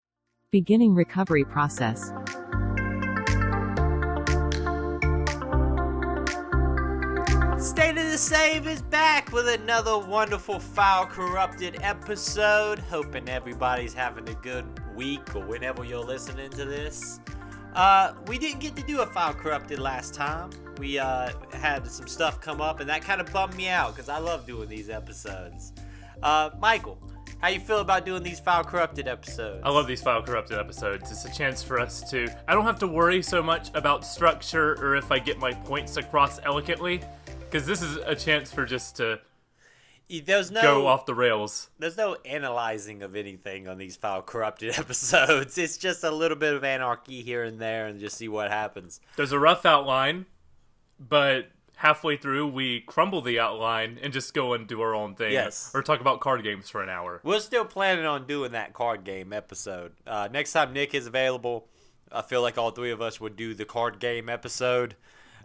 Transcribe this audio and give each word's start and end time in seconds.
Beginning 0.52 0.94
recovery 0.94 1.42
process. 1.42 2.12
State 7.58 7.98
of 7.98 8.08
the 8.08 8.16
Save 8.16 8.68
is 8.68 8.82
back 8.82 9.32
with 9.32 9.48
another 9.48 9.98
wonderful 9.98 10.60
File 10.60 11.06
Corrupted 11.06 11.78
episode. 11.82 12.78
Hoping 12.78 13.28
everybody's 13.28 13.94
having 13.94 14.28
a 14.28 14.34
good 14.34 14.64
week 14.94 15.34
or 15.34 15.44
whenever 15.44 15.82
you're 15.82 16.04
listening 16.04 16.50
to 16.50 16.64
this. 16.64 17.18
Uh, 17.74 18.12
we 18.26 18.38
didn't 18.38 18.60
get 18.60 18.76
to 18.76 18.82
do 18.82 19.00
a 19.00 19.06
File 19.06 19.34
Corrupted 19.34 19.78
last 19.78 20.14
time. 20.14 20.50
We 20.78 20.98
uh, 20.98 21.30
had 21.52 21.86
some 21.86 22.06
stuff 22.06 22.40
come 22.40 22.60
up, 22.60 22.80
and 22.80 22.88
that 22.88 23.02
kind 23.02 23.20
of 23.20 23.32
bummed 23.32 23.56
me 23.56 23.68
out 23.68 23.94
because 23.94 24.08
I 24.08 24.18
love 24.18 24.46
doing 24.46 24.68
these 24.68 24.90
episodes. 24.90 25.72
Uh, 26.22 26.50
Michael, 26.60 26.98
how 27.40 27.48
you 27.48 27.60
feel 27.60 27.78
about 27.78 28.04
doing 28.04 28.22
these 28.22 28.38
File 28.38 28.62
Corrupted 28.62 29.08
episodes? 29.08 29.62
I 29.64 29.70
love 29.70 29.86
these 29.86 30.02
file 30.02 30.22
corrupted 30.22 30.58
episodes. 30.58 31.10
It's 31.10 31.24
a 31.24 31.32
chance 31.32 31.62
for 31.62 31.80
us 31.80 32.08
to. 32.10 32.28
I 32.46 32.54
don't 32.54 32.64
have 32.64 32.78
to 32.80 32.86
worry 32.86 33.22
so 33.22 33.42
much 33.42 33.70
about 33.74 34.04
structure 34.04 34.74
or 34.74 34.94
if 34.94 35.10
I 35.10 35.18
get 35.18 35.38
my 35.38 35.52
points 35.52 35.96
across 35.96 36.40
elegantly, 36.44 37.00
because 37.40 37.66
this 37.66 37.82
is 37.82 37.96
a 37.96 38.14
chance 38.14 38.52
for 38.52 38.64
just 38.64 38.96
to 38.96 39.18
There's 40.20 40.50
no 40.50 40.60
go 40.62 40.86
off 40.86 41.06
the 41.06 41.14
rails. 41.14 41.70
there's 41.78 41.96
no 41.96 42.16
analyzing 42.24 43.02
of 43.02 43.16
anything 43.16 43.68
on 43.68 43.78
these 43.78 43.96
file 43.96 44.22
corrupted 44.22 44.78
episodes. 44.78 45.56
It's 45.58 45.76
just 45.76 46.04
a 46.04 46.10
little 46.10 46.36
bit 46.36 46.54
of 46.54 46.64
anarchy 46.64 47.22
here 47.22 47.42
and 47.44 47.58
there 47.60 47.86
and 47.86 47.98
just 48.00 48.16
see 48.16 48.28
what 48.28 48.50
happens. 48.50 49.00
There's 49.16 49.32
a 49.32 49.38
rough 49.38 49.64
outline, 49.66 50.26
but 50.98 51.50
halfway 51.76 52.16
through 52.16 52.46
we 52.46 52.80
crumble 52.80 53.20
the 53.22 53.40
outline 53.40 53.98
and 54.00 54.12
just 54.12 54.34
go 54.34 54.52
and 54.52 54.66
do 54.68 54.80
our 54.80 54.94
own 54.94 55.14
thing. 55.14 55.32
Yes. 55.32 55.70
Or 55.74 55.82
talk 55.82 56.00
about 56.00 56.20
card 56.20 56.42
games 56.44 56.68
for 56.70 56.82
an 56.82 56.88
hour. 56.88 57.20
We're 57.24 57.40
still 57.40 57.64
planning 57.64 58.04
on 58.04 58.26
doing 58.26 58.52
that 58.52 58.72
card 58.72 59.04
game 59.04 59.32
episode. 59.32 59.92
Uh, 60.06 60.28
next 60.30 60.52
time 60.52 60.72
Nick 60.72 60.94
is 60.94 61.06
available, 61.06 61.68
I 62.12 62.22
feel 62.22 62.42
like 62.42 62.58
all 62.58 62.70
three 62.70 62.90
of 62.90 63.00
us 63.00 63.20
would 63.20 63.36
do 63.36 63.54
the 63.54 63.64
card 63.64 63.98
game 63.98 64.28
episode. 64.28 64.94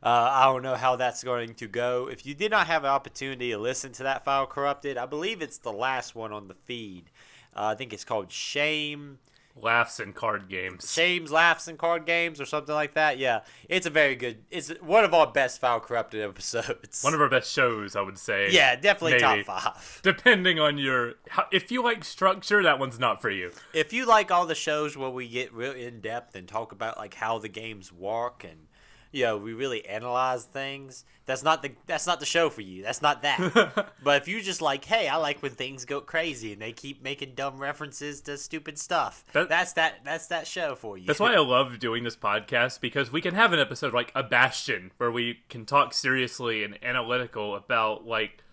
Uh, 0.08 0.31
I 0.31 0.45
don't 0.45 0.63
know 0.63 0.75
how 0.75 0.95
that's 0.95 1.22
going 1.22 1.55
to 1.55 1.67
go. 1.67 2.08
If 2.09 2.25
you 2.25 2.33
did 2.33 2.50
not 2.50 2.67
have 2.67 2.86
an 2.86 2.89
opportunity 2.91 3.52
to 3.52 3.58
listen 3.58 3.91
to 3.91 4.03
that 4.03 4.23
file 4.23 4.47
corrupted, 4.47 4.97
I 4.97 5.05
believe 5.05 5.41
it's 5.41 5.58
the 5.58 5.73
last 5.73 6.16
one 6.16 6.31
on 6.31 6.47
the 6.47 6.53
feed. 6.53 7.09
Uh, 7.53 7.66
I 7.66 7.75
think 7.75 7.91
it's 7.91 8.05
called 8.05 8.31
Shame. 8.31 9.19
Laughs 9.61 10.00
and 10.00 10.16
card 10.16 10.47
games. 10.47 10.94
Shames, 10.94 11.30
laughs, 11.30 11.67
and 11.67 11.78
card 11.78 12.05
games, 12.05 12.39
or 12.39 12.45
something 12.45 12.73
like 12.73 12.94
that. 12.94 13.17
Yeah, 13.17 13.41
it's 13.67 13.85
a 13.85 13.89
very 13.89 14.16
good. 14.16 14.45
It's 14.50 14.69
one 14.80 15.03
of 15.03 15.13
our 15.13 15.28
best 15.28 15.59
file 15.59 15.81
corrupted 15.81 16.22
episodes. 16.22 17.03
One 17.03 17.13
of 17.13 17.19
our 17.19 17.28
best 17.28 17.52
shows, 17.52 17.97
I 17.97 18.02
would 18.02 18.17
say. 18.17 18.50
yeah, 18.52 18.78
definitely 18.78 19.19
Maybe. 19.19 19.44
top 19.44 19.75
five. 19.75 20.00
Depending 20.03 20.58
on 20.58 20.78
your. 20.78 21.16
If 21.52 21.69
you 21.69 21.83
like 21.83 22.05
structure, 22.05 22.63
that 22.63 22.80
one's 22.80 22.97
not 22.97 23.22
for 23.22 23.30
you. 23.30 23.52
If 23.73 23.91
you 23.91 24.05
like 24.05 24.31
all 24.31 24.45
the 24.45 24.55
shows 24.55 24.95
where 24.95 25.09
we 25.09 25.28
get 25.28 25.52
real 25.52 25.73
in 25.73 26.00
depth 26.00 26.33
and 26.38 26.47
talk 26.47 26.72
about 26.72 26.97
like 26.97 27.16
how 27.16 27.39
the 27.39 27.50
games 27.50 27.91
work 27.91 28.45
and 28.50 28.67
you 29.11 29.23
know 29.23 29.38
we 29.38 29.53
really 29.53 29.86
analyze 29.88 30.44
things, 30.45 31.05
that's 31.25 31.44
not 31.44 31.61
the 31.61 31.72
that's 31.86 32.08
not 32.08 32.19
the 32.19 32.25
show 32.25 32.50
for 32.50 32.61
you. 32.61 32.83
That's 32.83 33.02
not 33.02 33.22
that. 33.23 33.94
but 34.03 34.22
if 34.22 34.27
you 34.27 34.41
just 34.41 34.61
like, 34.61 34.86
hey, 34.86 35.08
I 35.08 35.17
like 35.17 35.41
when 35.41 35.52
things 35.52 35.86
go 35.86 36.02
crazy 36.02 36.53
and 36.53 36.61
they 36.61 36.72
keep 36.72 37.02
making 37.02 37.35
dumb 37.35 37.58
references 37.59 38.22
to 38.22 38.38
stupid 38.38 38.78
stuff. 38.80 39.23
That- 39.33 39.50
that's 39.50 39.73
that 39.73 40.03
that's 40.03 40.28
that 40.28 40.47
show 40.47 40.75
for 40.75 40.97
you. 40.97 41.05
That's 41.05 41.19
why 41.19 41.33
I 41.33 41.39
love 41.39 41.80
doing 41.80 42.03
this 42.03 42.16
podcast 42.16 42.80
because 42.81 43.11
we 43.11 43.22
can 43.22 43.35
have 43.35 43.53
an 43.53 43.59
episode 43.59 43.94
like 43.94 44.11
a 44.16 44.23
Bastion 44.23 44.91
where 44.97 45.11
we 45.11 45.39
can 45.50 45.66
talk 45.66 45.94
seriously 45.94 46.63
and 46.63 46.78
analytical 46.83 47.55
about 47.55 48.05
like 48.05 48.44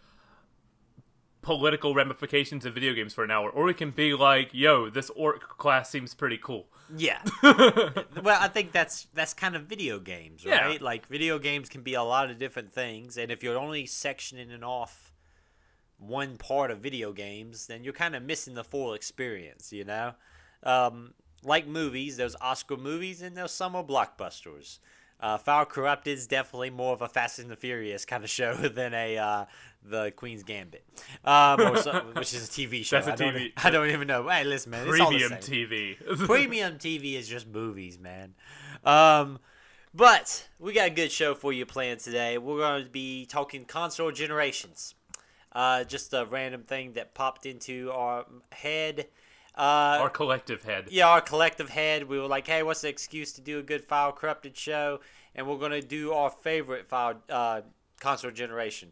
political 1.42 1.94
ramifications 1.94 2.64
of 2.64 2.74
video 2.74 2.94
games 2.94 3.12
for 3.12 3.22
an 3.22 3.30
hour, 3.30 3.50
or 3.50 3.64
we 3.64 3.74
can 3.74 3.90
be 3.90 4.14
like, 4.14 4.48
"Yo, 4.52 4.88
this 4.88 5.10
orc 5.10 5.58
class 5.58 5.90
seems 5.90 6.14
pretty 6.14 6.38
cool." 6.38 6.66
Yeah. 6.94 7.20
well, 7.42 8.38
I 8.40 8.48
think 8.48 8.72
that's 8.72 9.06
that's 9.14 9.34
kind 9.34 9.56
of 9.56 9.62
video 9.64 9.98
games, 9.98 10.44
Yeah. 10.44 10.60
right? 10.60 10.82
Like 10.82 11.06
video 11.06 11.38
games 11.38 11.68
can 11.68 11.82
be 11.82 11.94
a 11.94 12.02
lot 12.02 12.30
of 12.30 12.38
different 12.38 12.72
things, 12.72 13.16
and 13.16 13.30
if 13.30 13.42
you're 13.42 13.58
only 13.58 13.84
sectioning 13.84 14.50
it 14.50 14.62
off 14.62 15.12
one 15.98 16.36
part 16.36 16.70
of 16.70 16.78
video 16.78 17.12
games, 17.12 17.66
then 17.66 17.84
you're 17.84 17.92
kind 17.92 18.14
of 18.14 18.22
missing 18.22 18.54
the 18.54 18.64
full 18.64 18.94
experience, 18.94 19.72
you 19.72 19.84
know? 19.84 20.14
Um, 20.62 21.14
like 21.42 21.66
movies, 21.66 22.16
there's 22.16 22.36
Oscar 22.40 22.76
movies 22.76 23.22
and 23.22 23.36
there's 23.36 23.52
summer 23.52 23.82
blockbusters. 23.82 24.78
Uh, 25.20 25.38
File 25.38 25.64
Corrupted 25.64 26.12
is 26.18 26.26
definitely 26.26 26.70
more 26.70 26.92
of 26.92 27.00
a 27.00 27.08
Fast 27.08 27.38
and 27.38 27.50
the 27.50 27.56
Furious 27.56 28.04
kind 28.04 28.24
of 28.24 28.30
show 28.40 28.54
than 28.54 28.92
a 28.94 29.16
uh, 29.16 29.44
the 29.84 30.10
Queen's 30.12 30.42
Gambit, 30.42 30.84
um, 31.24 31.76
some, 31.76 32.06
which 32.14 32.32
is 32.32 32.48
a 32.48 32.50
TV 32.50 32.84
show. 32.84 32.96
That's 33.00 33.08
a 33.08 33.12
I 33.12 33.16
don't 33.16 33.34
TV 33.34 33.40
e- 33.46 33.52
I 33.56 33.70
don't 33.70 33.90
even 33.90 34.06
know. 34.08 34.28
Hey, 34.28 34.44
listen, 34.44 34.70
man, 34.70 34.88
it's 34.88 35.00
all 35.00 35.10
the 35.10 35.18
Premium. 35.18 35.40
TV. 35.40 36.18
Premium 36.26 36.74
TV 36.78 37.14
is 37.14 37.28
just 37.28 37.46
movies, 37.46 37.98
man. 37.98 38.34
Um, 38.84 39.38
but 39.94 40.48
we 40.58 40.72
got 40.72 40.88
a 40.88 40.90
good 40.90 41.12
show 41.12 41.34
for 41.34 41.52
you 41.52 41.66
planned 41.66 42.00
today. 42.00 42.38
We're 42.38 42.58
going 42.58 42.84
to 42.84 42.90
be 42.90 43.26
talking 43.26 43.64
console 43.64 44.10
generations. 44.10 44.94
Uh, 45.52 45.84
just 45.84 46.12
a 46.12 46.26
random 46.26 46.62
thing 46.62 46.94
that 46.94 47.14
popped 47.14 47.46
into 47.46 47.90
our 47.92 48.24
head. 48.50 49.06
Uh, 49.56 49.98
Our 50.00 50.10
collective 50.10 50.64
head. 50.64 50.88
yeah, 50.90 51.06
our 51.08 51.20
collective 51.20 51.68
head. 51.68 52.08
We 52.08 52.18
were 52.18 52.26
like, 52.26 52.48
hey, 52.48 52.64
what's 52.64 52.80
the 52.80 52.88
excuse 52.88 53.32
to 53.34 53.40
do 53.40 53.60
a 53.60 53.62
good 53.62 53.84
file 53.84 54.10
corrupted 54.10 54.56
show? 54.56 54.98
And 55.32 55.46
we're 55.46 55.58
gonna 55.58 55.80
do 55.80 56.12
our 56.12 56.28
favorite 56.28 56.88
file 56.88 57.22
uh, 57.30 57.60
console 58.00 58.32
generation. 58.32 58.90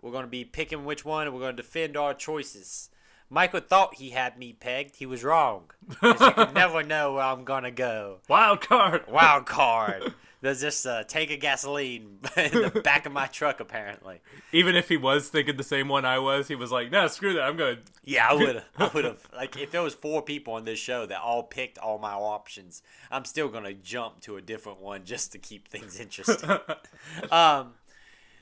We're 0.00 0.12
gonna 0.12 0.26
be 0.26 0.44
picking 0.44 0.84
which 0.84 1.04
one, 1.04 1.26
and 1.26 1.34
we're 1.34 1.40
gonna 1.42 1.54
defend 1.56 1.96
our 1.96 2.14
choices. 2.14 2.90
Michael 3.28 3.60
thought 3.60 3.96
he 3.96 4.10
had 4.10 4.38
me 4.38 4.52
pegged. 4.52 4.96
He 4.96 5.06
was 5.06 5.24
wrong. 5.24 5.70
you 6.02 6.14
can 6.14 6.54
never 6.54 6.82
know 6.82 7.14
where 7.14 7.24
I'm 7.24 7.44
gonna 7.44 7.72
go. 7.72 8.18
Wild 8.28 8.60
card. 8.60 9.02
Wild 9.08 9.46
card. 9.46 10.14
There's 10.42 10.60
just 10.60 10.84
a 10.86 11.04
tank 11.08 11.32
of 11.32 11.40
gasoline 11.40 12.18
in 12.36 12.52
the 12.52 12.80
back 12.84 13.06
of 13.06 13.10
my 13.12 13.26
truck, 13.26 13.58
apparently. 13.58 14.20
Even 14.52 14.76
if 14.76 14.88
he 14.88 14.96
was 14.96 15.28
thinking 15.28 15.56
the 15.56 15.64
same 15.64 15.88
one 15.88 16.04
I 16.04 16.18
was, 16.20 16.46
he 16.46 16.54
was 16.54 16.70
like, 16.70 16.92
"No, 16.92 17.08
screw 17.08 17.32
that. 17.32 17.42
I'm 17.42 17.56
good." 17.56 17.78
Yeah, 18.04 18.28
I 18.28 18.34
would. 18.34 18.62
I 18.76 18.90
would 18.94 19.04
have. 19.06 19.26
Like, 19.34 19.56
if 19.56 19.72
there 19.72 19.82
was 19.82 19.94
four 19.94 20.22
people 20.22 20.52
on 20.52 20.64
this 20.64 20.78
show 20.78 21.06
that 21.06 21.20
all 21.20 21.42
picked 21.42 21.78
all 21.78 21.98
my 21.98 22.12
options, 22.12 22.82
I'm 23.10 23.24
still 23.24 23.48
gonna 23.48 23.72
jump 23.72 24.20
to 24.20 24.36
a 24.36 24.42
different 24.42 24.78
one 24.78 25.04
just 25.04 25.32
to 25.32 25.38
keep 25.38 25.66
things 25.68 25.98
interesting. 25.98 26.50
um, 27.32 27.72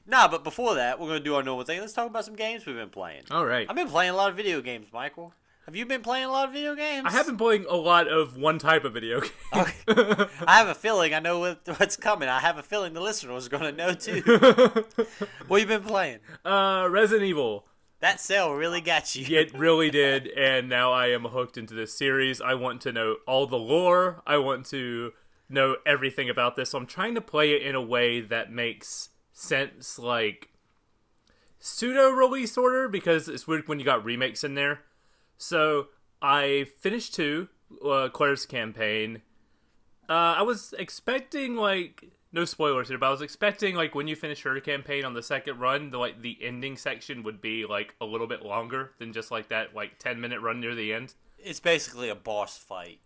nah, 0.06 0.28
but 0.28 0.44
before 0.44 0.74
that, 0.74 0.98
we're 1.00 1.08
gonna 1.08 1.20
do 1.20 1.34
our 1.34 1.42
normal 1.42 1.64
thing. 1.64 1.80
Let's 1.80 1.92
talk 1.92 2.06
about 2.08 2.24
some 2.24 2.36
games 2.36 2.66
we've 2.66 2.76
been 2.76 2.90
playing. 2.90 3.22
All 3.30 3.46
right. 3.46 3.66
I've 3.68 3.76
been 3.76 3.88
playing 3.88 4.10
a 4.12 4.16
lot 4.16 4.30
of 4.30 4.36
video 4.36 4.60
games, 4.60 4.86
Michael. 4.92 5.32
Have 5.66 5.74
you 5.74 5.86
been 5.86 6.02
playing 6.02 6.26
a 6.26 6.30
lot 6.30 6.46
of 6.48 6.52
video 6.52 6.74
games? 6.74 7.06
I 7.08 7.12
have 7.12 7.24
been 7.24 7.38
playing 7.38 7.64
a 7.70 7.74
lot 7.74 8.06
of 8.06 8.36
one 8.36 8.58
type 8.58 8.84
of 8.84 8.92
video 8.92 9.20
game. 9.20 9.30
Okay. 9.54 9.72
I 10.46 10.58
have 10.58 10.68
a 10.68 10.74
feeling 10.74 11.14
I 11.14 11.20
know 11.20 11.38
what, 11.38 11.60
what's 11.78 11.96
coming. 11.96 12.28
I 12.28 12.40
have 12.40 12.58
a 12.58 12.62
feeling 12.62 12.92
the 12.92 13.00
listener 13.00 13.34
is 13.36 13.48
gonna 13.48 13.72
know 13.72 13.94
too. 13.94 14.20
what 15.48 15.60
you 15.60 15.66
been 15.66 15.82
playing? 15.82 16.18
uh, 16.44 16.86
Resident 16.90 17.26
Evil. 17.26 17.64
That 18.00 18.20
sale 18.20 18.52
really 18.52 18.82
got 18.82 19.14
you. 19.16 19.24
It 19.38 19.54
really 19.56 19.90
did, 19.90 20.26
and 20.28 20.68
now 20.68 20.92
I 20.92 21.06
am 21.06 21.24
hooked 21.24 21.56
into 21.56 21.72
this 21.72 21.96
series. 21.96 22.42
I 22.42 22.52
want 22.52 22.82
to 22.82 22.92
know 22.92 23.16
all 23.26 23.46
the 23.46 23.56
lore. 23.56 24.22
I 24.26 24.36
want 24.36 24.66
to 24.66 25.12
know 25.48 25.76
everything 25.86 26.28
about 26.28 26.56
this. 26.56 26.70
So 26.70 26.78
I'm 26.78 26.86
trying 26.86 27.14
to 27.14 27.22
play 27.22 27.52
it 27.52 27.62
in 27.62 27.74
a 27.74 27.80
way 27.80 28.20
that 28.20 28.52
makes 28.52 29.08
sense, 29.34 29.98
like 29.98 30.48
pseudo 31.58 32.10
release 32.10 32.56
order, 32.56 32.88
because 32.88 33.28
it's 33.28 33.46
weird 33.46 33.68
when 33.68 33.78
you 33.78 33.84
got 33.84 34.04
remakes 34.04 34.42
in 34.44 34.54
there. 34.54 34.80
So 35.36 35.88
I 36.22 36.66
finished 36.78 37.14
two, 37.14 37.48
uh, 37.84 38.08
Claire's 38.08 38.46
campaign. 38.46 39.20
Uh, 40.08 40.12
I 40.38 40.42
was 40.42 40.74
expecting 40.78 41.56
like 41.56 42.10
no 42.32 42.44
spoilers 42.44 42.88
here, 42.88 42.98
but 42.98 43.06
I 43.06 43.10
was 43.10 43.22
expecting 43.22 43.74
like 43.74 43.94
when 43.94 44.08
you 44.08 44.16
finish 44.16 44.42
her 44.42 44.58
campaign 44.60 45.04
on 45.04 45.14
the 45.14 45.22
second 45.22 45.58
run, 45.58 45.90
the 45.90 45.98
like 45.98 46.22
the 46.22 46.38
ending 46.42 46.76
section 46.76 47.22
would 47.22 47.40
be 47.40 47.64
like 47.66 47.94
a 48.00 48.04
little 48.04 48.26
bit 48.26 48.42
longer 48.42 48.92
than 48.98 49.12
just 49.12 49.30
like 49.30 49.48
that 49.48 49.74
like 49.74 49.98
ten 49.98 50.20
minute 50.20 50.40
run 50.40 50.60
near 50.60 50.74
the 50.74 50.92
end. 50.92 51.14
It's 51.38 51.60
basically 51.60 52.08
a 52.08 52.14
boss 52.14 52.56
fight 52.56 53.00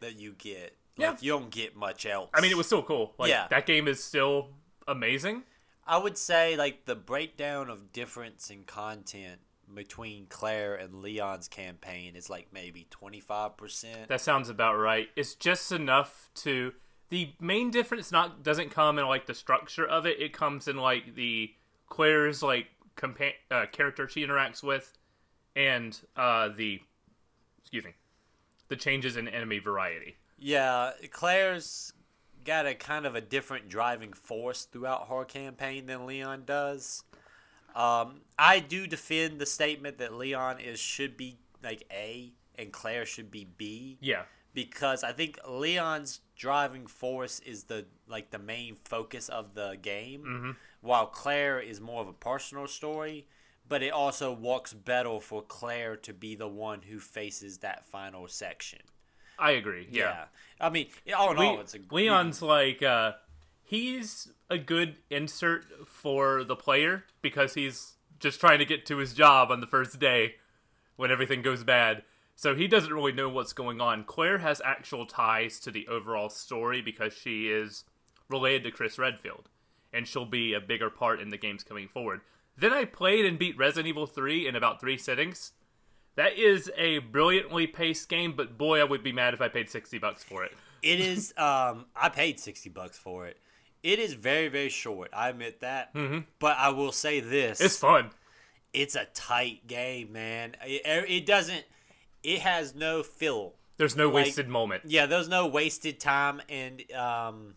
that 0.00 0.18
you 0.18 0.34
get. 0.36 0.76
Yeah. 0.96 1.16
You 1.20 1.32
don't 1.32 1.50
get 1.50 1.76
much 1.76 2.06
else. 2.06 2.30
I 2.34 2.40
mean, 2.40 2.50
it 2.50 2.56
was 2.56 2.66
still 2.66 2.82
cool. 2.82 3.14
Like 3.18 3.30
Yeah. 3.30 3.46
that 3.50 3.66
game 3.66 3.86
is 3.86 4.02
still 4.02 4.48
amazing. 4.86 5.44
I 5.88 5.96
would 5.96 6.18
say 6.18 6.56
like 6.56 6.84
the 6.84 6.94
breakdown 6.94 7.70
of 7.70 7.92
difference 7.92 8.50
in 8.50 8.64
content 8.64 9.40
between 9.74 10.26
Claire 10.28 10.74
and 10.74 11.02
Leon's 11.02 11.48
campaign 11.48 12.14
is 12.14 12.28
like 12.28 12.48
maybe 12.52 12.86
twenty 12.90 13.20
five 13.20 13.56
percent. 13.56 14.08
That 14.08 14.20
sounds 14.20 14.48
about 14.48 14.76
right. 14.76 15.08
It's 15.16 15.34
just 15.34 15.72
enough 15.72 16.30
to 16.36 16.74
the 17.08 17.32
main 17.40 17.70
difference 17.70 18.12
not 18.12 18.42
doesn't 18.42 18.70
come 18.70 18.98
in 18.98 19.06
like 19.06 19.26
the 19.26 19.34
structure 19.34 19.86
of 19.86 20.04
it. 20.04 20.20
It 20.20 20.32
comes 20.32 20.68
in 20.68 20.76
like 20.76 21.14
the 21.14 21.52
Claire's 21.88 22.42
like 22.42 22.66
compa- 22.96 23.32
uh, 23.50 23.64
character 23.72 24.06
she 24.06 24.26
interacts 24.26 24.62
with, 24.62 24.92
and 25.56 25.98
uh, 26.16 26.50
the 26.54 26.80
excuse 27.60 27.84
me, 27.84 27.94
the 28.68 28.76
changes 28.76 29.16
in 29.16 29.26
enemy 29.26 29.58
variety. 29.58 30.16
Yeah, 30.38 30.92
Claire's 31.10 31.92
got 32.44 32.66
a 32.66 32.74
kind 32.74 33.06
of 33.06 33.14
a 33.14 33.20
different 33.20 33.68
driving 33.68 34.12
force 34.12 34.64
throughout 34.64 35.08
her 35.08 35.24
campaign 35.24 35.86
than 35.86 36.06
Leon 36.06 36.42
does. 36.46 37.04
Um, 37.74 38.22
I 38.38 38.60
do 38.60 38.86
defend 38.86 39.38
the 39.38 39.46
statement 39.46 39.98
that 39.98 40.14
Leon 40.14 40.60
is 40.60 40.80
should 40.80 41.16
be 41.16 41.38
like 41.62 41.84
A 41.92 42.32
and 42.58 42.72
Claire 42.72 43.06
should 43.06 43.30
be 43.30 43.44
B 43.44 43.98
Yeah. 44.00 44.22
because 44.54 45.04
I 45.04 45.12
think 45.12 45.38
Leon's 45.48 46.20
driving 46.36 46.86
force 46.86 47.40
is 47.40 47.64
the 47.64 47.86
like 48.08 48.30
the 48.30 48.38
main 48.38 48.76
focus 48.84 49.28
of 49.28 49.54
the 49.54 49.76
game, 49.80 50.56
while 50.80 51.06
Claire 51.06 51.60
is 51.60 51.80
more 51.80 52.00
of 52.00 52.08
a 52.08 52.12
personal 52.12 52.66
story. 52.66 53.26
But 53.68 53.82
it 53.82 53.92
also 53.92 54.32
works 54.32 54.72
better 54.72 55.20
for 55.20 55.42
Claire 55.42 55.94
to 55.98 56.14
be 56.14 56.34
the 56.34 56.48
one 56.48 56.80
who 56.82 56.98
faces 56.98 57.58
that 57.58 57.84
final 57.84 58.26
section. 58.26 58.78
I 59.38 59.52
agree. 59.52 59.86
Yeah. 59.90 60.24
I 60.60 60.70
mean, 60.70 60.88
all 61.16 61.30
in 61.30 61.38
all, 61.38 61.60
it's 61.60 61.74
a 61.74 61.78
Leon's 61.90 62.42
like 62.42 62.82
uh 62.82 63.12
he's 63.62 64.28
a 64.50 64.58
good 64.58 64.96
insert 65.10 65.64
for 65.86 66.42
the 66.42 66.56
player 66.56 67.04
because 67.22 67.54
he's 67.54 67.94
just 68.18 68.40
trying 68.40 68.58
to 68.58 68.64
get 68.64 68.86
to 68.86 68.96
his 68.96 69.14
job 69.14 69.50
on 69.50 69.60
the 69.60 69.66
first 69.66 69.98
day 69.98 70.36
when 70.96 71.10
everything 71.10 71.42
goes 71.42 71.62
bad. 71.64 72.02
So 72.34 72.54
he 72.54 72.68
doesn't 72.68 72.92
really 72.92 73.12
know 73.12 73.28
what's 73.28 73.52
going 73.52 73.80
on. 73.80 74.04
Claire 74.04 74.38
has 74.38 74.62
actual 74.64 75.06
ties 75.06 75.58
to 75.60 75.70
the 75.70 75.86
overall 75.88 76.28
story 76.28 76.80
because 76.80 77.12
she 77.12 77.48
is 77.48 77.84
related 78.28 78.64
to 78.64 78.70
Chris 78.70 78.98
Redfield 78.98 79.48
and 79.92 80.06
she'll 80.06 80.26
be 80.26 80.52
a 80.52 80.60
bigger 80.60 80.90
part 80.90 81.20
in 81.20 81.30
the 81.30 81.36
games 81.36 81.64
coming 81.64 81.88
forward. 81.88 82.20
Then 82.56 82.72
I 82.72 82.84
played 82.84 83.24
and 83.24 83.38
beat 83.38 83.56
Resident 83.56 83.88
Evil 83.88 84.06
3 84.06 84.46
in 84.46 84.56
about 84.56 84.80
3 84.80 84.96
sittings. 84.98 85.52
That 86.18 86.36
is 86.36 86.68
a 86.76 86.98
brilliantly 86.98 87.66
paced 87.68 88.08
game, 88.08 88.34
but 88.36 88.58
boy, 88.58 88.80
I 88.80 88.84
would 88.84 89.02
be 89.04 89.12
mad 89.12 89.34
if 89.34 89.40
I 89.40 89.46
paid 89.48 89.70
60 89.70 89.98
bucks 89.98 90.24
for 90.24 90.42
it. 90.44 90.50
It 90.82 90.98
is. 91.12 91.32
Um, 91.36 91.86
I 91.96 92.08
paid 92.08 92.38
sixty 92.38 92.68
bucks 92.70 92.98
for 92.98 93.26
it. 93.26 93.36
It 93.82 93.98
is 93.98 94.14
very 94.14 94.48
very 94.48 94.68
short. 94.68 95.10
I 95.12 95.28
admit 95.28 95.60
that. 95.60 95.94
Mm-hmm. 95.94 96.20
But 96.38 96.56
I 96.58 96.70
will 96.70 96.92
say 96.92 97.20
this: 97.20 97.60
It's 97.60 97.76
fun. 97.78 98.10
it's 98.72 98.94
a 98.94 99.06
tight 99.14 99.66
game, 99.66 100.12
man. 100.12 100.56
It, 100.64 100.82
it 101.08 101.26
doesn't. 101.26 101.64
It 102.22 102.40
has 102.40 102.74
no 102.74 103.02
fill. 103.02 103.54
There's 103.76 103.96
no 103.96 104.06
Like- 104.06 104.26
wasted 104.26 104.48
moment. 104.48 104.82
Yeah, 104.86 105.06
there's 105.06 105.28
no 105.28 105.46
wasted 105.46 106.00
time, 106.00 106.42
and 106.48 106.82
um, 106.92 107.54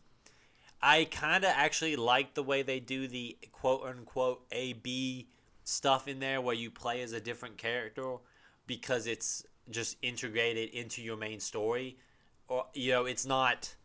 I 0.82 1.06
kind 1.06 1.44
of 1.44 1.52
actually 1.56 1.96
like 1.96 2.36
the 2.36 2.44
way 2.44 2.62
they 2.62 2.80
do 2.80 3.08
the 3.08 3.38
quote 3.52 3.84
unquote 3.88 4.44
A 4.52 4.74
B 4.74 5.28
stuff 5.64 6.08
in 6.08 6.20
there, 6.20 6.42
where 6.42 6.56
you 6.56 6.70
play 6.72 7.02
as 7.02 7.12
a 7.14 7.20
different 7.20 7.58
character 7.58 8.18
because 8.80 9.06
it's 9.06 9.44
just 9.70 9.98
integrated 10.02 10.70
into 10.70 11.02
your 11.02 11.18
main 11.18 11.40
story, 11.42 11.98
or 12.48 12.66
you 12.74 12.92
know, 12.92 13.06
it's 13.06 13.26
not. 13.26 13.76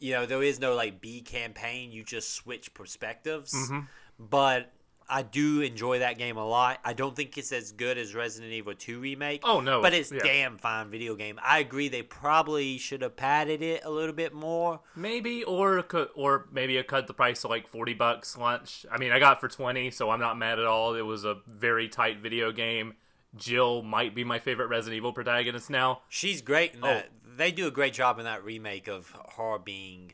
You 0.00 0.14
know, 0.14 0.26
there 0.26 0.42
is 0.42 0.58
no 0.58 0.74
like 0.74 1.00
B 1.00 1.20
campaign. 1.20 1.92
You 1.92 2.02
just 2.02 2.30
switch 2.34 2.74
perspectives, 2.74 3.52
Mm-hmm. 3.54 3.80
but. 4.18 4.72
I 5.08 5.22
do 5.22 5.60
enjoy 5.60 5.98
that 5.98 6.16
game 6.16 6.36
a 6.38 6.46
lot. 6.46 6.78
I 6.84 6.92
don't 6.94 7.14
think 7.14 7.36
it's 7.36 7.52
as 7.52 7.72
good 7.72 7.98
as 7.98 8.14
Resident 8.14 8.52
Evil 8.52 8.72
2 8.72 9.00
remake. 9.00 9.42
Oh, 9.44 9.60
no, 9.60 9.82
But 9.82 9.92
it's 9.92 10.10
yeah. 10.12 10.20
damn 10.22 10.56
fine 10.58 10.90
video 10.90 11.16
game. 11.16 11.38
I 11.44 11.58
agree 11.58 11.88
they 11.88 12.02
probably 12.02 12.78
should 12.78 13.02
have 13.02 13.16
padded 13.16 13.60
it 13.62 13.82
a 13.84 13.90
little 13.90 14.14
bit 14.14 14.32
more. 14.32 14.80
Maybe 14.96 15.42
or 15.42 15.82
could 15.82 16.08
or 16.14 16.46
maybe 16.52 16.78
I 16.78 16.82
cut 16.82 17.08
the 17.08 17.14
price 17.14 17.42
to 17.42 17.48
like 17.48 17.66
forty 17.68 17.92
bucks 17.94 18.38
lunch. 18.38 18.86
I 18.90 18.96
mean, 18.96 19.10
I 19.10 19.18
got 19.18 19.36
it 19.38 19.40
for 19.40 19.48
twenty, 19.48 19.90
so 19.90 20.08
I'm 20.08 20.20
not 20.20 20.38
mad 20.38 20.58
at 20.60 20.66
all. 20.66 20.94
It 20.94 21.02
was 21.02 21.24
a 21.24 21.38
very 21.48 21.88
tight 21.88 22.20
video 22.20 22.52
game. 22.52 22.94
Jill 23.36 23.82
might 23.82 24.14
be 24.14 24.24
my 24.24 24.38
favorite 24.38 24.66
Resident 24.66 24.96
Evil 24.96 25.12
protagonist 25.12 25.70
now. 25.70 26.02
She's 26.08 26.42
great 26.42 26.74
in 26.74 26.84
Oh. 26.84 27.02
They 27.24 27.50
do 27.50 27.66
a 27.66 27.70
great 27.70 27.94
job 27.94 28.18
in 28.18 28.24
that 28.26 28.44
remake 28.44 28.88
of 28.88 29.16
her 29.36 29.58
being 29.58 30.12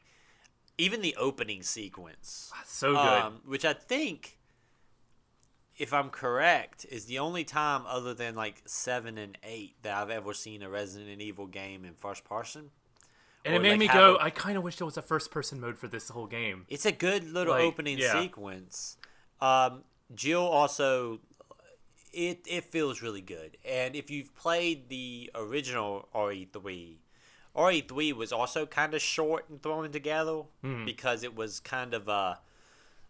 even 0.77 1.01
the 1.03 1.17
opening 1.17 1.63
sequence. 1.63 2.53
So 2.65 2.93
good. 2.93 2.99
Um, 3.01 3.41
which 3.45 3.65
I 3.65 3.73
think 3.73 4.39
if 5.77 5.93
I'm 5.93 6.11
correct, 6.11 6.87
is 6.91 7.07
the 7.07 7.19
only 7.19 7.45
time 7.45 7.83
other 7.87 8.15
than 8.15 8.35
like 8.35 8.63
seven 8.67 9.17
and 9.19 9.37
eight 9.45 9.77
that 9.83 9.95
I've 9.95 10.11
ever 10.11 10.33
seen 10.35 10.63
a 10.63 10.69
Resident 10.71 11.21
Evil 11.21 11.47
game 11.47 11.85
in 11.85 11.95
first 11.95 12.25
person. 12.25 12.71
and 13.45 13.55
or, 13.55 13.57
it 13.59 13.63
made 13.63 13.71
like, 13.71 13.79
me 13.81 13.89
go, 13.89 14.17
a- 14.17 14.23
I 14.25 14.31
kind 14.31 14.57
of 14.57 14.63
wish 14.65 14.77
there 14.77 14.87
was 14.87 14.97
a 14.97 15.03
first 15.03 15.31
person 15.31 15.61
mode 15.61 15.79
for 15.79 15.87
this 15.89 16.09
whole 16.09 16.27
game. 16.27 16.67
It's 16.69 16.85
a 16.87 16.93
good 16.93 17.25
little 17.33 17.55
Like, 17.55 17.65
opening 17.65 17.99
yeah. 17.99 18.21
sequence. 18.21 18.97
Um, 19.41 19.85
Jill 20.15 20.43
also, 20.43 21.21
it 22.19 22.47
it 22.47 22.65
feels 22.65 23.01
really 23.01 23.21
good. 23.21 23.57
And 23.65 23.95
if 23.95 24.11
you've 24.11 24.35
played 24.35 24.89
the 24.89 25.31
original 25.35 26.09
RE3, 26.15 26.97
RE3 27.57 28.13
was 28.13 28.33
also 28.33 28.67
kind 28.67 28.93
of 28.95 29.01
short 29.01 29.49
and 29.49 29.63
thrown 29.63 29.91
together 29.93 30.43
Hmm. 30.63 30.85
because 30.85 31.23
it 31.23 31.35
was 31.37 31.61
kind 31.61 31.95
of 31.95 32.09
a 32.09 32.41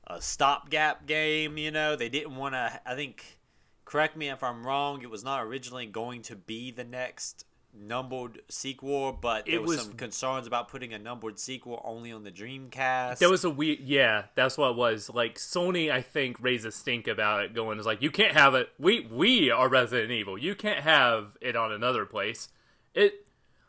a 0.07 0.21
stopgap 0.23 1.07
game. 1.07 1.59
You 1.59 1.71
know, 1.71 1.97
they 1.97 2.09
didn't 2.09 2.37
want 2.37 2.55
to. 2.55 2.81
I 2.87 2.95
think, 2.95 3.39
correct 3.85 4.17
me 4.17 4.29
if 4.29 4.43
I'm 4.43 4.67
wrong. 4.67 5.03
It 5.03 5.11
was 5.11 5.25
not 5.25 5.43
originally 5.45 5.87
going 5.87 6.23
to 6.23 6.37
be 6.37 6.71
the 6.71 6.85
next 6.85 7.45
numbered 7.75 8.43
sequel, 8.49 9.13
but 9.13 9.47
there 9.47 9.57
It 9.57 9.63
was, 9.63 9.77
was- 9.77 9.87
some 9.87 9.93
concerns 9.95 10.47
about 10.47 10.69
putting 10.69 10.93
a 10.93 10.99
numbered 10.99 11.39
sequel 11.39 11.81
only 11.85 12.13
on 12.13 12.25
the 12.25 12.31
Dreamcast. 12.31 13.19
There 13.19 13.31
was 13.31 13.45
a 13.45 13.51
weird, 13.51 13.81
yeah, 13.81 14.25
that's 14.35 14.59
what 14.59 14.71
it 14.71 14.77
was. 14.77 15.11
Like 15.11 15.37
Sony, 15.37 15.91
I 15.91 16.03
think 16.03 16.37
raised 16.41 16.67
a 16.67 16.73
stink 16.73 17.07
about 17.07 17.45
it, 17.45 17.55
going 17.55 17.79
is 17.79 17.87
like, 17.87 18.03
you 18.03 18.11
can't 18.11 18.33
have 18.37 18.55
it. 18.55 18.69
We 18.79 19.07
we 19.11 19.51
are 19.51 19.69
Resident 19.69 20.11
Evil. 20.11 20.39
You 20.39 20.55
can't 20.55 20.81
have 20.81 21.37
it 21.41 21.57
on 21.57 21.73
another 21.73 22.05
place. 22.05 22.49
It, 22.95 23.27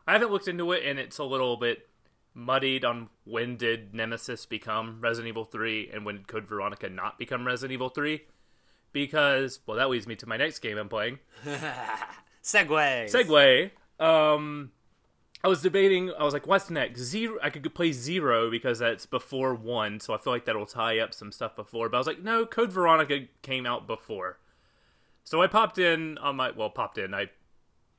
I 0.07 0.13
haven't 0.13 0.31
looked 0.31 0.47
into 0.47 0.71
it, 0.71 0.83
and 0.85 0.97
it's 0.97 1.17
a 1.19 1.23
little 1.23 1.57
bit 1.57 1.87
muddied 2.33 2.85
on 2.85 3.09
when 3.25 3.57
did 3.57 3.93
Nemesis 3.93 4.45
become 4.45 4.99
Resident 5.01 5.27
Evil 5.29 5.45
Three, 5.45 5.89
and 5.93 6.05
when 6.05 6.23
Code 6.23 6.47
Veronica 6.47 6.89
not 6.89 7.19
become 7.19 7.45
Resident 7.45 7.73
Evil 7.73 7.89
Three. 7.89 8.21
Because 8.91 9.59
well, 9.67 9.77
that 9.77 9.89
leads 9.89 10.07
me 10.07 10.15
to 10.15 10.27
my 10.27 10.35
next 10.37 10.59
game 10.59 10.77
I'm 10.77 10.89
playing. 10.89 11.19
Segue. 11.45 13.11
Segue. 13.11 13.69
Um, 13.99 14.71
I 15.43 15.47
was 15.47 15.61
debating. 15.61 16.11
I 16.17 16.23
was 16.23 16.33
like, 16.33 16.47
"What's 16.47 16.69
next?" 16.69 17.01
Zero. 17.01 17.37
I 17.41 17.49
could 17.49 17.73
play 17.73 17.91
zero 17.91 18.49
because 18.49 18.79
that's 18.79 19.05
before 19.05 19.53
one, 19.53 19.99
so 19.99 20.13
I 20.13 20.17
feel 20.17 20.33
like 20.33 20.45
that'll 20.45 20.65
tie 20.65 20.99
up 20.99 21.13
some 21.13 21.31
stuff 21.31 21.55
before. 21.55 21.89
But 21.89 21.97
I 21.97 21.99
was 21.99 22.07
like, 22.07 22.21
"No, 22.21 22.45
Code 22.45 22.71
Veronica 22.71 23.25
came 23.41 23.65
out 23.65 23.87
before." 23.87 24.39
So 25.23 25.41
I 25.41 25.47
popped 25.47 25.77
in 25.77 26.17
on 26.17 26.35
my 26.35 26.51
well, 26.51 26.69
popped 26.69 26.97
in. 26.97 27.13
I 27.13 27.29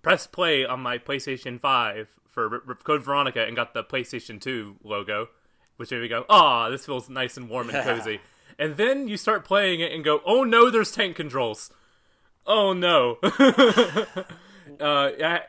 pressed 0.03 0.33
play 0.33 0.65
on 0.65 0.81
my 0.81 0.99
PlayStation 0.99 1.61
Five 1.61 2.09
for 2.29 2.63
R- 2.67 2.75
Code 2.77 3.03
Veronica 3.03 3.45
and 3.45 3.57
got 3.57 3.73
the 3.75 3.85
PlayStation 3.85 4.41
Two 4.41 4.77
logo, 4.83 5.29
which 5.77 5.91
made 5.91 6.03
me 6.03 6.09
go, 6.09 6.27
"Ah, 6.29 6.69
this 6.69 6.85
feels 6.85 7.09
nice 7.09 7.37
and 7.37 7.49
warm 7.49 7.71
and 7.71 7.85
cozy." 7.85 8.21
and 8.59 8.77
then 8.77 9.09
you 9.09 9.17
start 9.17 9.45
playing 9.45 9.81
it 9.81 9.93
and 9.93 10.05
go, 10.05 10.21
"Oh 10.27 10.45
no, 10.45 10.71
there's 10.71 10.93
tank 10.93 11.17
controls." 11.17 11.71
Oh 12.47 12.73
no. 12.75 13.19
uh, 13.23 14.25
I, 14.81 15.41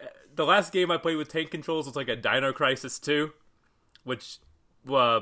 the 0.41 0.48
last 0.48 0.74
game 0.74 0.89
I 0.89 0.98
played 0.98 1.17
with 1.17 1.27
tank 1.27 1.51
controls 1.51 1.86
was 1.86 1.95
like 1.95 2.07
a 2.07 2.15
Dino 2.15 2.51
Crisis 2.51 2.98
2, 2.98 3.31
which 4.03 4.39
uh, 4.91 5.19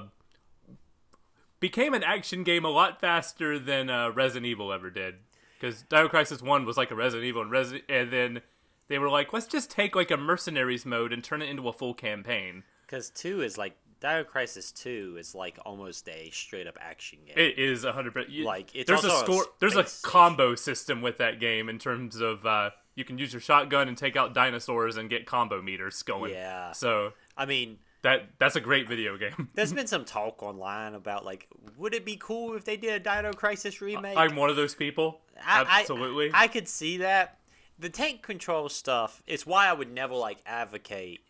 became 1.60 1.94
an 1.94 2.04
action 2.04 2.44
game 2.44 2.64
a 2.64 2.70
lot 2.70 3.02
faster 3.02 3.60
than 3.60 3.90
uh, 3.90 4.12
Resident 4.12 4.46
Evil 4.46 4.72
ever 4.72 4.90
did. 4.90 5.16
Because 5.60 5.82
Dino 5.82 6.08
Crisis 6.08 6.42
1 6.42 6.66
was 6.66 6.78
like 6.78 6.90
a 6.90 6.96
Resident 6.96 7.28
Evil, 7.28 7.42
and, 7.42 7.52
Resi- 7.52 7.82
and 7.90 8.14
then 8.14 8.42
they 8.88 8.98
were 8.98 9.10
like, 9.10 9.34
let's 9.34 9.46
just 9.46 9.70
take 9.70 9.94
like 9.94 10.10
a 10.10 10.16
mercenaries 10.16 10.86
mode 10.86 11.12
and 11.12 11.22
turn 11.22 11.42
it 11.42 11.50
into 11.50 11.68
a 11.68 11.74
full 11.74 11.94
campaign. 11.94 12.64
Because 12.86 13.10
two 13.10 13.42
is 13.42 13.58
like 13.58 13.76
Dino 14.00 14.24
Crisis 14.24 14.72
Two 14.72 15.18
is 15.20 15.36
like 15.36 15.60
almost 15.66 16.08
a 16.08 16.30
straight 16.30 16.66
up 16.66 16.78
action 16.80 17.20
game. 17.28 17.36
It 17.38 17.60
is 17.60 17.84
a 17.84 17.92
hundred 17.92 18.14
percent. 18.14 18.40
Like, 18.40 18.74
it's 18.74 18.88
there's 18.88 19.04
a 19.04 19.12
also 19.12 19.22
a 19.22 19.26
score. 19.26 19.46
there's 19.60 19.76
a 19.76 19.86
combo 20.02 20.56
system 20.56 21.02
with 21.02 21.18
that 21.18 21.42
game 21.42 21.68
in 21.68 21.78
terms 21.78 22.22
of 22.22 22.46
uh, 22.46 22.70
you 23.00 23.06
can 23.06 23.18
use 23.18 23.34
your 23.34 23.40
shotgun 23.40 23.88
and 23.88 23.98
take 23.98 24.16
out 24.18 24.34
dinosaurs 24.36 24.98
and 24.98 25.10
get 25.10 25.26
combo 25.26 25.62
meters 25.62 26.04
going. 26.04 26.34
Yeah. 26.34 26.74
So 26.74 27.14
I 27.38 27.46
mean, 27.46 27.80
that 28.02 28.30
that's 28.38 28.56
a 28.58 28.62
great 28.62 28.88
video 28.88 29.18
game. 29.18 29.50
there's 29.56 29.74
been 29.74 29.88
some 29.88 30.06
talk 30.06 30.44
online 30.44 30.94
about 30.94 31.26
like, 31.26 31.48
would 31.78 31.96
it 31.96 32.06
be 32.06 32.18
cool 32.18 32.56
if 32.56 32.66
they 32.66 32.78
did 32.78 32.94
a 32.94 33.00
Dino 33.00 33.34
Crisis 33.34 33.82
remake? 33.82 34.18
I'm 34.18 34.36
one 34.36 34.50
of 34.50 34.58
those 34.58 34.76
people. 34.76 35.22
I- 35.44 35.64
I- 35.64 35.80
Absolutely. 35.80 36.32
I, 36.34 36.48
could 36.48 36.68
see 36.68 36.98
that. 36.98 37.38
The 37.80 37.90
tank 37.90 38.22
control 38.22 38.68
stuff. 38.68 39.24
It's 39.26 39.46
why 39.46 39.68
I 39.68 39.74
would 39.74 39.92
never 39.92 40.14
like 40.14 40.40
advocate 40.46 41.22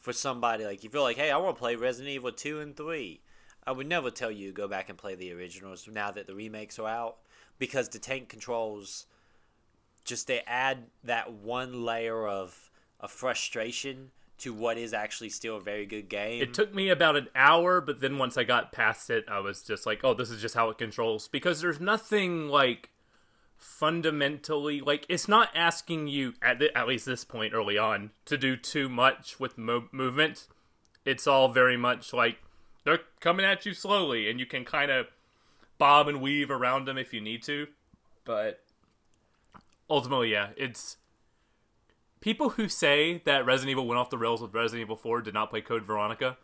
for 0.00 0.12
somebody 0.12 0.66
like 0.66 0.84
if 0.84 0.92
you're 0.92 1.02
like, 1.02 1.16
hey, 1.16 1.30
I 1.30 1.36
want 1.36 1.56
to 1.56 1.60
play 1.60 1.76
Resident 1.76 2.12
Evil 2.12 2.32
two 2.32 2.60
and 2.60 2.76
three. 2.76 3.20
I 3.66 3.72
would 3.72 3.86
never 3.86 4.10
tell 4.10 4.30
you 4.30 4.48
to 4.48 4.52
go 4.52 4.68
back 4.68 4.90
and 4.90 4.98
play 4.98 5.14
the 5.14 5.32
originals 5.32 5.88
now 5.90 6.10
that 6.10 6.26
the 6.26 6.34
remakes 6.34 6.78
are 6.78 6.88
out 6.88 7.16
because 7.58 7.88
the 7.88 7.98
tank 7.98 8.28
controls 8.28 9.06
just 10.04 10.26
they 10.26 10.42
add 10.46 10.84
that 11.04 11.32
one 11.32 11.84
layer 11.84 12.26
of 12.26 12.70
of 13.00 13.10
frustration 13.10 14.10
to 14.38 14.52
what 14.52 14.76
is 14.76 14.92
actually 14.92 15.28
still 15.30 15.56
a 15.56 15.60
very 15.60 15.86
good 15.86 16.08
game. 16.08 16.42
it 16.42 16.52
took 16.54 16.74
me 16.74 16.88
about 16.88 17.16
an 17.16 17.28
hour, 17.34 17.80
but 17.80 18.00
then 18.00 18.18
once 18.18 18.36
I 18.36 18.44
got 18.44 18.72
past 18.72 19.08
it, 19.10 19.24
I 19.28 19.40
was 19.40 19.62
just 19.62 19.86
like, 19.86 20.00
"Oh, 20.04 20.14
this 20.14 20.30
is 20.30 20.40
just 20.42 20.54
how 20.54 20.68
it 20.70 20.78
controls." 20.78 21.28
Because 21.28 21.60
there's 21.60 21.80
nothing 21.80 22.48
like 22.48 22.90
fundamentally 23.56 24.80
like 24.80 25.06
it's 25.08 25.26
not 25.26 25.48
asking 25.54 26.06
you 26.06 26.34
at 26.42 26.58
the, 26.58 26.76
at 26.76 26.86
least 26.86 27.06
this 27.06 27.24
point 27.24 27.54
early 27.54 27.78
on 27.78 28.10
to 28.26 28.36
do 28.36 28.56
too 28.56 28.88
much 28.88 29.40
with 29.40 29.56
mo- 29.56 29.88
movement. 29.90 30.48
It's 31.04 31.26
all 31.26 31.48
very 31.48 31.76
much 31.76 32.12
like 32.12 32.38
they're 32.84 33.00
coming 33.20 33.46
at 33.46 33.64
you 33.64 33.72
slowly, 33.72 34.28
and 34.28 34.38
you 34.38 34.46
can 34.46 34.64
kind 34.64 34.90
of 34.90 35.06
bob 35.78 36.08
and 36.08 36.20
weave 36.20 36.50
around 36.50 36.86
them 36.86 36.98
if 36.98 37.14
you 37.14 37.20
need 37.20 37.42
to. 37.44 37.68
But 38.24 38.63
ultimately, 39.88 40.32
yeah, 40.32 40.50
it's 40.56 40.96
people 42.20 42.50
who 42.50 42.68
say 42.68 43.22
that 43.24 43.44
Resident 43.44 43.70
Evil 43.70 43.86
went 43.86 43.98
off 43.98 44.10
the 44.10 44.18
rails 44.18 44.40
with 44.40 44.54
Resident 44.54 44.80
Evil 44.80 44.96
4 44.96 45.22
did 45.22 45.34
not 45.34 45.50
play 45.50 45.60
Code 45.60 45.82
Veronica 45.84 46.38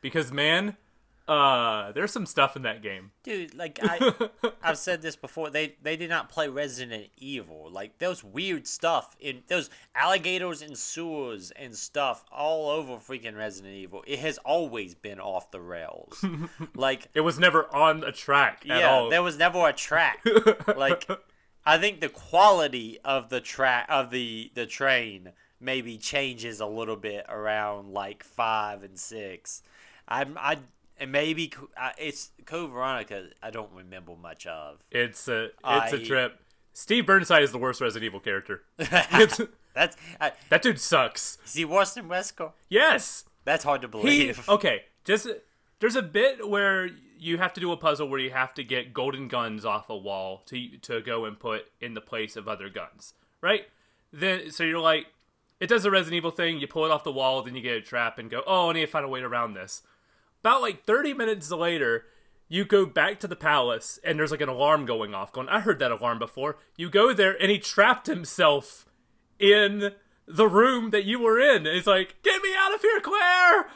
because 0.00 0.32
man, 0.32 0.76
uh, 1.28 1.90
there's 1.92 2.12
some 2.12 2.24
stuff 2.24 2.54
in 2.54 2.62
that 2.62 2.82
game. 2.82 3.10
Dude, 3.24 3.54
like 3.54 3.80
I, 3.82 4.12
I've 4.62 4.78
said 4.78 5.02
this 5.02 5.16
before. 5.16 5.50
They 5.50 5.74
they 5.82 5.96
did 5.96 6.08
not 6.08 6.28
play 6.28 6.48
Resident 6.48 7.08
Evil. 7.16 7.68
Like 7.70 7.98
there 7.98 8.08
was 8.08 8.22
weird 8.22 8.66
stuff 8.66 9.16
in 9.18 9.42
those 9.48 9.68
alligators 9.94 10.62
and 10.62 10.78
sewers 10.78 11.50
and 11.50 11.74
stuff 11.74 12.24
all 12.30 12.70
over 12.70 12.94
freaking 12.94 13.36
Resident 13.36 13.74
Evil. 13.74 14.04
It 14.06 14.20
has 14.20 14.38
always 14.38 14.94
been 14.94 15.18
off 15.18 15.50
the 15.50 15.60
rails. 15.60 16.24
like 16.74 17.08
It 17.12 17.22
was 17.22 17.38
never 17.38 17.74
on 17.74 18.04
a 18.04 18.12
track 18.12 18.64
at 18.68 18.78
yeah, 18.80 18.90
all. 18.90 19.10
there 19.10 19.22
was 19.22 19.36
never 19.36 19.66
a 19.68 19.72
track. 19.72 20.24
like 20.76 21.08
I 21.66 21.78
think 21.78 22.00
the 22.00 22.08
quality 22.08 22.98
of 23.04 23.28
the 23.28 23.40
track 23.40 23.86
of 23.88 24.10
the 24.10 24.50
the 24.54 24.66
train 24.66 25.32
maybe 25.60 25.98
changes 25.98 26.60
a 26.60 26.66
little 26.66 26.96
bit 26.96 27.26
around 27.28 27.92
like 27.92 28.22
five 28.22 28.82
and 28.82 28.98
six. 28.98 29.62
I'm 30.08 30.36
I 30.40 30.58
and 30.98 31.10
maybe 31.12 31.48
Co- 31.48 31.68
uh, 31.76 31.90
it's 31.98 32.30
Code 32.46 32.70
Veronica. 32.70 33.26
I 33.42 33.50
don't 33.50 33.72
remember 33.74 34.12
much 34.16 34.46
of. 34.46 34.84
It's 34.90 35.26
a 35.28 35.46
it's 35.46 35.92
a 35.92 36.00
I- 36.00 36.04
trip. 36.04 36.40
Steve 36.72 37.06
Burnside 37.06 37.42
is 37.42 37.52
the 37.52 37.58
worst 37.58 37.80
Resident 37.80 38.04
Evil 38.04 38.20
character. 38.20 38.62
That's 38.78 39.40
uh, 40.20 40.30
that 40.50 40.62
dude 40.62 40.78
sucks. 40.80 41.38
is 41.46 41.54
he 41.54 41.64
worse 41.64 41.94
than 41.94 42.08
Wesker? 42.08 42.52
Yes. 42.68 43.24
That's 43.44 43.64
hard 43.64 43.80
to 43.82 43.86
He 43.88 43.90
believe. 43.90 44.48
okay. 44.48 44.84
Just 45.04 45.26
there's 45.80 45.96
a 45.96 46.02
bit 46.02 46.48
where 46.48 46.90
you 47.18 47.38
have 47.38 47.52
to 47.54 47.60
do 47.60 47.72
a 47.72 47.76
puzzle 47.76 48.08
where 48.08 48.20
you 48.20 48.30
have 48.30 48.54
to 48.54 48.64
get 48.64 48.92
golden 48.92 49.28
guns 49.28 49.64
off 49.64 49.90
a 49.90 49.96
wall 49.96 50.42
to 50.46 50.78
to 50.78 51.00
go 51.00 51.24
and 51.24 51.38
put 51.38 51.66
in 51.80 51.94
the 51.94 52.00
place 52.00 52.36
of 52.36 52.48
other 52.48 52.68
guns, 52.68 53.14
right? 53.40 53.66
Then 54.12 54.50
so 54.50 54.64
you're 54.64 54.80
like, 54.80 55.06
it 55.60 55.68
does 55.68 55.84
a 55.84 55.90
Resident 55.90 56.16
Evil 56.16 56.30
thing. 56.30 56.58
You 56.58 56.66
pull 56.66 56.84
it 56.84 56.90
off 56.90 57.04
the 57.04 57.12
wall, 57.12 57.42
then 57.42 57.54
you 57.54 57.62
get 57.62 57.76
a 57.76 57.80
trap 57.80 58.18
and 58.18 58.30
go, 58.30 58.42
oh, 58.46 58.70
I 58.70 58.74
need 58.74 58.80
to 58.80 58.86
find 58.86 59.04
a 59.04 59.08
way 59.08 59.20
around 59.20 59.54
this. 59.54 59.82
About 60.40 60.62
like 60.62 60.84
30 60.84 61.14
minutes 61.14 61.50
later, 61.50 62.04
you 62.48 62.64
go 62.64 62.86
back 62.86 63.18
to 63.20 63.26
the 63.26 63.36
palace 63.36 63.98
and 64.04 64.18
there's 64.18 64.30
like 64.30 64.40
an 64.40 64.48
alarm 64.48 64.86
going 64.86 65.14
off. 65.14 65.32
Going, 65.32 65.48
I 65.48 65.60
heard 65.60 65.78
that 65.80 65.90
alarm 65.90 66.18
before. 66.18 66.58
You 66.76 66.90
go 66.90 67.12
there 67.12 67.40
and 67.40 67.50
he 67.50 67.58
trapped 67.58 68.06
himself 68.06 68.86
in 69.38 69.92
the 70.26 70.48
room 70.48 70.90
that 70.90 71.04
you 71.04 71.20
were 71.20 71.40
in. 71.40 71.66
It's 71.66 71.86
like, 71.86 72.16
get 72.22 72.42
me 72.42 72.50
out 72.58 72.74
of 72.74 72.82
here, 72.82 73.00
Claire! 73.00 73.66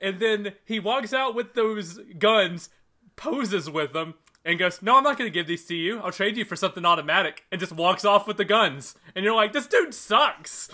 And 0.00 0.20
then 0.20 0.52
he 0.64 0.78
walks 0.78 1.12
out 1.12 1.34
with 1.34 1.54
those 1.54 1.98
guns, 2.18 2.68
poses 3.16 3.68
with 3.68 3.92
them, 3.92 4.14
and 4.44 4.58
goes, 4.58 4.80
No, 4.82 4.96
I'm 4.96 5.02
not 5.04 5.18
going 5.18 5.30
to 5.30 5.34
give 5.34 5.46
these 5.46 5.64
to 5.66 5.74
you. 5.74 5.98
I'll 6.00 6.12
trade 6.12 6.36
you 6.36 6.44
for 6.44 6.54
something 6.56 6.84
automatic. 6.84 7.44
And 7.50 7.60
just 7.60 7.72
walks 7.72 8.04
off 8.04 8.26
with 8.28 8.36
the 8.36 8.44
guns. 8.44 8.94
And 9.14 9.24
you're 9.24 9.34
like, 9.34 9.52
This 9.52 9.66
dude 9.66 9.94
sucks. 9.94 10.68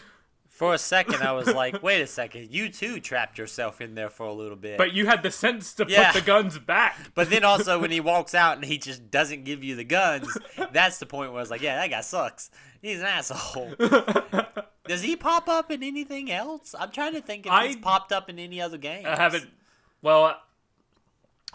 For 0.49 0.75
a 0.75 0.79
second, 0.79 1.23
I 1.23 1.33
was 1.33 1.49
like, 1.53 1.83
"Wait 1.83 2.01
a 2.03 2.07
second, 2.07 2.51
you 2.53 2.69
too 2.69 3.01
trapped 3.01 3.37
yourself 3.37 3.81
in 3.81 3.97
there 3.97 4.11
for 4.11 4.27
a 4.27 4.33
little 4.33 4.55
bit." 4.55 4.79
But 4.79 4.93
you 4.93 5.07
had 5.07 5.25
the 5.25 5.31
sense 5.33 5.73
to 5.75 5.87
Yeah. 5.89 6.13
put 6.13 6.21
the 6.21 6.27
guns 6.27 6.59
back. 6.59 6.97
But 7.15 7.31
then 7.31 7.43
also 7.43 7.81
when 7.81 7.91
he 7.91 7.99
walks 8.13 8.33
out 8.33 8.57
and 8.57 8.65
he 8.67 8.79
just 8.79 9.11
doesn't 9.11 9.43
give 9.45 9.65
you 9.65 9.75
the 9.75 9.83
guns, 9.83 10.29
that's 10.71 10.99
the 10.99 11.07
point 11.07 11.31
where 11.33 11.39
I 11.39 11.43
was 11.43 11.51
like, 11.51 11.63
yeah, 11.63 11.77
that 11.77 11.91
guy 11.91 12.01
sucks. 12.03 12.51
He's 12.81 13.01
an 13.01 13.07
asshole. 13.07 13.75
Does 14.87 15.03
he 15.03 15.17
pop 15.17 15.49
up 15.49 15.71
in 15.71 15.83
anything 15.83 16.31
else? 16.31 16.75
I'm 16.79 16.91
trying 16.93 17.15
to 17.15 17.23
think 17.23 17.47
if 17.47 17.53
he's 17.65 17.77
popped 17.77 18.13
up 18.13 18.29
in 18.29 18.39
any 18.39 18.61
other 18.61 18.79
game. 18.79 19.07
I 19.07 19.17
haven't. 19.17 19.49
Well, 20.03 20.39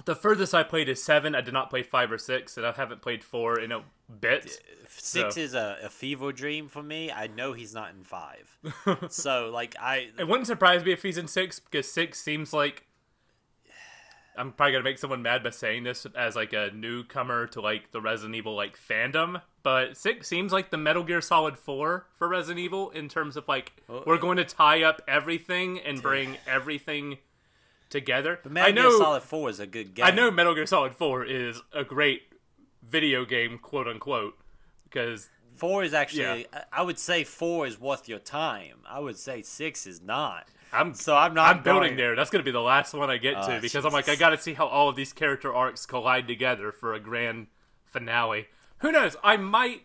the 0.06 0.16
furthest 0.16 0.54
I 0.54 0.64
played 0.64 0.90
is 0.90 1.04
seven. 1.04 1.36
I 1.36 1.42
did 1.42 1.54
not 1.54 1.70
play 1.70 1.84
five 1.84 2.12
or 2.12 2.18
six, 2.18 2.58
and 2.58 2.66
I 2.66 2.72
haven't 2.72 3.02
played 3.02 3.24
four 3.24 3.60
in 3.60 3.72
a 3.72 3.84
bit. 4.20 4.62
Six 4.90 5.36
so- 5.36 5.42
is 5.42 5.54
a, 5.54 5.78
a 5.84 5.90
fever 5.90 6.32
dream 6.32 6.68
for 6.68 6.84
me. 6.84 7.12
I 7.12 7.28
know 7.28 7.54
he's 7.54 7.74
not 7.74 7.92
in 7.92 8.04
five. 8.04 8.58
so 9.10 9.50
like 9.54 9.76
I 9.80 10.10
It 10.18 10.28
wouldn't 10.28 10.48
surprise 10.48 10.84
me 10.84 10.92
if 10.92 11.04
he's 11.04 11.18
in 11.18 11.28
six 11.28 11.60
because 11.60 11.92
six 11.92 12.20
seems 12.20 12.54
like 12.54 12.84
I'm 14.38 14.52
probably 14.52 14.74
gonna 14.74 14.84
make 14.84 15.00
someone 15.00 15.22
mad 15.22 15.44
by 15.44 15.50
saying 15.50 15.84
this 15.84 16.06
as 16.16 16.36
like 16.36 16.54
a 16.54 16.70
newcomer 16.74 17.48
to 17.48 17.62
like 17.62 17.92
the 17.92 18.00
Resident 18.00 18.36
Evil 18.36 18.56
like 18.56 18.78
fandom, 18.78 19.42
but 19.64 19.98
six 19.98 20.28
seems 20.28 20.54
like 20.54 20.70
the 20.70 20.78
Metal 20.78 21.04
Gear 21.04 21.22
Solid 21.22 21.58
Four 21.58 22.06
for 22.18 22.28
Resident 22.30 22.60
Evil 22.60 22.92
in 22.92 23.10
terms 23.10 23.36
of 23.36 23.48
like 23.48 23.74
we're 24.06 24.18
going 24.18 24.38
to 24.38 24.46
tie 24.46 24.84
up 24.84 25.02
everything 25.08 25.80
and 25.80 26.02
bring 26.02 26.38
everything 26.48 27.18
together. 27.90 28.40
But 28.44 28.52
Metal 28.52 28.70
I 28.70 28.72
know 28.72 28.90
Gear 28.90 28.98
Solid 29.00 29.24
Four 29.24 29.50
is 29.50 29.60
a 29.60 29.68
good 29.68 29.94
game. 29.94 30.06
I 30.06 30.12
know 30.12 30.30
Metal 30.32 30.54
Gear 30.56 30.66
Solid 30.66 30.96
Four 30.96 31.24
is 31.26 31.62
a 31.74 31.84
great 31.84 32.22
video 32.84 33.26
game, 33.26 33.58
quote 33.58 33.88
unquote, 33.88 34.36
because 34.84 35.30
four 35.56 35.84
is 35.84 35.94
actually. 35.94 36.48
I- 36.54 36.64
I 36.72 36.82
would 36.84 37.00
say 37.00 37.24
four 37.24 37.66
is 37.68 37.80
worth 37.80 38.08
your 38.08 38.20
time. 38.20 38.80
I 38.88 39.00
would 39.00 39.18
say 39.18 39.42
six 39.42 39.86
is 39.88 40.02
not. 40.02 40.48
I'm 40.74 40.94
So 40.94 41.16
I'm 41.16 41.34
not. 41.34 41.56
I'm 41.56 41.64
building 41.64 41.96
there. 41.96 42.16
That's 42.16 42.30
gonna 42.30 42.44
be 42.44 42.52
the 42.52 42.62
last 42.62 42.94
one 42.94 43.10
I 43.10 43.18
get 43.18 43.36
to 43.44 43.58
Oh, 43.58 43.60
because 43.62 43.86
I'm 43.86 43.94
like 43.94 44.10
I 44.10 44.16
got 44.16 44.32
to 44.32 44.38
see 44.38 44.54
how 44.54 44.68
all 44.68 44.90
of 44.90 44.96
these 44.96 45.14
character 45.14 45.54
arcs 45.54 45.86
collide 45.86 46.28
together 46.28 46.72
for 46.74 46.94
a 46.94 47.00
grand 47.00 47.48
finale. 47.86 48.48
Who 48.80 48.92
knows? 48.92 49.16
I 49.24 49.38
might, 49.38 49.84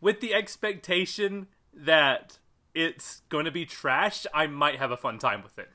with 0.00 0.20
the 0.20 0.34
expectation 0.34 1.46
that 1.72 2.38
it's 2.74 3.20
going 3.28 3.44
to 3.44 3.50
be 3.50 3.64
trash, 3.64 4.26
I 4.34 4.46
might 4.48 4.76
have 4.76 4.90
a 4.90 4.96
fun 4.96 5.18
time 5.18 5.42
with 5.42 5.58
it. 5.58 5.70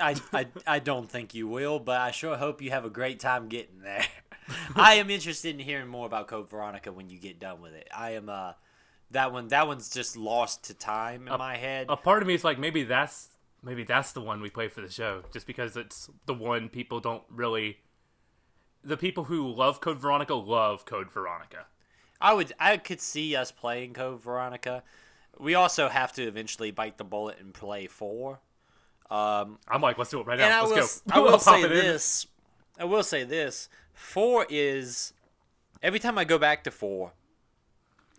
I, 0.00 0.16
I, 0.32 0.46
I 0.66 0.78
don't 0.78 1.10
think 1.10 1.34
you 1.34 1.48
will, 1.48 1.78
but 1.78 2.00
I 2.00 2.10
sure 2.10 2.36
hope 2.36 2.60
you 2.60 2.70
have 2.70 2.84
a 2.84 2.90
great 2.90 3.20
time 3.20 3.48
getting 3.48 3.80
there. 3.82 4.06
I 4.76 4.94
am 4.94 5.10
interested 5.10 5.54
in 5.54 5.60
hearing 5.60 5.88
more 5.88 6.06
about 6.06 6.28
Code 6.28 6.50
Veronica 6.50 6.92
when 6.92 7.08
you 7.08 7.18
get 7.18 7.38
done 7.38 7.60
with 7.60 7.72
it. 7.72 7.88
I 7.94 8.12
am 8.12 8.28
uh 8.28 8.52
that 9.10 9.32
one 9.32 9.48
that 9.48 9.66
one's 9.66 9.90
just 9.90 10.16
lost 10.16 10.64
to 10.64 10.74
time 10.74 11.28
in 11.28 11.38
my 11.38 11.56
head. 11.56 11.86
A 11.88 11.96
part 11.96 12.22
of 12.22 12.28
me 12.28 12.34
is 12.34 12.44
like 12.44 12.58
maybe 12.58 12.82
that's 12.82 13.28
maybe 13.62 13.84
that's 13.84 14.12
the 14.12 14.20
one 14.20 14.40
we 14.40 14.50
play 14.50 14.68
for 14.68 14.80
the 14.80 14.90
show, 14.90 15.22
just 15.32 15.46
because 15.46 15.76
it's 15.76 16.10
the 16.26 16.34
one 16.34 16.68
people 16.68 17.00
don't 17.00 17.22
really. 17.30 17.78
The 18.82 18.96
people 18.96 19.24
who 19.24 19.46
love 19.48 19.80
Code 19.80 19.98
Veronica 19.98 20.34
love 20.34 20.84
Code 20.84 21.10
Veronica. 21.10 21.66
I 22.20 22.34
would 22.34 22.52
I 22.58 22.76
could 22.76 23.00
see 23.00 23.36
us 23.36 23.50
playing 23.50 23.94
Code 23.94 24.22
Veronica. 24.22 24.82
We 25.38 25.54
also 25.54 25.88
have 25.88 26.12
to 26.14 26.22
eventually 26.22 26.70
bite 26.70 26.98
the 26.98 27.04
bullet 27.04 27.38
and 27.40 27.54
play 27.54 27.86
four. 27.86 28.40
Um, 29.10 29.58
I'm 29.68 29.80
like, 29.80 29.98
let's 29.98 30.10
do 30.10 30.20
it 30.20 30.26
right 30.26 30.38
now. 30.38 30.64
I 30.64 30.66
Let's 30.66 31.02
will, 31.06 31.12
go. 31.12 31.28
I 31.28 31.32
will 31.32 31.38
say 31.38 31.62
it 31.62 31.72
in. 31.72 31.78
this. 31.78 32.26
I 32.78 32.84
will 32.84 33.02
say 33.02 33.24
this. 33.24 33.68
Four 33.92 34.46
is 34.48 35.12
every 35.82 35.98
time 35.98 36.16
I 36.16 36.24
go 36.24 36.38
back 36.38 36.64
to 36.64 36.70
four, 36.70 37.12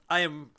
I 0.09 0.19
am 0.19 0.51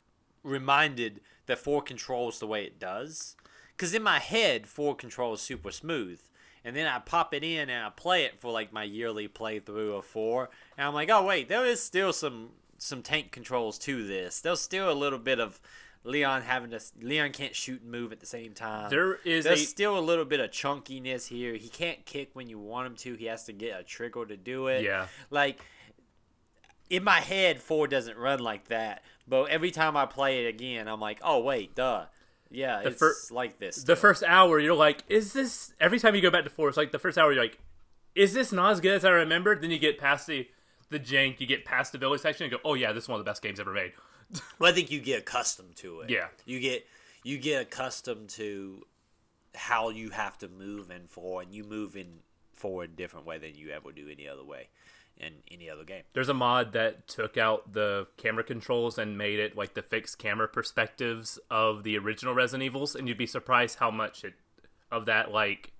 reminded 0.43 1.21
that 1.45 1.59
four 1.59 1.81
controls 1.81 2.39
the 2.39 2.47
way 2.47 2.63
it 2.63 2.79
does. 2.79 3.35
Because 3.75 3.93
in 3.93 4.03
my 4.03 4.19
head, 4.19 4.67
four 4.67 4.95
controls 4.95 5.41
super 5.41 5.71
smooth. 5.71 6.19
And 6.65 6.75
then 6.75 6.87
I 6.87 6.99
pop 6.99 7.33
it 7.33 7.43
in 7.43 7.69
and 7.69 7.85
I 7.85 7.89
play 7.89 8.23
it 8.23 8.39
for 8.39 8.51
like 8.51 8.71
my 8.71 8.83
yearly 8.83 9.27
playthrough 9.27 9.97
of 9.97 10.05
four. 10.05 10.49
And 10.77 10.87
I'm 10.87 10.93
like, 10.93 11.09
oh 11.09 11.25
wait, 11.25 11.49
there 11.49 11.65
is 11.65 11.81
still 11.81 12.13
some 12.13 12.49
some 12.77 13.01
tank 13.01 13.31
controls 13.31 13.77
to 13.79 14.05
this. 14.05 14.41
There's 14.41 14.61
still 14.61 14.91
a 14.91 14.93
little 14.93 15.19
bit 15.19 15.39
of 15.39 15.59
Leon 16.05 16.41
having 16.41 16.69
to 16.71 16.79
Leon 17.01 17.31
can't 17.31 17.55
shoot 17.55 17.81
and 17.81 17.91
move 17.91 18.11
at 18.11 18.19
the 18.19 18.25
same 18.25 18.53
time. 18.53 18.89
There 18.89 19.15
is 19.23 19.45
There's 19.45 19.61
a 19.61 19.65
still 19.65 19.97
a 19.97 20.01
little 20.01 20.25
bit 20.25 20.39
of 20.39 20.51
chunkiness 20.51 21.27
here. 21.27 21.53
He 21.55 21.69
can't 21.69 22.05
kick 22.05 22.31
when 22.33 22.47
you 22.49 22.59
want 22.59 22.87
him 22.87 22.95
to. 22.97 23.15
He 23.15 23.25
has 23.25 23.45
to 23.45 23.53
get 23.53 23.79
a 23.79 23.83
trigger 23.83 24.25
to 24.25 24.35
do 24.35 24.67
it. 24.67 24.83
Yeah. 24.83 25.07
Like 25.29 25.59
in 26.89 27.03
my 27.03 27.19
head, 27.21 27.61
four 27.61 27.87
doesn't 27.87 28.17
run 28.17 28.39
like 28.39 28.67
that. 28.67 29.03
But 29.27 29.49
every 29.49 29.71
time 29.71 29.95
I 29.95 30.05
play 30.05 30.45
it 30.45 30.49
again, 30.49 30.87
I'm 30.87 30.99
like, 30.99 31.19
oh 31.23 31.39
wait, 31.39 31.75
duh. 31.75 32.05
Yeah, 32.51 32.81
it's 32.81 32.99
fir- 32.99 33.15
like 33.31 33.57
this. 33.57 33.83
the 33.83 33.95
first 33.95 34.21
hour 34.21 34.59
you're 34.59 34.75
like 34.75 35.03
is 35.07 35.33
this 35.33 35.73
every 35.79 35.97
time 35.97 36.13
you 36.13 36.21
go 36.21 36.29
back 36.29 36.43
to 36.43 36.51
four 36.51 36.67
it's 36.69 36.77
like 36.77 36.91
the 36.91 36.99
first 36.99 37.17
hour 37.17 37.33
you're 37.33 37.41
like 37.41 37.57
is 38.13 38.33
this 38.35 38.51
not 38.51 38.73
as 38.73 38.79
good 38.79 38.93
as 38.93 39.03
i 39.03 39.09
remembered 39.09 39.63
then 39.63 39.71
you 39.71 39.79
get 39.79 39.97
past 39.97 40.27
the 40.27 40.47
the 40.91 40.99
jank 40.99 41.39
you 41.39 41.47
get 41.47 41.65
past 41.65 41.93
the 41.93 41.97
village 41.97 42.21
section 42.21 42.43
and 42.43 42.51
go 42.51 42.59
oh 42.63 42.75
yeah 42.75 42.91
this 42.91 43.05
is 43.05 43.09
one 43.09 43.19
of 43.19 43.25
the 43.25 43.27
best 43.27 43.41
games 43.41 43.59
ever 43.59 43.73
made 43.73 43.91
Well, 44.59 44.71
I 44.71 44.73
think 44.73 44.89
you 44.91 44.99
get 44.99 45.19
accustomed 45.19 45.75
to 45.77 46.01
it. 46.01 46.09
Yeah. 46.09 46.27
You 46.45 46.59
get 46.59 46.85
you 47.23 47.37
get 47.37 47.61
accustomed 47.63 48.29
to 48.29 48.85
how 49.55 49.89
you 49.89 50.09
have 50.09 50.37
to 50.39 50.47
move 50.47 50.89
in 50.91 51.07
four, 51.07 51.41
and 51.41 51.53
you 51.53 51.63
move 51.63 51.95
in 51.95 52.19
forward 52.53 52.91
a 52.91 52.95
different 52.95 53.25
way 53.25 53.37
than 53.37 53.55
you 53.55 53.69
ever 53.71 53.91
do 53.91 54.07
any 54.09 54.27
other 54.27 54.43
way 54.43 54.67
in 55.17 55.33
any 55.51 55.69
other 55.69 55.83
game. 55.83 56.01
there's 56.13 56.29
a 56.29 56.33
mod 56.33 56.71
that 56.73 57.07
took 57.07 57.37
out 57.37 57.71
the 57.73 58.07
camera 58.17 58.43
controls 58.43 58.97
and 58.97 59.15
made 59.15 59.37
it 59.37 59.55
like 59.55 59.75
the 59.75 59.81
fixed 59.83 60.17
camera 60.17 60.47
perspectives 60.47 61.37
of 61.51 61.83
the 61.83 61.95
original 61.95 62.33
resident 62.33 62.63
evils 62.63 62.95
and 62.95 63.07
you'd 63.07 63.17
be 63.17 63.27
surprised 63.27 63.77
how 63.77 63.91
much 63.91 64.23
it 64.23 64.33
of 64.91 65.05
that 65.05 65.31
like 65.31 65.71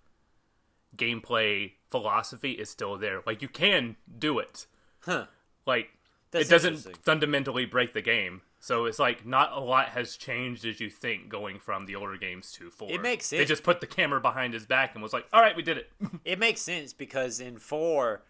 gameplay 0.95 1.71
philosophy 1.89 2.51
is 2.51 2.69
still 2.69 2.97
there 2.97 3.21
like 3.25 3.41
you 3.41 3.47
can 3.47 3.95
do 4.19 4.37
it 4.37 4.67
Huh. 5.01 5.25
like 5.65 5.89
That's 6.33 6.47
it 6.47 6.49
doesn't 6.49 6.97
fundamentally 6.97 7.65
break 7.65 7.93
the 7.93 8.01
game 8.01 8.41
So 8.59 8.85
it's 8.85 8.99
like 8.99 9.25
not 9.25 9.53
a 9.53 9.59
lot 9.59 9.89
has 9.89 10.17
changed 10.17 10.65
as 10.65 10.79
you 10.79 10.89
think 10.89 11.29
going 11.29 11.59
from 11.59 11.85
the 11.85 11.95
older 11.95 12.17
games 12.17 12.51
to 12.53 12.69
four. 12.69 12.91
It 12.91 13.01
makes 13.01 13.27
sense. 13.27 13.39
They 13.39 13.45
just 13.45 13.63
put 13.63 13.79
the 13.79 13.87
camera 13.87 14.19
behind 14.19 14.53
his 14.53 14.65
back 14.65 14.93
and 14.93 15.03
was 15.03 15.13
like, 15.13 15.25
"All 15.31 15.41
right, 15.41 15.55
we 15.55 15.63
did 15.63 15.77
it." 15.77 15.91
It 16.25 16.39
makes 16.39 16.61
sense 16.61 16.91
because 16.93 17.39
in 17.39 17.57
four, 17.57 18.23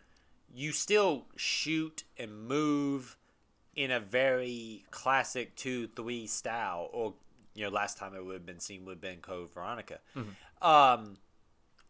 you 0.53 0.72
still 0.72 1.25
shoot 1.36 2.03
and 2.17 2.48
move 2.48 3.17
in 3.75 3.89
a 3.89 4.00
very 4.00 4.86
classic 4.91 5.55
two 5.55 5.88
three 5.88 6.27
style, 6.27 6.89
or 6.91 7.13
you 7.55 7.63
know, 7.63 7.69
last 7.69 7.98
time 7.98 8.15
it 8.15 8.25
would 8.25 8.33
have 8.33 8.45
been 8.45 8.60
seen 8.60 8.86
would 8.86 8.93
have 8.93 9.01
been 9.01 9.19
Code 9.19 9.53
Veronica. 9.53 10.00
Um, 10.62 11.17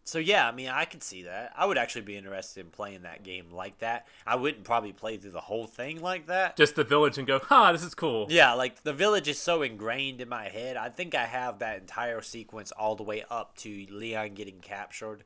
so 0.03 0.19
yeah, 0.19 0.48
I 0.48 0.51
mean, 0.51 0.69
I 0.69 0.86
could 0.86 1.03
see 1.03 1.24
that. 1.24 1.53
I 1.55 1.65
would 1.65 1.77
actually 1.77 2.01
be 2.01 2.17
interested 2.17 2.65
in 2.65 2.72
playing 2.72 3.03
that 3.03 3.24
game 3.24 3.51
like 3.51 3.79
that. 3.79 4.07
I 4.25 4.36
wouldn't 4.36 4.63
probably 4.63 4.93
play 4.93 5.17
through 5.17 5.31
the 5.31 5.41
whole 5.41 5.67
thing 5.67 6.01
like 6.01 6.27
that. 6.27 6.57
just 6.57 6.75
the 6.75 6.83
village 6.83 7.17
and 7.17 7.27
go, 7.27 7.39
"Ha, 7.39 7.72
this 7.72 7.83
is 7.83 7.95
cool." 7.95 8.27
Yeah, 8.29 8.53
like 8.53 8.83
the 8.83 8.93
village 8.93 9.27
is 9.27 9.39
so 9.39 9.62
ingrained 9.62 10.22
in 10.22 10.29
my 10.29 10.50
head. 10.50 10.77
I 10.77 10.89
think 10.89 11.15
I 11.15 11.25
have 11.25 11.60
that 11.60 11.79
entire 11.79 12.22
sequence 12.22 12.72
all 12.72 12.95
the 12.95 13.03
way 13.03 13.24
up 13.29 13.55
to 13.57 13.86
Leon 13.89 14.33
getting 14.33 14.60
captured 14.60 15.24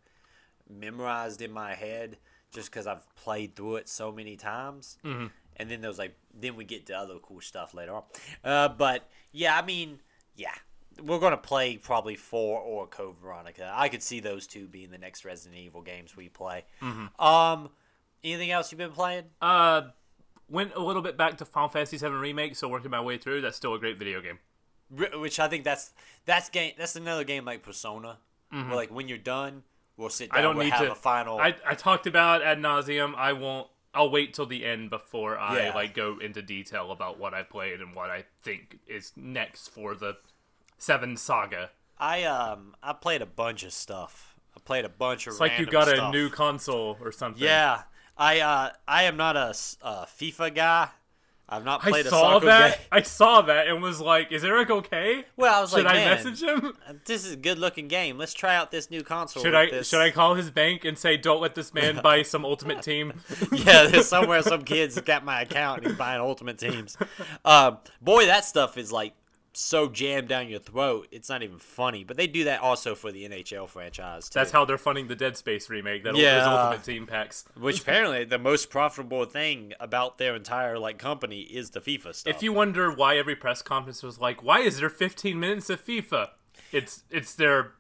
memorized 0.69 1.41
in 1.41 1.51
my 1.51 1.73
head 1.73 2.17
just 2.51 2.69
because 2.69 2.87
I've 2.87 3.13
played 3.15 3.55
through 3.55 3.77
it 3.77 3.89
so 3.89 4.11
many 4.11 4.35
times. 4.35 4.97
Mm-hmm. 5.03 5.27
And 5.57 5.71
then 5.71 5.81
there 5.81 5.89
was 5.89 5.97
like, 5.97 6.15
then 6.33 6.55
we 6.55 6.65
get 6.65 6.85
to 6.87 6.93
other 6.97 7.15
cool 7.19 7.41
stuff 7.41 7.73
later 7.73 7.95
on. 7.95 8.03
Uh, 8.43 8.69
but 8.69 9.09
yeah, 9.31 9.57
I 9.57 9.65
mean, 9.65 9.99
yeah, 10.35 10.53
we're 11.03 11.19
gonna 11.19 11.37
play 11.37 11.77
probably 11.77 12.15
four 12.15 12.59
or 12.61 12.87
Code 12.87 13.15
Veronica. 13.21 13.71
I 13.75 13.89
could 13.89 14.01
see 14.03 14.19
those 14.19 14.47
two 14.47 14.67
being 14.67 14.91
the 14.91 14.97
next 14.97 15.25
Resident 15.25 15.59
Evil 15.59 15.81
games 15.81 16.15
we 16.15 16.29
play. 16.29 16.65
Um, 17.19 17.69
anything 18.23 18.51
else 18.51 18.71
you've 18.71 18.79
been 18.79 18.91
playing? 18.91 19.25
Uh, 19.41 19.83
went 20.49 20.73
a 20.75 20.79
little 20.79 21.01
bit 21.01 21.17
back 21.17 21.37
to 21.37 21.45
Final 21.45 21.69
Fantasy 21.69 21.97
VII 21.97 22.07
Remake, 22.09 22.55
so 22.55 22.67
working 22.67 22.91
my 22.91 23.01
way 23.01 23.17
through. 23.17 23.41
That's 23.41 23.57
still 23.57 23.73
a 23.73 23.79
great 23.79 23.97
video 23.99 24.21
game. 24.21 24.39
Re- 24.89 25.17
which 25.17 25.39
I 25.39 25.47
think 25.47 25.63
that's 25.65 25.91
that's 26.25 26.49
game 26.49 26.73
that's 26.77 26.95
another 26.95 27.23
game 27.25 27.43
like 27.45 27.61
Persona, 27.63 28.17
where 28.51 28.63
like 28.75 28.89
when 28.89 29.07
you're 29.09 29.17
done, 29.17 29.63
we'll 29.97 30.09
sit 30.09 30.29
down. 30.31 30.39
I 30.39 30.41
don't 30.41 30.55
we'll 30.55 30.65
need 30.65 30.73
have 30.73 30.85
to. 30.85 30.91
a 30.91 30.95
final. 30.95 31.37
I, 31.39 31.55
I 31.65 31.75
talked 31.75 32.07
about 32.07 32.41
ad 32.41 32.59
nauseum. 32.59 33.13
I 33.15 33.33
won't. 33.33 33.67
I'll 33.93 34.11
wait 34.11 34.33
till 34.35 34.45
the 34.45 34.63
end 34.63 34.89
before 34.91 35.37
I 35.39 35.57
Yeah. 35.57 35.73
like 35.73 35.93
go 35.95 36.19
into 36.19 36.41
detail 36.41 36.91
about 36.91 37.17
what 37.19 37.33
I 37.33 37.41
played 37.43 37.81
and 37.81 37.95
what 37.95 38.09
I 38.11 38.25
think 38.43 38.77
is 38.87 39.11
next 39.15 39.69
for 39.69 39.95
the 39.95 40.17
Seven 40.77 41.17
Saga. 41.17 41.71
I 41.97 42.23
um 42.23 42.75
I 42.83 42.93
played 42.93 43.21
a 43.21 43.25
bunch 43.25 43.63
of 43.63 43.73
stuff. 43.73 44.35
I 44.55 44.59
played 44.63 44.85
a 44.85 44.89
bunch 44.89 45.27
of. 45.27 45.31
It's 45.31 45.39
like 45.39 45.59
you 45.59 45.65
got 45.65 45.87
a 45.87 46.11
new 46.11 46.29
console 46.29 46.97
or 47.01 47.11
something. 47.11 47.43
Yeah, 47.43 47.83
I 48.17 48.39
uh 48.39 48.69
I 48.87 49.03
am 49.03 49.17
not 49.17 49.35
a 49.35 49.51
FIFA 49.51 50.55
guy. 50.55 50.89
I've 51.49 51.63
not 51.63 51.85
I 51.85 51.91
played 51.91 52.05
a 52.05 52.09
saw 52.09 52.33
soccer 52.33 52.45
that. 52.47 52.77
game. 52.77 52.87
I 52.91 53.01
saw 53.03 53.41
that 53.43 53.67
and 53.67 53.81
was 53.81 54.01
like, 54.01 54.33
"Is 54.33 54.43
Eric 54.43 54.69
okay? 54.69 55.23
Well, 55.37 55.53
I 55.53 55.61
was 55.61 55.69
Should 55.69 55.85
like, 55.85 55.95
"Should 55.95 56.03
I 56.03 56.05
message 56.05 56.43
him? 56.43 56.73
this 57.05 57.25
is 57.25 57.31
a 57.33 57.37
good 57.37 57.57
looking 57.57 57.87
game. 57.87 58.17
Let's 58.17 58.33
try 58.33 58.53
out 58.53 58.69
this 58.69 58.91
new 58.91 59.01
console. 59.01 59.43
Should 59.43 59.55
I 59.55 59.69
this. 59.69 59.87
should 59.87 60.01
I 60.01 60.11
call 60.11 60.35
his 60.35 60.51
bank 60.51 60.83
and 60.83 60.97
say, 60.97 61.15
"Don't 61.15 61.39
let 61.41 61.55
this 61.55 61.73
man 61.73 62.01
buy 62.03 62.23
some 62.23 62.43
Ultimate 62.43 62.81
Team"? 62.81 63.13
yeah, 63.53 63.87
there's 63.87 64.09
somewhere 64.09 64.41
some 64.41 64.63
kids 64.65 64.99
got 64.99 65.23
my 65.23 65.41
account 65.43 65.79
and 65.79 65.87
he's 65.87 65.97
buying 65.97 66.19
Ultimate 66.19 66.57
Teams. 66.57 66.97
Um, 67.45 67.77
boy, 68.01 68.25
that 68.25 68.43
stuff 68.43 68.77
is 68.77 68.91
like 68.91 69.13
so 69.57 69.89
jammed 69.89 70.27
down 70.27 70.49
your 70.49 70.59
throat. 70.59 71.07
It's 71.11 71.29
not 71.29 71.41
even 71.41 71.57
funny. 71.57 72.03
But 72.03 72.15
they 72.15 72.27
do 72.27 72.43
that 72.43 72.61
also 72.61 72.93
for 72.93 73.11
the 73.11 73.27
NHL 73.27 73.67
franchise 73.67 74.29
too. 74.29 74.37
That's 74.39 74.51
how 74.51 74.65
they're 74.65 74.77
funding 74.77 75.07
the 75.07 75.15
Dead 75.15 75.35
Space 75.35 75.69
remake. 75.69 76.03
That 76.03 76.15
Yeah. 76.15 76.45
Ultimate 76.45 76.83
Team 76.85 77.07
packs. 77.07 77.45
Which 77.59 77.81
apparently 77.81 78.23
the 78.23 78.37
most 78.37 78.69
profitable 78.69 79.25
thing 79.25 79.73
about 79.79 80.19
their 80.19 80.35
entire 80.35 80.77
like 80.77 80.99
company 80.99 81.41
is 81.41 81.71
the 81.71 81.81
FIFA 81.81 82.13
stuff. 82.13 82.35
If 82.35 82.43
you 82.43 82.53
wonder 82.53 82.91
why 82.91 83.17
every 83.17 83.35
press 83.35 83.61
conference 83.61 84.03
was 84.03 84.19
like, 84.19 84.43
"Why 84.43 84.59
is 84.59 84.79
there 84.79 84.89
15 84.89 85.39
minutes 85.39 85.69
of 85.71 85.83
FIFA?" 85.83 86.29
It's 86.71 87.03
it's 87.09 87.33
their. 87.33 87.73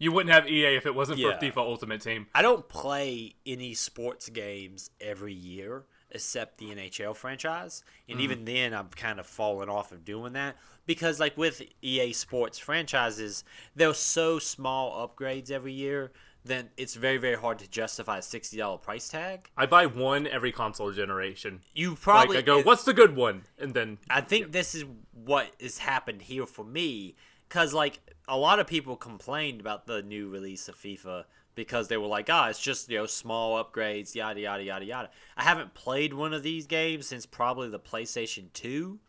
You 0.00 0.12
wouldn't 0.12 0.32
have 0.32 0.46
EA 0.46 0.76
if 0.76 0.86
it 0.86 0.94
wasn't 0.94 1.18
Yeah. 1.18 1.38
for 1.38 1.44
FIFA 1.44 1.56
Ultimate 1.58 2.00
Team. 2.02 2.26
I 2.34 2.42
don't 2.42 2.68
play 2.68 3.34
any 3.46 3.74
sports 3.74 4.28
games 4.28 4.90
every 5.00 5.34
year 5.34 5.86
except 6.10 6.58
the 6.58 6.66
NHL 6.66 7.14
franchise. 7.14 7.82
And 8.08 8.18
Mm-hmm. 8.18 8.24
even 8.24 8.44
then 8.44 8.74
I'm 8.74 8.88
kind 8.88 9.20
of 9.20 9.26
falling 9.26 9.68
off 9.68 9.92
of 9.92 10.04
doing 10.04 10.32
that 10.34 10.56
because 10.86 11.20
like 11.20 11.36
with 11.36 11.62
EA 11.82 12.12
Sports 12.12 12.58
franchises, 12.58 13.44
they're 13.76 13.94
so 13.94 14.38
small 14.38 15.06
upgrades 15.06 15.50
every 15.50 15.72
year 15.72 16.12
then 16.44 16.70
it's 16.76 16.94
very 16.94 17.18
very 17.18 17.36
hard 17.36 17.58
to 17.58 17.68
justify 17.68 18.18
a 18.18 18.20
$60 18.22 18.80
price 18.80 19.08
tag. 19.08 19.50
I 19.56 19.66
buy 19.66 19.86
one 19.86 20.26
every 20.26 20.52
console 20.52 20.92
generation. 20.92 21.60
You 21.74 21.94
probably 21.94 22.36
like 22.36 22.44
I 22.44 22.46
go, 22.46 22.62
"What's 22.62 22.84
the 22.84 22.94
good 22.94 23.16
one?" 23.16 23.44
And 23.58 23.74
then 23.74 23.98
I 24.08 24.20
think 24.22 24.52
this 24.52 24.74
is 24.74 24.84
what 25.12 25.48
has 25.60 25.78
happened 25.78 26.22
here 26.22 26.46
for 26.46 26.64
me 26.64 27.16
because 27.48 27.74
like 27.74 28.00
a 28.26 28.36
lot 28.36 28.58
of 28.60 28.66
people 28.66 28.96
complained 28.96 29.60
about 29.60 29.86
the 29.86 30.02
new 30.02 30.28
release 30.28 30.68
of 30.68 30.76
FIFA 30.76 31.24
because 31.58 31.88
they 31.88 31.96
were 31.96 32.06
like, 32.06 32.28
ah, 32.30 32.48
it's 32.48 32.60
just 32.60 32.88
you 32.88 32.98
know 32.98 33.06
small 33.06 33.62
upgrades, 33.62 34.14
yada 34.14 34.40
yada 34.40 34.62
yada 34.62 34.84
yada. 34.84 35.10
I 35.36 35.42
haven't 35.42 35.74
played 35.74 36.14
one 36.14 36.32
of 36.32 36.44
these 36.44 36.68
games 36.68 37.08
since 37.08 37.26
probably 37.26 37.68
the 37.68 37.80
PlayStation 37.80 38.52
Two. 38.52 39.00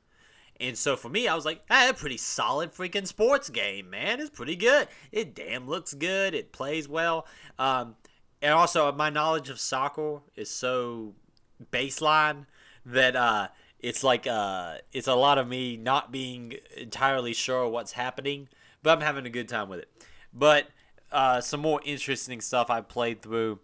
And 0.60 0.78
so 0.78 0.98
for 0.98 1.08
me, 1.08 1.28
I 1.28 1.36
was 1.36 1.46
like, 1.46 1.62
ah, 1.70 1.90
a 1.90 1.94
pretty 1.94 2.18
solid 2.18 2.74
freaking 2.74 3.06
sports 3.08 3.50
game, 3.50 3.92
man. 3.92 4.20
It's 4.20 4.32
pretty 4.32 4.56
good. 4.56 4.88
It 5.12 5.36
damn 5.36 5.70
looks 5.70 5.94
good. 5.94 6.34
It 6.34 6.52
plays 6.52 6.90
well. 6.90 7.28
Um, 7.60 7.96
and 8.42 8.54
also, 8.54 8.92
my 8.92 9.12
knowledge 9.12 9.50
of 9.50 9.60
soccer 9.60 10.22
is 10.36 10.50
so 10.50 11.14
baseline 11.72 12.48
that 12.84 13.16
uh, 13.16 13.50
it's 13.80 14.04
like 14.04 14.26
uh, 14.26 14.78
it's 14.92 15.08
a 15.08 15.16
lot 15.16 15.38
of 15.38 15.48
me 15.48 15.78
not 15.78 16.12
being 16.12 16.56
entirely 16.76 17.34
sure 17.34 17.70
what's 17.70 17.92
happening, 17.92 18.50
but 18.82 18.98
I'm 18.98 19.02
having 19.02 19.28
a 19.28 19.30
good 19.30 19.48
time 19.48 19.70
with 19.70 19.80
it. 19.80 19.90
But 20.34 20.68
uh, 21.12 21.42
some 21.42 21.60
more 21.60 21.82
interesting 21.86 22.42
stuff 22.42 22.70
I 22.70 22.82
played 22.82 23.22
through. 23.22 23.60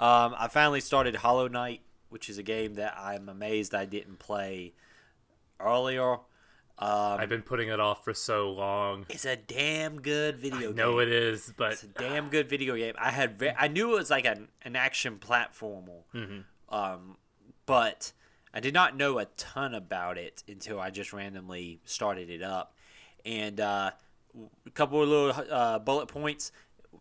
Um, 0.00 0.34
I 0.38 0.48
finally 0.48 0.80
started 0.80 1.16
Hollow 1.16 1.48
Knight, 1.48 1.80
which 2.08 2.28
is 2.28 2.38
a 2.38 2.42
game 2.42 2.74
that 2.74 2.96
I'm 2.98 3.28
amazed 3.28 3.74
I 3.74 3.84
didn't 3.84 4.18
play 4.18 4.72
earlier. 5.60 6.14
Um, 6.80 7.18
I've 7.18 7.28
been 7.28 7.42
putting 7.42 7.68
it 7.70 7.80
off 7.80 8.04
for 8.04 8.14
so 8.14 8.50
long. 8.52 9.04
it's 9.08 9.24
a 9.24 9.34
damn 9.34 10.00
good 10.00 10.38
video 10.38 10.68
game. 10.68 10.76
No, 10.76 11.00
it 11.00 11.08
is, 11.08 11.52
but 11.56 11.72
It's 11.72 11.82
a 11.82 11.88
damn 11.88 12.28
good 12.28 12.48
video 12.48 12.76
game. 12.76 12.94
I 12.96 13.10
had 13.10 13.36
ve- 13.38 13.50
I 13.58 13.66
knew 13.66 13.92
it 13.94 13.96
was 13.96 14.10
like 14.10 14.24
an, 14.26 14.46
an 14.62 14.76
action 14.76 15.18
platformer, 15.18 16.02
um, 16.68 17.16
but 17.66 18.12
I 18.54 18.60
did 18.60 18.74
not 18.74 18.96
know 18.96 19.18
a 19.18 19.24
ton 19.24 19.74
about 19.74 20.18
it 20.18 20.44
until 20.46 20.78
I 20.78 20.90
just 20.90 21.12
randomly 21.12 21.80
started 21.84 22.30
it 22.30 22.42
up. 22.42 22.74
And 23.24 23.58
uh, 23.60 23.90
a 24.64 24.70
couple 24.70 25.02
of 25.02 25.08
little 25.08 25.44
uh, 25.50 25.80
bullet 25.80 26.06
points. 26.06 26.52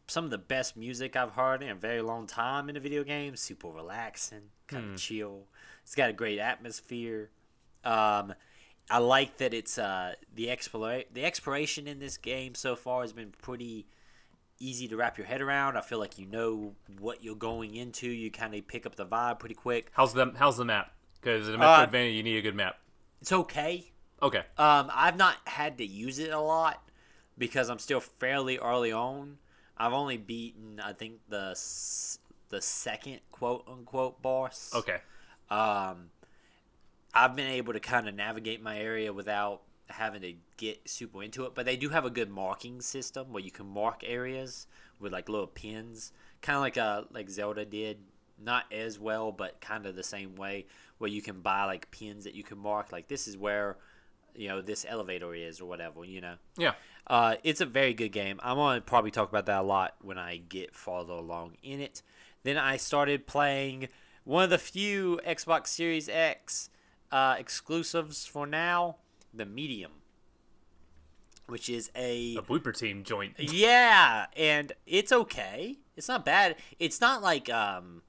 Some 0.10 0.24
of 0.24 0.32
the 0.32 0.38
best 0.38 0.78
music 0.78 1.16
I've 1.18 1.32
heard 1.32 1.62
in 1.62 1.70
a 1.70 1.76
very 1.76 2.02
long 2.02 2.28
time 2.28 2.70
in 2.70 2.78
a 2.78 2.80
video 2.80 3.04
game. 3.04 3.36
Super 3.36 3.68
relaxing, 3.68 4.44
kind 4.68 4.94
of 4.94 4.98
chill. 5.00 5.48
It's 5.84 5.96
got 5.96 6.10
a 6.10 6.14
great 6.14 6.40
atmosphere. 6.40 7.30
Um, 7.84 8.34
I 8.90 9.00
like 9.00 9.38
that 9.38 9.54
it's 9.54 9.78
uh, 9.78 10.14
the 10.34 10.50
explore 10.50 11.04
the 11.12 11.26
exploration 11.26 11.88
in 11.88 12.00
this 12.00 12.16
game 12.18 12.56
so 12.56 12.76
far 12.78 13.02
has 13.02 13.12
been 13.12 13.34
pretty 13.42 13.86
easy 14.60 14.88
to 14.88 14.96
wrap 14.96 15.18
your 15.18 15.28
head 15.28 15.42
around. 15.42 15.78
I 15.78 15.82
feel 15.82 16.00
like 16.00 16.18
you 16.18 16.26
know 16.26 16.74
what 17.00 17.22
you're 17.22 17.36
going 17.36 17.76
into. 17.76 18.08
You 18.08 18.32
kind 18.32 18.56
of 18.56 18.66
pick 18.66 18.86
up 18.86 18.96
the 18.96 19.06
vibe 19.06 19.40
pretty 19.40 19.56
quick. 19.56 19.90
how's 19.92 20.14
the 20.14 20.34
how's 20.38 20.56
the 20.56 20.66
map? 20.66 20.94
Because 21.20 21.50
in 21.50 21.62
Uh, 21.62 21.86
Metroidvania, 21.86 22.16
you 22.16 22.24
need 22.24 22.38
a 22.38 22.42
good 22.42 22.56
map. 22.56 22.78
It's 23.22 23.32
okay. 23.34 23.92
Okay, 24.22 24.44
Um, 24.58 24.90
I've 24.94 25.18
not 25.18 25.36
had 25.46 25.78
to 25.80 25.86
use 25.86 26.18
it 26.18 26.32
a 26.32 26.40
lot 26.40 26.90
because 27.38 27.70
I'm 27.70 27.78
still 27.78 28.00
fairly 28.00 28.58
early 28.58 28.92
on. 28.92 29.38
I've 29.80 29.94
only 29.94 30.18
beaten, 30.18 30.80
I 30.84 30.94
think 30.94 31.20
the 31.30 31.56
the 32.50 32.62
second 32.62 33.20
quote 33.32 33.66
unquote 33.68 34.22
boss. 34.22 34.72
okay. 34.76 35.00
Um, 35.50 36.10
I've 37.14 37.36
been 37.36 37.50
able 37.50 37.74
to 37.74 37.80
kind 37.80 38.08
of 38.08 38.16
navigate 38.16 38.62
my 38.62 38.80
area 38.80 39.12
without 39.14 39.62
having 39.90 40.22
to 40.22 40.34
get 40.58 40.90
super 40.90 41.24
into 41.24 41.46
it. 41.46 41.56
But 41.56 41.66
they 41.66 41.78
do 41.78 41.90
have 41.90 42.06
a 42.06 42.10
good 42.10 42.30
marking 42.30 42.82
system 42.82 43.32
where 43.32 43.44
you 43.44 43.52
can 43.52 43.66
mark 43.66 44.04
areas 44.06 44.68
with 45.00 45.14
like 45.14 45.30
little 45.30 45.48
pins, 45.48 46.12
kind 46.42 46.58
of 46.58 46.62
like 46.62 46.78
uh 46.78 47.04
like 47.12 47.30
Zelda 47.30 47.66
did. 47.66 48.00
Not 48.40 48.66
as 48.72 49.00
well, 49.00 49.32
but 49.32 49.62
kind 49.62 49.88
of 49.88 49.96
the 49.96 50.04
same 50.04 50.36
way, 50.36 50.68
where 51.00 51.10
you 51.10 51.24
can 51.24 51.42
buy 51.42 51.64
like 51.64 51.90
pins 51.90 52.24
that 52.26 52.36
you 52.36 52.44
can 52.44 52.60
mark. 52.60 52.92
Like 52.92 53.08
this 53.08 53.28
is 53.28 53.36
where, 53.36 53.78
you 54.38 54.48
know, 54.48 54.62
this 54.62 54.86
elevator 54.88 55.34
is 55.34 55.60
or 55.60 55.66
whatever. 55.66 56.06
You 56.06 56.22
know. 56.22 56.36
Yeah, 56.58 56.74
Uh, 57.08 57.36
it's 57.44 57.60
a 57.60 57.66
very 57.66 57.94
good 57.94 58.10
game. 58.14 58.40
I'm 58.44 58.56
gonna 58.58 58.82
probably 58.82 59.12
talk 59.12 59.30
about 59.30 59.46
that 59.48 59.62
a 59.62 59.64
lot 59.64 59.96
when 60.02 60.18
I 60.18 60.38
get 60.38 60.74
farther 60.76 61.14
along 61.14 61.58
in 61.64 61.82
it. 61.82 62.02
Then 62.44 62.58
I 62.58 62.78
started 62.78 63.28
playing 63.28 63.90
one 64.24 64.44
of 64.44 64.50
the 64.50 64.58
few 64.58 65.20
Xbox 65.26 65.68
Series 65.68 66.08
X 66.08 66.70
uh, 67.12 67.36
exclusives 67.40 68.26
for 68.26 68.46
now, 68.46 68.98
the 69.34 69.46
Medium, 69.46 69.92
which 71.48 71.70
is 71.70 71.90
a 71.96 72.36
a 72.36 72.42
Bloober 72.42 72.78
Team 72.78 73.04
joint. 73.04 73.34
yeah, 73.40 74.28
and 74.36 74.74
it's 74.86 75.12
okay. 75.12 75.78
It's 75.96 76.08
not 76.08 76.26
bad. 76.26 76.58
It's 76.80 77.02
not 77.02 77.22
like 77.22 77.50
um, 77.50 78.04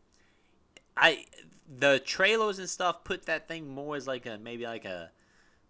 I 0.96 1.24
the 1.68 1.98
trailers 2.00 2.58
and 2.58 2.68
stuff 2.68 3.04
put 3.04 3.26
that 3.26 3.46
thing 3.46 3.68
more 3.68 3.96
as 3.96 4.06
like 4.06 4.26
a 4.26 4.38
maybe 4.38 4.64
like 4.64 4.84
a 4.84 5.10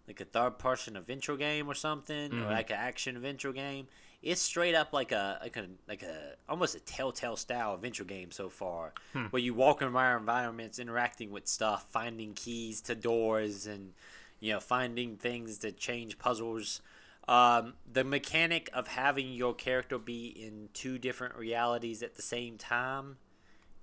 like 0.09 0.19
a 0.19 0.25
third 0.25 0.57
person 0.57 0.97
adventure 0.97 1.37
game 1.37 1.69
or 1.69 1.75
something, 1.75 2.33
or 2.33 2.35
mm-hmm. 2.35 2.51
like 2.51 2.71
an 2.71 2.77
action 2.77 3.15
adventure 3.15 3.53
game. 3.53 3.87
It's 4.21 4.41
straight 4.41 4.75
up 4.75 4.91
like 4.91 5.13
a 5.13 5.39
like 5.41 5.55
a 5.55 5.67
like 5.87 6.03
a 6.03 6.35
almost 6.49 6.75
a 6.75 6.79
telltale 6.79 7.37
style 7.37 7.75
adventure 7.75 8.03
game 8.03 8.31
so 8.31 8.49
far, 8.49 8.93
hmm. 9.13 9.25
where 9.25 9.41
you 9.41 9.53
walk 9.53 9.81
around 9.81 10.19
environments, 10.19 10.79
interacting 10.79 11.31
with 11.31 11.47
stuff, 11.47 11.85
finding 11.89 12.33
keys 12.33 12.81
to 12.81 12.95
doors, 12.95 13.65
and 13.65 13.93
you 14.41 14.51
know 14.51 14.59
finding 14.59 15.15
things 15.15 15.59
to 15.59 15.71
change 15.71 16.17
puzzles. 16.17 16.81
Um, 17.29 17.75
the 17.89 18.03
mechanic 18.03 18.69
of 18.73 18.87
having 18.87 19.31
your 19.31 19.53
character 19.53 19.99
be 19.99 20.27
in 20.27 20.69
two 20.73 20.97
different 20.97 21.35
realities 21.35 22.01
at 22.01 22.15
the 22.15 22.23
same 22.23 22.57
time 22.57 23.17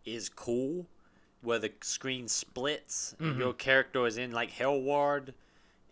is 0.05 0.29
cool 0.29 0.87
where 1.43 1.61
the 1.61 1.71
screen 1.81 2.27
splits 2.27 3.15
and 3.21 3.33
mm-hmm. 3.33 3.41
your 3.41 3.53
character 3.53 4.05
is 4.05 4.19
in 4.19 4.33
like 4.33 4.51
Hell 4.51 4.81
Ward 4.81 5.33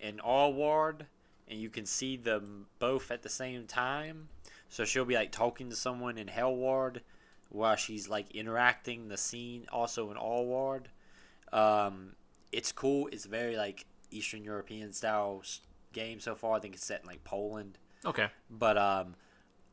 and 0.04 0.20
All 0.20 0.52
Ward 0.52 1.06
and 1.48 1.58
you 1.60 1.68
can 1.70 1.86
see 1.86 2.16
them 2.16 2.66
both 2.78 3.10
at 3.10 3.22
the 3.22 3.28
same 3.28 3.66
time. 3.66 4.28
So 4.68 4.84
she'll 4.84 5.04
be 5.04 5.14
like 5.14 5.30
talking 5.32 5.70
to 5.70 5.76
someone 5.76 6.18
in 6.18 6.28
Hell 6.28 6.54
Ward 6.56 7.02
while 7.48 7.76
she's 7.76 8.08
like 8.08 8.30
interacting 8.34 9.08
the 9.08 9.16
scene 9.16 9.66
also 9.72 10.10
in 10.10 10.16
All 10.16 10.46
Ward. 10.46 10.88
Um, 11.52 12.12
it's 12.52 12.72
cool. 12.72 13.08
It's 13.12 13.24
very 13.26 13.56
like 13.56 13.86
Eastern 14.10 14.44
European 14.44 14.92
style 14.92 15.42
game 15.92 16.20
so 16.20 16.34
far. 16.34 16.56
I 16.56 16.60
think 16.60 16.74
it's 16.74 16.84
set 16.84 17.02
in 17.02 17.06
like 17.06 17.24
Poland 17.24 17.78
Okay. 18.04 18.28
but 18.50 18.76
um, 18.76 19.14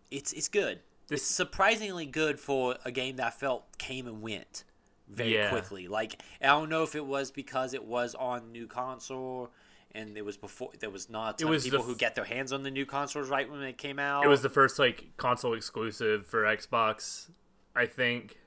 it's 0.10 0.34
it's 0.34 0.48
good. 0.50 0.80
This- 1.08 1.22
it's 1.22 1.30
surprisingly 1.30 2.06
good 2.06 2.40
for 2.40 2.78
a 2.86 2.92
game 2.92 3.16
that 3.18 3.28
I 3.28 3.30
felt 3.32 3.78
came 3.78 4.08
and 4.08 4.22
went 4.22 4.64
very 5.10 5.34
Yeah. 5.36 5.50
quickly. 5.50 5.88
Like 5.88 6.22
I 6.42 6.48
don't 6.48 6.70
know 6.70 6.84
if 6.84 6.96
it 6.96 7.06
was 7.06 7.32
because 7.32 7.74
it 7.74 7.84
was 7.86 8.14
on 8.16 8.52
new 8.52 8.68
console 8.68 9.52
and 9.94 10.18
it 10.18 10.26
was 10.26 10.38
before 10.38 10.72
there 10.80 10.90
was 10.90 11.10
not 11.10 11.36
a 11.36 11.44
ton 11.44 11.52
was 11.52 11.64
people 11.64 11.84
who 11.84 11.96
get 11.96 12.16
their 12.16 12.26
hands 12.26 12.54
on 12.54 12.64
the 12.64 12.72
new 12.72 12.86
consoles 12.86 13.30
right 13.30 13.50
when 13.50 13.62
they 13.62 13.74
came 13.74 14.00
out. 14.00 14.24
It 14.24 14.28
was 14.28 14.42
the 14.42 14.50
first 14.50 14.80
like 14.80 15.06
console 15.18 15.54
exclusive 15.54 16.26
for 16.26 16.44
Xbox, 16.44 17.30
I 17.76 17.86
think, 17.86 18.38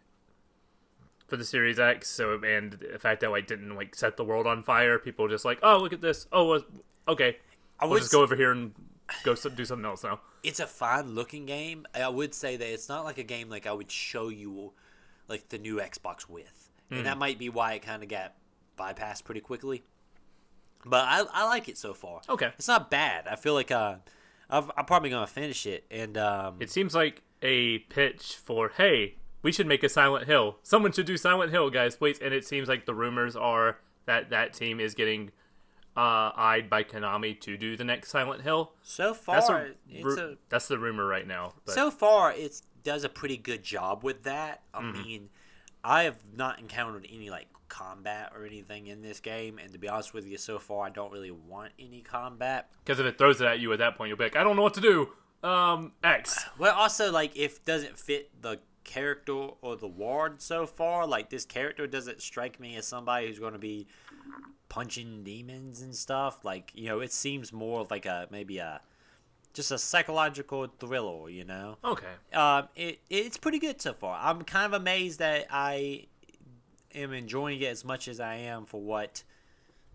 for 1.26 1.36
the 1.36 1.44
Series 1.44 1.78
X. 1.78 2.08
So 2.08 2.40
and 2.42 2.72
the 2.72 2.98
fact 2.98 3.20
that 3.20 3.30
like 3.30 3.46
didn't 3.46 3.74
like 3.74 3.94
set 3.94 4.16
the 4.16 4.24
world 4.24 4.46
on 4.46 4.62
fire, 4.62 4.98
people 4.98 5.28
just 5.28 5.44
like, 5.44 5.58
oh 5.62 5.78
look 5.78 5.92
at 5.92 6.00
this. 6.00 6.26
Oh, 6.32 6.62
okay, 7.08 7.36
I 7.78 7.86
we'll 7.86 7.98
just 7.98 8.12
go 8.12 8.22
over 8.22 8.36
here 8.36 8.52
and 8.52 8.72
go 9.22 9.34
do 9.34 9.64
something 9.64 9.84
else 9.84 10.02
now. 10.04 10.20
it's 10.42 10.60
a 10.60 10.66
fine 10.66 11.14
looking 11.14 11.46
game. 11.46 11.86
I 11.94 12.08
would 12.08 12.34
say 12.34 12.56
that 12.56 12.72
it's 12.72 12.88
not 12.88 13.04
like 13.04 13.18
a 13.18 13.22
game 13.22 13.48
like 13.48 13.66
I 13.66 13.72
would 13.72 13.90
show 13.90 14.28
you 14.28 14.72
like 15.28 15.48
the 15.48 15.58
new 15.58 15.76
Xbox 15.76 16.28
with. 16.28 16.70
Hmm. 16.88 16.96
And 16.96 17.06
that 17.06 17.18
might 17.18 17.38
be 17.38 17.48
why 17.48 17.74
it 17.74 17.82
kind 17.82 18.02
of 18.02 18.08
got 18.08 18.34
bypassed 18.78 19.24
pretty 19.24 19.40
quickly. 19.40 19.82
But 20.84 21.04
I, 21.08 21.24
I 21.32 21.46
like 21.48 21.68
it 21.68 21.78
so 21.78 21.94
far. 21.94 22.20
Okay. 22.28 22.50
It's 22.58 22.68
not 22.68 22.90
bad. 22.90 23.26
I 23.28 23.36
feel 23.36 23.54
like 23.54 23.70
uh, 23.70 23.96
I've, 24.50 24.70
I'm 24.76 24.84
probably 24.84 25.10
going 25.10 25.26
to 25.26 25.32
finish 25.32 25.66
it. 25.66 25.84
And 25.90 26.16
um, 26.18 26.56
It 26.60 26.70
seems 26.70 26.94
like 26.94 27.22
a 27.42 27.78
pitch 27.78 28.36
for 28.36 28.70
hey, 28.76 29.16
we 29.42 29.52
should 29.52 29.66
make 29.66 29.82
a 29.82 29.88
Silent 29.88 30.26
Hill. 30.26 30.56
Someone 30.62 30.92
should 30.92 31.06
do 31.06 31.16
Silent 31.16 31.50
Hill, 31.50 31.70
guys. 31.70 31.96
please. 31.96 32.18
and 32.18 32.32
it 32.34 32.46
seems 32.46 32.68
like 32.68 32.86
the 32.86 32.94
rumors 32.94 33.36
are 33.36 33.78
that 34.06 34.30
that 34.30 34.52
team 34.52 34.80
is 34.80 34.94
getting 34.94 35.30
uh, 35.96 36.32
eyed 36.36 36.68
by 36.68 36.82
Konami 36.82 37.38
to 37.40 37.56
do 37.56 37.76
the 37.76 37.84
next 37.84 38.10
Silent 38.10 38.42
Hill. 38.42 38.72
so 38.82 39.14
far, 39.14 39.36
That's 39.36 39.48
a, 39.50 39.70
it's 39.90 40.16
a 40.18 40.36
that's 40.48 40.68
the 40.68 40.78
rumor 40.78 41.06
right 41.06 41.26
now. 41.26 41.54
But 41.64 41.74
so 41.74 41.90
far 41.90 42.32
it 42.32 42.60
does 42.82 43.04
a 43.04 43.08
pretty 43.08 43.36
good 43.36 43.62
job 43.62 44.02
with 44.02 44.24
that. 44.24 44.62
I 44.74 44.80
Mm-hmm. 44.82 45.02
mean, 45.02 45.28
I 45.84 46.02
have 46.04 46.18
not 46.34 46.58
encountered 46.58 47.06
any 47.12 47.30
like 47.30 47.46
combat 47.74 48.32
or 48.34 48.46
anything 48.46 48.86
in 48.86 49.02
this 49.02 49.18
game, 49.20 49.58
and 49.58 49.72
to 49.72 49.78
be 49.78 49.88
honest 49.88 50.14
with 50.14 50.26
you, 50.26 50.38
so 50.38 50.58
far 50.58 50.86
I 50.86 50.90
don't 50.90 51.10
really 51.12 51.32
want 51.32 51.72
any 51.78 52.02
combat. 52.02 52.70
Because 52.84 53.00
if 53.00 53.06
it 53.06 53.18
throws 53.18 53.40
it 53.40 53.46
at 53.46 53.58
you 53.58 53.72
at 53.72 53.80
that 53.80 53.96
point, 53.96 54.08
you'll 54.08 54.16
be 54.16 54.24
like, 54.24 54.36
I 54.36 54.44
don't 54.44 54.54
know 54.56 54.62
what 54.62 54.74
to 54.74 54.80
do. 54.80 55.08
Um, 55.42 55.92
X. 56.02 56.46
Well, 56.56 56.74
also 56.74 57.10
like 57.10 57.36
if 57.36 57.64
doesn't 57.64 57.98
fit 57.98 58.30
the 58.40 58.60
character 58.84 59.48
or 59.60 59.76
the 59.76 59.88
ward 59.88 60.40
so 60.40 60.66
far, 60.66 61.06
like 61.06 61.30
this 61.30 61.44
character 61.44 61.86
doesn't 61.86 62.22
strike 62.22 62.60
me 62.60 62.76
as 62.76 62.86
somebody 62.86 63.26
who's 63.26 63.38
going 63.38 63.52
to 63.52 63.58
be 63.58 63.88
punching 64.68 65.24
demons 65.24 65.82
and 65.82 65.94
stuff. 65.94 66.44
Like 66.44 66.70
you 66.74 66.88
know, 66.88 67.00
it 67.00 67.12
seems 67.12 67.52
more 67.52 67.80
of 67.80 67.90
like 67.90 68.06
a 68.06 68.28
maybe 68.30 68.58
a 68.58 68.80
just 69.52 69.70
a 69.70 69.78
psychological 69.78 70.66
thriller. 70.78 71.28
You 71.28 71.44
know. 71.44 71.76
Okay. 71.84 72.06
um, 72.32 72.68
it 72.76 73.00
it's 73.10 73.36
pretty 73.36 73.58
good 73.58 73.82
so 73.82 73.92
far. 73.92 74.18
I'm 74.22 74.42
kind 74.42 74.72
of 74.72 74.80
amazed 74.80 75.18
that 75.18 75.46
I 75.50 76.06
am 76.94 77.12
enjoying 77.12 77.60
it 77.60 77.66
as 77.66 77.84
much 77.84 78.08
as 78.08 78.20
I 78.20 78.36
am 78.36 78.64
for 78.66 78.80
what 78.80 79.22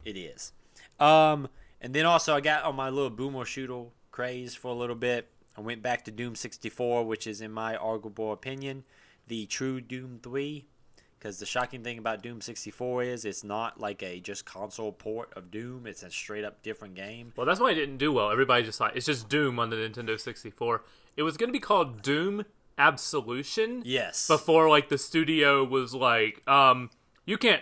it 0.05 0.17
is. 0.17 0.51
Um, 0.99 1.47
and 1.81 1.93
then 1.93 2.05
also 2.05 2.35
I 2.35 2.41
got 2.41 2.63
on 2.63 2.75
my 2.75 2.89
little 2.89 3.09
boomer 3.09 3.45
shooter 3.45 3.85
craze 4.11 4.55
for 4.55 4.69
a 4.69 4.75
little 4.75 4.95
bit. 4.95 5.29
I 5.57 5.61
went 5.61 5.81
back 5.81 6.05
to 6.05 6.11
Doom 6.11 6.35
64, 6.35 7.05
which 7.05 7.27
is 7.27 7.41
in 7.41 7.51
my 7.51 7.75
arguable 7.75 8.31
opinion 8.31 8.83
the 9.27 9.45
true 9.45 9.79
Doom 9.79 10.19
3. 10.21 10.65
Because 11.17 11.37
the 11.37 11.45
shocking 11.45 11.83
thing 11.83 11.97
about 11.97 12.23
Doom 12.23 12.39
64 12.39 13.03
is 13.03 13.25
it's 13.25 13.43
not 13.43 13.77
like 13.77 14.01
a 14.01 14.21
just 14.21 14.45
console 14.45 14.93
port 14.93 15.33
of 15.35 15.51
Doom. 15.51 15.85
It's 15.85 16.01
a 16.01 16.09
straight 16.09 16.45
up 16.45 16.63
different 16.63 16.95
game. 16.95 17.33
Well, 17.35 17.45
that's 17.45 17.59
why 17.59 17.71
it 17.71 17.75
didn't 17.75 17.97
do 17.97 18.13
well. 18.13 18.31
Everybody 18.31 18.63
just 18.63 18.77
thought 18.77 18.95
it's 18.95 19.05
just 19.05 19.27
Doom 19.27 19.59
on 19.59 19.69
the 19.69 19.75
Nintendo 19.75 20.17
64. 20.17 20.83
It 21.17 21.23
was 21.23 21.35
going 21.35 21.49
to 21.49 21.53
be 21.53 21.59
called 21.59 22.01
Doom 22.01 22.45
Absolution. 22.79 23.81
Yes. 23.85 24.25
Before 24.25 24.69
like 24.69 24.87
the 24.87 24.97
studio 24.97 25.65
was 25.65 25.93
like, 25.93 26.41
um, 26.47 26.89
you 27.25 27.37
can't. 27.37 27.61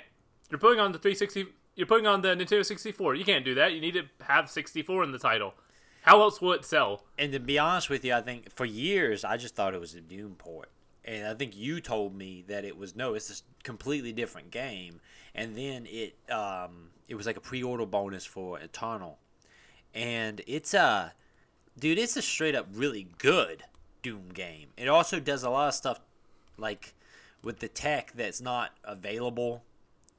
You're 0.51 0.59
putting 0.59 0.79
on 0.79 0.91
the 0.91 0.99
360. 0.99 1.47
You're 1.75 1.87
putting 1.87 2.05
on 2.05 2.21
the 2.21 2.29
Nintendo 2.29 2.63
64. 2.63 3.15
You 3.15 3.25
can't 3.25 3.43
do 3.43 3.55
that. 3.55 3.73
You 3.73 3.81
need 3.81 3.95
to 3.95 4.03
have 4.21 4.49
64 4.49 5.03
in 5.03 5.11
the 5.11 5.19
title. 5.19 5.55
How 6.03 6.21
else 6.21 6.39
will 6.39 6.53
it 6.53 6.63
sell? 6.63 7.03
And 7.17 7.33
to 7.33 7.39
be 7.39 7.59
honest 7.59 7.89
with 7.89 8.05
you, 8.05 8.13
I 8.13 8.21
think 8.21 8.51
for 8.51 8.63
years 8.63 9.25
I 9.25 9.37
just 9.37 9.55
thought 9.55 9.73
it 9.73 9.81
was 9.81 9.95
a 9.95 10.01
Doom 10.01 10.35
port. 10.37 10.69
And 11.03 11.27
I 11.27 11.33
think 11.33 11.57
you 11.57 11.81
told 11.81 12.15
me 12.15 12.43
that 12.47 12.63
it 12.63 12.77
was 12.77 12.95
no, 12.95 13.13
it's 13.15 13.41
a 13.41 13.63
completely 13.63 14.13
different 14.13 14.51
game. 14.51 15.01
And 15.33 15.57
then 15.57 15.87
it 15.89 16.15
um 16.31 16.89
it 17.09 17.15
was 17.15 17.25
like 17.25 17.37
a 17.37 17.41
pre-order 17.41 17.85
bonus 17.85 18.25
for 18.25 18.59
Eternal. 18.59 19.17
And 19.93 20.41
it's 20.45 20.73
a 20.73 21.13
dude, 21.79 21.97
it's 21.97 22.15
a 22.17 22.21
straight 22.21 22.55
up 22.55 22.67
really 22.71 23.07
good 23.17 23.63
Doom 24.07 24.29
game. 24.33 24.69
It 24.77 24.87
also 24.87 25.19
does 25.19 25.43
a 25.43 25.49
lot 25.49 25.69
of 25.69 25.73
stuff 25.73 25.99
like 26.57 26.93
with 27.43 27.59
the 27.59 27.67
tech 27.67 28.13
that's 28.13 28.41
not 28.41 28.71
available 28.83 29.63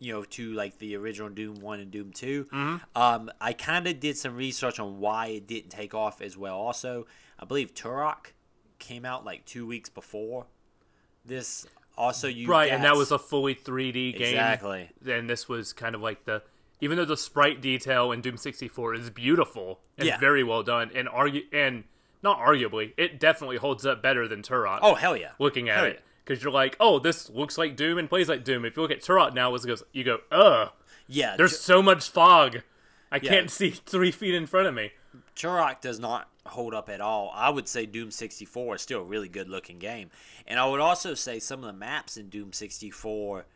you 0.00 0.12
know, 0.12 0.22
to 0.22 0.52
like 0.52 0.78
the 0.78 0.94
original 0.96 1.28
Doom 1.28 1.60
One 1.60 1.80
and 1.80 1.90
Doom 1.90 2.12
2 2.12 2.46
Um, 2.94 3.30
I 3.40 3.52
kind 3.52 3.86
of 3.88 3.98
did 3.98 4.16
some 4.16 4.36
research 4.36 4.78
on 4.78 5.00
why 5.00 5.26
it 5.26 5.48
didn't 5.48 5.70
take 5.70 5.92
off 5.92 6.20
as 6.22 6.36
well. 6.36 6.56
Also, 6.56 7.06
I 7.38 7.44
believe 7.44 7.74
Turok 7.74 8.32
came 8.78 9.04
out 9.04 9.24
like 9.24 9.44
two 9.44 9.66
weeks 9.66 9.88
before 9.88 10.46
this. 11.24 11.66
Also, 11.96 12.28
you 12.28 12.46
Right, 12.46 12.70
and 12.70 12.84
that 12.84 12.96
was 12.96 13.10
a 13.10 13.18
fully 13.18 13.56
3D 13.56 14.12
game. 14.12 14.22
Exactly. 14.22 14.90
And 15.04 15.28
this 15.28 15.48
was 15.48 15.72
kind 15.72 15.96
of 15.96 16.00
like 16.00 16.26
the, 16.26 16.42
even 16.80 16.96
though 16.96 17.04
the 17.04 17.16
sprite 17.16 17.60
detail 17.60 18.12
in 18.12 18.20
Doom 18.20 18.36
64 18.36 18.94
is 18.94 19.10
beautiful 19.10 19.80
and 19.96 20.06
Yeah. 20.06 20.18
very 20.18 20.44
well 20.44 20.62
done, 20.62 20.92
and 20.94 21.08
argue 21.08 21.42
and 21.52 21.82
not 22.22 22.38
arguably, 22.40 22.92
it 22.96 23.20
definitely 23.20 23.56
holds 23.56 23.84
up 23.86 24.02
better 24.02 24.26
than 24.28 24.42
Turok. 24.42 24.80
oh 24.82 24.94
hell 24.94 25.16
yeah, 25.16 25.30
looking 25.38 25.68
at 25.68 25.76
Hell 25.76 25.84
it 25.86 26.02
because 26.24 26.42
you're 26.42 26.52
like, 26.52 26.76
oh, 26.78 26.98
this 26.98 27.30
looks 27.30 27.56
like 27.56 27.74
Doom 27.76 27.96
and 27.98 28.08
plays 28.08 28.28
like 28.28 28.44
Doom. 28.44 28.64
If 28.64 28.76
you 28.76 28.82
look 28.82 28.90
at 28.90 29.00
Turok 29.00 29.32
now, 29.34 29.54
it 29.54 29.64
goes, 29.64 29.82
you 29.92 30.04
go, 30.04 30.18
ugh, 30.30 30.70
yeah. 31.06 31.36
there's 31.36 31.58
so 31.58 31.80
much 31.82 32.10
fog, 32.10 32.58
I 33.10 33.16
Yeah. 33.16 33.30
can't 33.30 33.50
see 33.50 33.70
three 33.70 34.10
feet 34.10 34.34
in 34.34 34.46
front 34.46 34.66
of 34.66 34.74
me. 34.74 34.92
Turok 35.34 35.80
does 35.80 35.98
not 35.98 36.28
hold 36.46 36.74
up 36.74 36.88
at 36.88 37.00
all. 37.00 37.32
I 37.34 37.48
would 37.50 37.66
say 37.68 37.86
Doom 37.86 38.10
64 38.10 38.76
is 38.76 38.82
still 38.82 39.00
a 39.00 39.04
really 39.04 39.28
good 39.28 39.48
looking 39.48 39.78
game. 39.78 40.10
And 40.46 40.58
I 40.58 40.66
would 40.66 40.80
also 40.80 41.14
say 41.14 41.38
some 41.38 41.60
of 41.60 41.66
the 41.66 41.72
maps 41.72 42.16
in 42.16 42.28
Doom 42.28 42.52
64 42.52 43.46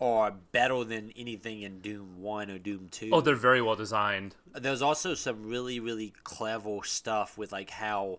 are 0.00 0.30
better 0.52 0.82
than 0.84 1.12
anything 1.16 1.62
in 1.62 1.80
Doom 1.80 2.20
1 2.20 2.50
or 2.50 2.58
Doom 2.58 2.88
2. 2.90 3.10
Oh, 3.12 3.20
they're 3.20 3.34
very 3.34 3.60
well 3.60 3.76
designed. 3.76 4.34
there's 4.54 4.82
also 4.82 5.14
some 5.14 5.46
really 5.46 5.78
really 5.78 6.12
clever 6.24 6.78
stuff 6.82 7.36
with 7.36 7.52
like 7.52 7.70
how 7.70 8.18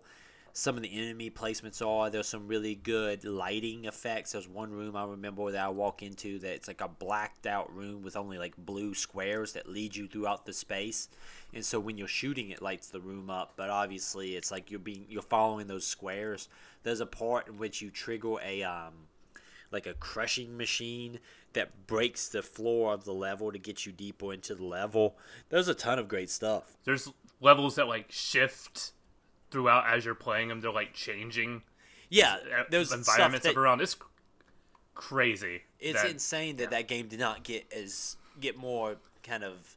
some 0.53 0.75
of 0.75 0.83
the 0.83 0.93
enemy 0.93 1.29
placements 1.29 1.85
are. 1.85 2.09
There's 2.09 2.27
some 2.27 2.47
really 2.47 2.75
good 2.75 3.23
lighting 3.23 3.85
effects. 3.85 4.33
There's 4.33 4.47
one 4.47 4.71
room 4.71 4.95
i 4.95 5.05
remember 5.05 5.49
that 5.51 5.63
i 5.63 5.69
walk 5.69 6.03
into 6.03 6.39
that 6.39 6.53
it's 6.53 6.67
like 6.67 6.81
a 6.81 6.87
blacked 6.87 7.47
out 7.47 7.73
room 7.73 8.01
with 8.01 8.15
only 8.17 8.37
like 8.37 8.55
blue 8.57 8.93
squares 8.93 9.53
that 9.53 9.69
lead 9.69 9.95
you 9.95 10.07
throughout 10.07 10.45
the 10.45 10.53
space. 10.53 11.09
And 11.53 11.65
so 11.65 11.79
when 11.79 11.97
you're 11.97 12.07
shooting 12.07 12.49
it 12.49 12.61
lights 12.61 12.89
the 12.89 13.01
room 13.01 13.29
up. 13.29 13.53
But 13.55 13.69
obviously 13.69 14.35
it's 14.35 14.51
like 14.51 14.69
you're 14.69 14.79
being 14.79 15.05
you're 15.09 15.21
following 15.21 15.67
those 15.67 15.87
squares. 15.87 16.47
There's 16.83 17.01
a 17.01 17.05
part 17.05 17.47
in 17.47 17.57
which 17.57 17.81
you 17.81 17.89
trigger 17.89 18.35
a 18.43 18.63
um 18.63 18.93
like 19.71 19.87
a 19.87 19.93
crushing 19.93 20.57
machine 20.57 21.19
that 21.53 21.87
breaks 21.87 22.27
the 22.29 22.41
floor 22.41 22.93
of 22.93 23.03
the 23.05 23.13
level 23.13 23.51
to 23.51 23.57
get 23.59 23.85
you 23.85 23.91
deeper 23.91 24.31
into 24.33 24.55
the 24.55 24.63
level. 24.63 25.17
There's 25.49 25.67
a 25.67 25.73
ton 25.73 25.99
of 25.99 26.07
great 26.07 26.29
stuff. 26.29 26.77
There's 26.85 27.09
levels 27.39 27.75
that 27.75 27.87
like 27.87 28.11
shift 28.11 28.91
throughout 29.49 29.85
as 29.87 30.05
you're 30.05 30.15
playing 30.15 30.47
them. 30.47 30.61
They're 30.61 30.71
like 30.71 30.93
changing 30.93 31.63
Yeah, 32.09 32.35
uh, 32.35 32.63
there's 32.69 32.87
stuff 32.87 32.99
environments 32.99 33.45
that, 33.45 33.57
around. 33.57 33.81
It's 33.81 33.97
crazy. 34.93 35.63
it's 35.79 36.01
that- 36.01 36.11
insane 36.11 36.57
that 36.57 36.69
that 36.71 36.87
game 36.87 37.07
did 37.07 37.19
not 37.19 37.43
get 37.43 37.71
as 37.73 38.17
get 38.39 38.57
more 38.57 38.97
kind 39.23 39.43
of 39.43 39.75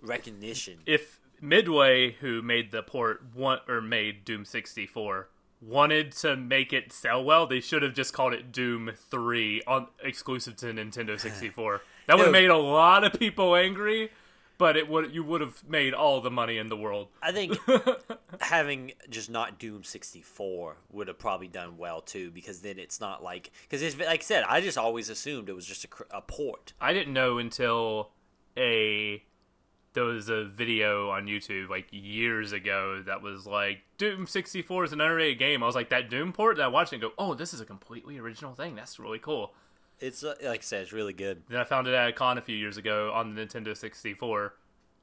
recognition. 0.00 0.78
if 0.86 1.18
Midway, 1.42 2.12
who 2.20 2.42
made 2.42 2.70
the 2.70 2.82
port 2.82 3.22
one 3.34 3.60
or 3.66 3.80
made 3.80 4.26
Doom 4.26 4.44
64, 4.44 5.29
wanted 5.60 6.12
to 6.12 6.36
make 6.36 6.72
it 6.72 6.92
sell 6.92 7.22
well. 7.22 7.46
They 7.46 7.60
should 7.60 7.82
have 7.82 7.94
just 7.94 8.12
called 8.12 8.32
it 8.32 8.52
Doom 8.52 8.92
3 9.10 9.62
on 9.66 9.88
exclusive 10.02 10.56
to 10.56 10.66
Nintendo 10.66 11.18
64. 11.20 11.82
That 12.06 12.16
would 12.16 12.24
have 12.24 12.32
made 12.32 12.50
a 12.50 12.56
lot 12.56 13.04
of 13.04 13.12
people 13.12 13.54
angry, 13.54 14.10
but 14.58 14.76
it 14.76 14.88
would 14.88 15.14
you 15.14 15.22
would 15.22 15.40
have 15.40 15.62
made 15.68 15.94
all 15.94 16.20
the 16.20 16.30
money 16.30 16.58
in 16.58 16.68
the 16.68 16.76
world. 16.76 17.08
I 17.22 17.30
think 17.30 17.56
having 18.40 18.92
just 19.08 19.30
not 19.30 19.58
Doom 19.58 19.84
64 19.84 20.76
would 20.90 21.08
have 21.08 21.18
probably 21.18 21.48
done 21.48 21.76
well 21.78 22.00
too, 22.00 22.30
because 22.30 22.62
then 22.62 22.78
it's 22.78 23.00
not 23.00 23.22
like 23.22 23.50
because 23.62 23.82
it's 23.82 23.96
like 23.96 24.20
I 24.20 24.24
said, 24.24 24.44
I 24.48 24.60
just 24.60 24.76
always 24.76 25.08
assumed 25.08 25.48
it 25.48 25.54
was 25.54 25.66
just 25.66 25.84
a, 25.84 25.88
a 26.16 26.20
port. 26.20 26.72
I 26.80 26.92
didn't 26.92 27.12
know 27.12 27.38
until 27.38 28.10
a 28.56 29.22
there 29.92 30.04
was 30.04 30.28
a 30.28 30.44
video 30.44 31.10
on 31.10 31.26
YouTube 31.26 31.68
like 31.68 31.88
years 31.90 32.52
ago 32.52 33.02
that 33.06 33.22
was 33.22 33.46
like 33.46 33.78
Doom 33.98 34.26
64 34.26 34.84
is 34.84 34.92
an 34.92 35.00
underrated 35.00 35.38
game. 35.38 35.62
I 35.62 35.66
was 35.66 35.74
like 35.74 35.90
that 35.90 36.08
Doom 36.08 36.32
port. 36.32 36.56
that 36.56 36.64
I 36.64 36.68
watched 36.68 36.92
and 36.92 37.02
go, 37.02 37.12
oh, 37.18 37.34
this 37.34 37.52
is 37.52 37.60
a 37.60 37.66
completely 37.66 38.18
original 38.18 38.54
thing. 38.54 38.74
That's 38.76 38.98
really 38.98 39.18
cool. 39.18 39.52
It's 39.98 40.24
uh, 40.24 40.34
like 40.42 40.60
I 40.60 40.62
said, 40.62 40.82
it's 40.82 40.92
really 40.92 41.12
good. 41.12 41.42
Then 41.48 41.60
I 41.60 41.64
found 41.64 41.86
it 41.86 41.94
at 41.94 42.08
a 42.08 42.12
con 42.12 42.38
a 42.38 42.42
few 42.42 42.56
years 42.56 42.76
ago 42.76 43.12
on 43.12 43.34
the 43.34 43.40
Nintendo 43.40 43.76
64. 43.76 44.54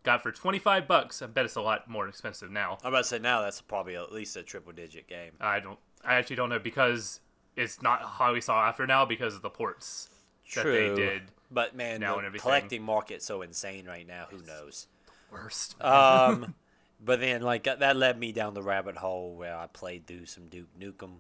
Got 0.04 0.23
for 0.23 0.32
25 0.32 0.88
bucks. 0.88 1.21
I 1.21 1.28
bet 1.28 1.45
it's 1.45 1.56
a 1.56 1.62
lot 1.62 1.89
more 1.89 2.08
expensive 2.08 2.50
now. 2.50 2.78
I'm 2.82 2.89
about 2.89 3.00
to 3.00 3.04
say 3.04 3.19
now 3.19 3.41
that's 3.41 3.62
probably 3.62 3.95
at 3.95 4.12
least 4.12 4.38
a 4.38 4.43
triple 4.43 4.71
digit 4.71 5.08
game. 5.08 5.34
I 5.41 5.60
don't. 5.60 5.80
I 6.04 6.15
actually 6.15 6.38
don't 6.38 6.50
know 6.50 6.60
because 6.60 7.19
it's 7.56 7.82
not 7.82 8.02
highly 8.02 8.39
sought 8.39 8.69
after 8.69 8.88
now 8.88 9.04
because 9.04 9.36
of 9.36 9.41
the 9.41 9.50
ports 9.50 10.10
that 10.56 10.63
they 10.63 10.95
did. 10.95 11.23
But 11.50 11.76
man, 11.76 12.02
now 12.02 12.20
the 12.20 12.40
collecting 12.40 12.84
market's 12.84 13.26
so 13.26 13.42
insane 13.42 13.86
right 13.86 14.08
now. 14.08 14.28
Who 14.30 14.42
knows? 14.46 14.88
Worst. 15.32 15.76
Um, 15.82 16.56
but 17.04 17.20
then 17.20 17.42
like 17.42 17.64
that 17.66 17.96
led 17.96 18.20
me 18.20 18.32
down 18.32 18.54
the 18.54 18.64
rabbit 18.64 18.98
hole 18.98 19.36
where 19.36 19.56
I 19.56 19.68
played 19.68 20.08
through 20.08 20.26
some 20.26 20.48
Duke 20.48 20.68
Nukem. 20.80 21.18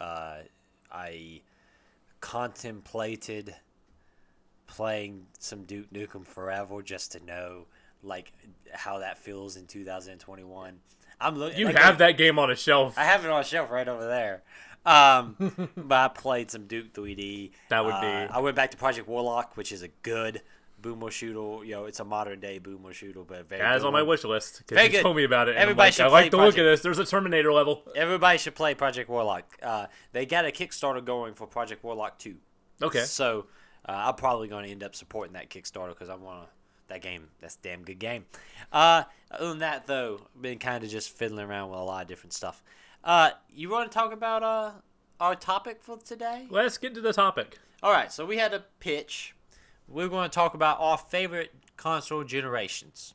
Uh, 0.00 0.38
I 0.90 1.42
contemplated 2.20 3.54
playing 4.66 5.26
some 5.38 5.64
Duke 5.64 5.90
Nukem 5.92 6.26
Forever 6.26 6.82
just 6.82 7.12
to 7.12 7.24
know 7.24 7.66
like 8.02 8.32
how 8.72 8.98
that 8.98 9.18
feels 9.18 9.56
in 9.56 9.66
2021. 9.66 10.80
I'm 11.20 11.38
looking. 11.38 11.58
you 11.58 11.66
like, 11.66 11.78
have 11.78 11.98
that 11.98 12.18
game 12.18 12.38
on 12.38 12.50
a 12.50 12.56
shelf. 12.56 12.98
I 12.98 13.04
have 13.04 13.24
it 13.24 13.30
on 13.30 13.40
a 13.40 13.44
shelf 13.44 13.70
right 13.70 13.88
over 13.88 14.06
there. 14.06 14.42
Um, 14.86 15.36
but 15.76 15.96
I 15.98 16.08
played 16.08 16.50
some 16.50 16.66
Duke 16.66 16.92
3D. 16.94 17.50
That 17.70 17.84
would 17.84 17.94
Uh, 17.94 18.00
be- 18.00 18.32
I 18.32 18.38
went 18.38 18.56
back 18.56 18.70
to 18.70 18.76
Project 18.76 19.08
Warlock, 19.08 19.56
which 19.56 19.72
is 19.72 19.82
a 19.82 19.88
good 19.88 20.40
boomer 20.80 21.10
shooter. 21.10 21.64
You 21.64 21.72
know, 21.74 21.84
it's 21.86 22.00
a 22.00 22.04
modern 22.04 22.38
day 22.40 22.58
boomer 22.58 22.92
shooter, 22.92 23.22
but 23.22 23.48
very. 23.48 23.60
That 23.62 23.76
is 23.76 23.84
on 23.84 23.92
my 23.92 24.02
wish 24.02 24.22
list 24.24 24.58
because 24.58 24.76
Very 24.76 24.86
you 24.86 24.92
good. 24.92 25.02
told 25.02 25.16
me 25.16 25.24
about 25.24 25.48
it. 25.48 25.56
Everybody 25.56 25.88
like, 25.88 25.92
should 25.94 26.06
I 26.06 26.08
like 26.08 26.30
the 26.30 26.36
look 26.36 26.56
of 26.56 26.64
this. 26.64 26.80
There's 26.82 26.98
a 26.98 27.04
Terminator 27.04 27.52
level. 27.52 27.82
Everybody 27.96 28.38
should 28.38 28.54
play 28.54 28.74
Project 28.74 29.10
Warlock. 29.10 29.44
Uh, 29.62 29.86
they 30.12 30.24
got 30.26 30.44
a 30.46 30.50
Kickstarter 30.50 31.04
going 31.04 31.34
for 31.34 31.46
Project 31.46 31.82
Warlock 31.82 32.18
2. 32.18 32.36
Okay. 32.82 33.00
So 33.00 33.46
uh, 33.88 33.92
I'm 34.06 34.14
probably 34.14 34.48
going 34.48 34.64
to 34.66 34.70
end 34.70 34.84
up 34.84 34.94
supporting 34.94 35.32
that 35.32 35.50
Kickstarter 35.50 35.88
because 35.88 36.08
I 36.08 36.14
want 36.14 36.44
to. 36.44 36.48
That 36.88 37.02
game, 37.02 37.30
that's 37.40 37.56
a 37.56 37.62
damn 37.62 37.82
good 37.82 37.98
game. 37.98 38.26
Uh, 38.72 39.02
other 39.32 39.48
than 39.48 39.58
that, 39.58 39.88
though, 39.88 40.20
been 40.40 40.60
kind 40.60 40.84
of 40.84 40.88
just 40.90 41.10
fiddling 41.10 41.44
around 41.44 41.70
with 41.70 41.80
a 41.80 41.82
lot 41.82 42.02
of 42.02 42.06
different 42.06 42.32
stuff. 42.32 42.62
Uh, 43.06 43.30
you 43.48 43.70
want 43.70 43.90
to 43.90 43.96
talk 43.96 44.12
about 44.12 44.42
uh, 44.42 44.72
our 45.20 45.36
topic 45.36 45.80
for 45.80 45.96
today? 45.96 46.48
Let's 46.50 46.76
get 46.76 46.92
to 46.94 47.00
the 47.00 47.12
topic. 47.12 47.56
All 47.80 47.92
right, 47.92 48.10
so 48.10 48.26
we 48.26 48.36
had 48.36 48.52
a 48.52 48.64
pitch. 48.80 49.32
We're 49.86 50.08
going 50.08 50.28
to 50.28 50.34
talk 50.34 50.54
about 50.54 50.78
our 50.80 50.98
favorite 50.98 51.52
console 51.76 52.24
generations. 52.24 53.14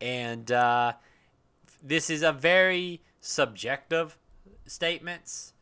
And 0.00 0.50
uh, 0.50 0.94
this 1.82 2.08
is 2.08 2.22
a 2.22 2.32
very 2.32 3.02
subjective 3.20 4.16
statements. 4.66 5.52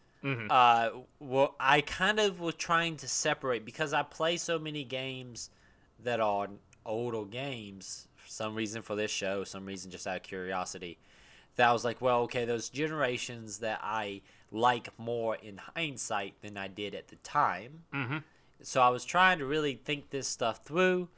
Uh, 0.48 0.90
well, 1.18 1.56
I 1.58 1.80
kind 1.80 2.20
of 2.20 2.38
was 2.38 2.54
trying 2.54 2.96
to 2.98 3.08
separate 3.08 3.64
because 3.64 3.92
I 3.92 4.04
play 4.04 4.36
so 4.36 4.60
many 4.60 4.84
games 4.84 5.50
that 6.02 6.20
are 6.20 6.48
older 6.86 7.24
games 7.24 8.06
for 8.14 8.28
some 8.28 8.54
reason 8.54 8.80
for 8.80 8.94
this 8.94 9.10
show, 9.10 9.42
some 9.42 9.66
reason 9.66 9.90
just 9.90 10.06
out 10.06 10.16
of 10.16 10.22
curiosity. 10.22 10.98
That 11.56 11.68
I 11.68 11.72
was 11.72 11.84
like, 11.84 12.00
well, 12.00 12.20
okay, 12.22 12.44
those 12.44 12.68
generations 12.68 13.58
that 13.58 13.80
I 13.82 14.22
like 14.50 14.88
more 14.98 15.36
in 15.36 15.58
hindsight 15.76 16.34
than 16.42 16.56
I 16.56 16.68
did 16.68 16.94
at 16.94 17.08
the 17.08 17.16
time. 17.16 17.84
Mhm. 17.92 18.22
So 18.62 18.80
I 18.82 18.88
was 18.88 19.04
trying 19.04 19.38
to 19.38 19.46
really 19.46 19.74
think 19.74 20.10
this 20.10 20.26
stuff 20.28 20.64
through. 20.64 21.08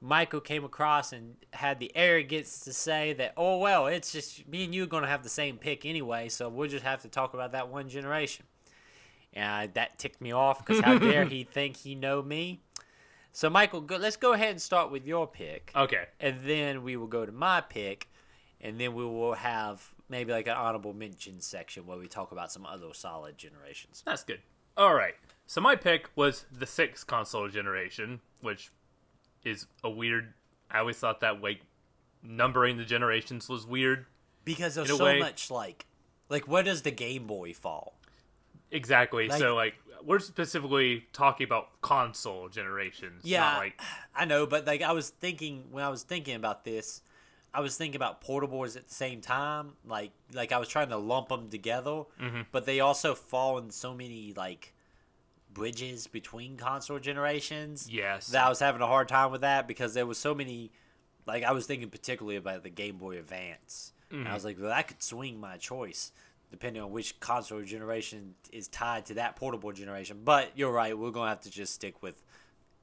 Michael 0.00 0.40
came 0.40 0.64
across 0.64 1.12
and 1.12 1.36
had 1.52 1.78
the 1.78 1.92
arrogance 1.94 2.58
to 2.60 2.72
say 2.72 3.12
that, 3.14 3.32
oh, 3.36 3.58
well, 3.58 3.86
it's 3.86 4.10
just 4.12 4.48
me 4.48 4.64
and 4.64 4.74
you 4.74 4.82
are 4.82 4.86
going 4.88 5.04
to 5.04 5.08
have 5.08 5.22
the 5.22 5.28
same 5.28 5.58
pick 5.58 5.86
anyway, 5.86 6.28
so 6.28 6.48
we'll 6.48 6.68
just 6.68 6.84
have 6.84 7.02
to 7.02 7.08
talk 7.08 7.34
about 7.34 7.52
that 7.52 7.68
one 7.68 7.88
generation. 7.88 8.44
And 9.32 9.72
that 9.74 9.98
ticked 9.98 10.20
me 10.20 10.32
off 10.32 10.58
because 10.64 10.80
how 10.82 10.98
dare 10.98 11.24
he 11.24 11.44
think 11.44 11.76
he 11.78 11.94
know 11.94 12.20
me? 12.22 12.60
So, 13.32 13.48
Michael, 13.48 13.80
go, 13.80 13.96
let's 13.96 14.16
go 14.16 14.32
ahead 14.34 14.50
and 14.50 14.60
start 14.60 14.90
with 14.90 15.06
your 15.06 15.26
pick, 15.26 15.70
Okay. 15.74 16.04
and 16.20 16.40
then 16.44 16.82
we 16.82 16.96
will 16.96 17.06
go 17.06 17.24
to 17.24 17.32
my 17.32 17.62
pick, 17.62 18.08
and 18.62 18.80
then 18.80 18.94
we 18.94 19.04
will 19.04 19.34
have 19.34 19.92
maybe 20.08 20.32
like 20.32 20.46
an 20.46 20.56
honorable 20.56 20.92
mention 20.94 21.40
section 21.40 21.86
where 21.86 21.98
we 21.98 22.06
talk 22.06 22.32
about 22.32 22.52
some 22.52 22.64
other 22.66 22.86
solid 22.92 23.36
generations. 23.36 24.02
That's 24.06 24.24
good. 24.24 24.40
All 24.76 24.94
right. 24.94 25.14
So 25.46 25.60
my 25.60 25.76
pick 25.76 26.08
was 26.16 26.46
the 26.50 26.66
sixth 26.66 27.06
console 27.06 27.48
generation, 27.48 28.20
which 28.40 28.70
is 29.44 29.66
a 29.82 29.90
weird. 29.90 30.32
I 30.70 30.78
always 30.78 30.96
thought 30.96 31.20
that 31.20 31.42
like 31.42 31.60
numbering 32.22 32.76
the 32.76 32.84
generations 32.84 33.48
was 33.48 33.66
weird. 33.66 34.06
Because 34.44 34.74
there's 34.74 34.90
a 34.90 34.96
so 34.96 35.04
way- 35.04 35.18
much 35.20 35.50
like, 35.50 35.86
like 36.28 36.48
where 36.48 36.62
does 36.62 36.82
the 36.82 36.90
Game 36.90 37.26
Boy 37.26 37.52
fall? 37.52 37.98
Exactly. 38.70 39.28
Like- 39.28 39.38
so 39.40 39.54
like 39.54 39.74
we're 40.04 40.18
specifically 40.18 41.06
talking 41.12 41.44
about 41.44 41.80
console 41.80 42.48
generations. 42.48 43.22
Yeah, 43.24 43.40
Not 43.40 43.58
like 43.58 43.80
I 44.14 44.24
know, 44.24 44.46
but 44.46 44.66
like 44.66 44.82
I 44.82 44.92
was 44.92 45.10
thinking 45.10 45.66
when 45.70 45.84
I 45.84 45.88
was 45.88 46.02
thinking 46.02 46.34
about 46.34 46.64
this, 46.64 47.02
I 47.54 47.60
was 47.60 47.76
thinking 47.76 47.96
about 47.96 48.22
portables 48.24 48.76
at 48.76 48.88
the 48.88 48.94
same 48.94 49.20
time. 49.20 49.72
Like 49.86 50.12
like 50.32 50.52
I 50.52 50.58
was 50.58 50.68
trying 50.68 50.88
to 50.90 50.96
lump 50.96 51.28
them 51.28 51.48
together, 51.50 52.04
Mm-hmm. 52.20 52.42
but 52.50 52.64
they 52.66 52.80
also 52.80 53.14
fall 53.14 53.58
in 53.58 53.70
so 53.70 53.94
many 53.94 54.32
like 54.36 54.72
bridges 55.52 56.06
between 56.06 56.56
console 56.56 56.98
generations. 56.98 57.88
yes. 57.90 58.28
that 58.28 58.46
I 58.46 58.48
was 58.48 58.58
having 58.60 58.80
a 58.80 58.86
hard 58.86 59.08
time 59.08 59.30
with 59.30 59.42
that 59.42 59.68
because 59.68 59.94
there 59.94 60.06
was 60.06 60.18
so 60.18 60.34
many. 60.34 60.70
Like 61.26 61.44
I 61.44 61.52
was 61.52 61.66
thinking 61.66 61.88
particularly 61.90 62.36
about 62.36 62.62
the 62.62 62.70
Game 62.70 62.96
Boy 62.96 63.18
Advance. 63.18 63.92
And 64.10 64.28
I 64.28 64.34
was 64.34 64.44
like, 64.44 64.58
well, 64.60 64.68
that 64.68 64.88
could 64.88 65.02
swing 65.02 65.40
my 65.40 65.56
choice 65.56 66.12
depending 66.50 66.82
on 66.82 66.90
which 66.90 67.18
console 67.18 67.62
generation 67.62 68.34
is 68.52 68.68
tied 68.68 69.06
to 69.06 69.14
that 69.14 69.36
portable 69.36 69.72
generation. 69.72 70.20
But 70.22 70.50
you're 70.54 70.70
right, 70.70 70.98
we're 70.98 71.10
gonna 71.10 71.30
have 71.30 71.40
to 71.42 71.50
just 71.50 71.72
stick 71.74 72.02
with 72.02 72.22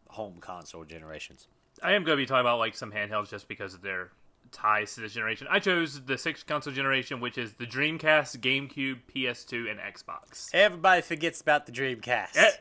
home 0.07 0.37
console 0.39 0.85
generations. 0.85 1.47
I 1.83 1.91
am 1.93 2.03
going 2.03 2.17
to 2.17 2.21
be 2.21 2.25
talking 2.25 2.41
about 2.41 2.57
like 2.57 2.75
some 2.75 2.91
handhelds 2.91 3.29
just 3.29 3.47
because 3.47 3.75
of 3.75 3.83
their 3.83 4.09
ties 4.51 4.95
to 4.95 5.01
this 5.01 5.13
generation. 5.13 5.47
I 5.49 5.59
chose 5.59 6.05
the 6.05 6.17
sixth 6.17 6.45
console 6.45 6.73
generation, 6.73 7.19
which 7.19 7.37
is 7.37 7.53
the 7.53 7.65
Dreamcast, 7.65 8.39
GameCube, 8.39 8.99
PS2, 9.13 9.69
and 9.69 9.79
Xbox. 9.79 10.49
Everybody 10.53 11.01
forgets 11.01 11.41
about 11.41 11.65
the 11.65 11.71
Dreamcast. 11.71 12.35
Eh, 12.35 12.51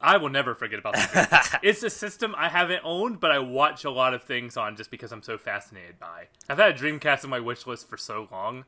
I 0.00 0.16
will 0.16 0.30
never 0.30 0.54
forget 0.54 0.78
about 0.78 0.94
that. 0.94 1.60
it's 1.62 1.82
a 1.82 1.90
system 1.90 2.34
I 2.36 2.48
haven't 2.48 2.80
owned, 2.84 3.20
but 3.20 3.30
I 3.30 3.38
watch 3.38 3.84
a 3.84 3.90
lot 3.90 4.14
of 4.14 4.22
things 4.22 4.56
on 4.56 4.76
just 4.76 4.90
because 4.90 5.12
I'm 5.12 5.22
so 5.22 5.36
fascinated 5.36 5.98
by. 5.98 6.28
I've 6.48 6.58
had 6.58 6.74
a 6.74 6.78
Dreamcast 6.78 7.24
on 7.24 7.30
my 7.30 7.40
wish 7.40 7.66
list 7.66 7.88
for 7.88 7.98
so 7.98 8.26
long, 8.32 8.64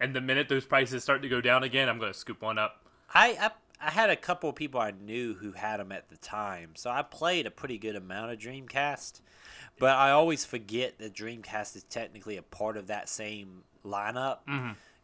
and 0.00 0.14
the 0.14 0.20
minute 0.20 0.48
those 0.48 0.64
prices 0.64 1.02
start 1.04 1.22
to 1.22 1.28
go 1.28 1.40
down 1.40 1.62
again, 1.62 1.88
I'm 1.88 1.98
going 1.98 2.12
to 2.12 2.18
scoop 2.18 2.42
one 2.42 2.58
up. 2.58 2.86
I, 3.14 3.50
I 3.84 3.90
had 3.90 4.10
a 4.10 4.16
couple 4.16 4.48
of 4.48 4.54
people 4.56 4.80
I 4.80 4.92
knew 4.92 5.34
who 5.34 5.52
had 5.52 5.78
them 5.80 5.90
at 5.92 6.08
the 6.08 6.16
time, 6.16 6.70
so 6.74 6.88
I 6.90 7.02
played 7.02 7.46
a 7.46 7.50
pretty 7.50 7.78
good 7.78 7.96
amount 7.96 8.30
of 8.30 8.38
Dreamcast. 8.38 9.20
But 9.78 9.96
I 9.96 10.10
always 10.10 10.44
forget 10.44 10.98
that 10.98 11.14
Dreamcast 11.14 11.74
is 11.76 11.82
technically 11.84 12.36
a 12.36 12.42
part 12.42 12.76
of 12.76 12.86
that 12.86 13.08
same 13.08 13.64
lineup 13.84 14.38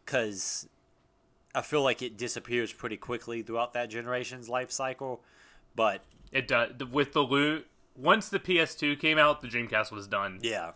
because 0.05 0.69
I 1.55 1.62
feel 1.62 1.83
like 1.83 2.03
it 2.03 2.17
disappears 2.17 2.73
pretty 2.73 2.97
quickly 2.97 3.43
throughout 3.43 3.73
that 3.73 3.91
generation's 3.91 4.49
life 4.49 4.71
cycle. 4.71 5.23
But 5.75 6.03
It 6.31 6.47
does 6.47 6.73
with 6.93 7.12
the 7.14 7.23
loot. 7.23 7.67
Once 7.97 8.29
the 8.29 8.38
PS2 8.38 8.99
came 9.01 9.19
out, 9.19 9.43
the 9.43 9.49
Dreamcast 9.49 9.91
was 9.91 10.07
done. 10.07 10.38
yeah, 10.43 10.73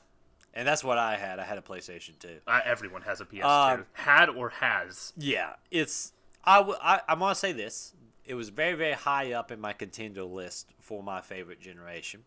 and 0.55 0.67
that's 0.67 0.83
what 0.83 0.99
I 0.99 1.17
had. 1.17 1.39
I 1.39 1.45
had 1.45 1.57
a 1.59 1.63
PlayStation 1.63 2.19
too. 2.19 2.39
Uh, 2.49 2.61
everyone 2.65 3.03
has 3.03 3.21
a 3.21 3.25
PS2, 3.25 3.45
Um, 3.45 3.87
had 3.93 4.29
or 4.29 4.49
has. 4.51 5.13
Yeah, 5.17 5.53
it's 5.71 6.13
I 6.45 6.59
w- 6.59 6.79
I 6.83 7.01
I'm 7.09 7.19
gonna 7.21 7.35
say 7.35 7.53
this. 7.53 7.95
It 8.25 8.35
was 8.35 8.49
very 8.51 8.75
very 8.75 8.93
high 8.95 9.33
up 9.33 9.51
in 9.51 9.61
my 9.61 9.73
contender 9.73 10.25
list 10.25 10.73
for 10.81 11.03
my 11.03 11.21
favorite 11.21 11.61
generation. 11.61 12.25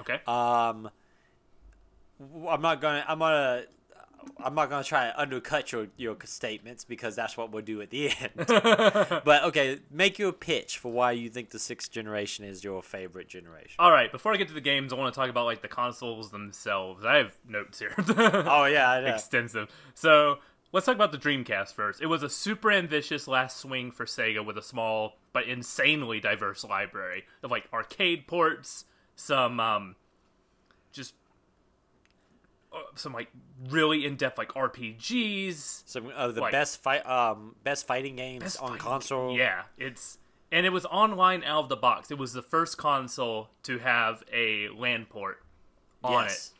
Okay. 0.00 0.20
Um, 0.26 0.90
I'm 2.48 2.62
not 2.62 2.80
gonna. 2.80 3.04
I'm 3.06 3.18
gonna. 3.18 3.64
I'm 4.42 4.54
not 4.54 4.70
gonna 4.70 4.84
try 4.84 5.06
to 5.10 5.20
undercut 5.20 5.70
your 5.70 5.88
your 5.98 6.16
statements 6.24 6.82
because 6.84 7.14
that's 7.14 7.36
what 7.36 7.52
we'll 7.52 7.62
do 7.64 7.82
at 7.82 7.90
the 7.90 8.08
end. 8.20 8.30
but 9.24 9.44
okay, 9.44 9.80
make 9.90 10.18
your 10.18 10.32
pitch 10.32 10.78
for 10.78 10.90
why 10.90 11.12
you 11.12 11.28
think 11.28 11.50
the 11.50 11.58
sixth 11.58 11.90
generation 11.92 12.44
is 12.44 12.64
your 12.64 12.82
favorite 12.82 13.28
generation. 13.28 13.76
All 13.78 13.90
right, 13.92 14.10
before 14.10 14.32
I 14.32 14.36
get 14.36 14.48
to 14.48 14.54
the 14.54 14.62
games, 14.62 14.92
I 14.92 14.96
want 14.96 15.12
to 15.12 15.18
talk 15.20 15.28
about 15.28 15.44
like 15.44 15.60
the 15.60 15.68
consoles 15.68 16.30
themselves. 16.30 17.04
I 17.04 17.16
have 17.16 17.36
notes 17.46 17.78
here. 17.78 17.94
Oh 17.98 18.64
yeah, 18.64 18.90
I 18.90 19.00
know. 19.02 19.08
extensive. 19.14 19.68
So 19.94 20.38
let's 20.74 20.86
talk 20.86 20.94
about 20.96 21.12
the 21.12 21.18
Dreamcast 21.18 21.72
first. 21.72 22.02
It 22.02 22.06
was 22.06 22.22
a 22.22 22.28
super 22.28 22.70
ambitious 22.70 23.26
last 23.28 23.56
swing 23.58 23.92
for 23.92 24.04
Sega 24.04 24.44
with 24.44 24.58
a 24.58 24.62
small 24.62 25.16
but 25.32 25.44
insanely 25.48 26.20
diverse 26.20 26.64
library 26.64 27.24
of 27.42 27.50
like 27.50 27.64
arcade 27.72 28.26
ports, 28.26 28.84
some 29.16 29.60
um, 29.60 29.94
just 30.92 31.14
uh, 32.72 32.78
some 32.96 33.12
like 33.12 33.28
really 33.70 34.04
in 34.04 34.16
depth 34.16 34.36
like 34.36 34.48
RPGs. 34.48 35.84
Some 35.86 36.08
of 36.14 36.34
the 36.34 36.40
Like- 36.40 36.52
best 36.52 36.82
fight 36.82 37.06
um 37.06 37.54
best 37.62 37.86
fighting 37.86 38.16
games 38.16 38.42
Best 38.42 38.60
on 38.60 38.68
fighting- 38.70 38.82
console. 38.82 39.36
Yeah, 39.36 39.62
it's 39.78 40.18
and 40.52 40.66
it 40.66 40.70
was 40.70 40.84
online 40.86 41.42
out 41.44 41.64
of 41.64 41.68
the 41.68 41.76
box. 41.76 42.10
It 42.10 42.18
was 42.18 42.32
the 42.32 42.42
first 42.42 42.76
console 42.78 43.48
to 43.62 43.78
have 43.78 44.22
a 44.32 44.68
LAN 44.70 45.06
port 45.06 45.40
on 46.02 46.26
it, 46.26 46.50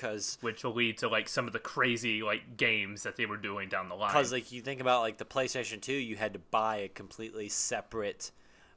Because 0.00 0.38
which 0.40 0.64
will 0.64 0.72
lead 0.74 0.98
to 0.98 1.08
like 1.08 1.28
some 1.28 1.46
of 1.46 1.52
the 1.52 1.58
crazy 1.58 2.22
like 2.22 2.56
games 2.56 3.02
that 3.02 3.16
they 3.16 3.26
were 3.26 3.36
doing 3.36 3.68
down 3.68 3.88
the 3.88 3.94
line. 3.94 4.10
because 4.10 4.32
like 4.32 4.50
you 4.50 4.62
think 4.62 4.80
about 4.80 5.02
like 5.02 5.18
the 5.18 5.24
PlayStation 5.24 5.80
2, 5.80 5.92
you 5.92 6.16
had 6.16 6.32
to 6.32 6.38
buy 6.38 6.76
a 6.76 6.88
completely 6.88 7.48
separate 7.50 8.30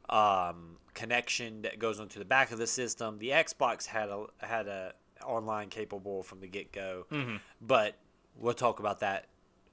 um, 0.09 0.77
connection 0.93 1.62
that 1.62 1.79
goes 1.79 1.99
onto 1.99 2.19
the 2.19 2.25
back 2.25 2.51
of 2.51 2.57
the 2.57 2.67
system. 2.67 3.19
The 3.19 3.29
Xbox 3.29 3.86
had 3.86 4.09
a 4.09 4.25
had 4.39 4.67
a 4.67 4.93
online 5.25 5.69
capable 5.69 6.23
from 6.23 6.41
the 6.41 6.47
get 6.47 6.71
go, 6.73 7.05
Mm-hmm. 7.12 7.38
but 7.62 7.95
we'll 8.38 8.53
talk 8.53 8.79
about 8.79 8.99
that 8.99 9.27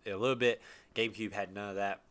in 0.06 0.12
a 0.12 0.16
little 0.16 0.36
bit. 0.36 0.60
GameCube 0.94 1.32
had 1.32 1.52
none 1.52 1.70
of 1.70 1.76
that. 1.76 2.02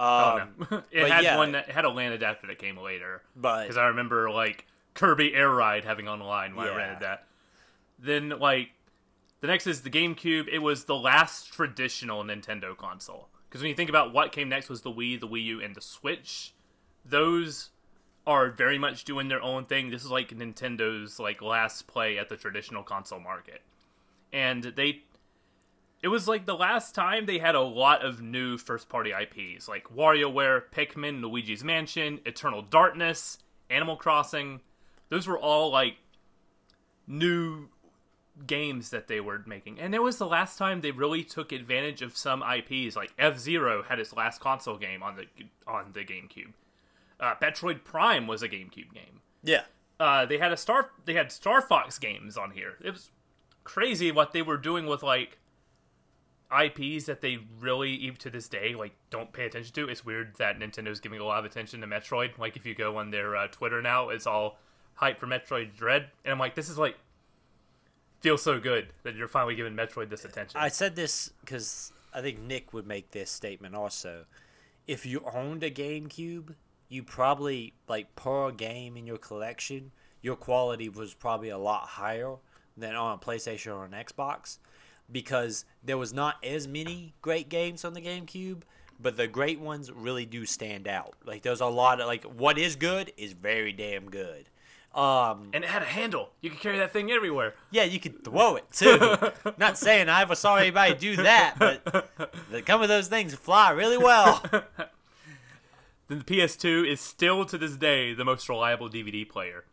Oh, 0.00 0.38
Um, 0.40 0.66
no. 0.70 0.82
it 0.90 1.08
had 1.10 1.22
yeah. 1.24 1.36
one 1.36 1.52
that 1.52 1.70
had 1.70 1.84
a 1.84 1.90
LAN 1.90 2.10
adapter 2.12 2.46
that 2.48 2.58
came 2.58 2.76
later. 2.76 3.22
But- 3.36 3.64
because 3.64 3.76
I 3.76 3.86
remember 3.88 4.30
like 4.30 4.66
Kirby 4.94 5.34
Air 5.34 5.50
Ride 5.50 5.84
having 5.84 6.08
online 6.08 6.56
when 6.56 6.66
I 6.66 6.70
Yeah. 6.70 6.76
rented 6.76 7.00
that. 7.00 7.26
Then 8.00 8.30
like 8.30 8.70
the 9.40 9.46
next 9.46 9.66
is 9.66 9.82
the 9.82 9.90
GameCube. 9.90 10.48
It 10.50 10.58
was 10.60 10.84
the 10.84 10.96
last 10.96 11.52
traditional 11.52 12.22
Nintendo 12.24 12.76
console. 12.76 13.28
Because 13.48 13.62
when 13.62 13.70
you 13.70 13.74
think 13.74 13.90
about 13.90 14.12
what 14.12 14.32
came 14.32 14.48
next 14.48 14.68
was 14.68 14.82
the 14.82 14.92
Wii, 14.92 15.18
the 15.18 15.28
Wii 15.28 15.44
U, 15.44 15.60
and 15.60 15.74
the 15.74 15.80
Switch. 15.80 16.54
Those 17.04 17.70
are 18.26 18.50
very 18.50 18.78
much 18.78 19.04
doing 19.04 19.28
their 19.28 19.42
own 19.42 19.64
thing. 19.64 19.90
This 19.90 20.04
is 20.04 20.10
like 20.10 20.28
Nintendo's 20.28 21.18
like 21.18 21.42
last 21.42 21.86
play 21.86 22.18
at 22.18 22.28
the 22.28 22.36
traditional 22.36 22.82
console 22.82 23.18
market. 23.18 23.62
And 24.32 24.62
they 24.62 25.02
it 26.02 26.08
was 26.08 26.28
like 26.28 26.46
the 26.46 26.54
last 26.54 26.94
time 26.94 27.26
they 27.26 27.38
had 27.38 27.54
a 27.54 27.60
lot 27.60 28.04
of 28.04 28.22
new 28.22 28.56
first 28.56 28.88
party 28.88 29.12
IPs 29.12 29.68
like 29.68 29.84
WarioWare, 29.94 30.62
Pikmin, 30.72 31.20
Luigi's 31.20 31.64
Mansion, 31.64 32.20
Eternal 32.24 32.62
Darkness, 32.62 33.38
Animal 33.68 33.96
Crossing. 33.96 34.60
Those 35.08 35.26
were 35.26 35.38
all 35.38 35.70
like 35.70 35.96
new 37.06 37.68
games 38.46 38.90
that 38.90 39.08
they 39.08 39.20
were 39.20 39.42
making. 39.46 39.78
And 39.80 39.94
it 39.94 40.02
was 40.02 40.18
the 40.18 40.26
last 40.26 40.56
time 40.58 40.80
they 40.80 40.90
really 40.90 41.22
took 41.24 41.52
advantage 41.52 42.02
of 42.02 42.16
some 42.16 42.42
IPs 42.42 42.96
like 42.96 43.12
F-Zero 43.18 43.82
had 43.82 43.98
its 44.00 44.12
last 44.14 44.40
console 44.40 44.76
game 44.78 45.02
on 45.02 45.16
the 45.16 45.26
on 45.66 45.92
the 45.92 46.04
GameCube. 46.04 46.52
Uh, 47.18 47.34
Metroid 47.42 47.84
Prime 47.84 48.26
was 48.26 48.42
a 48.42 48.48
GameCube 48.48 48.92
game. 48.94 49.20
yeah, 49.42 49.64
Uh, 49.98 50.24
they 50.24 50.38
had 50.38 50.52
a 50.52 50.56
Star 50.56 50.90
they 51.04 51.14
had 51.14 51.30
Star 51.30 51.60
Fox 51.60 51.98
games 51.98 52.36
on 52.36 52.52
here. 52.52 52.74
It 52.82 52.90
was 52.90 53.10
crazy 53.64 54.10
what 54.10 54.32
they 54.32 54.42
were 54.42 54.56
doing 54.56 54.86
with 54.86 55.02
like 55.02 55.38
IPs 56.50 57.04
that 57.04 57.20
they 57.20 57.38
really 57.60 57.92
even 57.92 58.16
to 58.16 58.30
this 58.30 58.48
day 58.48 58.74
like 58.74 58.92
don't 59.10 59.32
pay 59.32 59.46
attention 59.46 59.72
to. 59.74 59.88
It's 59.88 60.04
weird 60.04 60.34
that 60.38 60.58
Nintendo's 60.58 60.98
giving 60.98 61.20
a 61.20 61.24
lot 61.24 61.38
of 61.38 61.44
attention 61.44 61.80
to 61.82 61.86
Metroid. 61.86 62.38
Like 62.38 62.56
if 62.56 62.66
you 62.66 62.74
go 62.74 62.96
on 62.96 63.10
their 63.10 63.36
uh, 63.36 63.46
Twitter 63.48 63.80
now, 63.80 64.08
it's 64.08 64.26
all 64.26 64.58
hype 64.94 65.18
for 65.20 65.26
Metroid 65.26 65.76
Dread, 65.76 66.08
and 66.24 66.32
I'm 66.32 66.38
like, 66.38 66.54
this 66.54 66.68
is 66.68 66.76
like 66.76 66.96
feels 68.20 68.42
so 68.42 68.60
good 68.60 68.92
that 69.02 69.16
you're 69.16 69.28
finally 69.28 69.54
giving 69.54 69.74
Metroid 69.74 70.10
this 70.10 70.24
attention. 70.24 70.60
I 70.60 70.68
said 70.68 70.94
this 70.94 71.32
because 71.40 71.92
I 72.14 72.20
think 72.20 72.40
Nick 72.40 72.72
would 72.72 72.86
make 72.86 73.10
this 73.10 73.30
statement 73.30 73.74
also. 73.74 74.24
If 74.86 75.06
you 75.06 75.24
owned 75.32 75.62
a 75.62 75.70
GameCube, 75.70 76.54
you 76.88 77.02
probably 77.02 77.74
like 77.88 78.14
per 78.16 78.50
game 78.50 78.96
in 78.96 79.06
your 79.06 79.18
collection, 79.18 79.92
your 80.22 80.36
quality 80.36 80.88
was 80.88 81.14
probably 81.14 81.48
a 81.48 81.58
lot 81.58 81.86
higher 81.88 82.36
than 82.76 82.94
on 82.94 83.14
a 83.14 83.18
PlayStation 83.18 83.74
or 83.74 83.84
an 83.84 83.92
Xbox, 83.92 84.58
because 85.10 85.64
there 85.82 85.98
was 85.98 86.12
not 86.12 86.36
as 86.44 86.66
many 86.68 87.14
great 87.22 87.48
games 87.48 87.84
on 87.84 87.94
the 87.94 88.00
GameCube. 88.00 88.62
But 89.02 89.16
the 89.16 89.26
great 89.26 89.58
ones 89.58 89.90
really 89.90 90.26
do 90.26 90.44
stand 90.44 90.86
out. 90.86 91.14
Like 91.24 91.40
there's 91.40 91.62
a 91.62 91.66
lot 91.66 92.02
of 92.02 92.06
like 92.06 92.24
what 92.24 92.58
is 92.58 92.76
good 92.76 93.10
is 93.16 93.32
very 93.32 93.72
damn 93.72 94.10
good. 94.10 94.50
Um, 94.94 95.50
and 95.52 95.62
it 95.62 95.70
had 95.70 95.82
a 95.82 95.86
handle. 95.86 96.30
You 96.40 96.50
could 96.50 96.58
carry 96.58 96.78
that 96.78 96.92
thing 96.92 97.12
everywhere. 97.12 97.54
yeah, 97.70 97.84
you 97.84 98.00
could 98.00 98.24
throw 98.24 98.56
it 98.56 98.64
too. 98.72 99.16
Not 99.58 99.78
saying 99.78 100.08
I 100.08 100.22
ever 100.22 100.34
saw 100.34 100.56
anybody 100.56 100.94
do 100.94 101.16
that, 101.16 101.54
but 101.58 101.84
the, 102.50 102.62
some 102.66 102.82
of 102.82 102.88
those 102.88 103.06
things 103.06 103.34
fly 103.34 103.70
really 103.70 103.98
well. 103.98 104.42
then 104.50 104.64
The 106.08 106.24
PS2 106.24 106.90
is 106.90 107.00
still 107.00 107.44
to 107.44 107.56
this 107.56 107.76
day 107.76 108.14
the 108.14 108.24
most 108.24 108.48
reliable 108.48 108.88
DVD 108.90 109.28
player. 109.28 109.64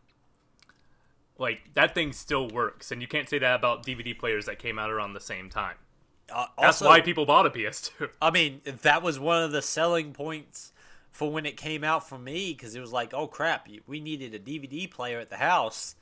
Like 1.40 1.74
that 1.74 1.96
thing 1.96 2.14
still 2.14 2.48
works, 2.48 2.92
and 2.92 3.02
you 3.02 3.08
can't 3.08 3.28
say 3.28 3.40
that 3.40 3.56
about 3.56 3.86
DVD 3.86 4.18
players 4.18 4.46
that 4.46 4.60
came 4.60 4.78
out 4.78 4.92
around 4.92 5.14
the 5.14 5.20
same 5.20 5.50
time. 5.50 5.76
Uh, 6.32 6.46
That's 6.60 6.82
why 6.82 7.02
people 7.02 7.26
bought 7.26 7.46
a 7.46 7.50
PS2. 7.50 8.10
I 8.22 8.32
mean, 8.32 8.62
that 8.66 9.02
was 9.02 9.20
one 9.20 9.42
of 9.44 9.52
the 9.52 9.62
selling 9.62 10.14
points 10.14 10.74
for 11.18 11.32
when 11.32 11.48
it 11.48 11.58
came 11.58 11.84
out 11.84 12.08
for 12.08 12.20
me 12.20 12.54
because 12.54 12.76
it 12.76 12.80
was 12.80 12.94
like, 12.94 13.12
oh 13.12 13.26
crap, 13.26 13.68
we 13.88 14.00
needed 14.00 14.36
a 14.36 14.40
DVD 14.40 14.90
player 14.90 15.20
at 15.20 15.32
the 15.32 15.38
house. 15.38 15.96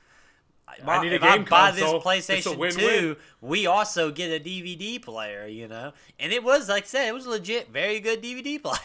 I 0.85 1.01
need 1.01 1.13
a 1.13 1.15
if 1.15 1.21
game 1.21 1.31
I 1.31 1.37
buy 1.37 1.71
console. 1.71 1.99
this 1.99 2.27
PlayStation 2.27 2.75
2, 2.77 3.15
we 3.39 3.65
also 3.65 4.11
get 4.11 4.29
a 4.29 4.43
DVD 4.43 5.01
player, 5.01 5.47
you 5.47 5.69
know? 5.69 5.93
And 6.19 6.33
it 6.33 6.43
was, 6.43 6.67
like 6.67 6.83
I 6.83 6.87
said, 6.87 7.07
it 7.07 7.13
was 7.13 7.25
a 7.25 7.29
legit, 7.29 7.69
very 7.71 8.01
good 8.01 8.21
DVD 8.21 8.61
player. 8.61 8.79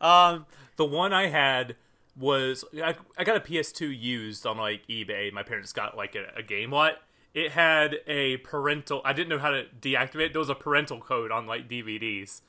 um, 0.00 0.46
The 0.76 0.84
one 0.84 1.12
I 1.12 1.28
had 1.28 1.76
was 2.18 2.64
I, 2.82 2.96
I 3.16 3.22
got 3.22 3.36
a 3.36 3.40
PS2 3.40 3.96
used 3.96 4.44
on 4.46 4.56
like 4.58 4.84
eBay. 4.88 5.32
My 5.32 5.44
parents 5.44 5.72
got 5.72 5.96
like 5.96 6.16
a, 6.16 6.26
a 6.36 6.42
game 6.42 6.72
lot. 6.72 6.94
It 7.34 7.52
had 7.52 7.98
a 8.08 8.38
parental. 8.38 9.00
I 9.04 9.12
didn't 9.12 9.28
know 9.28 9.38
how 9.38 9.50
to 9.50 9.66
deactivate. 9.80 10.26
it. 10.26 10.32
There 10.32 10.40
was 10.40 10.48
a 10.48 10.56
parental 10.56 10.98
code 11.00 11.30
on 11.30 11.46
like 11.46 11.68
DVDs, 11.68 12.40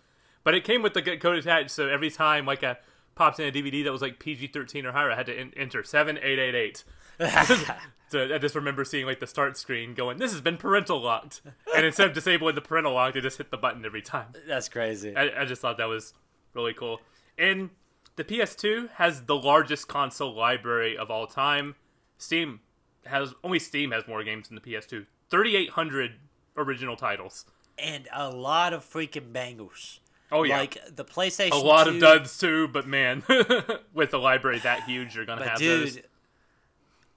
but 0.43 0.53
it 0.53 0.63
came 0.63 0.81
with 0.81 0.93
the 0.93 1.01
code 1.17 1.37
attached. 1.37 1.71
So 1.71 1.87
every 1.87 2.09
time 2.09 2.45
like 2.45 2.63
I 2.63 2.77
popped 3.15 3.39
in 3.39 3.47
a 3.47 3.51
DVD 3.51 3.83
that 3.83 3.91
was 3.91 4.01
like 4.01 4.19
PG-13 4.19 4.85
or 4.85 4.91
higher, 4.93 5.11
I 5.11 5.15
had 5.15 5.25
to 5.27 5.37
en- 5.37 5.53
enter 5.55 5.83
seven 5.83 6.17
eight 6.21 6.39
eight 6.39 6.55
eight. 6.55 6.83
So 8.09 8.27
I 8.35 8.39
just 8.39 8.55
remember 8.55 8.83
seeing 8.83 9.05
like 9.05 9.21
the 9.21 9.27
start 9.27 9.55
screen 9.55 9.93
going, 9.93 10.17
"This 10.17 10.33
has 10.33 10.41
been 10.41 10.57
parental 10.57 10.99
locked," 11.01 11.41
and 11.73 11.85
instead 11.85 12.07
of 12.09 12.13
disabling 12.13 12.55
the 12.55 12.61
parental 12.61 12.93
lock, 12.93 13.13
they 13.13 13.21
just 13.21 13.37
hit 13.37 13.51
the 13.51 13.57
button 13.57 13.85
every 13.85 14.01
time. 14.01 14.33
that's 14.45 14.67
crazy. 14.67 15.15
I, 15.15 15.43
I 15.43 15.45
just 15.45 15.61
thought 15.61 15.77
that 15.77 15.85
was 15.87 16.13
really 16.53 16.73
cool. 16.73 16.99
And 17.37 17.69
the 18.17 18.25
PS2 18.25 18.89
has 18.95 19.21
the 19.27 19.35
largest 19.37 19.87
console 19.87 20.35
library 20.35 20.97
of 20.97 21.09
all 21.09 21.25
time. 21.25 21.75
Steam 22.17 22.59
has 23.05 23.33
only 23.45 23.59
Steam 23.59 23.91
has 23.91 24.05
more 24.09 24.25
games 24.25 24.49
than 24.49 24.55
the 24.55 24.61
PS2. 24.61 25.05
3,800 25.29 26.11
original 26.57 26.97
titles. 26.97 27.45
and 27.77 28.09
a 28.13 28.29
lot 28.29 28.73
of 28.73 28.83
freaking 28.83 29.31
bangles. 29.31 30.00
Oh 30.31 30.43
yeah, 30.43 30.57
Like 30.59 30.95
the 30.95 31.05
PlayStation. 31.05 31.51
a 31.51 31.57
lot 31.57 31.85
2, 31.85 31.91
of 31.91 31.99
duds 31.99 32.37
too. 32.37 32.67
But 32.67 32.87
man, 32.87 33.23
with 33.93 34.13
a 34.13 34.17
library 34.17 34.59
that 34.59 34.83
huge, 34.83 35.15
you're 35.15 35.25
gonna 35.25 35.47
have 35.47 35.57
dude, 35.57 35.87
those. 35.87 35.99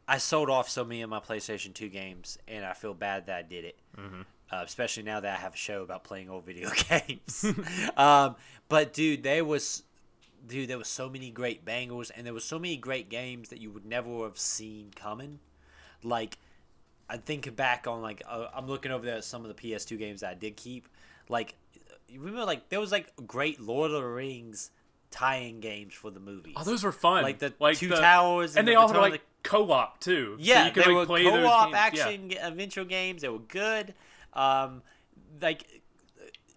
I 0.07 0.19
sold 0.19 0.51
off 0.51 0.69
so 0.69 0.85
many 0.85 1.03
of 1.03 1.09
my 1.11 1.21
PlayStation 1.21 1.73
2 1.73 1.89
games, 1.89 2.39
and 2.47 2.65
I 2.65 2.75
feel 2.75 2.93
bad 2.95 3.27
that 3.27 3.37
I 3.37 3.43
did 3.43 3.65
it. 3.65 3.79
Mm-hmm. 3.99 4.23
Uh, 4.53 4.63
especially 4.63 5.03
now 5.03 5.21
that 5.21 5.39
I 5.39 5.41
have 5.41 5.55
a 5.55 5.57
show 5.57 5.83
about 5.83 6.05
playing 6.05 6.29
old 6.29 6.45
video 6.45 6.71
games. 6.89 7.45
um, 7.97 8.37
but 8.69 8.93
dude, 8.93 9.23
there 9.23 9.45
was, 9.45 9.83
dude, 10.47 10.69
there 10.69 10.79
was 10.79 10.89
so 10.89 11.09
many 11.09 11.31
great 11.31 11.65
bangles, 11.65 12.11
and 12.11 12.27
there 12.27 12.35
was 12.35 12.45
so 12.45 12.59
many 12.59 12.77
great 12.77 13.09
games 13.09 13.49
that 13.49 13.61
you 13.61 13.71
would 13.71 13.87
never 13.87 14.25
have 14.25 14.39
seen 14.39 14.91
coming. 14.95 15.39
Like, 16.03 16.37
I 17.09 17.17
think 17.17 17.55
back 17.57 17.87
on 17.87 18.03
like 18.03 18.23
uh, 18.29 18.49
I'm 18.55 18.67
looking 18.67 18.93
over 18.93 19.05
there 19.05 19.17
at 19.17 19.25
some 19.25 19.45
of 19.45 19.55
the 19.55 19.55
PS2 19.55 19.99
games 19.99 20.21
that 20.21 20.31
I 20.31 20.35
did 20.35 20.57
keep. 20.57 20.89
Like, 21.29 21.55
remember 22.21 22.45
like 22.45 22.69
there 22.69 22.81
was 22.81 22.93
like 22.93 23.13
great 23.27 23.61
Lord 23.61 23.91
of 23.91 24.03
the 24.03 24.09
Rings 24.09 24.71
tie-in 25.11 25.61
games 25.61 25.95
for 25.95 26.11
the 26.11 26.21
movies. 26.21 26.55
Oh, 26.57 26.65
those 26.65 26.83
were 26.83 26.93
fun. 26.93 27.23
Like 27.23 27.39
the 27.39 27.55
like 27.61 27.79
Two 27.79 27.89
the- 27.89 27.97
Towers 27.97 28.53
and 28.53 28.61
and 28.61 28.69
they 28.69 28.73
the 28.73 28.81
all 28.81 28.89
had 28.89 28.99
like 28.99 29.23
co-op 29.43 30.01
too. 30.01 30.37
So 30.39 30.45
yeah, 30.45 30.67
you 30.67 30.73
could, 30.73 30.85
they 30.85 30.89
like, 30.89 30.97
were 30.97 31.07
play 31.07 31.25
co-op 31.25 31.71
yeah. 31.71 31.79
action 31.79 32.31
g- 32.31 32.37
adventure 32.37 32.85
games. 32.85 33.23
They 33.23 33.29
were 33.29 33.39
good. 33.39 33.95
Um, 34.33 34.83
like 35.41 35.83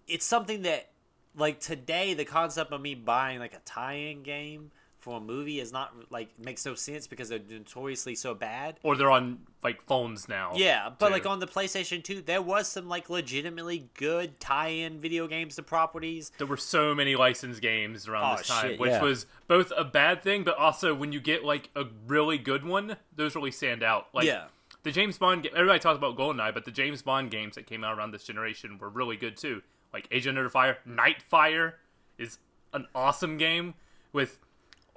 it's 0.06 0.24
something 0.24 0.62
that 0.62 0.90
like 1.36 1.60
today 1.60 2.14
the 2.14 2.24
concept 2.24 2.72
of 2.72 2.80
me 2.80 2.94
buying 2.94 3.38
like 3.38 3.54
a 3.54 3.60
tie-in 3.64 4.22
game 4.22 4.72
for 5.00 5.18
a 5.18 5.20
movie 5.20 5.60
is 5.60 5.72
not 5.72 5.92
like 6.10 6.28
makes 6.38 6.66
no 6.66 6.74
sense 6.74 7.06
because 7.06 7.28
they're 7.28 7.38
notoriously 7.48 8.14
so 8.14 8.34
bad. 8.34 8.78
Or 8.82 8.96
they're 8.96 9.10
on 9.10 9.38
like 9.62 9.82
phones 9.86 10.28
now. 10.28 10.52
Yeah, 10.54 10.90
but 10.98 11.06
too. 11.08 11.12
like 11.12 11.26
on 11.26 11.38
the 11.38 11.46
PlayStation 11.46 12.02
2, 12.02 12.22
there 12.22 12.42
was 12.42 12.66
some 12.68 12.88
like 12.88 13.08
legitimately 13.08 13.88
good 13.94 14.40
tie-in 14.40 15.00
video 15.00 15.26
games 15.28 15.56
to 15.56 15.62
properties. 15.62 16.32
there 16.38 16.46
were 16.46 16.56
so 16.56 16.94
many 16.94 17.14
licensed 17.16 17.62
games 17.62 18.08
around 18.08 18.32
Oh, 18.32 18.36
this 18.38 18.48
time, 18.48 18.70
shit, 18.70 18.80
which 18.80 18.90
yeah. 18.90 19.02
was 19.02 19.26
both 19.46 19.72
a 19.76 19.84
bad 19.84 20.22
thing, 20.22 20.42
but 20.44 20.56
also 20.58 20.94
when 20.94 21.12
you 21.12 21.20
get 21.20 21.44
like 21.44 21.70
a 21.76 21.84
really 22.06 22.38
good 22.38 22.64
one, 22.64 22.96
those 23.14 23.34
really 23.36 23.50
stand 23.52 23.82
out. 23.82 24.08
Like 24.12 24.26
Yeah. 24.26 24.44
the 24.82 24.90
James 24.90 25.16
Bond. 25.18 25.44
ga- 25.44 25.50
Everybody 25.54 25.78
talks 25.78 25.96
about 25.98 26.16
GoldenEye, 26.16 26.52
but 26.54 26.64
the 26.64 26.70
James 26.72 27.02
Bond 27.02 27.30
games 27.30 27.54
that 27.54 27.66
came 27.66 27.84
out 27.84 27.96
around 27.96 28.10
this 28.10 28.24
generation 28.24 28.78
were 28.78 28.88
really 28.88 29.16
good 29.16 29.36
too. 29.36 29.62
Like 29.92 30.08
Agent 30.10 30.36
Under 30.36 30.50
Fire, 30.50 30.78
Nightfire 30.86 31.74
is 32.18 32.38
an 32.72 32.86
awesome 32.94 33.38
game 33.38 33.74
with 34.12 34.38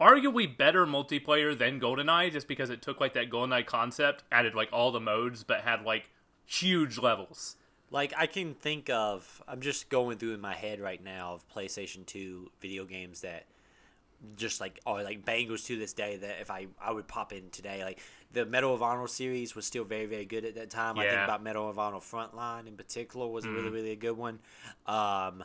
arguably 0.02 0.58
better 0.58 0.86
multiplayer 0.88 1.58
than 1.58 1.80
GoldenEye, 1.80 2.32
just 2.32 2.48
because 2.48 2.70
it 2.70 2.82
took 2.82 3.00
like 3.00 3.14
that 3.14 3.30
GoldenEye 3.30 3.66
concept, 3.66 4.24
added 4.32 4.56
like 4.56 4.70
all 4.74 4.92
the 4.92 5.00
modes, 5.00 5.44
but 5.44 5.62
had 5.62 5.84
like 5.84 6.10
huge 6.46 6.98
levels. 6.98 7.56
Like 7.92 8.14
I 8.18 8.26
can 8.26 8.54
think 8.56 8.90
of, 8.90 9.44
I'm 9.48 9.62
just 9.62 9.90
going 9.90 10.18
through 10.18 10.34
in 10.34 10.42
my 10.42 10.56
head 10.56 10.80
right 10.80 11.04
now 11.04 11.34
of 11.34 11.48
PlayStation 11.50 12.06
2 12.06 12.52
video 12.62 12.86
games 12.86 13.22
that 13.22 13.46
just 14.36 14.62
like 14.62 14.80
are 14.86 15.04
like 15.04 15.26
bangers 15.26 15.64
to 15.64 15.78
this 15.78 15.94
day 15.94 16.16
that 16.16 16.40
if 16.42 16.52
I 16.52 16.68
I 16.80 16.92
would 16.92 17.08
pop 17.08 17.34
in 17.34 17.50
today. 17.50 17.84
Like 17.84 18.00
the 18.32 18.46
Medal 18.46 18.74
of 18.74 18.84
Honor 18.84 19.08
series 19.08 19.56
was 19.56 19.66
still 19.66 19.84
very 19.84 20.06
very 20.06 20.26
good 20.26 20.46
at 20.46 20.56
that 20.56 20.70
time. 20.70 20.98
I 21.00 21.04
think 21.04 21.14
Yeah. 21.14 21.24
about 21.24 21.42
Medal 21.44 21.68
of 21.70 21.80
Honor 21.80 21.98
Frontline 21.98 22.68
in 22.68 22.78
particular 22.78 23.28
was 23.28 23.46
a 23.46 23.50
really 23.52 23.70
really 23.70 23.92
a 23.92 23.96
good 23.96 24.16
one. 24.18 24.40
Um, 24.86 25.44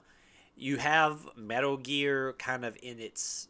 you 0.56 0.76
have 0.76 1.26
Metal 1.36 1.76
Gear 1.78 2.34
kind 2.38 2.64
of 2.64 2.76
in 2.82 3.00
its 3.00 3.48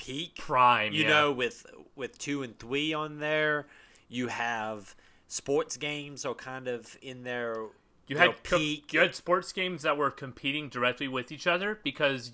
peak 0.00 0.36
Prime, 0.36 0.92
you 0.92 1.02
yeah. 1.04 1.10
know 1.10 1.32
with 1.32 1.66
with 1.94 2.18
two 2.18 2.42
and 2.42 2.58
three 2.58 2.92
on 2.94 3.18
there 3.18 3.66
you 4.08 4.28
have 4.28 4.94
sports 5.28 5.76
games 5.76 6.24
are 6.24 6.34
kind 6.34 6.66
of 6.66 6.96
in 7.02 7.22
their 7.22 7.66
You 8.08 8.16
had 8.16 8.42
peak 8.42 8.92
you 8.92 9.00
had 9.00 9.14
sports 9.14 9.52
games 9.52 9.82
that 9.82 9.96
were 9.96 10.10
competing 10.10 10.68
directly 10.68 11.06
with 11.06 11.30
each 11.30 11.46
other 11.46 11.78
because 11.84 12.32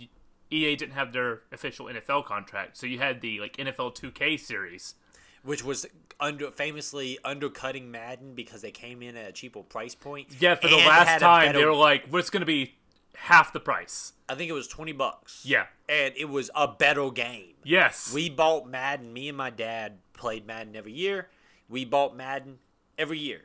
EA 0.50 0.76
didn't 0.76 0.94
have 0.94 1.12
their 1.12 1.42
official 1.50 1.86
NFL 1.86 2.24
contract. 2.24 2.76
So 2.76 2.86
you 2.86 2.98
had 2.98 3.20
the 3.20 3.40
like 3.40 3.56
NFL 3.56 3.96
2K 3.96 4.38
series. 4.38 4.94
which 5.42 5.62
was 5.64 5.86
under 6.18 6.50
famously 6.50 7.18
undercutting 7.24 7.90
Madden 7.90 8.34
because 8.34 8.62
they 8.62 8.70
came 8.70 9.02
in 9.02 9.16
at 9.16 9.28
a 9.28 9.32
cheaper 9.32 9.62
price 9.62 9.94
point. 9.94 10.28
Yeah, 10.40 10.54
for 10.54 10.68
the 10.68 10.76
last 10.76 11.20
time 11.20 11.48
better- 11.48 11.58
they 11.58 11.64
were 11.64 11.74
like, 11.74 12.06
"What's 12.08 12.30
going 12.30 12.40
to 12.40 12.46
be 12.46 12.74
half 13.16 13.52
the 13.52 13.60
price?" 13.60 14.12
I 14.28 14.34
think 14.34 14.48
it 14.50 14.54
was 14.54 14.68
twenty 14.68 14.92
bucks. 14.92 15.42
Yeah. 15.44 15.66
and 15.88 16.12
it 16.16 16.28
was 16.28 16.50
a 16.54 16.66
better 16.66 17.10
game. 17.10 17.54
Yes. 17.62 18.12
We 18.12 18.28
bought 18.28 18.68
Madden. 18.68 19.12
Me 19.12 19.28
and 19.28 19.36
my 19.38 19.50
dad 19.50 19.98
played 20.14 20.46
Madden 20.46 20.74
every 20.74 20.92
year. 20.92 21.28
We 21.68 21.84
bought 21.84 22.16
Madden 22.16 22.58
every 22.98 23.18
year. 23.18 23.42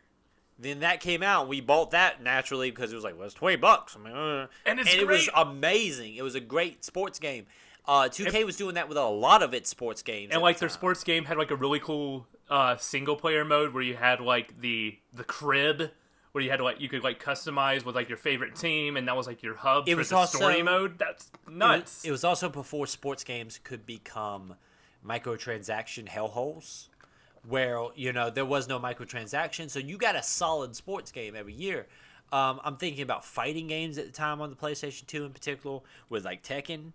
Then 0.57 0.79
that 0.81 0.99
came 0.99 1.21
out. 1.23 1.47
We 1.47 1.59
bought 1.61 1.91
that 1.91 2.21
naturally 2.21 2.69
because 2.71 2.91
it 2.91 2.95
was 2.95 3.03
like, 3.03 3.15
well, 3.17 3.25
it's 3.25 3.33
twenty 3.35 3.57
bucks. 3.57 3.95
I 3.95 4.03
mean, 4.03 4.13
uh, 4.15 4.47
And 4.65 4.79
it's 4.79 4.93
it 4.93 5.07
was 5.07 5.29
amazing. 5.35 6.15
It 6.15 6.21
was 6.23 6.35
a 6.35 6.39
great 6.39 6.83
sports 6.85 7.19
game. 7.19 7.45
Uh, 7.87 8.03
2K 8.09 8.45
was 8.45 8.57
doing 8.57 8.75
that 8.75 8.87
with 8.87 8.97
a 8.97 9.05
lot 9.05 9.41
of 9.41 9.55
its 9.55 9.67
sports 9.69 10.03
games. 10.03 10.31
and 10.31 10.41
like 10.41 10.57
the 10.57 10.61
their 10.61 10.69
sports 10.69 11.03
game 11.03 11.25
had 11.25 11.37
like 11.37 11.49
a 11.49 11.55
really 11.55 11.79
cool 11.79 12.27
uh, 12.47 12.77
single 12.77 13.15
player 13.15 13.43
mode 13.43 13.73
where 13.73 13.81
you 13.81 13.95
had 13.95 14.19
like 14.21 14.61
the 14.61 14.99
the 15.11 15.23
crib 15.23 15.89
where 16.31 16.43
you 16.43 16.49
had 16.49 16.57
to 16.57 16.63
like 16.63 16.79
you 16.79 16.87
could 16.89 17.03
like 17.03 17.21
customize 17.23 17.83
with 17.85 17.95
like 17.95 18.07
your 18.09 18.17
favorite 18.17 18.55
team 18.55 18.95
and 18.97 19.07
that 19.07 19.15
was 19.15 19.27
like 19.27 19.43
your 19.43 19.55
hub 19.55 19.87
It 19.87 19.93
for 19.93 19.97
was 19.99 20.09
the 20.09 20.25
story 20.27 20.53
also- 20.61 20.63
mode. 20.63 20.97
That's 20.99 21.25
It 21.25 21.31
was- 21.47 21.55
nuts. 21.55 22.05
It 22.05 22.11
was 22.11 22.23
also 22.23 22.47
before 22.49 22.87
sports 22.87 23.23
games 23.23 23.59
could 23.63 23.85
become 23.85 24.55
microtransaction 25.05 26.07
hellholes, 26.07 26.87
where 27.47 27.79
you 27.95 28.13
know 28.13 28.29
there 28.29 28.45
was 28.45 28.67
no 28.67 28.79
microtransaction, 28.79 29.69
so 29.69 29.79
you 29.79 29.97
got 29.97 30.15
a 30.15 30.23
solid 30.23 30.75
sports 30.75 31.11
game 31.11 31.35
every 31.35 31.53
year. 31.53 31.87
Um, 32.31 32.61
I'm 32.63 32.77
thinking 32.77 33.01
about 33.03 33.25
fighting 33.25 33.67
games 33.67 33.97
at 33.97 34.05
the 34.05 34.11
time 34.11 34.39
on 34.41 34.49
the 34.49 34.55
PlayStation 34.55 35.05
2 35.05 35.25
in 35.25 35.33
particular, 35.33 35.79
with 36.09 36.23
like 36.23 36.43
Tekken. 36.43 36.93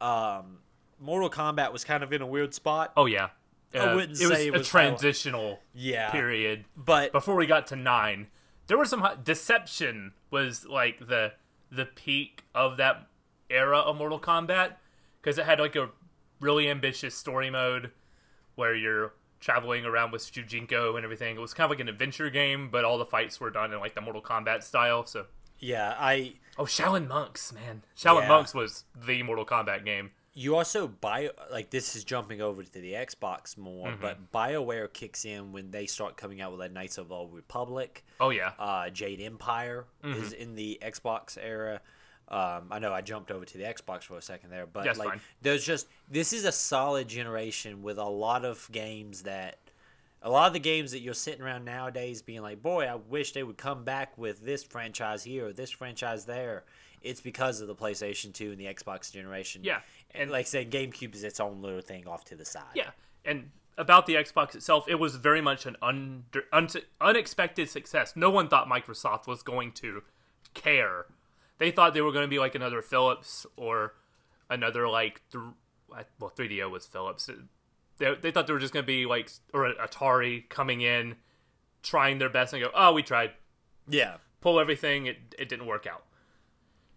Um, 0.00 0.58
Mortal 0.98 1.28
Kombat 1.30 1.72
was 1.72 1.84
kind 1.84 2.02
of 2.02 2.12
in 2.12 2.22
a 2.22 2.26
weird 2.26 2.54
spot. 2.54 2.92
oh 2.96 3.06
yeah. 3.06 3.28
I 3.74 3.78
Uh, 3.80 3.94
wouldn't 3.96 4.18
it 4.18 4.26
was 4.26 4.38
say 4.38 4.46
it 4.46 4.54
a 4.54 4.58
was 4.58 4.70
highlight- 4.70 4.88
transitional 4.98 5.60
Yeah. 5.74 6.10
period. 6.10 6.64
But 6.74 7.12
before 7.12 7.34
we 7.34 7.44
got 7.46 7.66
to 7.66 7.76
nine, 7.76 8.28
there 8.68 8.78
was 8.78 8.88
some 8.90 9.00
hi- 9.00 9.16
deception 9.22 10.12
was 10.30 10.64
like 10.64 11.08
the 11.08 11.32
the 11.70 11.84
peak 11.84 12.44
of 12.54 12.76
that 12.76 13.06
era 13.50 13.78
of 13.78 13.96
Mortal 13.96 14.20
Kombat 14.20 14.74
because 15.20 15.38
it 15.38 15.44
had 15.44 15.58
like 15.58 15.76
a 15.76 15.90
really 16.40 16.70
ambitious 16.70 17.14
story 17.14 17.50
mode 17.50 17.90
where 18.54 18.74
you're 18.74 19.12
traveling 19.40 19.84
around 19.84 20.10
with 20.12 20.22
Shujinko 20.22 20.96
and 20.96 21.04
everything. 21.04 21.36
It 21.36 21.40
was 21.40 21.54
kind 21.54 21.66
of 21.66 21.70
like 21.70 21.80
an 21.80 21.88
adventure 21.88 22.30
game, 22.30 22.70
but 22.70 22.84
all 22.84 22.98
the 22.98 23.06
fights 23.06 23.40
were 23.40 23.50
done 23.50 23.72
in 23.72 23.80
like 23.80 23.94
the 23.94 24.00
Mortal 24.00 24.22
Kombat 24.22 24.62
style. 24.62 25.06
So, 25.06 25.26
yeah, 25.58 25.94
I 25.98 26.34
oh, 26.58 26.64
Shaolin 26.64 27.06
Monks, 27.06 27.52
man, 27.52 27.82
Shaolin 27.96 28.22
Yeah. 28.22 28.28
Monks 28.28 28.54
was 28.54 28.84
the 28.94 29.22
Mortal 29.22 29.44
Kombat 29.44 29.84
game. 29.84 30.10
You 30.38 30.54
also 30.56 30.86
buy 30.86 31.30
like 31.50 31.70
this 31.70 31.96
is 31.96 32.04
jumping 32.04 32.40
over 32.40 32.62
to 32.62 32.80
the 32.80 32.92
Xbox 32.92 33.56
more, 33.58 33.88
Mm-hmm. 33.88 34.00
but 34.02 34.32
BioWare 34.32 34.92
kicks 34.92 35.24
in 35.24 35.52
when 35.52 35.70
they 35.70 35.86
start 35.86 36.16
coming 36.16 36.40
out 36.40 36.52
with 36.52 36.60
like 36.60 36.72
Knights 36.72 36.96
of 36.98 37.08
the 37.08 37.14
Old 37.14 37.34
Republic. 37.34 38.04
Oh 38.20 38.30
yeah, 38.30 38.52
uh, 38.58 38.88
Jade 38.90 39.20
Empire 39.20 39.86
Mm-hmm. 40.04 40.22
is 40.22 40.32
in 40.32 40.54
the 40.54 40.78
Xbox 40.82 41.36
era. 41.40 41.80
Um, 42.28 42.68
I 42.70 42.78
know 42.78 42.92
I 42.92 43.00
jumped 43.00 43.30
over 43.30 43.44
to 43.46 43.58
the 43.58 43.64
Xbox 43.64 44.02
for 44.04 44.18
a 44.18 44.22
second 44.22 44.50
there, 44.50 44.66
but 44.66 44.84
That's 44.84 44.98
like 44.98 45.08
fine. 45.08 45.20
there's 45.42 45.64
just 45.64 45.88
this 46.10 46.32
is 46.32 46.44
a 46.44 46.52
solid 46.52 47.08
generation 47.08 47.82
with 47.82 47.98
a 47.98 48.04
lot 48.04 48.44
of 48.44 48.68
games 48.70 49.22
that 49.22 49.58
a 50.22 50.30
lot 50.30 50.46
of 50.46 50.52
the 50.52 50.60
games 50.60 50.90
that 50.92 51.00
you're 51.00 51.14
sitting 51.14 51.40
around 51.42 51.64
nowadays 51.64 52.22
being 52.22 52.42
like, 52.42 52.60
boy, 52.62 52.84
I 52.86 52.96
wish 52.96 53.32
they 53.32 53.42
would 53.42 53.56
come 53.56 53.82
back 53.84 54.18
with 54.18 54.44
this 54.44 54.62
franchise 54.62 55.24
here 55.24 55.46
or 55.46 55.52
this 55.52 55.70
franchise 55.70 56.26
there. 56.26 56.64
It's 57.00 57.20
because 57.20 57.60
of 57.60 57.68
the 57.68 57.76
PlayStation 57.76 58.32
2 58.34 58.50
and 58.50 58.58
the 58.58 58.64
Xbox 58.66 59.12
generation. 59.12 59.62
Yeah, 59.62 59.78
And 60.14 60.30
like 60.30 60.46
I 60.46 60.48
said, 60.48 60.70
GameCube 60.70 61.14
is 61.14 61.22
its 61.24 61.38
own 61.40 61.60
little 61.62 61.80
thing 61.80 62.06
off 62.08 62.24
to 62.26 62.34
the 62.36 62.44
side. 62.44 62.64
Yeah, 62.74 62.90
and 63.24 63.50
about 63.76 64.06
the 64.06 64.14
Xbox 64.14 64.54
itself, 64.54 64.86
it 64.88 64.96
was 64.96 65.16
very 65.16 65.40
much 65.40 65.64
an 65.66 65.76
under, 65.82 66.44
un, 66.52 66.68
unexpected 67.00 67.68
success. 67.68 68.14
No 68.16 68.30
one 68.30 68.48
thought 68.48 68.68
Microsoft 68.68 69.26
was 69.26 69.42
going 69.42 69.72
to 69.72 70.02
care. 70.54 71.06
They 71.58 71.70
thought 71.70 71.94
they 71.94 72.00
were 72.00 72.10
going 72.12 72.24
to 72.24 72.28
be 72.28 72.38
like 72.38 72.54
another 72.54 72.82
Philips 72.82 73.46
or 73.56 73.94
another 74.50 74.88
like 74.88 75.20
th- 75.30 75.44
well, 76.18 76.32
3DO 76.36 76.70
was 76.70 76.86
Philips. 76.86 77.28
They, 77.98 78.14
they 78.14 78.30
thought 78.30 78.46
they 78.46 78.52
were 78.52 78.58
just 78.58 78.72
going 78.72 78.84
to 78.84 78.86
be 78.86 79.06
like 79.06 79.30
or 79.52 79.72
Atari 79.74 80.48
coming 80.48 80.80
in, 80.80 81.16
trying 81.82 82.18
their 82.18 82.28
best 82.30 82.52
and 82.52 82.62
go, 82.62 82.70
oh, 82.74 82.92
we 82.92 83.02
tried, 83.02 83.32
Yeah. 83.88 84.16
pull 84.40 84.58
everything. 84.58 85.06
It 85.06 85.34
it 85.38 85.48
didn't 85.48 85.66
work 85.66 85.86
out. 85.86 86.04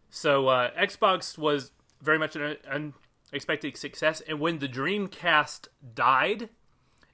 So 0.10 0.48
uh, 0.48 0.72
Xbox 0.72 1.38
was 1.38 1.72
very 2.02 2.18
much 2.20 2.36
an 2.36 2.94
unexpected 3.32 3.78
success, 3.78 4.22
and 4.22 4.40
when 4.40 4.60
the 4.60 4.68
Dreamcast 4.68 5.68
died, 5.94 6.50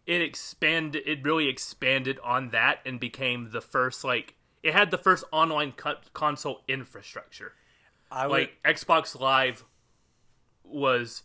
it 0.06 0.22
expanded. 0.22 1.04
It 1.06 1.24
really 1.24 1.48
expanded 1.48 2.20
on 2.24 2.50
that 2.50 2.80
and 2.86 3.00
became 3.00 3.52
the 3.52 3.62
first 3.62 4.04
like 4.04 4.36
it 4.64 4.74
had 4.74 4.92
the 4.92 4.98
first 4.98 5.24
online 5.32 5.74
co- 5.74 5.96
console 6.14 6.62
infrastructure. 6.68 7.54
I 8.12 8.28
would, 8.28 8.34
Like 8.34 8.58
Xbox 8.64 9.20
Live 9.20 9.64
was 10.64 11.24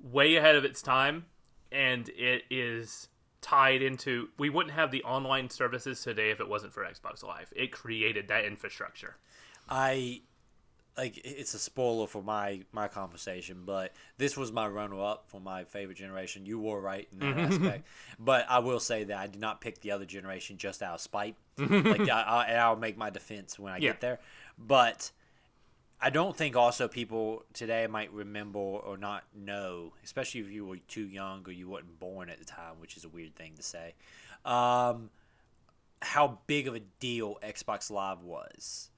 way 0.00 0.36
ahead 0.36 0.56
of 0.56 0.64
its 0.64 0.82
time, 0.82 1.26
and 1.70 2.08
it 2.10 2.42
is 2.50 3.08
tied 3.40 3.82
into. 3.82 4.28
We 4.38 4.50
wouldn't 4.50 4.74
have 4.74 4.90
the 4.90 5.02
online 5.04 5.50
services 5.50 6.02
today 6.02 6.30
if 6.30 6.40
it 6.40 6.48
wasn't 6.48 6.74
for 6.74 6.84
Xbox 6.84 7.22
Live. 7.22 7.52
It 7.56 7.72
created 7.72 8.28
that 8.28 8.44
infrastructure. 8.44 9.16
I 9.68 10.22
like 10.96 11.18
it's 11.24 11.54
a 11.54 11.58
spoiler 11.58 12.06
for 12.06 12.22
my 12.22 12.62
my 12.72 12.88
conversation, 12.88 13.62
but 13.64 13.92
this 14.18 14.36
was 14.36 14.52
my 14.52 14.66
runner 14.68 15.02
up 15.02 15.24
for 15.28 15.40
my 15.40 15.64
favorite 15.64 15.96
generation. 15.96 16.44
You 16.46 16.58
were 16.58 16.80
right 16.80 17.08
in 17.12 17.18
that 17.20 17.38
aspect, 17.38 17.86
but 18.18 18.46
I 18.48 18.58
will 18.58 18.80
say 18.80 19.04
that 19.04 19.16
I 19.16 19.26
did 19.26 19.40
not 19.40 19.60
pick 19.60 19.80
the 19.80 19.90
other 19.92 20.04
generation 20.04 20.58
just 20.58 20.82
out 20.82 20.94
of 20.94 21.00
spite. 21.00 21.36
like 21.58 22.08
I, 22.08 22.22
I, 22.22 22.44
and 22.46 22.58
I'll 22.60 22.76
make 22.76 22.96
my 22.96 23.10
defense 23.10 23.58
when 23.58 23.72
I 23.72 23.76
Yeah. 23.76 23.90
get 23.90 24.00
there, 24.00 24.20
but. 24.58 25.10
I 26.04 26.10
don't 26.10 26.36
think 26.36 26.56
also 26.56 26.88
people 26.88 27.44
today 27.52 27.86
might 27.86 28.12
remember 28.12 28.58
or 28.58 28.96
not 28.96 29.22
know, 29.36 29.92
especially 30.02 30.40
if 30.40 30.50
you 30.50 30.66
were 30.66 30.78
too 30.88 31.06
young 31.06 31.44
or 31.46 31.52
you 31.52 31.68
weren't 31.68 32.00
born 32.00 32.28
at 32.28 32.40
the 32.40 32.44
time, 32.44 32.80
which 32.80 32.96
is 32.96 33.04
a 33.04 33.08
weird 33.08 33.36
thing 33.36 33.52
to 33.54 33.62
say, 33.62 33.94
um, 34.44 35.10
how 36.00 36.40
big 36.48 36.66
of 36.66 36.74
a 36.74 36.80
deal 36.80 37.38
Xbox 37.40 37.88
Live 37.88 38.24
was 38.24 38.90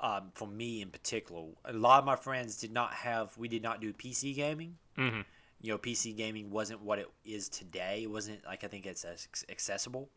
um, 0.00 0.30
for 0.34 0.46
me 0.48 0.82
in 0.82 0.90
particular. 0.90 1.42
A 1.64 1.72
lot 1.72 1.98
of 1.98 2.04
my 2.04 2.16
friends 2.16 2.56
did 2.56 2.72
not 2.72 2.92
have. 2.94 3.36
We 3.36 3.48
did 3.48 3.62
not 3.62 3.80
do 3.80 3.92
PC 3.92 4.34
gaming. 4.34 4.76
Mm-hmm. 4.98 5.20
You 5.60 5.72
know, 5.72 5.78
PC 5.78 6.16
gaming 6.16 6.50
wasn't 6.50 6.82
what 6.82 6.98
it 6.98 7.08
is 7.24 7.48
today. 7.48 8.00
It 8.02 8.10
wasn't 8.10 8.44
like 8.44 8.64
I 8.64 8.68
think 8.68 8.86
it's 8.86 9.04
as 9.04 9.28
accessible, 9.48 10.08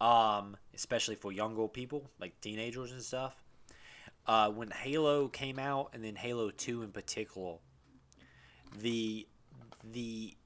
um, 0.00 0.56
especially 0.74 1.16
for 1.16 1.32
younger 1.32 1.66
people 1.68 2.10
like 2.20 2.40
teenagers 2.40 2.92
and 2.92 3.02
stuff. 3.02 3.34
Uh, 4.26 4.50
when 4.50 4.70
Halo 4.70 5.28
came 5.28 5.58
out, 5.58 5.90
and 5.92 6.04
then 6.04 6.14
Halo 6.14 6.50
Two 6.50 6.82
in 6.82 6.92
particular, 6.92 7.56
the 8.78 9.26
the 9.82 10.36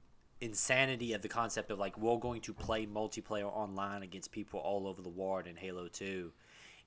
insanity 0.41 1.13
of 1.13 1.21
the 1.21 1.27
concept 1.27 1.71
of 1.71 1.79
like 1.79 1.97
we're 1.97 2.17
going 2.17 2.41
to 2.41 2.53
play 2.53 2.85
multiplayer 2.85 3.45
online 3.45 4.03
against 4.03 4.31
people 4.31 4.59
all 4.59 4.87
over 4.87 5.01
the 5.01 5.09
world 5.09 5.47
in 5.47 5.55
Halo 5.55 5.87
2. 5.87 6.31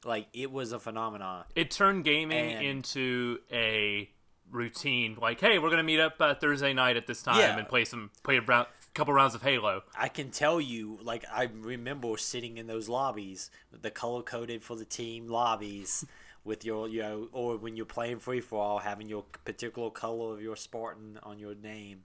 Like 0.04 0.28
it 0.32 0.50
was 0.52 0.72
a 0.72 0.78
phenomenon. 0.78 1.44
It 1.54 1.70
turned 1.70 2.04
gaming 2.04 2.52
And- 2.52 2.64
into 2.64 3.38
a 3.52 4.10
routine. 4.50 5.16
Like, 5.20 5.40
hey, 5.40 5.58
we're 5.58 5.70
gonna 5.70 5.82
meet 5.82 6.00
up 6.00 6.14
uh, 6.20 6.34
Thursday 6.34 6.72
night 6.72 6.96
at 6.96 7.06
this 7.06 7.22
time 7.22 7.38
Yeah. 7.38 7.58
and 7.58 7.68
play 7.68 7.84
some 7.84 8.10
play 8.22 8.36
a 8.36 8.40
round, 8.40 8.68
couple 8.94 9.12
rounds 9.12 9.34
of 9.34 9.42
Halo. 9.42 9.82
I 9.96 10.08
can 10.08 10.30
tell 10.30 10.60
you, 10.60 10.98
like 11.02 11.24
I 11.32 11.44
remember 11.52 12.16
sitting 12.16 12.56
in 12.58 12.66
those 12.66 12.88
lobbies, 12.88 13.50
the 13.72 13.90
color 13.90 14.22
coded 14.22 14.62
for 14.62 14.76
the 14.76 14.84
team 14.86 15.26
lobbies, 15.28 16.04
with 16.44 16.64
your 16.64 16.88
you 16.88 17.02
know, 17.02 17.28
or 17.32 17.56
when 17.58 17.76
you're 17.76 17.84
playing 17.84 18.20
free 18.20 18.40
for 18.40 18.62
all, 18.62 18.78
having 18.78 19.08
your 19.08 19.24
particular 19.44 19.90
color 19.90 20.32
of 20.32 20.40
your 20.40 20.56
Spartan 20.56 21.18
on 21.22 21.38
your 21.38 21.54
name. 21.54 22.04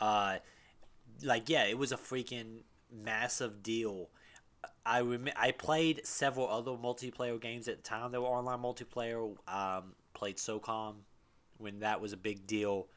Uh, 0.00 0.38
like 1.22 1.48
yeah, 1.48 1.64
it 1.64 1.78
was 1.78 1.92
a 1.92 1.96
freaking 1.96 2.62
massive 2.90 3.62
deal. 3.62 4.08
I 4.84 5.00
rem- 5.00 5.28
I 5.36 5.50
played 5.52 6.06
several 6.06 6.48
other 6.48 6.72
multiplayer 6.72 7.40
games 7.40 7.68
at 7.68 7.76
the 7.76 7.82
time 7.82 8.12
that 8.12 8.20
were 8.20 8.26
online 8.26 8.58
multiplayer. 8.60 9.36
Um, 9.48 9.94
played 10.14 10.36
SOCOM 10.36 10.94
when 11.58 11.80
that 11.80 12.00
was 12.00 12.12
a 12.12 12.16
big 12.16 12.46
deal. 12.46 12.88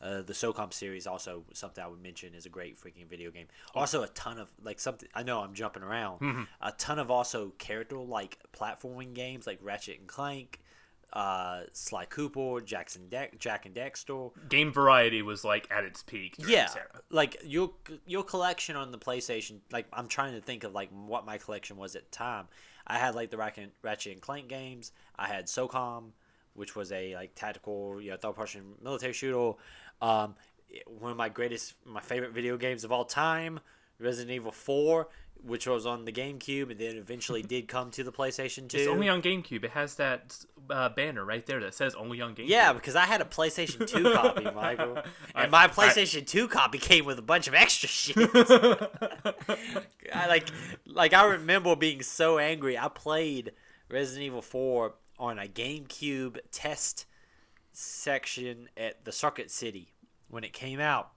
Uh, 0.00 0.22
the 0.22 0.32
SOCOM 0.32 0.72
series 0.72 1.08
also 1.08 1.42
something 1.52 1.82
I 1.82 1.88
would 1.88 2.00
mention 2.00 2.32
is 2.34 2.46
a 2.46 2.48
great 2.48 2.78
freaking 2.80 3.08
video 3.08 3.32
game. 3.32 3.46
Also 3.74 4.02
a 4.04 4.08
ton 4.08 4.38
of 4.38 4.52
like 4.62 4.78
something 4.78 5.08
I 5.12 5.24
know 5.24 5.40
I'm 5.40 5.54
jumping 5.54 5.82
around. 5.82 6.46
A 6.60 6.70
ton 6.72 7.00
of 7.00 7.10
also 7.10 7.52
character 7.58 7.98
like 7.98 8.38
platforming 8.56 9.12
games 9.12 9.44
like 9.46 9.58
Ratchet 9.60 9.98
and 9.98 10.06
Clank, 10.06 10.60
uh, 11.12 11.60
Sly 11.72 12.04
Cooper, 12.06 12.60
Jackson 12.60 13.08
De- 13.08 13.30
Jak 13.38 13.66
and 13.66 13.74
Daxter. 13.74 14.30
Game 14.48 14.72
variety 14.72 15.22
was 15.22 15.44
like 15.44 15.66
at 15.70 15.84
its 15.84 16.02
peak. 16.02 16.36
during 16.36 16.52
Yeah, 16.52 16.66
this 16.66 16.76
era. 16.76 17.00
like 17.10 17.36
your 17.44 17.72
your 18.06 18.22
collection 18.24 18.76
on 18.76 18.92
the 18.92 18.98
PlayStation. 18.98 19.60
Like 19.72 19.86
I'm 19.92 20.08
trying 20.08 20.34
to 20.34 20.40
think 20.40 20.64
of 20.64 20.72
like 20.72 20.90
what 20.90 21.24
my 21.24 21.38
collection 21.38 21.76
was 21.76 21.96
at 21.96 22.10
the 22.10 22.16
time. 22.16 22.48
I 22.86 22.98
had 22.98 23.14
like 23.14 23.30
the 23.30 23.36
Ratchet 23.36 23.72
Ratchet 23.82 24.12
and 24.12 24.20
Clank 24.22 24.48
games. 24.48 24.92
I 25.18 25.28
had 25.28 25.46
SOCOM, 25.46 26.10
which 26.54 26.76
was 26.76 26.92
a 26.92 27.14
like 27.14 27.34
tactical, 27.34 28.00
you 28.00 28.10
know, 28.10 28.16
third 28.16 28.34
person 28.36 28.74
military 28.82 29.12
shooter. 29.12 29.56
Um, 30.00 30.34
one 30.86 31.10
of 31.10 31.16
my 31.16 31.28
greatest, 31.30 31.74
my 31.86 32.00
favorite 32.00 32.32
video 32.32 32.56
games 32.58 32.84
of 32.84 32.92
all 32.92 33.04
time, 33.06 33.60
Resident 33.98 34.30
Evil 34.34 34.52
4, 34.52 35.08
which 35.44 35.66
was 35.66 35.86
on 35.86 36.04
the 36.04 36.12
GameCube, 36.12 36.70
and 36.70 36.78
then 36.78 36.96
eventually 36.96 37.42
did 37.54 37.68
come 37.68 37.90
to 37.92 38.04
the 38.04 38.12
PlayStation 38.12 38.68
2. 38.68 38.76
It's 38.76 38.88
only 38.88 39.08
on 39.08 39.22
GameCube. 39.22 39.64
It 39.64 39.70
has 39.70 39.94
that 39.96 40.44
uh, 40.70 40.88
banner 40.90 41.24
right 41.24 41.44
there 41.46 41.60
that 41.60 41.74
says 41.74 41.94
only 41.94 42.20
on 42.20 42.34
GameCube. 42.34 42.48
Yeah, 42.48 42.72
because 42.72 42.96
I 42.96 43.06
had 43.06 43.20
a 43.20 43.24
PlayStation 43.24 43.86
2 43.86 44.02
copy, 44.14 44.44
Michael. 44.44 44.98
And 45.34 45.50
my 45.50 45.68
PlayStation 45.68 46.26
2 46.26 46.48
copy 46.48 46.78
came 46.78 47.04
with 47.04 47.18
a 47.18 47.22
bunch 47.22 47.48
of 47.48 47.54
extra 47.54 47.88
shit. 47.88 48.18
I 50.12 50.26
like 50.28 50.48
like 50.86 51.12
I 51.12 51.24
remember 51.24 51.76
being 51.76 52.02
so 52.02 52.38
angry. 52.38 52.78
I 52.78 52.88
played 52.88 53.52
Resident 53.90 54.24
Evil 54.24 54.42
4 54.42 54.94
on 55.18 55.38
a 55.38 55.46
GameCube 55.46 56.38
test 56.50 57.06
section 57.72 58.68
at 58.76 59.04
the 59.04 59.12
Circuit 59.12 59.50
City 59.50 59.92
when 60.28 60.44
it 60.44 60.52
came 60.52 60.80
out. 60.80 61.12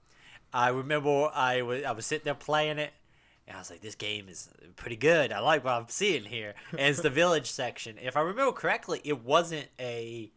I 0.54 0.70
remember 0.70 1.30
I 1.34 1.62
was 1.62 1.84
I 1.84 1.92
was 1.92 2.06
sitting 2.06 2.26
there 2.26 2.36
playing 2.36 2.78
it 2.78 2.92
and 3.52 3.58
I 3.58 3.60
was 3.60 3.70
like, 3.70 3.82
this 3.82 3.96
game 3.96 4.30
is 4.30 4.50
pretty 4.78 4.96
good. 4.96 5.32
I 5.34 5.40
like 5.40 5.64
what 5.64 5.74
I'm 5.74 5.88
seeing 5.90 6.24
here. 6.24 6.54
And 6.72 6.80
it's 6.82 7.02
the 7.02 7.10
village 7.22 7.52
section. 7.52 7.98
If 8.02 8.16
I 8.16 8.22
remember 8.22 8.52
correctly, 8.54 9.02
it 9.04 9.24
wasn't 9.24 9.68
a 9.80 10.32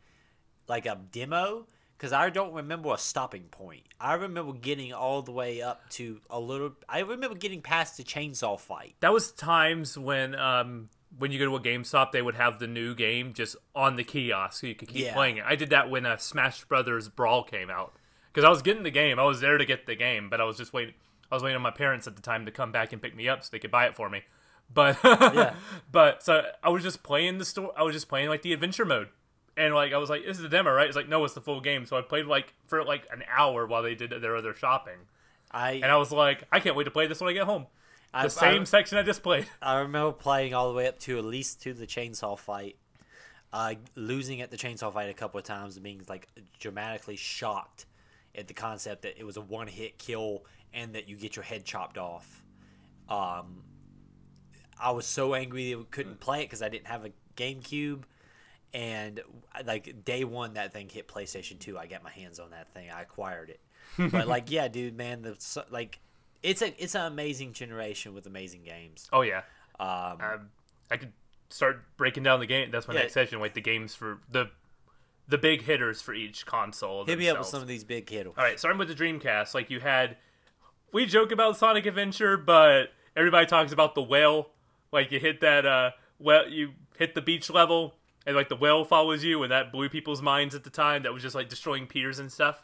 like 0.69 0.87
a 0.87 0.99
demo 1.13 1.67
because 1.97 2.13
I 2.13 2.29
don't 2.31 2.53
remember 2.53 2.93
a 2.93 2.99
stopping 2.99 3.45
point. 3.45 3.83
I 4.01 4.15
remember 4.15 4.53
getting 4.53 4.93
all 4.93 5.23
the 5.23 5.33
way 5.33 5.63
up 5.63 5.89
to 5.91 6.21
a 6.29 6.41
little. 6.41 6.73
I 6.89 7.01
remember 7.01 7.37
getting 7.37 7.63
past 7.63 7.97
the 7.97 8.03
chainsaw 8.03 8.59
fight. 8.59 8.97
That 9.01 9.13
was 9.13 9.31
times 9.33 9.97
when 9.97 10.35
um 10.35 10.89
when 11.17 11.31
you 11.31 11.39
go 11.39 11.45
to 11.45 11.55
a 11.55 11.61
GameStop, 11.61 12.11
they 12.11 12.23
would 12.23 12.35
have 12.35 12.59
the 12.59 12.67
new 12.67 12.93
game 12.93 13.35
just 13.35 13.55
on 13.77 13.95
the 13.95 14.03
kiosk, 14.03 14.61
so 14.61 14.67
you 14.67 14.75
could 14.75 14.89
keep 14.89 15.05
Yeah. 15.05 15.15
playing 15.15 15.37
it. 15.37 15.45
I 15.47 15.55
did 15.55 15.71
that 15.71 15.89
when 15.89 16.05
uh, 16.07 16.17
Smash 16.17 16.65
Brothers 16.65 17.09
Brawl 17.09 17.45
came 17.45 17.71
out 17.71 17.93
because 18.33 18.45
I 18.45 18.49
was 18.49 18.63
getting 18.63 18.83
the 18.83 18.91
game. 18.91 19.21
I 19.21 19.23
was 19.25 19.41
there 19.41 19.57
to 19.57 19.65
get 19.65 19.87
the 19.87 19.95
game, 19.95 20.29
but 20.29 20.41
I 20.41 20.45
was 20.45 20.57
just 20.57 20.73
waiting. 20.73 20.95
I 21.35 21.37
was 21.37 21.43
waiting 21.43 21.57
on 21.57 21.63
my 21.63 21.73
parents 21.73 22.07
at 22.07 22.15
the 22.15 22.23
time 22.23 22.47
to 22.47 22.53
come 22.53 22.71
back 22.71 22.93
and 22.93 23.03
pick 23.03 23.17
me 23.17 23.29
up 23.29 23.43
so 23.43 23.49
they 23.51 23.59
could 23.59 23.73
buy 23.73 23.87
it 23.87 23.97
for 23.97 24.09
me. 24.09 24.23
But 24.73 24.99
Yeah. 25.03 25.55
but 25.93 26.23
so 26.23 26.45
I 26.63 26.69
was 26.69 26.85
just 26.85 27.03
playing 27.03 27.39
the 27.39 27.45
store. 27.45 27.73
I 27.77 27.83
was 27.83 27.93
just 27.93 28.09
playing 28.09 28.29
like 28.29 28.43
the 28.43 28.53
adventure 28.53 28.85
mode, 28.85 29.09
and 29.57 29.75
like 29.75 29.93
I 29.93 29.99
was 29.99 30.09
like, 30.09 30.25
"This 30.25 30.37
is 30.37 30.43
the 30.43 30.49
demo, 30.49 30.73
right?" 30.73 30.87
It's 30.87 30.97
like, 30.97 31.09
"No, 31.09 31.25
it's 31.25 31.35
the 31.35 31.41
full 31.41 31.61
game." 31.61 31.87
So 31.87 31.97
I 31.97 32.03
played 32.03 32.27
like 32.27 32.55
for 32.67 32.85
like 32.85 33.07
an 33.13 33.25
hour 33.37 33.67
while 33.67 33.83
they 33.83 33.97
did 33.97 34.11
their 34.11 34.37
other 34.37 34.55
shopping, 34.55 34.99
I 35.51 35.73
and 35.73 35.87
I 35.87 35.97
was 35.97 36.13
like, 36.13 36.45
"I 36.53 36.61
can't 36.61 36.77
wait 36.77 36.85
to 36.85 36.91
play 36.93 37.09
this 37.09 37.21
when 37.21 37.31
I 37.31 37.33
get 37.33 37.45
home." 37.45 37.67
The 38.13 38.19
I, 38.21 38.29
same 38.29 38.63
I, 38.63 38.65
section 38.65 38.97
I 38.97 39.03
just 39.03 39.25
played. 39.25 39.47
I 39.61 39.81
remember 39.81 40.13
playing 40.13 40.55
all 40.55 40.69
the 40.69 40.75
way 40.75 40.87
up 40.87 41.01
to 41.01 41.19
at 41.19 41.25
least 41.25 41.63
to 41.63 41.75
the 41.75 41.87
chainsaw 41.87 42.39
fight. 42.39 42.77
Uh, 43.53 43.75
losing 43.95 44.41
at 44.41 44.51
the 44.51 44.57
chainsaw 44.57 44.93
fight 44.93 45.09
a 45.09 45.15
couple 45.15 45.39
of 45.39 45.45
times 45.45 45.77
and 45.77 45.85
being 45.85 46.03
like 46.09 46.29
dramatically 46.59 47.15
shocked 47.15 47.87
at 48.37 48.49
the 48.49 48.55
concept 48.55 49.03
that 49.03 49.19
it 49.19 49.25
was 49.25 49.37
a 49.37 49.41
one 49.41 49.69
hit 49.69 49.99
kill 49.99 50.45
and 50.75 50.95
that 50.95 51.09
you 51.09 51.17
get 51.17 51.37
your 51.37 51.45
head 51.45 51.65
chopped 51.65 51.97
off. 51.99 52.43
Um, 53.09 53.63
I 54.81 54.91
was 54.91 55.07
so 55.07 55.35
angry 55.35 55.71
that 55.71 55.79
we 55.79 55.85
couldn't 55.85 56.21
play 56.21 56.41
it 56.41 56.47
because 56.47 56.63
I 56.63 56.69
didn't 56.69 56.89
have 56.89 57.05
a 57.05 57.13
GameCube. 57.37 58.03
And 58.73 59.21
like 59.65 60.05
day 60.05 60.25
one, 60.25 60.55
that 60.55 60.73
thing 60.73 60.89
hit 60.89 61.07
PlayStation 61.07 61.59
Two. 61.61 61.79
I 61.79 61.87
got 61.87 62.03
my 62.03 62.11
hands 62.11 62.41
on 62.41 62.51
that 62.51 62.75
thing. 62.75 62.91
I 62.91 63.03
acquired 63.03 63.51
it. 63.51 63.61
but 64.11 64.27
like, 64.27 64.51
yeah, 64.51 64.67
dude, 64.67 64.97
man, 64.97 65.23
the 65.23 65.37
like, 65.71 66.01
it's 66.43 66.61
a 66.61 66.75
it's 66.83 66.97
an 66.97 67.03
amazing 67.07 67.53
generation 67.53 68.15
with 68.15 68.27
amazing 68.27 68.65
games. 68.65 69.09
Oh 69.13 69.21
yeah. 69.23 69.43
Um, 69.79 70.21
um, 70.21 70.49
I 70.91 70.97
could 70.97 71.13
start 71.51 71.85
breaking 71.97 72.25
down 72.25 72.41
the 72.41 72.47
game. 72.47 72.73
That's 72.73 72.89
my 72.89 72.95
Yeah. 72.95 73.01
next 73.03 73.13
session. 73.15 73.39
Like 73.39 73.55
the 73.55 73.61
games 73.61 73.95
for 73.95 74.19
the 74.29 74.51
the 75.29 75.39
big 75.39 75.63
hitters 75.63 76.03
for 76.03 76.13
each 76.13 76.45
console. 76.45 77.05
hit 77.05 77.19
me 77.19 77.29
up 77.29 77.39
with 77.39 77.47
some 77.47 77.63
of 77.63 77.69
these 77.69 77.85
big 77.85 78.11
hitters. 78.11 78.35
All 78.37 78.45
right, 78.45 78.59
starting 78.59 78.79
with 78.79 78.89
the 78.89 78.95
Dreamcast. 78.95 79.55
Like 79.55 79.71
you 79.71 79.79
had, 79.81 80.17
we 80.95 81.05
joke 81.05 81.33
about 81.33 81.57
Sonic 81.57 81.87
Adventure, 81.87 82.37
but 82.37 82.93
everybody 83.17 83.47
talks 83.47 83.73
about 83.73 83.97
the 83.97 84.03
whale. 84.03 84.51
Like 84.93 85.11
you 85.11 85.19
hit 85.19 85.41
that, 85.41 85.67
uh, 85.67 85.91
well, 86.21 86.49
you 86.49 86.71
hit 86.97 87.17
the 87.17 87.21
beach 87.21 87.51
level, 87.51 87.97
and 88.25 88.37
like 88.37 88.49
the 88.49 88.57
whale 88.57 88.85
follows 88.85 89.25
you, 89.25 89.43
and 89.43 89.51
that 89.51 89.73
blew 89.73 89.89
people's 89.89 90.23
minds 90.23 90.55
at 90.55 90.63
the 90.63 90.71
time. 90.71 91.03
That 91.03 91.13
was 91.13 91.21
just 91.21 91.35
like 91.35 91.49
destroying 91.49 91.89
piers 91.89 92.21
and 92.21 92.31
stuff. 92.31 92.63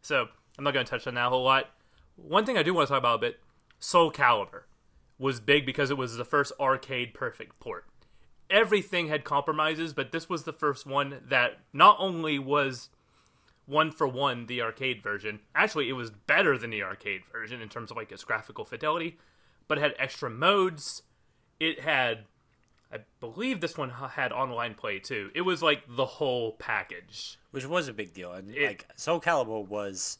So 0.00 0.28
I'm 0.56 0.64
not 0.64 0.72
to 0.72 0.82
touch 0.84 1.06
on 1.06 1.14
that 1.14 1.26
a 1.26 1.28
whole 1.28 1.44
lot. 1.44 1.68
One 2.16 2.46
thing 2.46 2.56
I 2.56 2.62
do 2.62 2.72
want 2.72 2.88
to 2.88 2.92
talk 2.92 3.00
about 3.00 3.16
a 3.16 3.18
bit: 3.18 3.40
Soul 3.78 4.10
Calibur 4.10 4.62
was 5.18 5.38
big 5.38 5.66
because 5.66 5.90
it 5.90 5.98
was 5.98 6.16
the 6.16 6.24
first 6.24 6.52
arcade 6.58 7.12
perfect 7.12 7.60
port. 7.60 7.84
Everything 8.48 9.08
had 9.08 9.24
compromises, 9.24 9.92
but 9.92 10.10
this 10.10 10.26
was 10.26 10.44
the 10.44 10.54
first 10.54 10.86
one 10.86 11.20
that 11.28 11.58
not 11.74 11.96
only 11.98 12.38
was 12.38 12.88
one 13.68 13.92
for 13.92 14.08
one 14.08 14.46
the 14.46 14.60
arcade 14.62 15.02
version. 15.02 15.38
Actually, 15.54 15.88
it 15.88 15.92
was 15.92 16.10
better 16.10 16.58
than 16.58 16.70
the 16.70 16.82
arcade 16.82 17.22
version 17.30 17.60
in 17.60 17.68
terms 17.68 17.90
of 17.92 17.96
like 17.96 18.10
its 18.10 18.24
graphical 18.24 18.64
fidelity, 18.64 19.18
but 19.68 19.78
it 19.78 19.82
had 19.82 19.94
extra 19.98 20.28
modes. 20.30 21.02
It 21.60 21.80
had, 21.80 22.24
I 22.92 22.98
believe, 23.20 23.60
this 23.60 23.76
one 23.76 23.90
had 23.90 24.32
online 24.32 24.74
play 24.74 24.98
too. 24.98 25.30
It 25.34 25.42
was 25.42 25.62
like 25.62 25.82
the 25.88 26.06
whole 26.06 26.52
package. 26.52 27.38
which 27.50 27.66
was 27.66 27.86
a 27.88 27.92
big 27.92 28.12
deal. 28.14 28.32
And 28.32 28.50
It- 28.54 28.66
like 28.66 28.86
Soul 28.96 29.20
Calibur 29.20 29.66
was, 29.66 30.18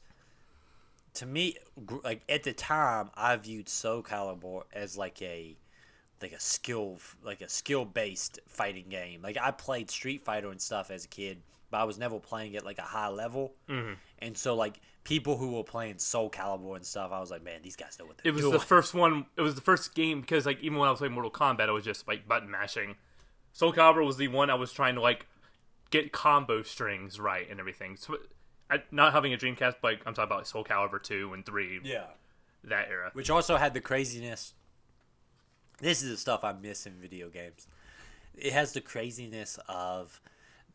to 1.14 1.26
me, 1.26 1.56
like 2.04 2.22
at 2.28 2.42
the 2.42 2.52
time, 2.52 3.10
I 3.14 3.34
viewed 3.36 3.68
Soul 3.68 4.02
Calibur 4.02 4.62
as 4.72 4.96
like 4.96 5.20
a 5.22 5.56
like 6.20 6.32
a 6.32 6.40
skill 6.40 6.98
like 7.22 7.40
a 7.40 7.48
skill 7.48 7.84
based 7.84 8.40
fighting 8.46 8.86
game. 8.88 9.22
Like 9.22 9.36
I 9.40 9.50
played 9.52 9.90
Street 9.90 10.20
Fighter 10.22 10.50
and 10.50 10.60
stuff 10.60 10.90
as 10.90 11.04
a 11.04 11.08
kid, 11.08 11.42
but 11.70 11.78
I 11.78 11.84
was 11.84 11.98
never 11.98 12.18
playing 12.18 12.56
at 12.56 12.64
like 12.64 12.78
a 12.78 12.82
high 12.82 13.08
level. 13.08 13.54
Mm-hmm. 13.68 13.94
And 14.20 14.36
so 14.36 14.54
like 14.54 14.80
people 15.04 15.36
who 15.36 15.52
were 15.52 15.64
playing 15.64 15.98
Soul 15.98 16.30
Calibur 16.30 16.76
and 16.76 16.84
stuff, 16.84 17.12
I 17.12 17.20
was 17.20 17.30
like, 17.30 17.42
man, 17.42 17.60
these 17.62 17.76
guys 17.76 17.98
know 17.98 18.06
what 18.06 18.18
they're 18.18 18.30
doing. 18.30 18.34
It 18.34 18.36
was 18.36 18.50
doing. 18.50 18.52
the 18.52 18.66
first 18.66 18.94
one. 19.02 19.26
It 19.36 19.42
was 19.42 19.54
the 19.54 19.60
first 19.60 19.94
game 19.94 20.20
because 20.20 20.46
like 20.46 20.60
even 20.60 20.78
when 20.78 20.88
I 20.88 20.90
was 20.90 20.98
playing 20.98 21.14
Mortal 21.14 21.30
Kombat, 21.30 21.68
I 21.68 21.72
was 21.72 21.84
just 21.84 22.06
like 22.08 22.26
button 22.26 22.50
mashing. 22.50 22.96
Soul 23.52 23.72
Calibur 23.72 24.04
was 24.04 24.16
the 24.16 24.28
one 24.28 24.50
I 24.50 24.54
was 24.54 24.72
trying 24.72 24.94
to 24.94 25.00
like 25.00 25.26
get 25.90 26.12
combo 26.12 26.62
strings 26.62 27.18
right 27.18 27.48
and 27.50 27.58
everything. 27.60 27.96
So, 27.96 28.16
I, 28.70 28.82
not 28.90 29.12
having 29.12 29.32
a 29.32 29.36
Dreamcast, 29.38 29.76
but 29.80 29.82
like, 29.82 30.00
I'm 30.06 30.14
talking 30.14 30.30
about 30.30 30.46
Soul 30.46 30.64
Calibur 30.64 31.02
two 31.02 31.32
and 31.32 31.44
three, 31.44 31.80
yeah. 31.82 32.04
that 32.64 32.88
era. 32.90 33.10
which 33.14 33.30
also 33.30 33.56
had 33.56 33.74
the 33.74 33.80
craziness. 33.80 34.54
This 35.80 36.02
is 36.02 36.10
the 36.10 36.16
stuff 36.16 36.44
I 36.44 36.52
miss 36.52 36.86
in 36.86 36.94
video 36.94 37.28
games. 37.28 37.66
It 38.36 38.52
has 38.52 38.72
the 38.72 38.80
craziness 38.80 39.58
of 39.68 40.20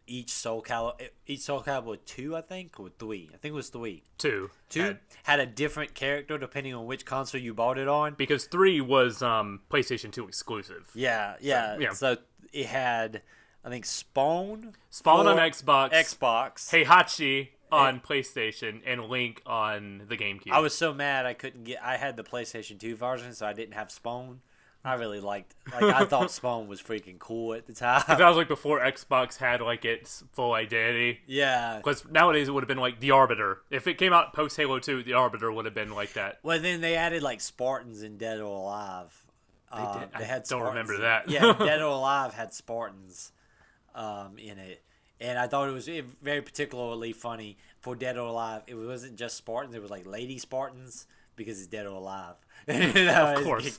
each 0.06 0.30
Soul 0.32 0.62
Calibur, 0.62 1.10
each 1.28 1.42
Soul 1.42 1.62
Calibur 1.64 1.98
two, 2.06 2.36
I 2.36 2.42
think, 2.42 2.80
or 2.80 2.90
three. 3.00 3.30
I 3.34 3.38
think 3.38 3.54
it 3.54 3.56
was 3.56 3.70
three. 3.70 4.04
Two, 4.18 4.50
Two 4.70 4.82
had- 4.82 5.00
had 5.24 5.40
a 5.40 5.46
different 5.46 5.94
character 5.96 6.38
depending 6.38 6.74
on 6.74 6.86
which 6.86 7.06
console 7.06 7.40
you 7.42 7.54
bought 7.54 7.78
it 7.78 7.88
on. 7.88 8.16
because 8.16 8.46
three 8.46 8.82
was 8.82 9.22
um 9.22 9.62
PlayStation 9.70 10.12
two 10.12 10.28
exclusive. 10.28 10.90
Yeah, 10.94 11.36
yeah. 11.40 11.78
yeah. 11.80 11.94
So 11.94 12.18
it 12.52 12.66
had, 12.68 13.22
I 13.64 13.70
think, 13.70 13.86
Spawn, 13.86 14.74
Spawn 14.90 15.28
on 15.28 15.38
Xbox, 15.38 15.92
Xbox, 15.92 16.70
Heihachi 16.86 17.50
on 17.72 18.00
PlayStation 18.02 18.82
and 18.86 19.06
Link 19.06 19.42
on 19.48 20.04
the 20.08 20.16
GameCube. 20.16 20.52
I 20.52 20.60
was 20.60 20.78
so 20.78 20.94
mad 20.94 21.26
I 21.26 21.34
couldn't 21.34 21.64
get. 21.64 21.80
I 21.84 21.98
had 21.98 22.16
the 22.18 22.24
PlayStation 22.24 22.80
2 22.80 22.96
version, 22.96 23.34
so 23.34 23.48
I 23.48 23.54
didn't 23.54 23.74
have 23.74 23.90
Spawn. 23.90 24.42
I 24.86 24.96
really 24.96 25.22
liked. 25.22 25.56
Like 25.72 25.84
I 25.84 26.06
thought 26.06 26.30
Spawn 26.32 26.68
was 26.68 26.82
freaking 26.82 27.18
cool 27.18 27.54
at 27.54 27.68
the 27.68 27.74
time. 27.74 28.04
that 28.08 28.20
was 28.20 28.36
like 28.36 28.50
before 28.50 28.82
Xbox 28.82 29.38
had 29.38 29.62
like 29.62 29.86
its 29.86 30.24
full 30.34 30.54
identity. 30.54 31.22
yeah. 31.26 31.78
Because 31.78 32.04
nowadays 32.10 32.50
it 32.50 32.52
would 32.52 32.64
have 32.64 32.68
been 32.68 32.78
like 32.78 33.00
the 33.00 33.12
Arbiter. 33.12 33.60
If 33.70 33.88
it 33.88 33.98
came 33.98 34.12
out 34.12 34.34
post 34.34 34.58
Halo 34.58 34.80
2, 34.80 35.04
the 35.04 35.14
Arbiter 35.14 35.52
would 35.52 35.64
have 35.66 35.74
been 35.74 35.92
like 35.94 36.14
that. 36.14 36.40
Well, 36.44 36.60
then 36.60 36.82
they 36.82 36.96
added 36.96 37.24
like 37.24 37.40
Spartans 37.40 38.04
in 38.04 38.18
Dead 38.18 38.40
or 38.40 38.58
Alive. 38.58 39.26
Uh, 39.72 40.00
did? 40.00 40.10
They 40.12 40.26
I 40.26 40.28
had 40.28 40.44
don't 40.44 40.62
remember 40.64 40.98
that. 41.00 41.30
yeah, 41.30 41.54
Dead 41.54 41.82
or 41.82 41.86
Alive 41.86 42.34
had 42.34 42.54
Spartans 42.54 43.32
um, 43.96 44.38
in 44.38 44.60
it, 44.60 44.84
and 45.20 45.40
I 45.40 45.48
thought 45.48 45.68
it 45.68 45.72
was 45.72 45.90
very 46.22 46.42
particularly 46.42 47.12
funny 47.14 47.58
for 47.80 47.96
Dead 47.96 48.18
or 48.18 48.28
Alive. 48.28 48.62
It 48.68 48.76
wasn't 48.76 49.16
just 49.16 49.36
Spartans; 49.38 49.74
it 49.74 49.82
was 49.82 49.90
like 49.90 50.06
Lady 50.06 50.38
Spartans 50.38 51.08
because 51.36 51.60
it's 51.60 51.68
Dead 51.68 51.86
or 51.86 51.96
Alive. 51.96 52.36
You 52.68 53.06
know, 53.06 53.36
Of 53.36 53.44
course. 53.44 53.78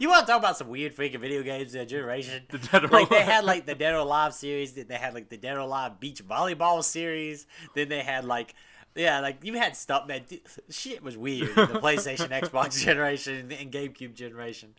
you 0.00 0.08
want 0.08 0.26
to 0.26 0.32
talk 0.32 0.38
about 0.38 0.56
some 0.56 0.68
weird 0.68 0.96
freaking 0.96 1.20
video 1.20 1.42
games 1.42 1.74
in 1.74 1.80
that 1.80 1.88
generation? 1.88 2.44
The 2.50 2.58
Dead 2.58 2.84
or 2.84 2.88
like 2.88 3.08
they 3.10 3.22
had 3.22 3.44
like 3.44 3.66
the 3.66 3.74
Dead 3.74 3.94
or 3.94 3.98
Alive 3.98 4.34
series, 4.34 4.72
then 4.72 4.86
they 4.88 4.96
had 4.96 5.14
like 5.14 5.28
the 5.28 5.36
Dead 5.36 5.56
or 5.56 5.60
Alive 5.60 6.00
beach 6.00 6.26
volleyball 6.26 6.82
series, 6.82 7.46
then 7.74 7.88
they 7.88 8.00
had 8.00 8.24
like 8.24 8.54
yeah, 8.96 9.20
like 9.20 9.44
you 9.44 9.54
had 9.54 9.76
stuff 9.76 10.08
that 10.08 10.28
d- 10.28 10.42
shit 10.68 11.02
was 11.02 11.16
weird 11.16 11.54
the 11.54 11.66
PlayStation, 11.80 12.28
Xbox 12.30 12.82
generation, 12.82 13.52
and 13.52 13.70
GameCube 13.70 14.14
generation. 14.14 14.74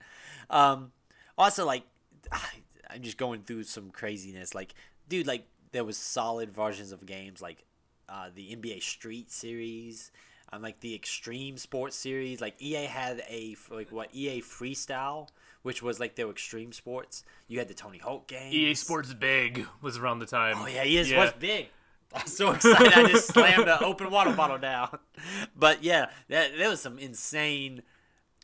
Um, 0.49 0.91
also, 1.37 1.65
like 1.65 1.83
I'm 2.31 3.01
just 3.01 3.17
going 3.17 3.43
through 3.43 3.63
some 3.63 3.89
craziness. 3.89 4.53
Like, 4.53 4.73
dude, 5.07 5.27
like 5.27 5.45
there 5.71 5.85
was 5.85 5.97
solid 5.97 6.51
versions 6.53 6.91
of 6.91 7.05
games 7.05 7.41
like 7.41 7.63
uh, 8.09 8.29
the 8.33 8.53
NBA 8.55 8.81
Street 8.83 9.31
series. 9.31 10.11
Um, 10.53 10.61
like 10.61 10.81
the 10.81 10.93
Extreme 10.93 11.57
Sports 11.57 11.95
series, 11.95 12.41
like 12.41 12.61
EA 12.61 12.85
had 12.85 13.23
a 13.29 13.55
like 13.69 13.91
what 13.91 14.09
EA 14.13 14.41
Freestyle, 14.41 15.29
which 15.61 15.81
was 15.81 15.99
like 15.99 16.15
their 16.15 16.29
extreme 16.29 16.73
sports. 16.73 17.23
You 17.47 17.59
had 17.59 17.69
the 17.69 17.73
Tony 17.73 17.99
Hawk 17.99 18.27
game. 18.27 18.51
EA 18.51 18.73
Sports 18.73 19.13
Big 19.13 19.65
was 19.81 19.97
around 19.97 20.19
the 20.19 20.25
time. 20.25 20.55
Oh 20.57 20.67
yeah, 20.67 20.83
he 20.83 20.97
is 20.97 21.13
what's 21.13 21.33
big. 21.33 21.67
I'm 22.13 22.27
so 22.27 22.51
excited! 22.51 22.91
I 22.91 23.07
just 23.07 23.27
slammed 23.27 23.67
the 23.67 23.81
open 23.81 24.11
water 24.11 24.33
bottle 24.33 24.57
down. 24.57 24.99
But 25.55 25.83
yeah, 25.83 26.07
that, 26.29 26.57
there 26.57 26.69
was 26.69 26.81
some 26.81 26.97
insane 26.99 27.83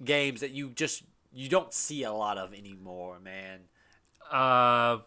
games 0.04 0.42
that 0.42 0.52
you 0.52 0.70
just 0.70 1.04
you 1.34 1.50
don't 1.50 1.74
see 1.74 2.04
a 2.04 2.14
lot 2.14 2.38
of 2.38 2.54
anymore, 2.54 3.20
man. 3.20 3.62
Uh, 4.32 5.00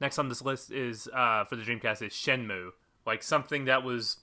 next 0.00 0.18
on 0.18 0.28
this 0.28 0.42
list 0.42 0.70
is 0.70 1.08
uh 1.12 1.44
for 1.46 1.56
the 1.56 1.62
Dreamcast 1.62 2.02
is 2.02 2.12
Shenmue, 2.12 2.70
like 3.06 3.22
something 3.22 3.64
that 3.64 3.82
was 3.82 4.18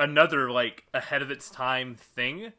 another 0.00 0.50
like 0.50 0.84
ahead 0.92 1.22
of 1.22 1.30
its 1.30 1.50
time 1.50 1.94
thing, 1.94 2.52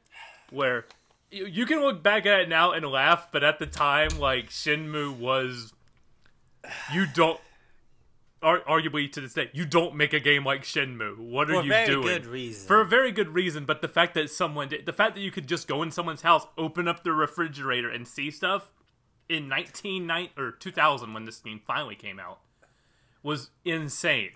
where 0.49 0.85
you, 1.29 1.45
you 1.45 1.65
can 1.65 1.81
look 1.81 2.01
back 2.01 2.25
at 2.25 2.41
it 2.41 2.49
now 2.49 2.71
and 2.71 2.85
laugh, 2.85 3.27
but 3.31 3.43
at 3.43 3.59
the 3.59 3.65
time, 3.65 4.19
like 4.19 4.49
Shenmue 4.49 5.17
was, 5.17 5.73
you 6.93 7.05
don't. 7.05 7.39
Ar- 8.43 8.61
arguably 8.61 9.11
to 9.11 9.21
this 9.21 9.35
day, 9.35 9.51
you 9.53 9.65
don't 9.65 9.93
make 9.95 10.13
a 10.13 10.19
game 10.19 10.43
like 10.43 10.63
Shenmue. 10.63 11.15
What 11.19 11.51
are 11.51 11.57
For 11.57 11.61
you 11.61 11.69
very 11.69 11.85
doing? 11.85 12.07
good 12.07 12.25
reason. 12.25 12.67
For 12.67 12.81
a 12.81 12.85
very 12.85 13.11
good 13.11 13.29
reason, 13.29 13.65
but 13.65 13.83
the 13.83 13.87
fact 13.87 14.15
that 14.15 14.31
someone 14.31 14.69
did, 14.69 14.87
the 14.87 14.93
fact 14.93 15.13
that 15.13 15.21
you 15.21 15.29
could 15.29 15.47
just 15.47 15.67
go 15.67 15.83
in 15.83 15.91
someone's 15.91 16.23
house, 16.23 16.47
open 16.57 16.87
up 16.87 17.03
the 17.03 17.11
refrigerator, 17.11 17.87
and 17.87 18.07
see 18.07 18.31
stuff 18.31 18.71
in 19.29 19.47
1990 19.47 20.33
or 20.41 20.51
2000 20.51 21.13
when 21.13 21.25
this 21.25 21.39
game 21.39 21.61
finally 21.65 21.95
came 21.95 22.19
out 22.19 22.39
was 23.23 23.51
insane. 23.63 24.31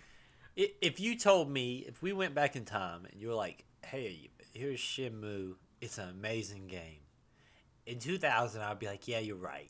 If 0.56 1.00
you 1.00 1.18
told 1.18 1.50
me, 1.50 1.86
if 1.88 2.02
we 2.02 2.14
went 2.14 2.34
back 2.34 2.56
in 2.56 2.64
time 2.64 3.06
and 3.12 3.22
you 3.22 3.28
were 3.28 3.34
like, 3.34 3.66
"Hey, 3.84 4.30
here's 4.54 4.80
Shenmue. 4.80 5.56
It's 5.82 5.98
an 5.98 6.10
amazing 6.10 6.68
game," 6.68 7.02
in 7.86 8.00
2000, 8.00 8.62
I'd 8.62 8.80
be 8.80 8.88
like, 8.88 9.08
"Yeah, 9.08 9.20
you're 9.20 9.36
right." 9.36 9.70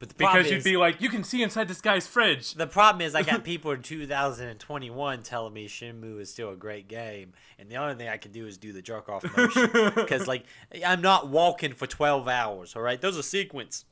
But 0.00 0.08
the 0.08 0.14
Because 0.14 0.50
you'd 0.50 0.64
be 0.64 0.78
like, 0.78 1.02
you 1.02 1.10
can 1.10 1.22
see 1.22 1.42
inside 1.42 1.68
this 1.68 1.82
guy's 1.82 2.06
fridge. 2.06 2.54
The 2.54 2.66
problem 2.66 3.02
is, 3.02 3.14
I 3.14 3.22
got 3.22 3.44
people 3.52 3.70
in 3.72 3.82
2021 3.82 5.22
telling 5.22 5.52
me 5.52 5.68
Shenmue 5.68 6.18
is 6.20 6.32
still 6.32 6.50
a 6.50 6.56
great 6.56 6.88
game, 6.88 7.34
and 7.58 7.68
the 7.68 7.76
only 7.76 7.96
thing 7.96 8.08
I 8.08 8.16
can 8.16 8.32
do 8.32 8.46
is 8.46 8.56
do 8.56 8.72
the 8.72 8.80
jerk 8.80 9.10
off 9.10 9.24
motion 9.36 9.70
because, 9.94 10.26
like, 10.26 10.44
I'm 10.84 11.02
not 11.02 11.28
walking 11.28 11.74
for 11.74 11.86
12 11.86 12.28
hours. 12.28 12.74
All 12.74 12.80
right, 12.80 12.98
those 12.98 13.18
are 13.18 13.22
sequence. 13.22 13.84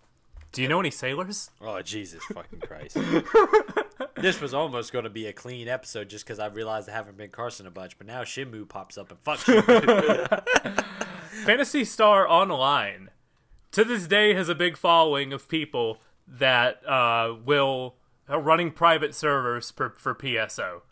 Do 0.53 0.63
you 0.63 0.69
know 0.69 0.81
any 0.81 0.91
sailors? 0.91 1.51
Oh 1.61 1.81
Jesus 1.83 2.25
fucking 2.25 2.61
Christ! 2.61 2.97
this 4.17 4.41
was 4.41 4.55
almost 4.55 4.93
going 4.93 5.05
to 5.05 5.11
be 5.11 5.27
a 5.27 5.33
clean 5.33 5.69
episode 5.69 6.09
just 6.09 6.25
because 6.25 6.39
I 6.39 6.47
realized 6.47 6.89
I 6.89 6.93
haven't 6.93 7.17
been 7.17 7.31
cursing 7.31 7.67
a 7.67 7.71
bunch, 7.71 7.99
but 7.99 8.07
now 8.07 8.23
Shenmue 8.23 8.69
pops 8.69 8.97
up 8.97 9.11
and 9.11 9.21
fuck 9.21 9.39
Shenmue. 9.41 10.85
Phantasy 11.45 11.85
Star 11.85 12.29
Online 12.29 13.11
to 13.73 13.85
this 13.85 14.07
day 14.07 14.35
has 14.35 14.49
a 14.49 14.55
big 14.55 14.77
following 14.77 15.33
of 15.33 15.49
people 15.49 15.99
that 16.27 16.87
uh, 16.89 17.35
will 17.45 17.97
are 18.29 18.41
running 18.41 18.71
private 18.71 19.15
servers 19.15 19.71
for, 19.71 19.91
for 19.91 20.15
PSO, 20.15 20.83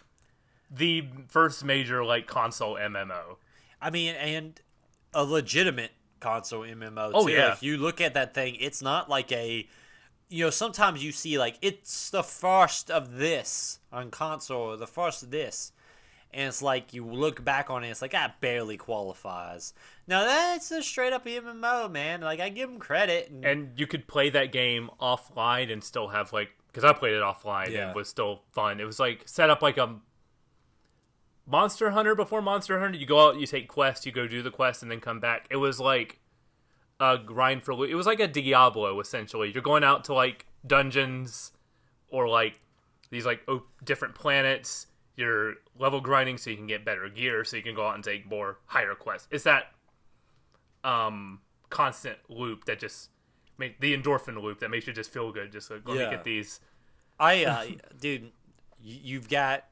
the 0.70 1.08
first 1.28 1.64
major 1.64 2.04
like 2.04 2.26
console 2.26 2.76
MMO. 2.76 3.36
I 3.80 3.90
mean, 3.90 4.14
and 4.14 4.60
a 5.12 5.24
legitimate 5.24 5.92
console 6.26 6.62
MMO. 6.62 7.10
Oh, 7.14 7.26
too. 7.26 7.32
yeah. 7.32 7.50
Like, 7.50 7.62
you 7.62 7.76
look 7.76 8.00
at 8.00 8.14
that 8.14 8.34
thing, 8.34 8.56
it's 8.60 8.82
not 8.82 9.08
like 9.08 9.30
a. 9.32 9.68
You 10.28 10.46
know, 10.46 10.50
sometimes 10.50 11.04
you 11.04 11.12
see 11.12 11.38
like 11.38 11.56
it's 11.62 12.10
the 12.10 12.24
first 12.24 12.90
of 12.90 13.14
this 13.16 13.78
on 13.92 14.10
console, 14.10 14.72
or 14.72 14.76
the 14.76 14.86
first 14.86 15.22
of 15.22 15.30
this, 15.30 15.70
and 16.34 16.48
it's 16.48 16.60
like 16.60 16.92
you 16.92 17.06
look 17.06 17.44
back 17.44 17.70
on 17.70 17.84
it, 17.84 17.90
it's 17.90 18.02
like 18.02 18.10
that 18.10 18.40
barely 18.40 18.76
qualifies. 18.76 19.72
Now 20.08 20.24
that's 20.24 20.68
a 20.72 20.82
straight 20.82 21.12
up 21.12 21.26
MMO, 21.26 21.88
man. 21.92 22.22
Like 22.22 22.40
I 22.40 22.48
give 22.48 22.68
them 22.68 22.80
credit, 22.80 23.30
and, 23.30 23.44
and 23.44 23.78
you 23.78 23.86
could 23.86 24.08
play 24.08 24.28
that 24.30 24.50
game 24.50 24.90
offline 25.00 25.72
and 25.72 25.84
still 25.84 26.08
have 26.08 26.32
like 26.32 26.50
because 26.72 26.82
I 26.82 26.92
played 26.92 27.14
it 27.14 27.22
offline 27.22 27.68
Yeah. 27.70 27.82
and 27.82 27.90
it 27.90 27.96
was 27.96 28.08
still 28.08 28.42
fun. 28.50 28.80
It 28.80 28.84
was 28.84 28.98
like 28.98 29.22
set 29.26 29.48
up 29.48 29.62
like 29.62 29.78
a 29.78 29.94
Monster 31.46 31.90
Hunter 31.90 32.14
before 32.14 32.42
Monster 32.42 32.80
Hunter. 32.80 32.98
You 32.98 33.06
go 33.06 33.28
out, 33.28 33.38
you 33.38 33.46
take 33.46 33.68
quests, 33.68 34.04
you 34.04 34.12
go 34.12 34.26
do 34.26 34.42
the 34.42 34.50
quest, 34.50 34.82
and 34.82 34.90
then 34.90 35.00
come 35.00 35.20
back. 35.20 35.46
It 35.50 35.56
was 35.56 35.78
like 35.78 36.18
a 37.00 37.18
grind 37.18 37.62
for 37.62 37.74
loot. 37.74 37.90
It 37.90 37.94
was 37.94 38.06
like 38.06 38.20
a 38.20 38.26
Diablo 38.28 38.98
essentially. 39.00 39.52
You're 39.52 39.62
going 39.62 39.84
out 39.84 40.04
to 40.04 40.14
like 40.14 40.46
dungeons 40.66 41.52
or 42.08 42.28
like 42.28 42.60
these 43.10 43.24
like 43.26 43.42
oh, 43.48 43.62
different 43.84 44.14
planets. 44.14 44.88
You're 45.16 45.54
level 45.78 46.00
grinding 46.00 46.36
so 46.38 46.50
you 46.50 46.56
can 46.56 46.66
get 46.66 46.84
better 46.84 47.08
gear, 47.08 47.44
so 47.44 47.56
you 47.56 47.62
can 47.62 47.74
go 47.74 47.86
out 47.86 47.94
and 47.94 48.04
take 48.04 48.28
more 48.28 48.58
higher 48.66 48.94
quests. 48.94 49.28
It's 49.30 49.44
that 49.44 49.72
um 50.84 51.40
constant 51.70 52.18
loop 52.28 52.64
that 52.66 52.78
just 52.78 53.10
make 53.58 53.80
the 53.80 53.96
endorphin 53.96 54.40
loop 54.40 54.60
that 54.60 54.70
makes 54.70 54.86
you 54.86 54.92
just 54.92 55.10
feel 55.12 55.32
good. 55.32 55.52
Just 55.52 55.70
like 55.70 55.86
let 55.86 55.96
Yeah. 55.98 56.04
me 56.10 56.16
get 56.16 56.24
these. 56.24 56.60
I, 57.18 57.44
uh, 57.46 57.64
dude, 57.98 58.30
you've 58.82 59.28
got 59.28 59.64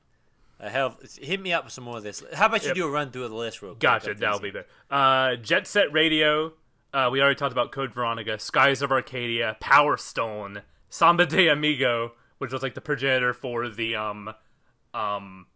a 0.61 0.71
hell. 0.71 0.97
Hit 1.21 1.41
me 1.41 1.53
up 1.53 1.65
with 1.65 1.73
some 1.73 1.85
more 1.85 1.97
of 1.99 2.03
this. 2.03 2.23
How 2.35 2.47
about 2.47 2.63
you 2.63 2.69
Yep. 2.69 2.77
do 2.77 2.87
a 2.87 2.91
run 2.91 3.11
through 3.11 3.25
of 3.25 3.31
the 3.31 3.37
list 3.37 3.61
real 3.63 3.73
quick? 3.73 3.81
Gotcha, 3.81 4.15
that'll 4.15 4.37
easy. 4.37 4.43
be 4.45 4.51
better. 4.51 4.67
Uh, 4.91 5.37
Jet 5.37 5.67
Set 5.67 5.93
Radio. 5.93 6.53
Uh, 6.93 7.09
we 7.11 7.21
already 7.21 7.35
talked 7.35 7.53
about 7.53 7.73
Code 7.73 7.93
Veronica, 7.93 8.39
Skies 8.39 8.81
of 8.81 8.93
Arcadia, 8.93 9.57
Power 9.61 9.97
Stone, 9.97 10.63
Samba 10.89 11.27
de 11.27 11.49
Amigo, 11.49 12.13
which 12.39 12.53
was 12.53 12.63
like 12.63 12.75
the 12.75 12.81
progenitor 12.81 13.33
for 13.35 13.69
the 13.69 13.97
um, 13.97 14.31
um, 14.95 15.47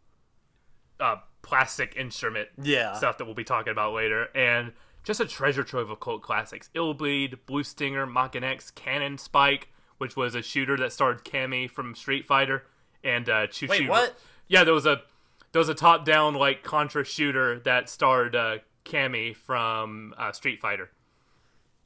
uh, 0.98 1.16
plastic 1.42 1.94
instrument 1.96 2.48
Yeah. 2.60 2.94
stuff 2.94 3.18
that 3.18 3.24
we'll 3.24 3.34
be 3.34 3.44
talking 3.44 3.70
about 3.70 3.92
later, 3.92 4.28
and 4.34 4.72
just 5.04 5.20
a 5.20 5.26
treasure 5.26 5.62
trove 5.62 5.90
of 5.90 6.00
cult 6.00 6.22
classics: 6.22 6.70
Ill 6.74 6.92
Illbleed, 6.94 7.38
Blue 7.46 7.62
Stinger, 7.62 8.04
Mach 8.04 8.34
X, 8.34 8.72
Cannon 8.72 9.16
Spike, 9.16 9.68
which 9.98 10.16
was 10.16 10.34
a 10.34 10.42
shooter 10.42 10.76
that 10.78 10.92
starred 10.92 11.24
Cammy 11.24 11.70
from 11.70 11.94
Street 11.94 12.26
Fighter, 12.26 12.66
and 13.04 13.28
uh, 13.28 13.46
Choo 13.46 13.68
Wait, 13.68 13.88
what? 13.88 14.18
Yeah, 14.48 14.64
there 14.64 14.74
was 14.74 14.86
a 14.86 15.02
there 15.52 15.60
was 15.60 15.68
a 15.68 15.74
top 15.74 16.04
down 16.04 16.34
like 16.34 16.62
Contra 16.62 17.04
shooter 17.04 17.58
that 17.60 17.88
starred 17.88 18.34
uh, 18.34 18.58
Cammy 18.84 19.34
from 19.36 20.14
uh, 20.18 20.32
Street 20.32 20.60
Fighter. 20.60 20.90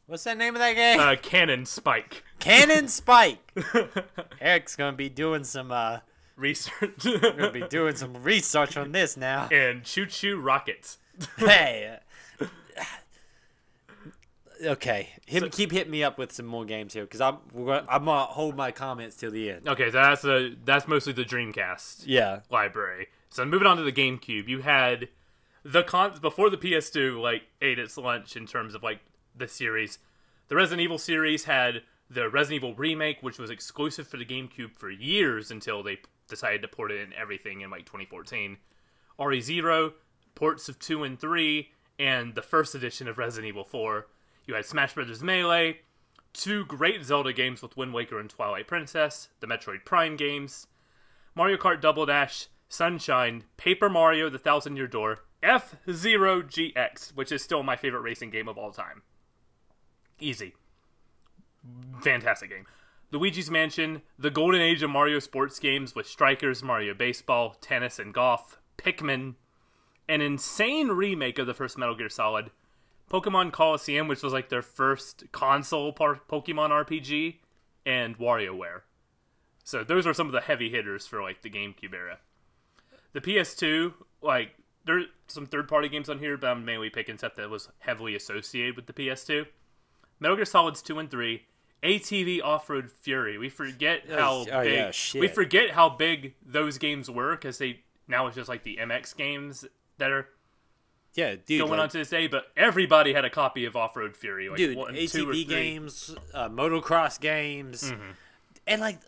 What's 0.07 0.25
that 0.25 0.37
name 0.37 0.55
of 0.55 0.61
that 0.61 0.75
game? 0.75 0.99
Uh, 1.01 1.17
Cannon 1.21 1.65
Spike 1.65 2.25
Cannon 2.39 2.89
Spike. 2.89 3.53
Eric's 4.41 4.77
gonna 4.77 4.97
be 4.97 5.09
doing 5.09 5.45
some 5.45 5.71
uh 5.71 5.99
research 6.37 7.05
gonna 7.05 7.51
be 7.53 7.63
doing 7.69 7.95
some 7.95 8.15
research 8.23 8.77
on 8.77 8.93
this 8.93 9.17
now. 9.17 9.49
and 9.53 9.83
ChuChu 9.85 10.43
Rockets. 10.43 10.99
hey. 11.39 11.99
Okay, 14.63 15.09
hit, 15.27 15.51
keep 15.53 15.73
hitting 15.73 15.91
me 15.91 16.05
up 16.05 16.19
with 16.19 16.33
some 16.33 16.47
more 16.47 16.65
games 16.65 16.95
here 16.95 17.05
because 17.05 17.21
I'm 17.21 17.39
we're 17.53 17.67
gonna, 17.67 17.87
I'm 17.89 18.05
gonna 18.05 18.25
hold 18.27 18.57
my 18.57 18.71
comments 18.71 19.17
till 19.17 19.31
the 19.31 19.51
end. 19.51 19.69
Okay, 19.69 19.87
so 19.87 19.93
that's 19.93 20.23
the 20.23 20.57
that's 20.65 20.87
mostly 20.87 21.13
the 21.13 21.25
Dreamcast. 21.25 22.05
Yeah, 22.07 22.41
library. 22.51 23.09
So 23.31 23.45
moving 23.45 23.67
on 23.67 23.77
to 23.79 23.83
the 23.83 23.93
GameCube, 23.93 24.49
you 24.49 24.61
had 24.61 25.09
the 25.65 25.83
con 25.83 26.19
before 26.21 26.51
the 26.51 26.57
PS2 26.57 27.21
like 27.21 27.43
ate 27.61 27.79
its 27.79 27.97
lunch 27.97 28.37
in 28.37 28.47
terms 28.47 28.75
of 28.75 28.83
like 28.83 29.01
the 29.35 29.49
series. 29.49 29.99
The 30.49 30.57
Resident 30.57 30.83
Evil 30.83 30.99
series 30.99 31.45
had 31.45 31.83
the 32.11 32.29
Resident 32.29 32.63
Evil 32.63 32.75
remake, 32.75 33.23
which 33.23 33.39
was 33.39 33.51
exclusive 33.51 34.07
for 34.07 34.17
the 34.17 34.25
GameCube 34.25 34.77
for 34.77 34.91
years 34.91 35.51
until 35.51 35.83
they 35.83 35.99
decided 36.29 36.63
to 36.63 36.69
port 36.69 36.91
it 36.93 37.01
in 37.01 37.13
everything 37.15 37.63
in 37.63 37.71
like 37.71 37.87
2014. 37.87 38.59
RE 39.19 39.41
Zero, 39.41 39.95
ports 40.35 40.69
of 40.69 40.79
two 40.79 41.05
and 41.05 41.19
three, 41.19 41.71
and 41.99 42.35
the 42.35 42.43
first 42.43 42.75
edition 42.75 43.09
of 43.09 43.19
Resident 43.19 43.49
Evil 43.49 43.65
4. 43.65 44.07
You 44.53 44.57
had 44.57 44.66
Smash 44.66 44.92
Bros. 44.92 45.22
Melee, 45.22 45.78
two 46.34 46.66
great 46.66 47.03
Zelda 47.07 47.32
games 47.32 47.62
with 47.62 47.74
Wind 47.74 47.94
Waker 47.94 48.18
and 48.20 48.28
Twilight 48.28 48.68
Princess, 48.68 49.30
the 49.40 49.46
Metroid 49.46 49.86
Prime 49.86 50.14
games, 50.14 50.66
Mario 51.34 51.57
Kart 51.57 51.80
Double 51.80 52.05
Dash, 52.05 52.48
Sunshine, 52.68 53.44
Paper 53.57 53.88
Mario: 53.88 54.28
The 54.28 54.38
Thousand 54.38 54.76
Year 54.76 54.86
Door, 54.86 55.20
F 55.42 55.76
Zero 55.90 56.42
GX, 56.42 57.16
which 57.16 57.32
is 57.32 57.42
still 57.42 57.62
my 57.62 57.76
favorite 57.76 58.03
racing 58.03 58.28
game 58.28 58.46
of 58.46 58.59
all 58.59 58.72
time. 58.72 59.00
Easy. 60.20 60.53
Fantastic 62.03 62.50
game. 62.50 62.66
Luigi's 63.11 63.50
Mansion, 63.50 64.03
the 64.18 64.30
golden 64.30 64.61
age 64.61 64.82
of 64.82 64.90
Mario 64.90 65.18
sports 65.18 65.59
games 65.59 65.94
with 65.94 66.07
Strikers, 66.07 66.62
Mario 66.62 66.92
Baseball, 66.92 67.57
Tennis 67.62 67.98
and 67.98 68.12
Golf, 68.12 68.59
Pikmin, 68.76 69.36
an 70.11 70.20
insane 70.20 70.88
remake 70.88 71.38
of 71.38 71.46
the 71.46 71.55
first 71.55 71.78
Metal 71.78 71.94
Gear 71.94 72.11
Solid, 72.11 72.50
Pokemon 73.13 73.53
Colosseum, 73.53 74.09
which 74.09 74.23
was 74.23 74.33
like 74.33 74.49
their 74.49 74.63
first 74.63 75.25
console 75.33 75.93
par- 75.93 76.21
Pokemon 76.31 76.71
RPG, 76.71 77.37
and 77.85 78.19
WarioWare. 78.19 78.83
So 79.65 79.85
those 79.85 80.07
are 80.07 80.15
some 80.15 80.27
of 80.27 80.33
the 80.33 80.41
heavy 80.41 80.71
hitters 80.71 81.07
for 81.07 81.23
like 81.23 81.43
the 81.43 81.51
GameCube 81.51 81.95
era. 81.95 82.19
The 83.13 83.21
PS2, 83.21 83.93
like 84.23 84.55
there's 84.85 85.05
some 85.29 85.47
third-party 85.47 85.89
games 85.91 86.09
on 86.09 86.19
here, 86.19 86.37
but 86.37 86.49
I'm 86.49 86.65
mainly 86.65 86.91
picking 86.91 87.19
stuff 87.19 87.37
that 87.37 87.51
was 87.51 87.69
heavily 87.81 88.17
associated 88.17 88.77
with 88.77 88.87
the 88.87 88.93
PS2. 88.93 89.47
Metal 90.19 90.37
Gear 90.37 90.45
Solids 90.45 90.83
2 90.83 90.99
and 90.99 91.11
3, 91.11 91.43
ATV 91.83 92.43
Off-Road 92.43 92.91
Fury. 92.91 93.39
We 93.39 93.49
forget 93.49 94.05
oh, 94.11 94.17
how 94.17 94.33
oh, 94.51 94.63
big 94.63 94.73
yeah, 94.73 94.91
shit. 94.91 95.21
we 95.21 95.29
forget 95.29 95.71
how 95.71 95.89
big 95.91 96.35
those 96.45 96.79
games 96.79 97.11
were 97.11 97.33
because 97.33 97.59
they 97.59 97.81
now 98.09 98.27
it's 98.27 98.37
just 98.37 98.49
like 98.49 98.63
the 98.63 98.79
MX 98.81 99.17
games 99.17 99.65
that 99.99 100.11
are 100.11 100.29
Yeah, 101.15 101.35
dude. 101.45 101.59
going 101.61 101.73
like- 101.73 101.81
on 101.81 101.89
to 101.91 101.99
this 101.99 102.09
day. 102.11 102.27
But 102.27 102.47
everybody 102.57 103.13
had 103.13 103.25
a 103.25 103.31
copy 103.31 103.65
of 103.65 103.77
Off 103.77 103.97
Road 103.97 104.17
Fury, 104.17 104.49
like 104.49 104.57
dude, 104.59 104.77
one, 104.77 104.95
ATV. 104.95 105.25
Mm-hmm. 105.43 105.49
games, 105.51 106.15
uh, 106.33 106.49
motocross 106.49 107.21
games, 107.21 107.93
and 108.67 108.81
like 108.81 108.99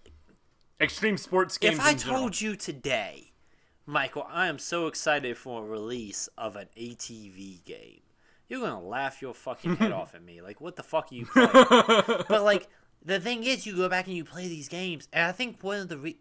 extreme 0.80 1.16
sports 1.16 1.56
games. 1.58 1.78
if 1.78 1.84
I 1.84 1.92
in 1.92 1.98
general. 1.98 2.20
told 2.20 2.40
you 2.40 2.56
today, 2.56 3.32
Michael, 3.86 4.26
I 4.30 4.48
am 4.48 4.58
so 4.58 4.86
excited 4.86 5.36
for 5.38 5.62
a 5.62 5.66
release 5.66 6.28
of 6.36 6.56
an 6.56 6.68
ATV 6.76 7.64
game. 7.64 8.00
You're 8.48 8.60
gonna 8.60 8.82
laugh 8.82 9.22
your 9.22 9.32
fucking 9.34 9.76
head 9.76 9.92
off 10.00 10.14
at 10.14 10.22
me. 10.22 10.42
Like, 10.42 10.60
what 10.60 10.76
the 10.76 10.82
fuck 10.82 11.10
are 11.10 11.14
you 11.14 11.26
playing? 11.26 11.48
but 12.28 12.42
like, 12.42 12.68
the 13.04 13.18
thing 13.20 13.44
is, 13.44 13.66
you 13.66 13.74
go 13.76 13.88
back 13.88 14.06
and 14.06 14.16
you 14.16 14.24
play 14.24 14.48
these 14.48 14.68
games, 14.68 15.08
and 15.12 15.26
I 15.26 15.32
think 15.32 15.62
one 15.62 15.80
of 15.80 15.88
the 15.88 15.96
re- 15.98 16.18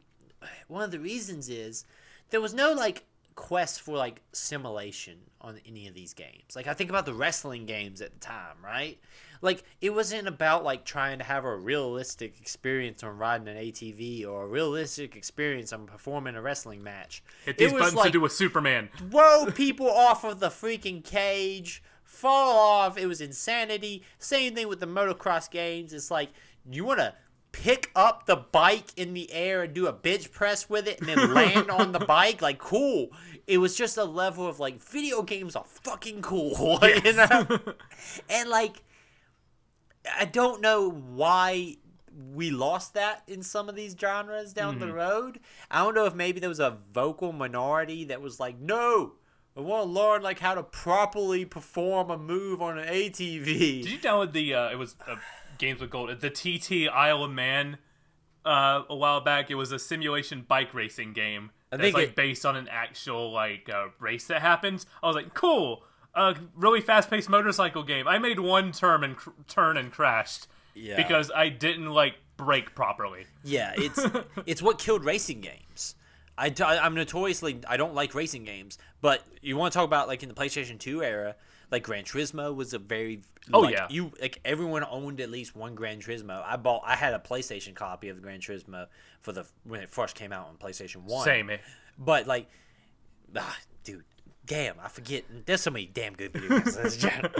one 0.68 0.84
of 0.84 0.92
the 0.92 1.00
reasons 1.00 1.50
is 1.50 1.86
there 2.30 2.42
was 2.42 2.54
no 2.54 2.72
like 2.74 3.04
quest 3.36 3.82
for 3.82 3.98
like 3.98 4.22
simulation 4.32 5.18
on 5.42 5.60
any 5.68 5.88
of 5.88 5.94
these 5.94 6.14
games. 6.14 6.56
Like 6.56 6.68
I 6.68 6.74
think 6.74 6.90
about 6.90 7.06
the 7.06 7.14
wrestling 7.14 7.66
games 7.66 8.02
at 8.02 8.14
the 8.14 8.20
time, 8.20 8.58
right? 8.64 8.98
Like 9.42 9.64
it 9.82 9.94
wasn't 9.94 10.28
about 10.28 10.64
like 10.64 10.86
trying 10.86 11.18
to 11.20 11.24
have 11.26 11.44
a 11.44 11.56
realistic 11.56 12.40
experience 12.40 13.04
on 13.04 13.18
riding 13.18 13.48
an 13.48 13.58
ATV 13.58 14.26
or 14.26 14.44
a 14.44 14.48
realistic 14.48 15.16
experience 15.16 15.74
on 15.74 15.86
performing 15.86 16.36
a 16.36 16.42
wrestling 16.42 16.82
match. 16.82 17.24
hit 17.46 17.58
these 17.58 17.72
it 17.72 17.74
was 17.74 17.82
buttons 17.82 17.98
like 17.98 18.06
to 18.14 18.20
do 18.20 18.26
a 18.26 18.30
Superman. 18.30 18.90
throw 18.98 19.48
people 19.56 19.90
off 19.90 20.24
of 20.24 20.40
the 20.40 20.48
freaking 20.50 21.04
cage, 21.04 21.84
fall 22.04 22.58
off. 22.58 22.98
It 22.98 23.08
was 23.08 23.20
insanity. 23.20 24.04
Same 24.18 24.56
thing 24.56 24.68
with 24.70 24.80
the 24.80 24.88
motocross 24.88 25.50
games. 25.52 25.92
It's 25.94 26.10
like 26.10 26.30
you 26.72 26.86
want 26.86 27.00
to 27.00 27.14
pick 27.54 27.90
up 27.96 28.26
the 28.26 28.36
bike 28.36 28.88
in 28.98 29.14
the 29.14 29.32
air 29.32 29.62
and 29.64 29.74
do 29.74 29.88
a 29.88 29.94
bench 29.94 30.32
press 30.32 30.70
with 30.70 30.88
it 30.88 31.00
and 31.00 31.08
then 31.08 31.34
land 31.34 31.70
on 31.72 31.94
the 31.94 32.00
bike. 32.06 32.42
Like, 32.42 32.58
cool. 32.60 33.08
It 33.48 33.60
was 33.60 33.78
just 33.78 33.96
a 33.98 34.04
level 34.04 34.46
of 34.48 34.60
like, 34.60 34.82
video 34.82 35.22
games 35.22 35.56
are 35.56 35.64
fucking 35.64 36.22
cool. 36.22 36.80
you 36.84 37.14
know? 37.14 37.48
and 38.30 38.50
like, 38.50 38.84
I 40.20 40.26
don't 40.26 40.62
know 40.62 40.90
why 40.90 41.78
we 42.34 42.52
lost 42.52 42.94
that 42.96 43.24
in 43.28 43.42
some 43.42 43.70
of 43.70 43.76
these 43.76 43.96
genres 44.00 44.54
down 44.54 44.76
Mm-hmm. 44.78 44.88
the 44.88 44.94
road. 44.94 45.40
I 45.72 45.84
don't 45.84 45.96
know 45.96 46.06
if 46.06 46.14
maybe 46.16 46.40
there 46.40 46.50
was 46.50 46.60
a 46.60 46.78
vocal 46.92 47.32
minority 47.32 48.04
that 48.06 48.22
was 48.22 48.40
like, 48.40 48.60
no, 48.60 49.14
I 49.56 49.62
want 49.62 49.84
to 49.86 49.90
learn 49.90 50.22
like 50.24 50.40
how 50.40 50.56
to 50.56 50.64
properly 50.64 51.46
perform 51.46 52.10
a 52.10 52.18
move 52.18 52.62
on 52.62 52.78
an 52.80 52.88
ATV. 52.88 53.46
Did 53.46 53.90
you 53.92 54.00
download 54.00 54.34
the? 54.34 54.54
Uh, 54.56 54.70
it 54.72 54.78
was 54.78 54.96
uh, 55.08 55.16
games 55.66 55.82
with 55.82 55.90
gold. 55.90 56.10
The 56.20 56.30
TT 56.30 56.88
Isle 56.94 57.24
of 57.24 57.32
Man. 57.32 57.78
Uh, 58.46 58.84
a 58.90 58.96
while 58.96 59.22
back, 59.22 59.50
it 59.50 59.56
was 59.56 59.72
a 59.72 59.80
simulation 59.80 60.44
bike 60.46 60.74
racing 60.74 61.14
game. 61.14 61.52
I 61.72 61.78
think 61.78 61.96
like 61.96 62.10
it- 62.10 62.16
based 62.16 62.46
on 62.46 62.56
an 62.58 62.68
actual 62.70 63.32
like 63.32 63.70
uh, 63.74 63.88
race 64.00 64.28
that 64.28 64.42
happens. 64.42 64.86
I 65.02 65.08
was 65.08 65.16
like, 65.16 65.34
cool. 65.34 65.84
A 66.14 66.36
really 66.56 66.82
fast-paced 66.82 67.28
motorcycle 67.30 67.82
game. 67.84 68.08
I 68.08 68.20
made 68.20 68.40
one 68.40 68.72
turn 68.72 69.04
and 69.04 69.16
cr- 69.16 69.30
turn 69.48 69.78
and 69.78 69.92
crashed 69.92 70.48
Yeah. 70.76 70.96
because 70.98 71.32
I 71.34 71.50
didn't 71.50 71.90
like 71.90 72.16
brake 72.38 72.76
properly. 72.76 73.26
Yeah, 73.44 73.74
it's 73.78 74.06
it's 74.46 74.62
what 74.62 74.78
killed 74.78 75.06
racing 75.06 75.42
games. 75.42 75.96
I'm 76.38 76.94
notoriously 76.96 77.62
I 77.68 77.78
don't 77.78 77.96
like 77.96 78.14
racing 78.14 78.44
games, 78.44 78.78
but 79.02 79.24
you 79.42 79.56
want 79.56 79.72
to 79.72 79.78
talk 79.80 79.86
about 79.86 80.08
like 80.08 80.22
in 80.22 80.30
the 80.30 80.36
PlayStation 80.36 80.78
2 80.78 81.02
era, 81.04 81.36
like 81.74 81.84
Gran 81.84 82.04
Turismo 82.06 82.56
was 82.56 82.74
a 82.74 82.80
very 82.80 83.22
Oh, 83.52 83.60
like, 83.62 83.74
yeah. 83.74 83.88
you 83.90 84.12
like 84.22 84.40
everyone 84.46 84.86
owned 84.90 85.20
at 85.20 85.30
least 85.30 85.54
one 85.56 85.76
Gran 85.76 86.00
Turismo. 86.00 86.42
I 86.46 86.56
bought 86.56 86.84
I 86.86 86.96
had 86.96 87.14
a 87.14 87.20
PlayStation 87.20 87.74
copy 87.76 88.08
of 88.08 88.22
Gran 88.22 88.40
Turismo 88.40 88.88
for 89.20 89.34
the 89.34 89.46
when 89.66 89.82
it 89.82 89.90
first 89.90 90.16
came 90.16 90.32
out 90.32 90.48
on 90.48 90.56
PlayStation 90.56 91.04
1. 91.04 91.26
Same. 91.26 91.50
eh? 91.50 91.58
But 91.98 92.28
like 92.28 92.48
ah, 93.36 93.58
dude, 93.84 94.06
damn, 94.46 94.80
I 94.80 94.88
forget 94.88 95.24
there's 95.46 95.62
so 95.62 95.72
many 95.72 95.86
damn 95.86 96.14
good 96.14 96.34
video 96.34 96.60
games. 96.60 96.76
in 96.78 96.84
this 96.84 97.00
genre. 97.00 97.32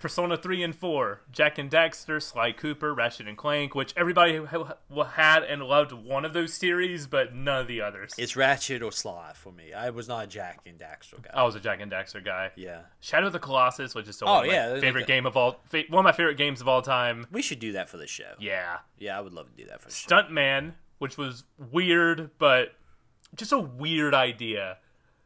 Persona 0.00 0.36
3 0.36 0.62
and 0.64 0.74
4, 0.74 1.20
Jak 1.30 1.58
and 1.58 1.70
Daxter, 1.70 2.20
Sly 2.20 2.52
Cooper, 2.52 2.92
Ratchet 2.92 3.28
and 3.28 3.36
Clank, 3.36 3.74
which 3.74 3.94
everybody 3.96 4.36
ha- 4.44 4.74
ha- 4.92 5.04
had 5.04 5.44
and 5.44 5.62
loved 5.62 5.92
one 5.92 6.24
of 6.24 6.32
those 6.32 6.52
series, 6.54 7.06
but 7.06 7.34
none 7.34 7.60
of 7.60 7.66
the 7.68 7.80
others. 7.80 8.12
it's 8.18 8.34
Ratchet 8.36 8.82
or 8.82 8.90
Sly 8.90 9.32
for 9.34 9.52
me. 9.52 9.72
I 9.72 9.90
was 9.90 10.08
not 10.08 10.24
a 10.24 10.26
Jak 10.26 10.60
and 10.66 10.78
Daxter 10.78 11.22
guy. 11.22 11.30
I 11.32 11.44
was 11.44 11.54
a 11.54 11.60
Jak 11.60 11.80
and 11.80 11.90
Daxter 11.92 12.24
guy. 12.24 12.50
Yeah. 12.56 12.80
Shadow 13.00 13.28
of 13.28 13.32
the 13.32 13.38
Colossus, 13.38 13.94
which 13.94 14.08
is 14.08 14.16
still 14.16 14.28
Oh, 14.28 14.34
one 14.38 14.46
of 14.46 14.52
yeah, 14.52 14.66
my 14.66 14.72
like 14.72 14.80
favorite 14.80 15.06
game 15.06 15.24
of 15.26 15.36
all, 15.36 15.60
one 15.88 16.00
of 16.00 16.04
my 16.04 16.12
favorite 16.12 16.36
games 16.36 16.60
of 16.60 16.66
all 16.68 16.82
time. 16.82 17.26
We 17.30 17.42
should 17.42 17.60
do 17.60 17.72
that 17.72 17.88
for 17.88 17.96
the 17.96 18.06
show. 18.08 18.32
Yeah, 18.40 18.78
Yeah, 18.98 19.16
I 19.16 19.20
would 19.20 19.32
love 19.32 19.48
to 19.50 19.56
do 19.56 19.68
that 19.68 19.80
for 19.80 19.88
the 19.88 19.94
show. 19.94 20.08
Stuntman, 20.10 20.72
which 20.98 21.16
was 21.16 21.44
weird, 21.70 22.30
but 22.38 22.72
just 23.36 23.52
a 23.52 23.58
weird 23.58 24.14
idea. 24.14 24.78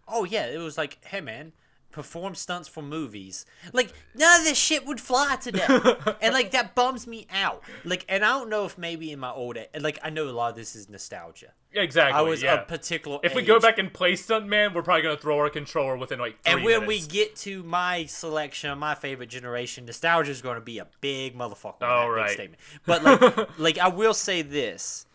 Oh 0.09 0.25
yeah, 0.25 0.47
it 0.47 0.59
was 0.59 0.79
like, 0.79 0.99
hey 1.05 1.21
man, 1.21 1.53
perform 1.97 2.35
stunts 2.35 2.69
for 2.69 2.83
movies. 2.83 3.47
Like 3.73 3.91
none 4.15 4.41
of 4.41 4.47
this 4.47 4.59
shit 4.59 4.87
would 4.87 5.01
fly 5.01 5.37
today, 5.41 5.67
and 6.21 6.35
like 6.35 6.51
that 6.51 6.75
bums 6.75 7.07
me 7.07 7.27
out. 7.33 7.63
Like, 7.85 8.05
and 8.09 8.23
I 8.23 8.39
don't 8.39 8.51
know 8.51 8.67
if 8.67 8.77
maybe 8.77 9.11
in 9.11 9.19
my 9.19 9.31
old 9.31 9.57
age, 9.57 9.69
like 9.81 9.99
I 10.03 10.11
know 10.11 10.29
a 10.29 10.31
lot 10.31 10.51
of 10.51 10.57
this 10.57 10.77
is 10.77 10.91
nostalgia. 10.91 11.53
Exactly. 11.73 12.19
I 12.19 12.21
was 12.21 12.43
yeah. 12.43 12.55
a 12.55 12.65
particular. 12.65 13.19
if 13.23 13.35
we 13.35 13.43
go 13.43 13.59
back 13.59 13.79
and 13.79 13.93
play 13.93 14.13
Stuntman, 14.13 14.75
we're 14.75 14.83
probably 14.83 15.03
gonna 15.03 15.17
throw 15.17 15.39
our 15.39 15.49
controller 15.49 15.97
within 15.97 16.19
like 16.19 16.37
And 16.45 16.65
when 16.65 16.83
minutes. 16.83 16.87
we 16.87 17.01
get 17.01 17.35
to 17.37 17.63
my 17.63 18.05
selection 18.05 18.71
of 18.71 18.77
my 18.77 18.95
favorite 18.95 19.31
generation, 19.31 19.87
nostalgia 19.87 20.31
is 20.31 20.43
going 20.43 20.57
to 20.57 20.61
be 20.61 20.79
a 20.79 20.87
big 21.01 21.37
motherfucker. 21.37 21.83
All 21.83 22.15
big 22.15 22.29
statement. 22.31 22.61
But 22.85 23.05
like, 23.05 23.49
like 23.59 23.79
I 23.79 23.89
will 23.89 24.15
say 24.15 24.43
this. 24.43 25.06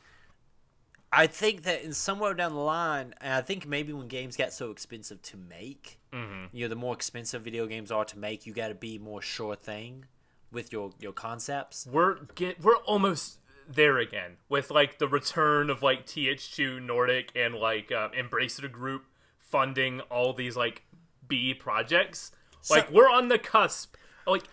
I 1.13 1.27
think 1.27 1.63
that 1.63 1.83
in 1.83 1.93
somewhere 1.93 2.33
down 2.33 2.53
the 2.53 2.59
line, 2.59 3.13
and 3.19 3.33
I 3.33 3.41
think 3.41 3.67
maybe 3.67 3.91
when 3.91 4.07
games 4.07 4.37
get 4.37 4.53
so 4.53 4.71
expensive 4.71 5.21
to 5.23 5.37
make, 5.37 5.97
Mm-hmm. 6.13 6.45
you 6.55 6.65
know, 6.65 6.69
the 6.69 6.75
more 6.75 6.93
expensive 6.93 7.41
video 7.41 7.65
games 7.67 7.89
are 7.91 8.03
to 8.05 8.19
make, 8.19 8.45
you 8.45 8.53
got 8.53 8.67
to 8.67 8.75
be 8.75 8.97
more 8.97 9.21
sure 9.21 9.55
thing 9.55 10.05
with 10.51 10.73
your 10.73 10.91
your 10.99 11.13
concepts. 11.13 11.87
we're 11.89 12.15
get 12.35 12.61
we're 12.61 12.75
almost 12.77 13.39
there 13.67 13.97
again 13.97 14.35
with 14.49 14.69
like 14.69 14.99
the 14.99 15.07
return 15.07 15.69
of 15.69 15.81
like 15.81 16.05
THQ 16.05 16.81
Nordic 16.81 17.31
and 17.35 17.55
like 17.55 17.91
um, 17.93 18.11
Embracer 18.11 18.69
Group 18.69 19.05
funding 19.39 20.01
all 20.09 20.33
these 20.33 20.57
like 20.57 20.83
B 21.27 21.53
projects. 21.53 22.31
Like 22.69 22.91
we're 22.91 23.09
on 23.09 23.29
the 23.29 23.39
cusp. 23.39 23.95
Like 24.27 24.43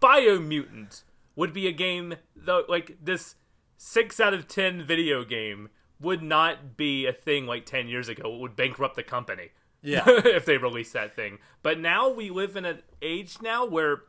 Biomutant 0.00 1.02
would 1.36 1.52
be 1.52 1.66
a 1.68 1.72
game 1.72 2.14
though 2.36 2.64
like 2.68 2.96
this 3.02 3.34
six 3.76 4.20
out 4.20 4.34
of 4.34 4.48
ten 4.48 4.84
video 4.84 5.24
game 5.24 5.68
would 6.00 6.22
not 6.22 6.76
be 6.76 7.06
a 7.06 7.12
thing 7.12 7.46
like 7.46 7.66
ten 7.66 7.88
years 7.88 8.08
ago. 8.08 8.34
It 8.34 8.40
would 8.40 8.56
bankrupt 8.56 8.96
the 8.96 9.02
company. 9.02 9.50
Yeah. 9.82 10.04
if 10.06 10.44
they 10.44 10.58
release 10.58 10.92
that 10.92 11.14
thing. 11.14 11.38
But 11.62 11.78
now 11.78 12.08
we 12.10 12.30
live 12.30 12.56
in 12.56 12.64
an 12.64 12.82
age 13.00 13.38
now 13.40 13.64
where 13.64 14.02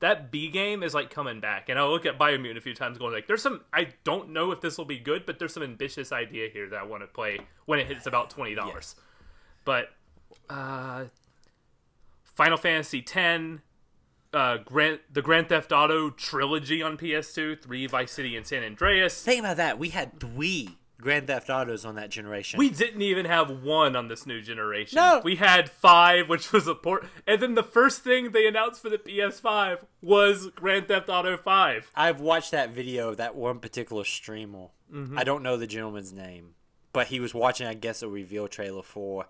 that 0.00 0.30
B 0.30 0.50
game 0.50 0.82
is 0.82 0.94
like 0.94 1.10
coming 1.10 1.40
back. 1.40 1.68
And 1.68 1.78
I 1.78 1.86
look 1.86 2.06
at 2.06 2.18
Biomutant 2.18 2.56
a 2.58 2.60
few 2.60 2.74
times 2.74 2.98
going 2.98 3.12
like 3.12 3.26
there's 3.26 3.42
some 3.42 3.62
I 3.72 3.88
don't 4.04 4.30
know 4.30 4.50
if 4.52 4.60
this 4.60 4.76
will 4.78 4.84
be 4.84 4.98
good, 4.98 5.26
but 5.26 5.38
there's 5.38 5.54
some 5.54 5.62
ambitious 5.62 6.12
idea 6.12 6.48
here 6.52 6.68
that 6.68 6.78
I 6.78 6.84
want 6.84 7.02
to 7.02 7.06
play 7.06 7.40
when 7.66 7.78
it 7.78 7.86
hits 7.86 8.06
about 8.06 8.30
twenty 8.30 8.54
dollars. 8.54 8.96
But 9.64 9.90
uh 10.50 11.06
Final 12.22 12.58
Fantasy 12.58 13.04
X, 13.06 13.60
uh 14.32 14.58
Grand 14.58 15.00
the 15.12 15.22
Grand 15.22 15.48
Theft 15.48 15.72
Auto 15.72 16.10
trilogy 16.10 16.82
on 16.82 16.98
PS2, 16.98 17.62
3 17.62 17.86
Vice 17.86 18.12
City 18.12 18.36
and 18.36 18.46
San 18.46 18.62
Andreas. 18.62 19.22
Think 19.22 19.40
about 19.40 19.56
that. 19.56 19.78
We 19.78 19.90
had 19.90 20.18
three 20.20 20.76
Grand 21.00 21.26
Theft 21.26 21.50
Autos 21.50 21.84
on 21.84 21.96
that 21.96 22.10
generation. 22.10 22.58
We 22.58 22.70
didn't 22.70 23.02
even 23.02 23.26
have 23.26 23.62
one 23.62 23.96
on 23.96 24.08
this 24.08 24.26
new 24.26 24.40
generation. 24.40 24.96
No. 24.96 25.20
We 25.24 25.36
had 25.36 25.70
five, 25.70 26.28
which 26.28 26.52
was 26.52 26.66
a 26.66 26.74
port. 26.74 27.06
And 27.26 27.42
then 27.42 27.54
the 27.54 27.62
first 27.62 28.02
thing 28.02 28.30
they 28.30 28.46
announced 28.46 28.80
for 28.80 28.88
the 28.88 28.98
PS5 28.98 29.84
was 30.00 30.48
Grand 30.54 30.88
Theft 30.88 31.08
Auto 31.08 31.36
5. 31.36 31.90
I've 31.94 32.20
watched 32.20 32.52
that 32.52 32.70
video 32.70 33.10
of 33.10 33.16
that 33.16 33.34
one 33.34 33.58
particular 33.58 34.04
streamer. 34.04 34.68
Mm-hmm. 34.92 35.18
I 35.18 35.24
don't 35.24 35.42
know 35.42 35.56
the 35.56 35.66
gentleman's 35.66 36.12
name, 36.12 36.54
but 36.92 37.08
he 37.08 37.20
was 37.20 37.34
watching, 37.34 37.66
I 37.66 37.74
guess, 37.74 38.02
a 38.02 38.08
reveal 38.08 38.48
trailer 38.48 38.82
for 38.82 39.26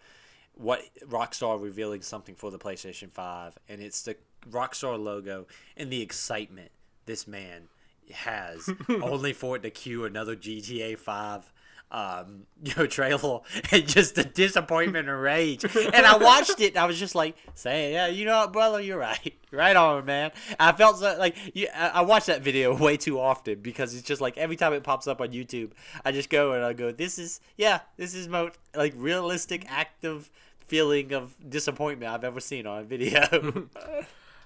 what 0.54 0.82
Rockstar 1.06 1.60
revealing 1.60 2.02
something 2.02 2.34
for 2.34 2.50
the 2.50 2.58
PlayStation 2.58 3.10
5, 3.10 3.58
and 3.68 3.80
it's 3.80 4.02
the 4.02 4.16
Rockstar 4.50 5.02
logo 5.02 5.46
and 5.76 5.90
the 5.90 6.02
excitement 6.02 6.70
this 7.06 7.26
man 7.26 7.68
has, 8.12 8.70
only 8.88 9.32
for 9.32 9.56
it 9.56 9.62
to 9.62 9.70
cue 9.70 10.04
another 10.04 10.36
GTA 10.36 10.98
5 10.98 11.52
um, 11.94 12.46
you 12.64 12.72
know, 12.76 12.86
trailer 12.86 13.40
and 13.70 13.86
just 13.86 14.16
the 14.16 14.24
disappointment 14.24 15.08
and 15.08 15.20
rage. 15.20 15.64
And 15.64 16.04
I 16.04 16.16
watched 16.16 16.60
it 16.60 16.70
and 16.70 16.78
I 16.78 16.86
was 16.86 16.98
just 16.98 17.14
like 17.14 17.36
saying, 17.54 17.94
yeah, 17.94 18.08
you 18.08 18.24
know 18.24 18.38
what, 18.40 18.52
brother, 18.52 18.80
you're 18.80 18.98
right. 18.98 19.34
Right 19.52 19.76
on, 19.76 20.04
man. 20.04 20.32
I 20.58 20.72
felt 20.72 20.98
so, 20.98 21.16
like, 21.16 21.36
you, 21.54 21.68
I 21.72 21.88
I 21.88 22.00
watch 22.00 22.26
that 22.26 22.42
video 22.42 22.76
way 22.82 22.96
too 22.96 23.20
often 23.20 23.60
because 23.60 23.94
it's 23.94 24.02
just 24.02 24.20
like 24.20 24.36
every 24.36 24.56
time 24.56 24.72
it 24.72 24.82
pops 24.82 25.06
up 25.06 25.20
on 25.20 25.28
YouTube, 25.28 25.70
I 26.04 26.10
just 26.10 26.28
go 26.28 26.52
and 26.52 26.64
I 26.64 26.72
go, 26.72 26.90
this 26.90 27.18
is, 27.18 27.40
yeah, 27.56 27.80
this 27.96 28.14
is 28.14 28.26
most 28.26 28.58
like 28.74 28.94
realistic, 28.96 29.64
active 29.68 30.30
feeling 30.66 31.12
of 31.12 31.36
disappointment 31.48 32.12
I've 32.12 32.24
ever 32.24 32.40
seen 32.40 32.66
on 32.66 32.80
a 32.80 32.84
video. 32.84 33.68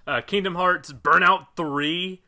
Uh, 0.06 0.22
Kingdom 0.22 0.54
Hearts, 0.54 0.90
Burnout 0.90 1.48
3, 1.54 2.22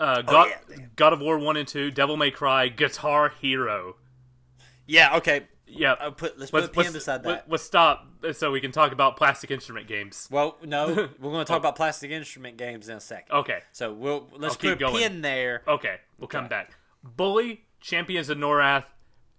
uh, 0.00 0.22
God, 0.22 0.48
Oh, 0.48 0.72
yeah. 0.76 0.76
God 0.96 1.12
of 1.12 1.20
War 1.20 1.38
1 1.38 1.56
and 1.56 1.68
2, 1.68 1.90
Devil 1.92 2.16
May 2.16 2.30
Cry, 2.32 2.68
Guitar 2.68 3.32
Hero. 3.40 3.96
yeah, 4.86 5.16
okay. 5.18 5.46
Yeah. 5.66 5.94
I'll 6.00 6.10
put, 6.12 6.36
let's 6.38 6.50
put 6.50 6.64
a 6.64 6.68
pin 6.68 6.92
beside 6.92 7.22
that. 7.22 7.44
Let's 7.48 7.62
stop 7.62 8.06
so 8.32 8.50
we 8.50 8.60
can 8.60 8.72
talk 8.72 8.90
about 8.92 9.16
plastic 9.16 9.50
instrument 9.52 9.86
games. 9.86 10.26
Well, 10.30 10.56
no, 10.64 10.88
we're 11.20 11.30
going 11.30 11.44
to 11.44 11.48
talk 11.48 11.58
about 11.60 11.76
plastic 11.76 12.10
instrument 12.10 12.56
games 12.56 12.88
in 12.88 12.96
a 12.96 13.00
second. 13.00 13.32
Okay. 13.32 13.60
So 13.70 13.92
we'll 13.92 14.26
let's 14.36 14.54
I'll 14.54 14.58
keep 14.58 14.70
put 14.70 14.72
a 14.72 14.76
going. 14.90 14.96
pin 14.96 15.20
there. 15.22 15.62
Okay, 15.68 15.96
we'll 16.18 16.26
come 16.28 16.48
back. 16.48 16.72
Bully, 17.04 17.62
Champions 17.80 18.28
of 18.30 18.38
Norrath, 18.38 18.84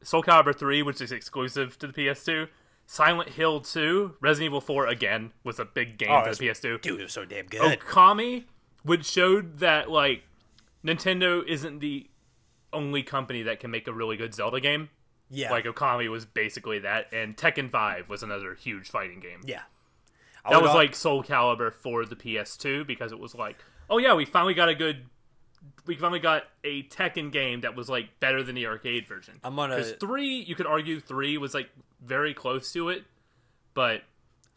Soul 0.03 0.23
Calibur 0.23 0.55
3, 0.57 0.81
which 0.83 1.01
is 1.01 1.11
exclusive 1.11 1.77
to 1.79 1.87
the 1.87 1.93
PS2, 1.93 2.47
Silent 2.85 3.29
Hill 3.29 3.59
2, 3.61 4.15
Resident 4.21 4.45
Evil 4.47 4.61
4 4.61 4.87
again 4.87 5.31
was 5.43 5.59
a 5.59 5.65
big 5.65 5.97
game 5.97 6.09
Oh, 6.11 6.23
for 6.23 6.33
the 6.33 6.47
PS2. 6.47 6.81
Dude, 6.81 6.99
it 7.01 7.03
was 7.03 7.11
so 7.13 7.25
damn 7.25 7.45
good. 7.47 7.77
Okami, 7.79 8.45
which 8.83 9.05
showed 9.05 9.59
that 9.59 9.91
like 9.91 10.23
Nintendo 10.85 11.45
isn't 11.47 11.79
the 11.79 12.09
only 12.73 13.03
company 13.03 13.43
that 13.43 13.59
can 13.59 13.69
make 13.71 13.87
a 13.87 13.93
really 13.93 14.17
good 14.17 14.33
Zelda 14.33 14.59
game. 14.59 14.89
yeah, 15.29 15.51
Like 15.51 15.65
Okami 15.65 16.09
was 16.09 16.25
basically 16.25 16.79
that, 16.79 17.07
and 17.13 17.35
Tekken 17.37 17.69
5 17.69 18.09
was 18.09 18.23
another 18.23 18.55
huge 18.55 18.89
fighting 18.89 19.19
game. 19.19 19.41
yeah. 19.45 19.61
I 20.43 20.49
that 20.51 20.61
was 20.61 20.71
al- 20.71 20.75
like 20.75 20.95
Soul 20.95 21.23
Calibur 21.23 21.71
for 21.71 22.03
the 22.05 22.15
PS2 22.15 22.87
because 22.87 23.11
it 23.11 23.19
was 23.19 23.35
like, 23.35 23.57
oh 23.91 23.99
yeah, 23.99 24.15
we 24.15 24.25
finally 24.25 24.55
got 24.55 24.69
a 24.69 24.73
good, 24.75 25.05
we 25.85 25.95
finally 25.95 26.19
got 26.19 26.45
a 26.63 26.81
Tekken 26.83 27.31
game 27.31 27.61
that 27.61 27.75
was 27.75 27.89
like 27.89 28.19
better 28.19 28.41
than 28.41 28.55
the 28.55 28.65
arcade 28.65 29.07
version. 29.07 29.39
I'm 29.43 29.55
gonna- 29.55 29.75
because 29.75 29.91
three, 29.99 30.39
you 30.41 30.55
could 30.55 30.65
argue 30.65 30.99
three 30.99 31.37
was 31.37 31.53
like 31.53 31.69
very 32.03 32.33
close 32.33 32.73
to 32.73 32.89
it, 32.89 33.03
but 33.75 34.01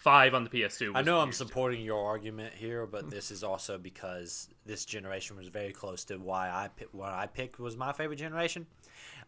five 0.05 0.34
on 0.34 0.44
the 0.44 0.50
PS2. 0.50 0.88
Was 0.92 0.96
I 0.96 1.02
know 1.02 1.18
I'm 1.18 1.32
supporting 1.32 1.80
your 1.80 2.07
argument 2.07 2.52
here, 2.55 2.86
but 2.86 3.11
this 3.11 3.30
is 3.30 3.42
also 3.42 3.78
because 3.78 4.48
this 4.66 4.84
generation 4.84 5.36
was 5.36 5.48
very 5.48 5.72
close 5.72 6.05
to 6.05 6.18
why 6.18 6.48
I 6.50 6.68
what 6.92 7.09
I 7.09 7.26
picked 7.26 7.59
was 7.59 7.74
my 7.74 7.92
favorite 7.92 8.18
generation. 8.18 8.66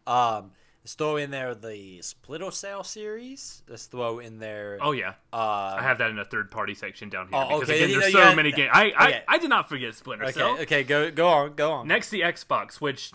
Um, 0.05 0.51
let's 0.83 0.93
throw 0.93 1.17
in 1.17 1.31
there 1.31 1.55
the 1.55 2.01
Splinter 2.03 2.51
Cell 2.51 2.83
series. 2.83 3.63
Let's 3.67 3.87
throw 3.87 4.19
in 4.19 4.37
there. 4.37 4.77
Oh 4.79 4.91
yeah, 4.91 5.15
uh, 5.33 5.77
I 5.79 5.81
have 5.81 5.97
that 5.97 6.11
in 6.11 6.19
a 6.19 6.25
third 6.25 6.51
party 6.51 6.75
section 6.75 7.09
down 7.09 7.29
here 7.29 7.39
Oh, 7.41 7.59
because 7.59 7.71
okay, 7.71 7.83
again, 7.83 7.99
there's 7.99 8.13
so 8.13 8.19
yeah, 8.19 8.35
many 8.35 8.51
games. 8.51 8.69
I, 8.71 8.93
I 8.95 9.07
okay. 9.07 9.23
I 9.27 9.37
did 9.39 9.49
not 9.49 9.67
forget 9.67 9.95
Splinter 9.95 10.25
okay, 10.25 10.33
Cell. 10.33 10.59
okay, 10.59 10.83
go 10.83 11.09
go 11.09 11.27
on, 11.27 11.55
go 11.55 11.71
on. 11.71 11.87
Next, 11.87 12.11
the 12.11 12.21
Xbox, 12.21 12.75
which 12.75 13.11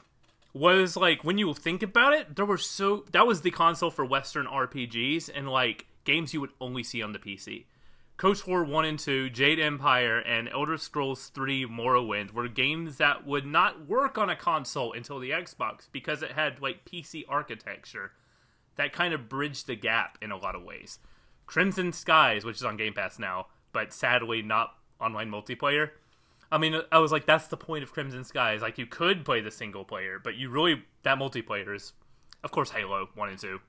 was 0.53 0.97
like 0.97 1.23
when 1.23 1.39
you 1.39 1.55
think 1.55 1.85
about 1.85 2.13
it, 2.13 2.35
there 2.35 2.45
were 2.45 2.59
so 2.59 3.05
that 3.13 3.25
was 3.25 3.43
the 3.43 3.53
console 3.53 3.93
for 3.93 4.05
Western 4.05 4.47
RPGs 4.47 5.31
and 5.33 5.49
like 5.49 5.87
games 6.05 6.35
you 6.35 6.41
would 6.41 6.53
only 6.61 6.83
see 6.83 7.03
on 7.03 7.13
the 7.13 7.19
PC. 7.19 7.65
KOTOR 8.19 8.69
1 8.69 8.85
and 8.85 8.99
2, 8.99 9.31
Jade 9.31 9.59
Empire, 9.59 10.19
and 10.19 10.49
Elder 10.49 10.77
Scrolls 10.77 11.29
3 11.29 11.67
Morrowind 11.67 12.33
were 12.33 12.47
games 12.47 12.99
that 12.99 13.27
would 13.27 13.47
not 13.47 13.89
work 13.89 14.17
on 14.17 14.31
a 14.31 14.37
console 14.37 14.93
until 14.93 15.19
the 15.19 15.31
Xbox 15.31 15.89
because 15.91 16.23
it 16.23 16.33
had 16.33 16.61
like 16.61 16.85
PC 16.85 17.25
architecture 17.29 18.13
that 18.77 18.93
kind 18.93 19.13
of 19.13 19.29
bridged 19.29 19.67
the 19.67 19.75
gap 19.75 20.19
in 20.23 20.31
a 20.31 20.37
lot 20.37 20.55
of 20.55 20.63
ways. 20.63 20.99
Crimson 21.47 21.93
Skies, 21.93 22.45
which 22.45 22.57
is 22.57 22.65
on 22.65 22.77
Game 22.77 22.95
Pass 22.95 23.19
now, 23.19 23.47
but 23.73 23.93
sadly 23.93 24.41
not 24.43 24.75
online 25.01 25.31
multiplayer. 25.31 25.91
I 26.51 26.59
mean, 26.59 26.81
I 26.93 26.99
was 26.99 27.13
like, 27.13 27.27
that's 27.27 27.49
the 27.49 27.57
point 27.57 27.83
of 27.83 27.93
Crimson 27.93 28.25
Skies. 28.25 28.61
Like, 28.61 28.79
you 28.79 28.87
could 28.87 29.25
play 29.25 29.41
the 29.41 29.51
single 29.51 29.85
player, 29.85 30.21
but 30.23 30.37
you 30.37 30.51
really 30.51 30.85
that 31.03 31.19
multiplayer 31.19 31.75
is, 31.75 31.93
of 32.45 32.51
course, 32.51 32.71
Halo 32.71 33.09
One 33.15 33.31
and 33.31 33.39
Two. 33.39 33.61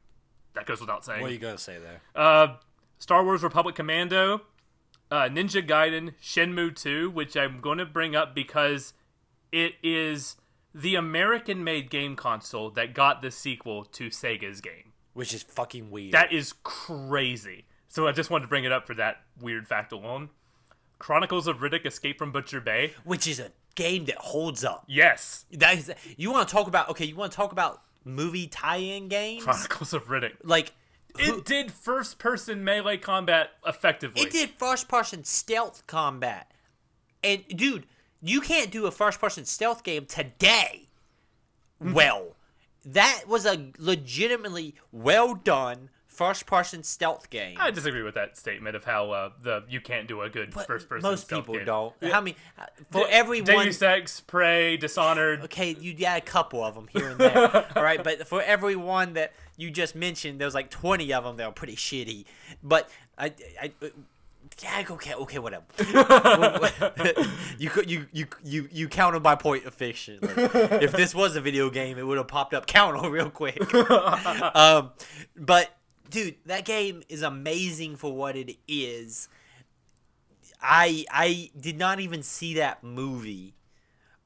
That 0.56 0.66
goes 0.66 0.80
without 0.80 1.04
saying. 1.04 1.22
What 1.22 1.32
are 1.32 1.34
you 1.34 1.40
gonna 1.40 1.58
say 1.58 1.78
there? 1.80 2.02
Uh, 2.16 2.56
Star 3.00 3.24
Wars 3.24 3.44
Republic 3.44 3.76
Commando, 3.76 4.42
uh, 5.12 5.30
Ninja 5.30 5.68
Gaiden, 5.68 6.14
Shenmue 6.22 6.76
2, 6.76 7.10
which 7.10 7.36
I'm 7.36 7.60
going 7.60 7.78
to 7.78 7.86
bring 7.86 8.16
up 8.16 8.34
because 8.34 8.94
it 9.52 9.74
is 9.84 10.38
the 10.74 10.96
American 10.96 11.64
made 11.64 11.90
game 11.90 12.16
console 12.16 12.70
that 12.72 12.94
got 12.94 13.22
the 13.22 13.30
sequel 13.30 13.84
to 13.86 14.08
Sega's 14.08 14.62
game. 14.62 14.94
Which 15.14 15.34
is 15.34 15.44
fucking 15.44 15.92
weird. 15.92 16.14
That 16.14 16.34
is 16.34 16.54
crazy. 16.64 17.66
So 17.88 18.08
I 18.08 18.12
just 18.12 18.32
wanted 18.32 18.46
to 18.46 18.48
bring 18.48 18.64
it 18.64 18.72
up 18.72 18.88
for 18.88 18.96
that 18.96 19.18
weird 19.40 19.68
fact 19.68 19.92
alone. 19.92 20.30
Chronicles 20.98 21.46
of 21.46 21.58
Riddick 21.58 21.86
Escape 21.86 22.18
from 22.18 22.32
Butcher 22.32 22.62
Bay. 22.62 22.94
Which 23.04 23.28
is 23.28 23.40
a 23.40 23.52
game 23.76 24.06
that 24.06 24.16
holds 24.18 24.64
up. 24.64 24.86
Yes. 24.88 25.46
That 25.52 25.78
is. 25.78 25.92
You 26.18 26.32
want 26.32 26.48
to 26.48 26.52
talk 26.56 26.68
about? 26.68 26.90
Okay, 26.90 27.06
you 27.06 27.16
want 27.16 27.32
to 27.32 27.36
talk 27.36 27.52
about 27.52 27.84
movie 28.06 28.48
tie-in 28.48 29.08
games? 29.08 29.44
Chronicles 29.44 29.94
of 29.94 30.06
Riddick. 30.08 30.36
Like 30.44 30.74
who- 31.20 31.38
It 31.40 31.46
did 31.46 31.72
first 31.72 32.18
person 32.20 32.64
melee 32.64 32.98
combat 32.98 33.52
effectively. 33.66 34.22
It 34.22 34.32
did 34.32 34.52
first 34.52 34.88
person 34.88 35.24
stealth 35.24 35.86
combat. 35.88 36.52
And 37.24 37.44
dude, 37.48 37.86
you 38.22 38.42
can't 38.42 38.72
do 38.72 38.86
a 38.86 38.92
first 38.92 39.20
person 39.20 39.46
stealth 39.46 39.84
game 39.84 40.06
today. 40.06 40.90
Mm-hmm. 41.82 41.94
Well, 41.94 42.36
that 42.86 43.24
was 43.28 43.46
a 43.46 43.72
legitimately 43.78 44.76
well 44.92 45.36
done 45.36 45.90
first 46.14 46.46
person 46.46 46.84
stealth 46.84 47.30
game. 47.30 47.58
I 47.60 47.72
disagree 47.72 48.04
with 48.04 48.16
that 48.16 48.38
statement 48.38 48.76
of 48.76 48.84
how 48.86 49.12
uh, 49.12 49.30
the 49.42 49.64
you 49.68 49.82
can't 49.82 50.08
do 50.08 50.22
a 50.22 50.30
good 50.30 50.52
But 50.54 50.68
first 50.68 50.88
person. 50.88 51.10
most 51.10 51.26
stealth 51.26 51.42
people 51.44 51.56
game. 51.56 51.66
don't. 51.66 51.94
Yeah. 52.02 52.10
How 52.12 52.22
many 52.22 52.36
for 52.92 53.06
every 53.10 53.42
one 53.42 53.66
Deus 53.66 53.82
Ex, 53.82 54.22
Prey, 54.22 54.78
Dishonored. 54.78 55.42
Okay, 55.46 55.76
you 55.80 55.94
got 55.94 56.18
a 56.18 56.22
couple 56.22 56.64
of 56.64 56.76
them 56.76 56.88
here 56.88 57.10
and 57.10 57.20
there. 57.20 57.68
all 57.76 57.84
right, 57.84 58.04
but 58.04 58.28
for 58.28 58.42
everyone 58.42 59.14
that 59.14 59.34
you 59.58 59.72
just 59.72 59.96
mentioned, 59.96 60.40
there's 60.40 60.54
like 60.56 60.70
20 60.70 61.12
of 61.14 61.24
them 61.24 61.38
that 61.38 61.46
are 61.46 61.52
pretty 61.52 61.76
shitty. 61.76 62.26
But 62.64 62.90
I, 63.18 63.34
I, 63.62 63.72
yeah, 64.62 64.84
okay, 64.90 65.14
okay, 65.14 65.40
whatever. 65.40 65.64
you 67.58 67.70
could, 67.70 67.90
you, 67.90 68.08
you, 68.12 68.28
you, 68.44 68.70
you 68.72 68.88
counted 68.88 69.24
my 69.24 69.36
point 69.36 69.66
of 69.66 69.74
fiction. 69.74 70.20
Like, 70.22 70.38
if 70.82 70.92
this 70.92 71.16
was 71.16 71.36
a 71.36 71.42
video 71.42 71.70
game, 71.70 71.98
it 71.98 72.06
would 72.06 72.18
have 72.18 72.28
popped 72.28 72.54
up 72.54 72.66
counter 72.68 73.10
real 73.12 73.30
quick. 73.30 73.60
um, 74.56 74.92
but 75.36 75.76
dude, 76.14 76.36
that 76.46 76.64
game 76.64 77.04
is 77.10 77.24
amazing 77.24 77.96
for 77.96 78.14
what 78.16 78.38
it 78.38 78.58
is. 78.68 79.28
I, 80.62 81.06
I 81.12 81.50
did 81.60 81.78
not 81.78 82.00
even 82.00 82.24
see 82.24 82.54
that 82.54 82.84
movie. 82.84 83.56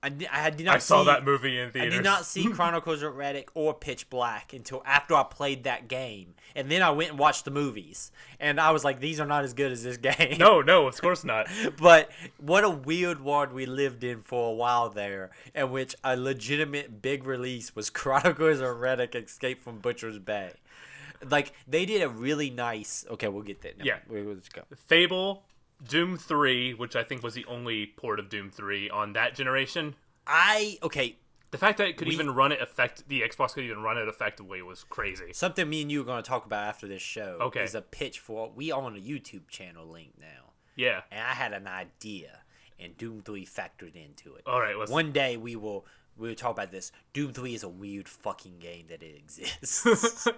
I, 0.03 0.11
I 0.31 0.49
did 0.51 0.67
not. 0.67 0.75
I 0.75 0.77
saw 0.77 1.01
see- 1.01 1.07
that 1.07 1.25
movie 1.25 1.57
in 1.57 1.71
theaters. 1.71 1.93
I 1.93 1.95
did 1.95 2.03
not 2.03 2.25
see 2.25 2.47
Chronicles 2.53 3.01
of 3.01 3.13
Riddick 3.13 3.47
or 3.55 3.73
Pitch 3.73 4.09
Black 4.11 4.53
until 4.53 4.83
after 4.85 5.15
I 5.15 5.23
played 5.23 5.63
that 5.63 5.87
game, 5.87 6.35
and 6.55 6.69
then 6.69 6.83
I 6.83 6.91
went 6.91 7.09
and 7.11 7.17
watched 7.17 7.45
the 7.45 7.51
movies, 7.51 8.11
and 8.39 8.59
I 8.59 8.69
was 8.69 8.85
like, 8.85 8.99
"These 8.99 9.19
are 9.19 9.25
not 9.25 9.43
as 9.43 9.55
good 9.55 9.71
as 9.71 9.83
this 9.83 9.97
game." 10.17 10.37
No, 10.37 10.61
no, 10.61 10.85
of 10.85 11.01
course 11.01 11.23
not. 11.23 11.47
but 11.81 12.11
what 12.37 12.63
a 12.63 12.69
weird 12.69 13.23
world 13.23 13.51
we 13.51 13.65
lived 13.65 14.03
in 14.03 14.21
for 14.21 14.51
a 14.51 14.53
while 14.53 14.89
there, 14.89 15.31
in 15.55 15.71
which 15.71 15.95
a 16.03 16.15
legitimate 16.15 17.01
big 17.01 17.25
release 17.25 17.75
was 17.75 17.89
Chronicles 17.89 18.59
of 18.59 18.77
Riddick: 18.77 19.15
Escape 19.15 19.63
from 19.63 19.79
Butcher's 19.79 20.19
Bay. 20.19 20.51
Like 21.29 21.53
they 21.67 21.85
did 21.85 22.01
a 22.01 22.09
really 22.09 22.49
nice. 22.49 23.05
Okay, 23.09 23.27
we'll 23.27 23.43
get 23.43 23.61
that. 23.61 23.77
No, 23.77 23.85
Yeah. 23.85 23.99
we- 24.07 24.21
let's 24.21 24.49
go. 24.49 24.63
Fable, 24.87 25.43
Doom 25.87 26.17
3, 26.17 26.73
which 26.73 26.95
I 26.95 27.03
think 27.03 27.23
was 27.23 27.33
the 27.33 27.45
only 27.45 27.85
port 27.85 28.19
of 28.19 28.29
Doom 28.29 28.49
3 28.49 28.89
on 28.89 29.13
that 29.13 29.35
generation. 29.35 29.95
I 30.25 30.77
okay. 30.83 31.17
The 31.51 31.57
fact 31.57 31.77
that 31.77 31.87
it 31.87 31.95
could 31.97 32.09
We- 32.09 32.13
even 32.13 32.31
run 32.31 32.51
it 32.51 32.61
effect 32.61 33.07
the 33.07 33.21
Xbox 33.21 33.53
could 33.53 33.63
even 33.63 33.81
run 33.81 33.97
it 33.97 34.07
effectively 34.09 34.61
was 34.61 34.83
crazy. 34.83 35.31
Something 35.31 35.69
me 35.69 35.81
and 35.83 35.91
you 35.91 36.01
are 36.01 36.03
going 36.05 36.21
to 36.21 36.27
talk 36.27 36.45
about 36.45 36.67
after 36.67 36.87
this 36.87 37.01
show. 37.01 37.37
Okay. 37.41 37.63
Is 37.63 37.73
a 37.75 37.81
pitch 37.81 38.19
for 38.19 38.49
we 38.51 38.71
own 38.71 38.97
a 38.97 38.99
YouTube 38.99 39.47
channel 39.47 39.85
link 39.87 40.13
now. 40.19 40.51
Yeah. 40.75 41.01
and 41.09 41.21
I 41.25 41.33
had 41.33 41.53
an 41.53 41.65
idea, 41.67 42.41
and 42.77 42.95
Doom 42.97 43.21
Three 43.23 43.45
factored 43.45 43.95
into 43.95 44.35
it. 44.35 44.43
All 44.45 44.59
right, 44.59 44.77
One 44.89 45.11
day 45.11 45.37
we 45.37 45.55
will 45.55 45.85
we 46.17 46.35
talk 46.35 46.51
about 46.51 46.71
this. 46.71 46.91
Doom 47.13 47.33
Three 47.33 47.53
is 47.53 47.63
a 47.63 47.69
weird 47.69 48.07
fucking 48.09 48.59
game 48.59 48.85
that 48.89 49.03
it 49.03 49.15
exists. 49.15 50.27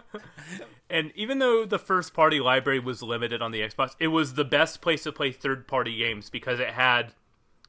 And 0.92 1.12
even 1.16 1.38
though 1.38 1.66
the 1.66 1.78
first 1.78 2.16
party 2.16 2.40
library 2.40 2.80
was 2.80 3.04
limited 3.04 3.44
on 3.44 3.52
the 3.52 3.62
Xbox, 3.62 3.96
it 4.00 4.08
was 4.08 4.34
the 4.34 4.44
best 4.44 4.82
place 4.82 5.04
to 5.04 5.12
play 5.12 5.32
third 5.32 5.68
party 5.68 5.96
games 5.96 6.32
because 6.32 6.60
it 6.60 6.70
had 6.70 7.14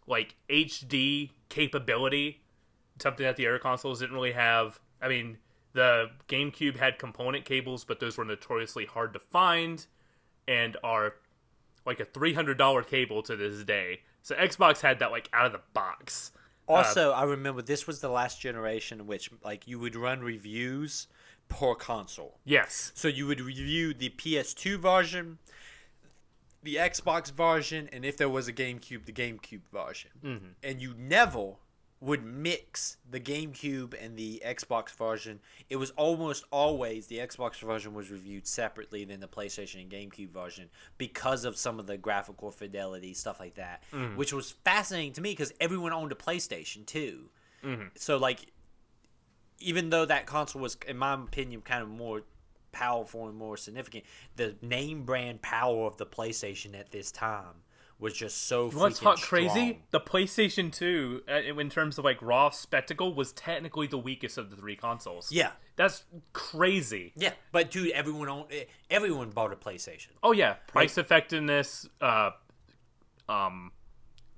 like 0.06 0.36
HD 0.48 1.30
capability, 1.50 2.40
something 3.00 3.24
that 3.24 3.36
the 3.36 3.46
other 3.46 3.58
consoles 3.58 4.00
didn't 4.00 4.14
really 4.14 4.32
have. 4.32 4.80
I 5.02 5.08
mean, 5.08 5.36
the 5.74 6.10
GameCube 6.28 6.78
had 6.78 6.98
component 6.98 7.44
cables, 7.44 7.84
but 7.84 8.00
those 8.00 8.16
were 8.16 8.24
notoriously 8.24 8.86
hard 8.86 9.12
to 9.12 9.18
find 9.18 9.86
and 10.48 10.78
are 10.82 11.14
like 11.84 12.00
a 12.00 12.06
$300 12.06 12.86
cable 12.86 13.22
to 13.22 13.36
this 13.36 13.62
day. 13.64 14.00
So 14.22 14.34
Xbox 14.34 14.80
had 14.80 14.98
that 14.98 15.10
like 15.10 15.28
out 15.32 15.46
of 15.46 15.52
the 15.52 15.60
box. 15.74 16.32
Also, 16.70 17.12
I 17.12 17.24
remember 17.24 17.62
this 17.62 17.86
was 17.86 18.00
the 18.00 18.08
last 18.08 18.40
generation 18.40 19.00
in 19.00 19.06
which 19.06 19.30
like 19.44 19.66
you 19.66 19.78
would 19.78 19.96
run 19.96 20.20
reviews 20.20 21.06
per 21.48 21.74
console. 21.74 22.38
Yes. 22.44 22.92
So 22.94 23.08
you 23.08 23.26
would 23.26 23.40
review 23.40 23.92
the 23.92 24.10
PS2 24.10 24.78
version, 24.78 25.38
the 26.62 26.76
Xbox 26.76 27.30
version, 27.32 27.88
and 27.92 28.04
if 28.04 28.16
there 28.16 28.28
was 28.28 28.48
a 28.48 28.52
GameCube, 28.52 29.04
the 29.04 29.12
GameCube 29.12 29.62
version. 29.72 30.10
Mm-hmm. 30.24 30.46
And 30.62 30.80
you 30.80 30.94
never 30.96 31.54
would 32.00 32.24
mix 32.24 32.96
the 33.10 33.20
GameCube 33.20 33.94
and 34.02 34.16
the 34.16 34.42
Xbox 34.44 34.90
version. 34.90 35.40
It 35.68 35.76
was 35.76 35.90
almost 35.90 36.44
always 36.50 37.06
the 37.06 37.18
Xbox 37.18 37.60
version 37.60 37.92
was 37.92 38.10
reviewed 38.10 38.46
separately 38.46 39.04
than 39.04 39.20
the 39.20 39.28
PlayStation 39.28 39.82
and 39.82 39.90
GameCube 39.90 40.30
version 40.30 40.70
because 40.96 41.44
of 41.44 41.58
some 41.58 41.78
of 41.78 41.86
the 41.86 41.98
graphical 41.98 42.50
fidelity 42.50 43.12
stuff 43.12 43.38
like 43.38 43.56
that, 43.56 43.82
mm-hmm. 43.92 44.16
which 44.16 44.32
was 44.32 44.52
fascinating 44.64 45.12
to 45.12 45.20
me 45.20 45.32
because 45.32 45.52
everyone 45.60 45.92
owned 45.92 46.12
a 46.12 46.14
PlayStation 46.14 46.86
too. 46.86 47.28
Mm-hmm. 47.62 47.88
So 47.96 48.16
like 48.16 48.46
even 49.58 49.90
though 49.90 50.06
that 50.06 50.24
console 50.24 50.62
was, 50.62 50.78
in 50.88 50.96
my 50.96 51.12
opinion, 51.14 51.60
kind 51.60 51.82
of 51.82 51.88
more 51.90 52.22
powerful 52.72 53.28
and 53.28 53.36
more 53.36 53.58
significant, 53.58 54.04
the 54.36 54.56
name 54.62 55.04
brand 55.04 55.42
power 55.42 55.84
of 55.84 55.98
the 55.98 56.06
PlayStation 56.06 56.78
at 56.78 56.90
this 56.90 57.12
time 57.12 57.62
was 58.00 58.14
just 58.14 58.46
so. 58.48 58.70
What's 58.70 58.98
freaking 58.98 59.04
hot 59.04 59.20
crazy? 59.20 59.48
strong. 59.48 59.76
The 59.90 60.00
PlayStation 60.00 60.72
2, 60.72 61.22
uh, 61.28 61.34
in 61.58 61.70
terms 61.70 61.98
of 61.98 62.04
like 62.04 62.20
raw 62.22 62.50
spectacle, 62.50 63.14
was 63.14 63.32
technically 63.32 63.86
the 63.86 63.98
weakest 63.98 64.38
of 64.38 64.50
the 64.50 64.56
three 64.56 64.76
consoles. 64.76 65.30
Yeah, 65.30 65.52
That's 65.76 66.04
crazy. 66.32 67.12
yeah, 67.14 67.32
but 67.52 67.70
dude, 67.70 67.90
everyone 67.92 68.28
owned, 68.28 68.46
eh, 68.50 68.64
everyone 68.90 69.30
bought 69.30 69.52
a 69.52 69.56
PlayStation. 69.56 70.08
Oh 70.22 70.32
yeah, 70.32 70.54
price 70.66 70.98
effectiveness, 70.98 71.88
uh, 72.00 72.30
um, 73.28 73.72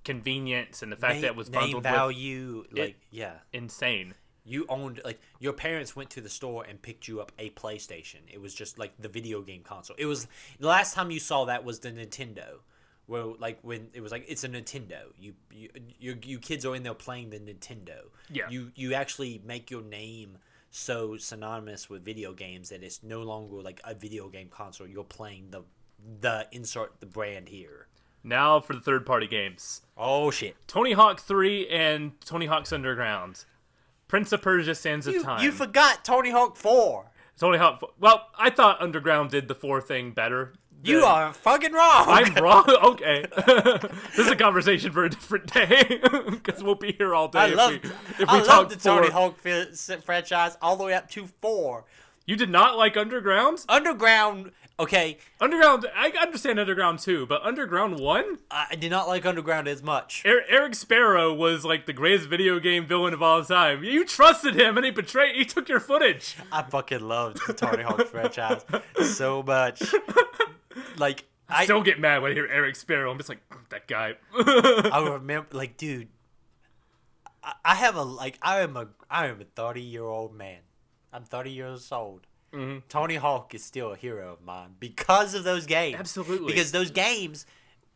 convenience, 0.04 0.82
and 0.82 0.90
the 0.90 0.96
fact 0.96 1.14
name, 1.14 1.22
that 1.22 1.28
it 1.28 1.36
was 1.36 1.48
bundled 1.48 1.76
with 1.76 1.84
value, 1.84 2.64
like 2.72 2.96
yeah. 3.10 3.34
insane. 3.52 4.14
You 4.44 4.66
owned 4.68 5.00
like 5.04 5.20
your 5.38 5.52
parents 5.52 5.94
went 5.94 6.10
to 6.10 6.20
the 6.20 6.28
store 6.28 6.64
and 6.64 6.82
picked 6.82 7.06
you 7.06 7.20
up 7.20 7.30
a 7.38 7.50
PlayStation. 7.50 8.18
It 8.32 8.40
was 8.40 8.52
just 8.52 8.76
like 8.76 8.92
the 8.98 9.08
video 9.08 9.40
game 9.40 9.62
console. 9.62 9.94
It 9.96 10.06
was 10.06 10.26
the 10.58 10.66
last 10.66 10.94
time 10.94 11.12
you 11.12 11.20
saw 11.20 11.44
that 11.44 11.64
was 11.64 11.78
the 11.78 11.92
Nintendo, 11.92 12.58
where 13.06 13.24
like 13.38 13.58
when 13.62 13.88
it 13.92 14.00
was 14.00 14.12
like 14.12 14.24
it's 14.28 14.44
a 14.44 14.48
Nintendo. 14.48 15.00
You 15.18 15.34
you 15.50 15.68
you, 15.98 16.18
you 16.22 16.38
kids 16.38 16.64
are 16.64 16.74
in 16.74 16.82
there 16.82 16.94
playing 16.94 17.30
the 17.30 17.38
Nintendo. 17.38 18.08
Yeah. 18.30 18.48
You 18.48 18.72
you 18.74 18.94
actually 18.94 19.40
make 19.44 19.70
your 19.70 19.82
name 19.82 20.38
so 20.70 21.16
synonymous 21.16 21.90
with 21.90 22.04
video 22.04 22.32
games 22.32 22.70
that 22.70 22.82
it's 22.82 23.02
no 23.02 23.22
longer 23.22 23.60
like 23.62 23.80
a 23.84 23.94
video 23.94 24.28
game 24.28 24.48
console. 24.48 24.86
You're 24.86 25.04
playing 25.04 25.50
the 25.50 25.62
the 26.20 26.46
insert 26.52 27.00
the 27.00 27.06
brand 27.06 27.48
here. 27.48 27.88
Now 28.24 28.60
for 28.60 28.72
the 28.72 28.80
third 28.80 29.04
party 29.04 29.26
games 29.26 29.82
Oh 29.96 30.30
shit! 30.30 30.56
Tony 30.66 30.92
Hawk 30.92 31.20
3 31.20 31.68
and 31.68 32.12
Tony 32.24 32.46
Hawk's 32.46 32.72
Underground. 32.72 33.44
Prince 34.08 34.30
of 34.32 34.42
Persia 34.42 34.74
Sands 34.74 35.06
of 35.06 35.14
You, 35.14 35.22
Time. 35.22 35.42
you 35.42 35.50
forgot 35.50 36.04
Tony 36.04 36.30
Hawk 36.30 36.56
Four. 36.56 37.10
Tony 37.38 37.58
Hawk. 37.58 37.94
Well, 37.98 38.28
I 38.38 38.50
thought 38.50 38.80
Underground 38.80 39.30
did 39.30 39.48
the 39.48 39.54
4 39.54 39.80
thing 39.80 40.12
better. 40.12 40.52
You 40.84 41.04
are 41.04 41.32
fucking 41.32 41.72
wrong. 41.72 42.04
I'm 42.08 42.34
wrong. 42.42 42.64
Okay, 42.68 43.24
this 43.46 44.18
is 44.18 44.28
a 44.28 44.36
conversation 44.36 44.92
for 44.92 45.04
a 45.04 45.10
different 45.10 45.52
day 45.52 46.00
because 46.30 46.62
we'll 46.62 46.74
be 46.74 46.92
here 46.92 47.14
all 47.14 47.28
day. 47.28 47.38
I 47.38 47.48
if 47.48 47.56
love, 47.56 47.70
we, 47.70 47.76
if 48.20 48.28
I 48.28 48.42
love 48.42 48.68
the 48.68 48.76
Tony. 48.76 49.10
Hawk 49.10 49.38
franchise 49.38 50.56
all 50.60 50.76
the 50.76 50.84
way 50.84 50.94
up 50.94 51.08
to 51.10 51.26
four. 51.40 51.84
You 52.26 52.36
did 52.36 52.50
not 52.50 52.76
like 52.76 52.96
Underground. 52.96 53.64
Underground, 53.68 54.52
okay, 54.78 55.18
Underground. 55.40 55.86
I 55.94 56.10
understand 56.20 56.58
Underground 56.60 57.00
too, 57.00 57.26
but 57.26 57.42
Underground 57.42 57.98
One. 57.98 58.38
I 58.50 58.76
did 58.76 58.90
not 58.90 59.08
like 59.08 59.26
Underground 59.26 59.66
as 59.66 59.82
much. 59.82 60.22
Er- 60.24 60.44
Eric 60.48 60.74
Sparrow 60.76 61.32
was 61.34 61.64
like 61.64 61.86
the 61.86 61.92
greatest 61.92 62.28
video 62.28 62.60
game 62.60 62.86
villain 62.86 63.12
of 63.12 63.22
all 63.22 63.44
time. 63.44 63.82
You 63.82 64.04
trusted 64.04 64.54
him, 64.54 64.76
and 64.76 64.84
he 64.84 64.92
betrayed. 64.92 65.34
He 65.36 65.44
took 65.44 65.68
your 65.68 65.80
footage. 65.80 66.36
I 66.52 66.62
fucking 66.62 67.00
loved 67.00 67.40
the 67.46 67.54
Tony 67.54 67.82
Hawk 67.82 68.06
franchise 68.06 68.64
so 69.04 69.42
much. 69.42 69.82
Like 70.96 71.24
I, 71.52 71.64
Still 71.64 71.82
get 71.82 72.00
mad 72.00 72.22
when 72.22 72.30
I 72.30 72.34
hear 72.34 72.48
Eric 72.50 72.76
Sparrow. 72.76 73.10
I'm 73.10 73.18
just 73.18 73.28
like 73.28 73.40
that 73.70 73.86
guy. 73.86 74.14
I 74.34 75.06
remember, 75.12 75.48
like, 75.52 75.76
dude, 75.76 76.08
I, 77.42 77.52
I 77.64 77.74
have 77.74 77.96
a 77.96 78.02
like, 78.02 78.38
I 78.42 78.60
am 78.60 78.76
a, 78.76 78.88
I 79.10 79.26
am 79.26 79.40
a 79.40 79.44
thirty 79.44 79.82
year 79.82 80.04
old 80.04 80.34
man. 80.34 80.60
I'm 81.12 81.24
thirty 81.24 81.50
years 81.50 81.90
old. 81.92 82.26
Mm-hmm. 82.54 82.80
Tony 82.88 83.16
Hawk 83.16 83.54
is 83.54 83.64
still 83.64 83.92
a 83.92 83.96
hero 83.96 84.32
of 84.32 84.42
mine 84.42 84.74
because 84.78 85.34
of 85.34 85.44
those 85.44 85.66
games. 85.66 85.96
Absolutely. 85.98 86.52
Because 86.52 86.70
those 86.72 86.90
games, 86.90 87.46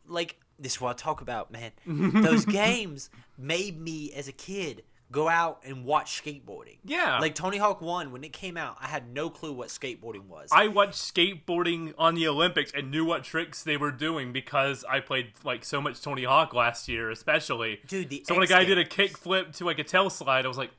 like, 0.07 0.37
this 0.59 0.75
is 0.75 0.81
what 0.81 0.91
I 0.91 0.95
talk 0.95 1.21
about, 1.21 1.51
man. 1.51 1.73
those 1.87 2.47
games 2.47 3.11
made 3.37 3.79
me 3.79 4.13
as 4.15 4.29
a 4.29 4.33
kid 4.33 4.83
go 5.11 5.29
out 5.29 5.61
and 5.65 5.85
watch 5.85 6.23
skateboarding. 6.23 6.79
Yeah. 6.85 7.19
Like 7.19 7.35
Tony 7.35 7.59
Hawk 7.59 7.81
One, 7.81 8.11
when 8.11 8.25
it 8.25 8.33
came 8.33 8.57
out, 8.57 8.77
I 8.81 8.89
had 8.89 9.13
no 9.13 9.31
clue 9.31 9.53
what 9.53 9.69
skateboarding 9.69 10.27
was. 10.27 10.49
I 10.53 10.69
watched 10.69 10.95
skateboarding 10.95 11.95
on 11.97 12.15
the 12.15 12.27
Olympics 12.27 12.73
and 12.75 12.91
knew 12.91 13.05
what 13.05 13.25
tricks 13.25 13.63
they 13.63 13.77
were 13.77 13.93
doing 13.93 14.33
because 14.33 14.85
I 14.89 15.01
played 15.01 15.33
like 15.45 15.65
so 15.65 15.81
much 15.81 16.03
Tony 16.03 16.25
Hawk 16.25 16.55
last 16.55 16.89
year, 16.89 17.11
especially. 17.11 17.81
Dude, 17.87 18.09
the 18.09 18.25
so 18.27 18.35
when 18.35 18.43
a 18.43 18.47
guy 18.47 18.65
did 18.65 18.79
a 18.79 18.83
Games. 18.85 18.95
kick 18.95 19.19
flip 19.19 19.53
to 19.55 19.65
like 19.65 19.79
a 19.79 19.85
tail 19.85 20.11
slide, 20.11 20.45
I 20.45 20.49
was 20.49 20.59
like, 20.59 20.71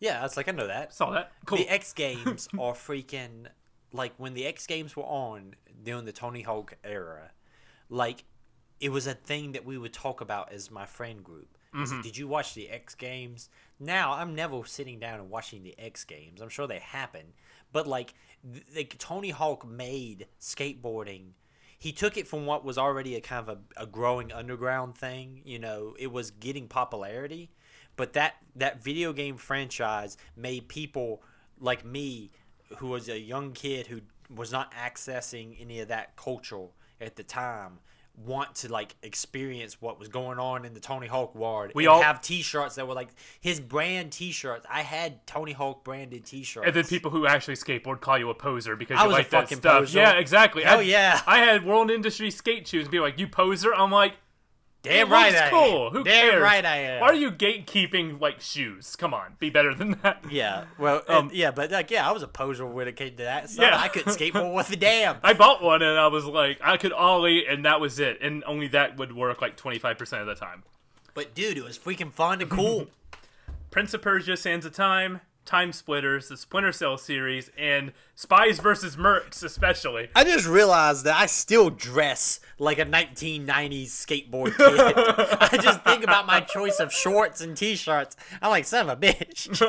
yeah, 0.00 0.20
I 0.20 0.22
was 0.22 0.36
like, 0.36 0.48
I 0.48 0.52
know 0.52 0.66
that. 0.66 0.92
saw 0.94 1.10
that. 1.12 1.32
Cool. 1.46 1.58
The 1.58 1.68
X 1.68 1.92
Games 1.92 2.48
are 2.58 2.74
freaking 2.74 3.46
like 3.92 4.12
when 4.18 4.34
the 4.34 4.46
X 4.46 4.66
Games 4.66 4.96
were 4.96 5.04
on 5.04 5.54
during 5.82 6.04
the 6.04 6.12
Tony 6.12 6.42
Hawk 6.42 6.76
era, 6.84 7.30
like 7.88 8.24
it 8.80 8.90
was 8.90 9.06
a 9.06 9.14
thing 9.14 9.52
that 9.52 9.64
we 9.64 9.78
would 9.78 9.92
talk 9.92 10.20
about 10.20 10.52
as 10.52 10.70
my 10.70 10.84
friend 10.84 11.22
group. 11.22 11.56
It's 11.74 11.90
like, 11.90 11.98
mm-hmm. 11.98 12.02
Did 12.02 12.16
you 12.16 12.28
watch 12.28 12.54
the 12.54 12.68
X 12.68 12.94
Games? 12.94 13.48
Now 13.80 14.12
I'm 14.12 14.34
never 14.34 14.64
sitting 14.64 14.98
down 14.98 15.20
and 15.20 15.30
watching 15.30 15.62
the 15.62 15.74
X 15.78 16.04
Games. 16.04 16.40
I'm 16.40 16.50
sure 16.50 16.66
they 16.66 16.80
happen, 16.80 17.32
but 17.72 17.86
like, 17.86 18.14
th- 18.52 18.64
like 18.74 18.98
Tony 18.98 19.30
Hawk 19.30 19.66
made 19.66 20.26
skateboarding. 20.40 21.30
He 21.78 21.90
took 21.92 22.16
it 22.16 22.28
from 22.28 22.46
what 22.46 22.64
was 22.64 22.78
already 22.78 23.16
a 23.16 23.20
kind 23.20 23.48
of 23.48 23.58
a, 23.76 23.82
a 23.82 23.86
growing 23.86 24.30
underground 24.32 24.96
thing. 24.96 25.40
You 25.44 25.58
know, 25.58 25.96
it 25.98 26.12
was 26.12 26.30
getting 26.30 26.68
popularity, 26.68 27.50
but 27.96 28.12
that 28.12 28.36
that 28.54 28.82
video 28.82 29.12
game 29.12 29.36
franchise 29.36 30.16
made 30.36 30.68
people 30.68 31.22
like 31.58 31.84
me 31.84 32.30
who 32.78 32.88
was 32.88 33.08
a 33.08 33.18
young 33.18 33.52
kid 33.52 33.86
who 33.86 34.02
was 34.34 34.52
not 34.52 34.72
accessing 34.72 35.60
any 35.60 35.80
of 35.80 35.88
that 35.88 36.16
culture 36.16 36.66
at 37.00 37.16
the 37.16 37.22
time 37.22 37.78
want 38.16 38.54
to 38.56 38.70
like 38.70 38.94
experience 39.02 39.80
what 39.80 39.98
was 39.98 40.08
going 40.08 40.38
on 40.38 40.64
in 40.64 40.74
the 40.74 40.80
Tony 40.80 41.06
Hawk 41.06 41.34
world. 41.34 41.72
We 41.74 41.86
all- 41.86 42.02
have 42.02 42.20
T-shirts 42.20 42.74
that 42.76 42.86
were 42.86 42.94
like 42.94 43.08
his 43.40 43.58
brand 43.58 44.12
T-shirts. 44.12 44.66
I 44.70 44.82
had 44.82 45.26
Tony 45.26 45.52
Hawk 45.52 45.82
branded 45.82 46.24
T-shirts. 46.26 46.66
and 46.66 46.76
then 46.76 46.84
people 46.84 47.10
who 47.10 47.26
actually 47.26 47.54
skateboard 47.54 48.00
call 48.00 48.18
you 48.18 48.28
a 48.30 48.34
poser 48.34 48.76
because 48.76 48.98
I 48.98 49.04
you 49.06 49.10
like 49.10 49.30
that 49.30 49.44
fucking 49.44 49.58
stuff. 49.58 49.78
poser. 49.80 49.98
Yeah, 49.98 50.12
exactly. 50.12 50.64
Oh 50.64 50.80
yeah. 50.80 51.20
I 51.26 51.38
had 51.38 51.64
World 51.64 51.90
Industry 51.90 52.30
skate 52.30 52.68
shoes 52.68 52.82
and 52.84 52.90
be 52.90 53.00
like, 53.00 53.18
"You 53.18 53.26
poser." 53.28 53.74
I'm 53.74 53.90
like, 53.90 54.14
damn 54.82 55.08
it 55.08 55.10
right, 55.10 55.32
looks 55.32 55.42
I 55.42 55.50
cool. 55.50 55.86
am. 55.88 55.92
Who 55.92 56.04
damn 56.04 56.30
cares? 56.30 56.42
right, 56.42 56.64
I 56.64 56.76
am. 56.76 57.00
Why 57.00 57.06
are 57.08 57.14
you 57.14 57.30
gatekeeping 57.30 58.20
like 58.20 58.40
shoes? 58.40 58.96
Come 58.96 59.14
on, 59.14 59.36
be 59.38 59.48
better 59.50 59.74
than 59.74 59.98
that. 60.02 60.22
Yeah, 60.30 60.64
well, 60.78 61.02
Um, 61.08 61.30
yeah, 61.32 61.50
but 61.50 61.70
like, 61.70 61.90
yeah, 61.90 62.08
I 62.08 62.12
was 62.12 62.22
a 62.22 62.28
poser 62.28 62.66
when 62.66 62.88
it 62.88 62.96
came 62.96 63.10
to 63.16 63.22
that. 63.24 63.50
Son. 63.50 63.64
Yeah. 63.66 63.78
I 63.78 63.88
couldn't 63.88 64.12
skateboard 64.18 64.54
with 64.54 64.70
a 64.70 64.76
damn. 64.76 65.16
I 65.22 65.32
bought 65.34 65.62
one 65.62 65.82
and 65.82 65.98
I 65.98 66.06
was 66.08 66.24
like, 66.24 66.58
I 66.62 66.76
could 66.76 66.92
ollie, 66.92 67.46
and 67.46 67.64
that 67.64 67.80
was 67.80 67.98
it. 68.00 68.18
And 68.20 68.42
only 68.46 68.68
that 68.68 68.96
would 68.98 69.14
work 69.14 69.40
like 69.40 69.56
25% 69.56 70.20
of 70.20 70.26
the 70.26 70.34
time. 70.34 70.62
But 71.14 71.34
dude, 71.34 71.58
it 71.58 71.64
was 71.64 71.78
freaking 71.78 72.10
fun 72.12 72.40
and 72.40 72.50
cool. 72.50 72.88
Prince 73.70 73.94
of 73.94 74.02
Persia, 74.02 74.36
Sands 74.36 74.66
of 74.66 74.72
Time, 74.74 75.20
Time 75.44 75.72
Splitters, 75.72 76.28
the 76.28 76.36
Splinter 76.36 76.72
Cell 76.72 76.96
series, 76.98 77.50
and 77.58 77.92
Spies 78.14 78.60
versus 78.60 78.96
Mercs, 78.96 79.42
especially. 79.42 80.08
I 80.14 80.24
just 80.24 80.46
realized 80.46 81.04
that 81.04 81.16
I 81.16 81.26
still 81.26 81.70
dress 81.70 82.40
like 82.58 82.78
a 82.78 82.84
1990s 82.84 83.86
skateboard 83.86 84.56
kid. 84.56 84.78
I 85.52 85.58
just 85.60 85.82
think 85.82 86.04
about 86.04 86.26
my 86.26 86.40
choice 86.40 86.78
of 86.78 86.92
shorts 86.92 87.40
and 87.40 87.56
t-shirts. 87.56 88.16
I'm 88.40 88.50
like, 88.50 88.64
son 88.64 88.88
of 88.88 88.98
a 88.98 89.00
bitch. 89.00 89.60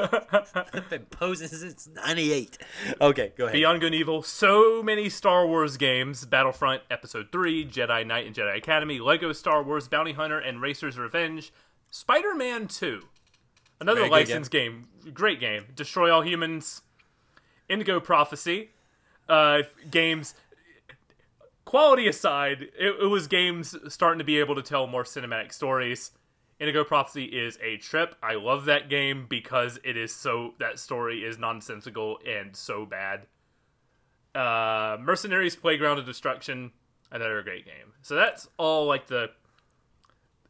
I've 0.74 0.90
been 0.90 1.06
posing 1.06 1.48
since 1.48 1.88
98. 1.88 2.58
Okay, 3.02 3.34
go 3.38 3.46
ahead. 3.46 3.54
Beyond 3.54 3.82
Good 3.82 3.94
and 3.94 3.96
Evil, 3.96 4.24
so 4.24 4.84
many 4.84 5.10
Star 5.10 5.48
Wars 5.48 5.78
games 5.78 6.26
Battlefront 6.26 6.82
Episode 6.90 7.32
3, 7.32 7.66
Jedi 7.66 8.06
Knight 8.06 8.26
and 8.26 8.36
Jedi 8.36 8.58
Academy, 8.58 9.00
Lego 9.00 9.34
Star 9.34 9.64
Wars 9.64 9.88
Bounty 9.88 10.14
Hunter 10.14 10.40
and 10.40 10.62
Racer's 10.62 10.98
Revenge, 10.98 11.54
Spider 11.90 12.34
Man 12.34 12.68
2. 12.68 13.04
Another 13.80 14.02
Very 14.02 14.12
licensed 14.12 14.52
game. 14.52 14.88
Great 15.14 15.40
game. 15.40 15.66
Destroy 15.76 16.14
All 16.14 16.22
Humans. 16.22 16.82
Indigo 17.68 18.00
Prophecy. 18.00 18.72
Uh, 19.28 19.64
games. 19.90 20.36
Quality 21.66 22.08
aside, 22.08 22.64
it, 22.78 22.96
it 23.02 23.10
was 23.10 23.28
games 23.28 23.76
starting 23.88 24.20
to 24.20 24.24
be 24.24 24.40
able 24.40 24.54
to 24.56 24.62
tell 24.62 24.86
more 24.86 25.04
cinematic 25.04 25.52
stories. 25.52 26.12
Indigo 26.60 26.84
Prophecy 26.84 27.26
is 27.26 27.58
a 27.64 27.78
trip. 27.78 28.16
I 28.22 28.36
love 28.36 28.66
that 28.66 28.90
game 28.90 29.26
because 29.28 29.80
it 29.84 29.98
is 29.98 30.14
so 30.14 30.54
that 30.60 30.78
story 30.78 31.24
is 31.24 31.38
nonsensical 31.38 32.20
and 32.28 32.56
so 32.56 32.86
bad. 32.86 33.26
Uh, 34.36 34.98
Mercenaries 35.00 35.56
Playground 35.56 36.00
of 36.00 36.06
Destruction, 36.06 36.72
another 37.12 37.42
great 37.42 37.66
game. 37.66 37.94
So 38.02 38.16
that's 38.16 38.48
all 38.58 38.86
like 38.86 39.08
the 39.08 39.32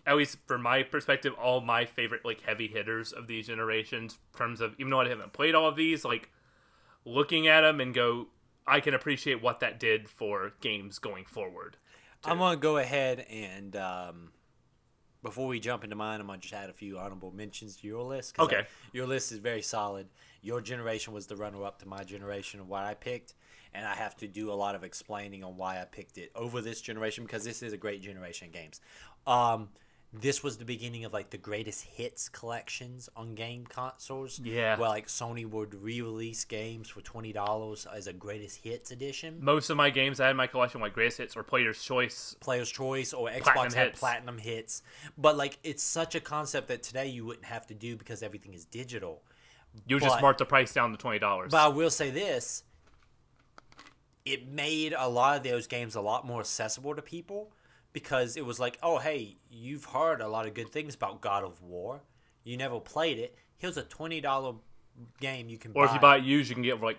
at 0.05 0.17
least 0.17 0.37
from 0.45 0.61
my 0.61 0.83
perspective, 0.83 1.33
all 1.41 1.61
my 1.61 1.85
favorite 1.85 2.25
like 2.25 2.41
heavy 2.41 2.67
hitters 2.67 3.11
of 3.11 3.27
these 3.27 3.47
generations. 3.47 4.19
In 4.33 4.37
terms 4.37 4.61
of 4.61 4.75
even 4.77 4.89
though 4.89 5.01
I 5.01 5.09
haven't 5.09 5.33
played 5.33 5.55
all 5.55 5.67
of 5.67 5.75
these, 5.75 6.03
like 6.03 6.29
looking 7.05 7.47
at 7.47 7.61
them 7.61 7.79
and 7.79 7.93
go, 7.93 8.27
I 8.67 8.79
can 8.79 8.93
appreciate 8.93 9.41
what 9.41 9.59
that 9.61 9.79
did 9.79 10.09
for 10.09 10.53
games 10.61 10.99
going 10.99 11.25
forward. 11.25 11.77
I'm 12.25 12.37
gonna 12.37 12.57
go 12.57 12.77
ahead 12.77 13.25
and 13.29 13.75
um, 13.75 14.29
before 15.21 15.47
we 15.47 15.59
jump 15.59 15.83
into 15.83 15.95
mine, 15.95 16.19
I'm 16.21 16.27
gonna 16.27 16.39
just 16.39 16.53
add 16.53 16.69
a 16.69 16.73
few 16.73 16.97
honorable 16.97 17.31
mentions 17.31 17.77
to 17.77 17.87
your 17.87 18.03
list. 18.03 18.37
Okay. 18.39 18.57
like, 18.57 18.67
your 18.91 19.07
list 19.07 19.31
is 19.31 19.39
very 19.39 19.61
solid. 19.61 20.07
Your 20.41 20.61
generation 20.61 21.13
was 21.13 21.27
the 21.27 21.35
runner-up 21.35 21.79
to 21.79 21.87
my 21.87 22.03
generation 22.03 22.59
of 22.59 22.67
what 22.67 22.83
I 22.83 22.93
picked, 22.93 23.33
and 23.73 23.85
I 23.85 23.95
have 23.95 24.15
to 24.17 24.27
do 24.27 24.51
a 24.51 24.53
lot 24.53 24.75
of 24.75 24.83
explaining 24.83 25.43
on 25.43 25.57
why 25.57 25.81
I 25.81 25.85
picked 25.85 26.17
it 26.17 26.31
over 26.35 26.61
this 26.61 26.81
generation 26.81 27.25
because 27.25 27.43
this 27.43 27.63
is 27.63 27.73
a 27.73 27.77
great 27.77 28.01
generation 28.01 28.47
of 28.47 28.53
games. 28.53 28.81
Um, 29.25 29.69
this 30.13 30.43
was 30.43 30.57
the 30.57 30.65
beginning 30.65 31.05
of 31.05 31.13
like 31.13 31.31
the 31.31 31.37
greatest 31.37 31.83
hits 31.85 32.29
collections 32.29 33.09
on 33.15 33.33
game 33.33 33.65
consoles. 33.65 34.39
Yeah. 34.39 34.77
Where 34.77 34.89
like 34.89 35.07
Sony 35.07 35.49
would 35.49 35.73
re-release 35.73 36.45
games 36.45 36.89
for 36.89 37.01
twenty 37.01 37.33
dollars 37.33 37.87
as 37.91 38.05
a 38.05 38.13
greatest 38.13 38.59
hits 38.63 38.91
edition. 38.91 39.37
Most 39.41 39.71
of 39.71 39.77
my 39.77 39.89
games 39.89 40.19
I 40.19 40.25
had 40.25 40.31
in 40.31 40.37
my 40.37 40.45
collection 40.45 40.81
like 40.81 40.93
Greatest 40.93 41.17
Hits 41.17 41.35
or 41.35 41.41
Player's 41.41 41.83
Choice. 41.83 42.35
Player's 42.39 42.69
Choice 42.69 43.11
or 43.11 43.27
Xbox 43.27 43.41
Platinum 43.41 43.73
had 43.73 43.87
hits. 43.87 43.99
platinum 43.99 44.37
hits. 44.37 44.83
But 45.17 45.35
like 45.35 45.57
it's 45.63 45.83
such 45.83 46.13
a 46.13 46.19
concept 46.19 46.67
that 46.67 46.83
today 46.83 47.07
you 47.07 47.25
wouldn't 47.25 47.45
have 47.45 47.65
to 47.67 47.73
do 47.73 47.95
because 47.95 48.21
everything 48.21 48.53
is 48.53 48.65
digital. 48.65 49.23
You 49.87 49.99
just 49.99 50.21
mark 50.21 50.37
the 50.37 50.45
price 50.45 50.71
down 50.73 50.91
to 50.91 50.97
twenty 50.97 51.19
dollars. 51.19 51.51
But 51.51 51.61
I 51.61 51.67
will 51.69 51.89
say 51.89 52.11
this 52.11 52.63
it 54.25 54.47
made 54.47 54.93
a 54.97 55.09
lot 55.09 55.37
of 55.37 55.43
those 55.43 55.67
games 55.67 55.95
a 55.95 56.01
lot 56.01 56.25
more 56.25 56.39
accessible 56.39 56.95
to 56.95 57.01
people 57.01 57.51
because 57.93 58.35
it 58.35 58.45
was 58.45 58.59
like, 58.59 58.77
oh, 58.83 58.97
hey, 58.97 59.37
you've 59.49 59.85
heard 59.85 60.19
a 60.21 60.27
lot 60.27 60.45
of 60.47 60.53
good 60.53 60.69
things 60.69 60.95
about 60.95 61.21
God 61.21 61.43
of 61.43 61.61
War. 61.61 62.01
You 62.43 62.57
never 62.57 62.79
played 62.79 63.19
it. 63.19 63.35
Here's 63.57 63.77
a 63.77 63.83
$20 63.83 64.55
game 65.21 65.47
you 65.49 65.57
can 65.57 65.71
Or 65.75 65.85
buy. 65.85 65.89
if 65.89 65.93
you 65.95 65.99
buy 66.01 66.17
it 66.17 66.23
used, 66.23 66.49
you 66.49 66.55
can 66.55 66.63
get 66.63 66.81
like 66.81 66.97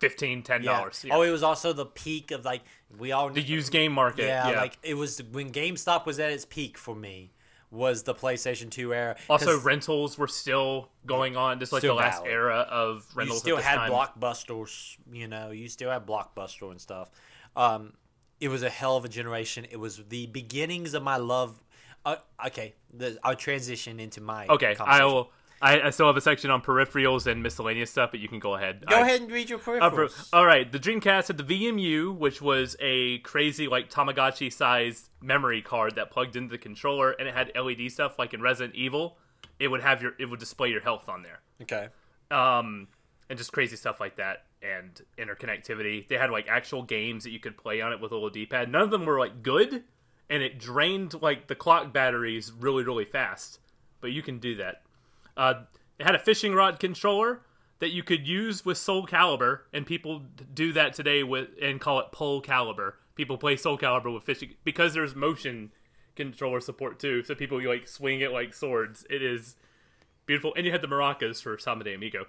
15 0.00 0.44
yeah. 0.48 0.58
dollars. 0.58 1.04
Oh, 1.10 1.22
it 1.22 1.30
was 1.30 1.42
also 1.42 1.72
the 1.72 1.86
peak 1.86 2.30
of 2.30 2.44
like, 2.44 2.62
we 2.96 3.12
all 3.12 3.28
the 3.28 3.42
used 3.42 3.72
game 3.72 3.92
market. 3.92 4.24
yeah, 4.26 4.50
Yeah, 4.50 4.60
like 4.60 4.78
it 4.82 4.94
was 4.94 5.22
when 5.32 5.50
GameStop 5.52 6.06
was 6.06 6.18
at 6.18 6.30
its 6.30 6.44
peak 6.44 6.78
for 6.78 6.94
me 6.94 7.32
was 7.70 8.04
the 8.04 8.14
PlayStation 8.14 8.70
2 8.70 8.94
era. 8.94 9.16
also 9.28 9.58
rentals 9.60 10.16
were 10.16 10.28
still 10.28 10.88
going 11.04 11.36
on. 11.36 11.58
This 11.58 11.72
like 11.72 11.82
the 11.82 11.92
last 11.92 12.18
valid. 12.18 12.30
era 12.30 12.58
of 12.70 13.04
rentals 13.14 13.38
you 13.38 13.40
still 13.40 13.56
had 13.56 13.74
time. 13.76 13.90
blockbusters 13.90 14.96
you 15.12 15.26
know 15.26 15.50
you 15.50 15.68
still 15.68 15.90
had 15.90 16.06
blockbuster 16.06 16.70
and 16.70 16.80
stuff 16.80 17.10
um 17.56 17.92
it 18.40 18.48
was 18.48 18.62
a 18.62 18.70
hell 18.70 18.96
of 18.96 19.04
a 19.04 19.08
generation 19.08 19.66
it 19.70 19.76
was 19.78 20.02
the 20.08 20.26
beginnings 20.26 20.94
of 20.94 21.02
my 21.02 21.16
love 21.16 21.62
uh, 22.04 22.16
okay 22.46 22.74
the, 22.92 23.18
i'll 23.24 23.34
transition 23.34 23.98
into 24.00 24.20
my 24.20 24.46
Okay. 24.46 24.76
I'll. 24.80 25.30
I, 25.62 25.80
I 25.80 25.90
still 25.90 26.06
have 26.06 26.18
a 26.18 26.20
section 26.20 26.50
on 26.50 26.60
peripherals 26.60 27.26
and 27.26 27.42
miscellaneous 27.42 27.90
stuff, 27.90 28.10
but 28.10 28.20
you 28.20 28.28
can 28.28 28.38
go 28.38 28.56
ahead. 28.56 28.84
go 28.86 28.94
I- 28.94 29.00
ahead 29.00 29.22
and 29.22 29.30
read 29.32 29.48
your 29.48 29.58
Uh, 29.58 29.62
per- 29.62 29.80
peripherals 29.80 30.28
all 30.34 30.44
right, 30.44 30.70
the 30.70 30.78
Dreamcast 30.78 31.28
had 31.28 31.38
the 31.38 31.44
VMU, 31.44 32.14
which 32.14 32.42
was 32.42 32.76
a 32.78 33.20
crazy 33.20 33.66
like 33.66 33.88
Tamagotchi 33.90 34.52
sized 34.52 35.08
memory 35.22 35.62
card 35.62 35.94
that 35.94 36.10
plugged 36.10 36.36
into 36.36 36.50
the 36.50 36.58
controller, 36.58 37.12
and 37.12 37.26
it 37.26 37.32
had 37.34 37.52
LED 37.56 37.90
stuff 37.90 38.18
like 38.18 38.34
in 38.34 38.42
Resident 38.42 38.74
Evil. 38.74 39.16
It 39.58 39.68
would 39.68 39.80
have 39.80 40.02
your 40.02 40.12
it 40.18 40.26
would 40.26 40.40
display 40.40 40.68
your 40.68 40.82
health 40.82 41.08
on 41.08 41.22
there, 41.22 41.40
okay 41.62 41.88
um, 42.30 42.88
and 43.30 43.38
just 43.38 43.50
crazy 43.50 43.76
stuff 43.76 43.98
like 43.98 44.16
that, 44.16 44.44
and 44.66 45.00
interconnectivity. 45.18 46.08
They 46.08 46.16
had 46.16 46.30
like 46.30 46.48
actual 46.48 46.82
games 46.82 47.24
that 47.24 47.30
you 47.30 47.40
could 47.40 47.56
play 47.56 47.80
on 47.80 47.92
it 47.92 48.00
with 48.00 48.12
a 48.12 48.14
little 48.14 48.30
D-pad. 48.30 48.70
None 48.70 48.82
of 48.82 48.90
them 48.90 49.04
were 49.04 49.18
like 49.18 49.42
good, 49.42 49.84
and 50.28 50.42
it 50.42 50.58
drained 50.58 51.20
like 51.22 51.46
the 51.46 51.54
clock 51.54 51.92
batteries 51.92 52.52
really 52.52 52.84
really 52.84 53.04
fast. 53.04 53.60
But 54.00 54.12
you 54.12 54.22
can 54.22 54.38
do 54.38 54.54
that. 54.56 54.82
Uh, 55.36 55.62
it 55.98 56.06
had 56.06 56.14
a 56.14 56.18
fishing 56.18 56.54
rod 56.54 56.78
controller 56.78 57.42
that 57.78 57.90
you 57.90 58.02
could 58.02 58.26
use 58.26 58.64
with 58.64 58.78
Soul 58.78 59.06
Calibur, 59.06 59.60
and 59.72 59.86
people 59.86 60.22
do 60.54 60.72
that 60.72 60.94
today 60.94 61.22
with 61.22 61.48
and 61.60 61.80
call 61.80 62.00
it 62.00 62.12
Pole 62.12 62.42
Calibur. 62.42 62.94
People 63.14 63.38
play 63.38 63.56
Soul 63.56 63.78
Calibur 63.78 64.12
with 64.12 64.24
fishing 64.24 64.54
because 64.64 64.94
there's 64.94 65.14
motion 65.14 65.72
controller 66.14 66.60
support 66.60 66.98
too. 66.98 67.22
So 67.22 67.34
people 67.34 67.62
like 67.62 67.86
swing 67.86 68.20
it 68.20 68.32
like 68.32 68.54
swords. 68.54 69.06
It 69.10 69.22
is 69.22 69.56
beautiful, 70.24 70.54
and 70.56 70.66
you 70.66 70.72
had 70.72 70.82
the 70.82 70.88
maracas 70.88 71.42
for 71.42 71.58
Samba 71.58 71.84
de 71.84 71.94
Amigo. 71.94 72.26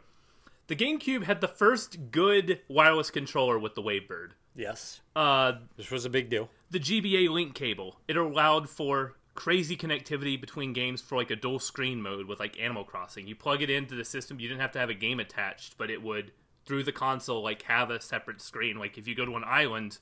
The 0.67 0.75
GameCube 0.75 1.23
had 1.23 1.41
the 1.41 1.47
first 1.47 2.11
good 2.11 2.59
wireless 2.67 3.09
controller 3.09 3.57
with 3.57 3.75
the 3.75 3.81
Wavebird. 3.81 4.31
yes 4.55 5.01
Uh, 5.15 5.53
this 5.77 5.91
was 5.91 6.05
a 6.05 6.09
big 6.09 6.29
deal 6.29 6.49
the 6.69 6.79
GBA 6.79 7.29
link 7.29 7.55
cable. 7.55 7.99
It 8.07 8.17
allowed 8.17 8.69
for 8.69 9.15
crazy 9.33 9.77
connectivity 9.77 10.39
between 10.39 10.73
games 10.73 11.01
for 11.01 11.15
like 11.15 11.31
a 11.31 11.35
dual 11.35 11.59
screen 11.59 12.01
mode 12.01 12.27
with 12.27 12.39
like 12.39 12.59
Animal 12.59 12.83
Crossing. 12.83 13.27
You 13.27 13.35
plug 13.35 13.61
it 13.61 13.69
into 13.69 13.95
the 13.95 14.03
system, 14.03 14.39
you 14.39 14.47
didn't 14.47 14.61
have 14.61 14.71
to 14.71 14.79
have 14.79 14.89
a 14.89 14.95
game 14.95 15.19
attached, 15.19 15.77
but 15.77 15.89
it 15.89 16.01
would 16.01 16.31
through 16.65 16.83
the 16.83 16.91
console 16.91 17.41
like 17.41 17.61
have 17.63 17.89
a 17.89 18.01
separate 18.01 18.41
screen. 18.41 18.77
Like 18.77 18.97
if 18.97 19.07
you 19.07 19.15
go 19.15 19.25
to 19.25 19.35
an 19.35 19.43
island 19.45 19.99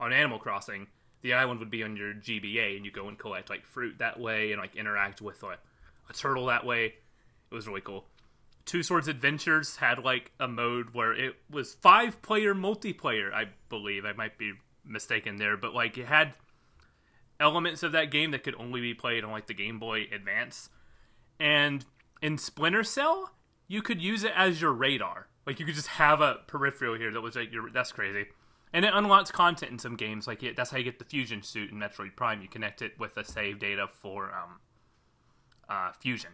on 0.00 0.12
Animal 0.12 0.38
Crossing, 0.38 0.86
the 1.20 1.34
island 1.34 1.60
would 1.60 1.70
be 1.70 1.82
on 1.82 1.96
your 1.96 2.14
GBA 2.14 2.76
and 2.76 2.84
you 2.84 2.90
go 2.90 3.08
and 3.08 3.18
collect 3.18 3.50
like 3.50 3.66
fruit 3.66 3.98
that 3.98 4.18
way 4.18 4.52
and 4.52 4.60
like 4.60 4.74
interact 4.76 5.20
with 5.20 5.42
like 5.42 5.58
a 6.08 6.12
turtle 6.12 6.46
that 6.46 6.64
way. 6.64 6.94
It 7.50 7.54
was 7.54 7.68
really 7.68 7.82
cool. 7.82 8.06
Two 8.64 8.82
Swords 8.82 9.08
Adventures 9.08 9.76
had 9.76 9.98
like 9.98 10.32
a 10.38 10.46
mode 10.46 10.90
where 10.92 11.12
it 11.12 11.36
was 11.50 11.74
five 11.74 12.22
player 12.22 12.54
multiplayer, 12.54 13.32
I 13.32 13.46
believe. 13.68 14.04
I 14.04 14.12
might 14.12 14.38
be 14.38 14.52
mistaken 14.84 15.36
there, 15.36 15.56
but 15.56 15.74
like 15.74 15.98
it 15.98 16.06
had 16.06 16.34
elements 17.40 17.82
of 17.82 17.92
that 17.92 18.10
game 18.10 18.30
that 18.30 18.44
could 18.44 18.54
only 18.56 18.80
be 18.80 18.94
played 18.94 19.24
on 19.24 19.32
like 19.32 19.46
the 19.46 19.54
Game 19.54 19.78
Boy 19.78 20.06
Advance. 20.12 20.68
And 21.40 21.84
in 22.20 22.38
Splinter 22.38 22.84
Cell, 22.84 23.32
you 23.66 23.82
could 23.82 24.00
use 24.00 24.22
it 24.22 24.32
as 24.36 24.60
your 24.60 24.72
radar. 24.72 25.26
Like 25.46 25.58
you 25.58 25.66
could 25.66 25.74
just 25.74 25.88
have 25.88 26.20
a 26.20 26.38
peripheral 26.46 26.96
here 26.96 27.12
that 27.12 27.20
was 27.20 27.34
like 27.34 27.52
your 27.52 27.68
that's 27.70 27.92
crazy. 27.92 28.26
And 28.72 28.84
it 28.84 28.92
unlocks 28.94 29.30
content 29.30 29.72
in 29.72 29.78
some 29.78 29.96
games. 29.96 30.26
Like 30.26 30.42
it, 30.42 30.56
that's 30.56 30.70
how 30.70 30.78
you 30.78 30.84
get 30.84 30.98
the 30.98 31.04
fusion 31.04 31.42
suit 31.42 31.70
in 31.70 31.78
Metroid 31.78 32.16
Prime. 32.16 32.40
You 32.40 32.48
connect 32.48 32.80
it 32.80 32.98
with 32.98 33.14
the 33.14 33.24
save 33.24 33.58
data 33.58 33.88
for 34.00 34.32
um, 34.32 34.60
uh, 35.68 35.92
fusion. 36.00 36.30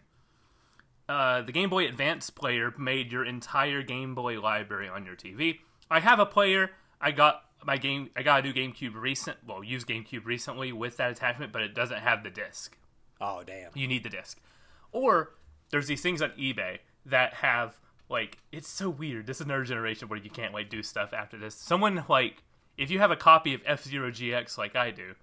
Uh, 1.09 1.43
the 1.43 1.53
Game 1.53 1.71
Boy 1.71 1.87
Advance 1.87 2.29
player 2.31 2.73
made 2.79 3.11
your 3.11 3.25
entire 3.25 3.83
Game 3.83 4.15
Boy 4.15 4.41
library 4.41 4.89
on 4.89 5.07
your 5.07 5.17
TV. 5.17 5.61
I 5.91 6.01
have 6.01 6.19
a 6.19 6.27
player. 6.27 6.71
I 7.01 7.13
got 7.13 7.45
my 7.65 7.79
game. 7.79 8.11
I 8.15 8.23
got 8.23 8.41
a 8.41 8.43
new 8.43 8.53
GameCube 8.53 8.95
recent. 8.95 9.39
Well, 9.47 9.65
used 9.65 9.87
GameCube 9.87 10.27
recently 10.27 10.73
with 10.73 10.99
that 10.99 11.11
attachment, 11.11 11.53
but 11.53 11.63
it 11.63 11.75
doesn't 11.75 12.01
have 12.01 12.23
the 12.23 12.31
disc. 12.31 12.77
oh 13.21 13.43
damn 13.47 13.71
You 13.75 13.89
need 13.89 14.03
the 14.03 14.11
disc. 14.11 14.39
Or 14.93 15.35
there's 15.71 15.87
these 15.87 16.03
things 16.03 16.21
on 16.21 16.31
eBay 16.31 16.79
that 17.07 17.35
have 17.35 17.79
like 18.11 18.39
it's 18.53 18.69
so 18.69 18.91
weird. 18.91 19.27
This 19.27 19.39
is 19.39 19.47
another 19.47 19.65
generation 19.65 20.09
where 20.09 20.18
you 20.18 20.30
can't 20.30 20.53
like 20.53 20.68
do 20.68 20.83
stuff 20.83 21.13
after 21.13 21.39
this. 21.39 21.55
Someone 21.55 22.05
like 22.09 22.43
if 22.76 22.91
you 22.91 22.99
have 22.99 23.11
a 23.11 23.17
copy 23.17 23.55
of 23.55 23.63
F 23.64 23.83
Zero 23.85 24.11
GX 24.11 24.59
like 24.59 24.76
I 24.76 24.91
do, 24.91 25.14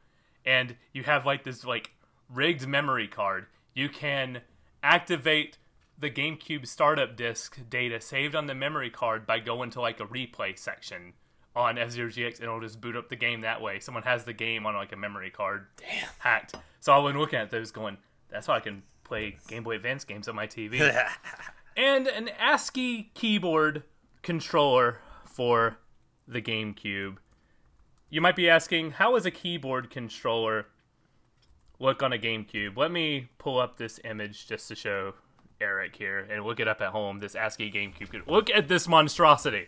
and 0.45 0.75
you 0.93 1.03
have 1.03 1.25
like 1.25 1.43
this 1.43 1.63
like 1.63 1.91
rigged 2.33 2.67
memory 2.67 3.07
card, 3.07 3.45
you 3.73 3.87
can 3.89 4.41
activate 4.83 5.57
the 5.97 6.09
GameCube 6.09 6.67
startup 6.67 7.15
disk 7.15 7.59
data 7.69 8.01
saved 8.01 8.35
on 8.35 8.47
the 8.47 8.55
memory 8.55 8.89
card 8.89 9.25
by 9.25 9.39
going 9.39 9.69
to 9.71 9.81
like 9.81 9.99
a 9.99 10.05
replay 10.05 10.57
section 10.57 11.13
on 11.55 11.77
F-Zero 11.77 12.09
GX 12.09 12.35
and 12.35 12.43
it'll 12.43 12.59
just 12.59 12.81
boot 12.81 12.95
up 12.95 13.09
the 13.09 13.15
game 13.15 13.41
that 13.41 13.61
way. 13.61 13.79
Someone 13.79 14.03
has 14.03 14.25
the 14.25 14.33
game 14.33 14.65
on 14.65 14.75
like 14.75 14.91
a 14.91 14.97
memory 14.97 15.31
card 15.31 15.67
Damn. 15.77 16.09
hacked. 16.19 16.55
So 16.81 16.93
I've 16.93 17.03
been 17.09 17.19
looking 17.19 17.39
at 17.39 17.49
those 17.49 17.71
going, 17.71 17.97
that's 18.29 18.47
how 18.47 18.53
I 18.53 18.59
can 18.59 18.83
play 19.03 19.37
Game 19.47 19.63
Boy 19.63 19.75
Advance 19.75 20.03
games 20.03 20.27
on 20.27 20.35
my 20.35 20.47
TV. 20.47 20.81
and 21.77 22.07
an 22.07 22.29
ASCII 22.39 23.11
keyboard 23.13 23.83
controller 24.21 24.99
for 25.25 25.77
the 26.27 26.41
GameCube. 26.41 27.17
You 28.09 28.21
might 28.21 28.35
be 28.35 28.49
asking, 28.49 28.91
how 28.91 29.13
does 29.13 29.25
a 29.25 29.31
keyboard 29.31 29.89
controller 29.89 30.67
look 31.79 32.03
on 32.03 32.11
a 32.11 32.17
GameCube? 32.17 32.75
Let 32.75 32.91
me 32.91 33.29
pull 33.37 33.59
up 33.59 33.77
this 33.77 33.99
image 34.03 34.47
just 34.47 34.67
to 34.67 34.75
show 34.75 35.13
Eric 35.61 35.95
here 35.95 36.19
and 36.29 36.43
look 36.45 36.59
it 36.59 36.67
up 36.67 36.81
at 36.81 36.89
home. 36.89 37.19
This 37.19 37.35
ASCII 37.35 37.71
GameCube. 37.71 38.27
Look 38.27 38.49
at 38.49 38.67
this 38.67 38.87
monstrosity. 38.87 39.67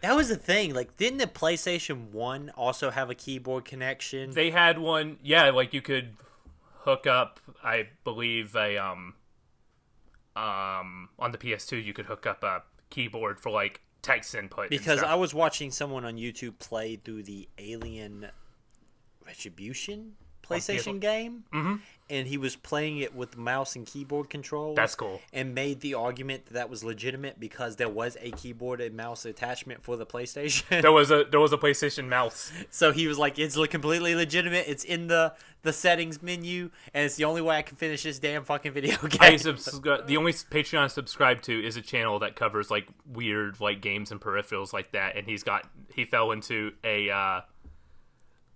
that 0.00 0.16
was 0.16 0.28
the 0.28 0.36
thing 0.36 0.74
like 0.74 0.96
didn't 0.96 1.18
the 1.18 1.26
playstation 1.26 2.10
1 2.10 2.50
also 2.56 2.90
have 2.90 3.10
a 3.10 3.14
keyboard 3.14 3.64
connection 3.64 4.30
They 4.32 4.50
had 4.50 4.78
one, 4.78 5.18
yeah, 5.22 5.50
like 5.50 5.72
you 5.74 5.82
could 5.82 6.16
hook 6.80 7.06
up, 7.06 7.38
I 7.62 7.88
believe, 8.04 8.56
a 8.56 8.78
um, 8.78 9.14
um, 10.36 11.08
on 11.18 11.32
the 11.32 11.38
PS2 11.38 11.84
you 11.84 11.92
could 11.92 12.06
hook 12.06 12.26
up 12.26 12.42
a 12.42 12.62
keyboard 12.88 13.38
for 13.38 13.50
like 13.50 13.80
text 14.02 14.34
input. 14.34 14.62
and 14.64 14.70
Because. 14.70 15.02
I 15.02 15.14
was 15.14 15.34
watching 15.34 15.70
someone 15.70 16.04
on 16.04 16.16
YouTube 16.16 16.58
play 16.58 16.96
through 16.96 17.24
the 17.24 17.48
Alien 17.58 18.28
Retribution 19.26 20.14
PlayStation 20.42 20.98
game, 21.00 21.44
Mhm. 21.52 21.80
And 22.10 22.26
he 22.26 22.36
was 22.36 22.56
playing 22.56 22.98
it 22.98 23.14
with 23.14 23.36
mouse 23.36 23.76
and 23.76 23.86
keyboard 23.86 24.28
controls. 24.28 24.76
That's 24.76 24.94
cool. 24.94 25.20
And 25.32 25.54
made 25.54 25.80
the 25.80 25.94
argument 25.94 26.46
that 26.46 26.54
that 26.54 26.68
was 26.68 26.82
legitimate 26.84 27.38
because 27.38 27.76
there 27.76 27.88
was 27.88 28.16
a 28.20 28.32
keyboard 28.32 28.80
and 28.80 28.96
mouse 28.96 29.24
attachment 29.24 29.82
for 29.82 29.96
the 29.96 30.04
PlayStation. 30.04 30.82
there 30.82 30.92
was 30.92 31.10
a 31.10 31.24
there 31.30 31.40
was 31.40 31.52
a 31.52 31.58
PlayStation 31.58 32.08
mouse. 32.08 32.52
so 32.70 32.92
he 32.92 33.06
was 33.06 33.18
like, 33.18 33.38
"It's 33.38 33.56
completely 33.68 34.14
legitimate. 34.14 34.64
It's 34.68 34.84
in 34.84 35.06
the 35.06 35.34
the 35.62 35.72
settings 35.72 36.22
menu, 36.22 36.70
and 36.94 37.04
it's 37.04 37.16
the 37.16 37.24
only 37.24 37.42
way 37.42 37.58
I 37.58 37.62
can 37.62 37.76
finish 37.76 38.02
this 38.02 38.18
damn 38.18 38.44
fucking 38.44 38.72
video 38.72 38.96
game." 39.08 39.20
I 39.20 39.36
subscribe. 39.36 40.06
The 40.06 40.16
only 40.16 40.32
Patreon 40.32 40.80
I 40.80 40.86
subscribe 40.88 41.42
to 41.42 41.64
is 41.64 41.76
a 41.76 41.82
channel 41.82 42.18
that 42.20 42.36
covers 42.36 42.70
like 42.70 42.88
weird 43.06 43.60
like 43.60 43.80
games 43.80 44.10
and 44.10 44.20
peripherals 44.20 44.72
like 44.72 44.92
that. 44.92 45.16
And 45.16 45.26
he's 45.26 45.42
got 45.42 45.68
he 45.94 46.04
fell 46.04 46.32
into 46.32 46.72
a 46.82 47.10
uh, 47.10 47.40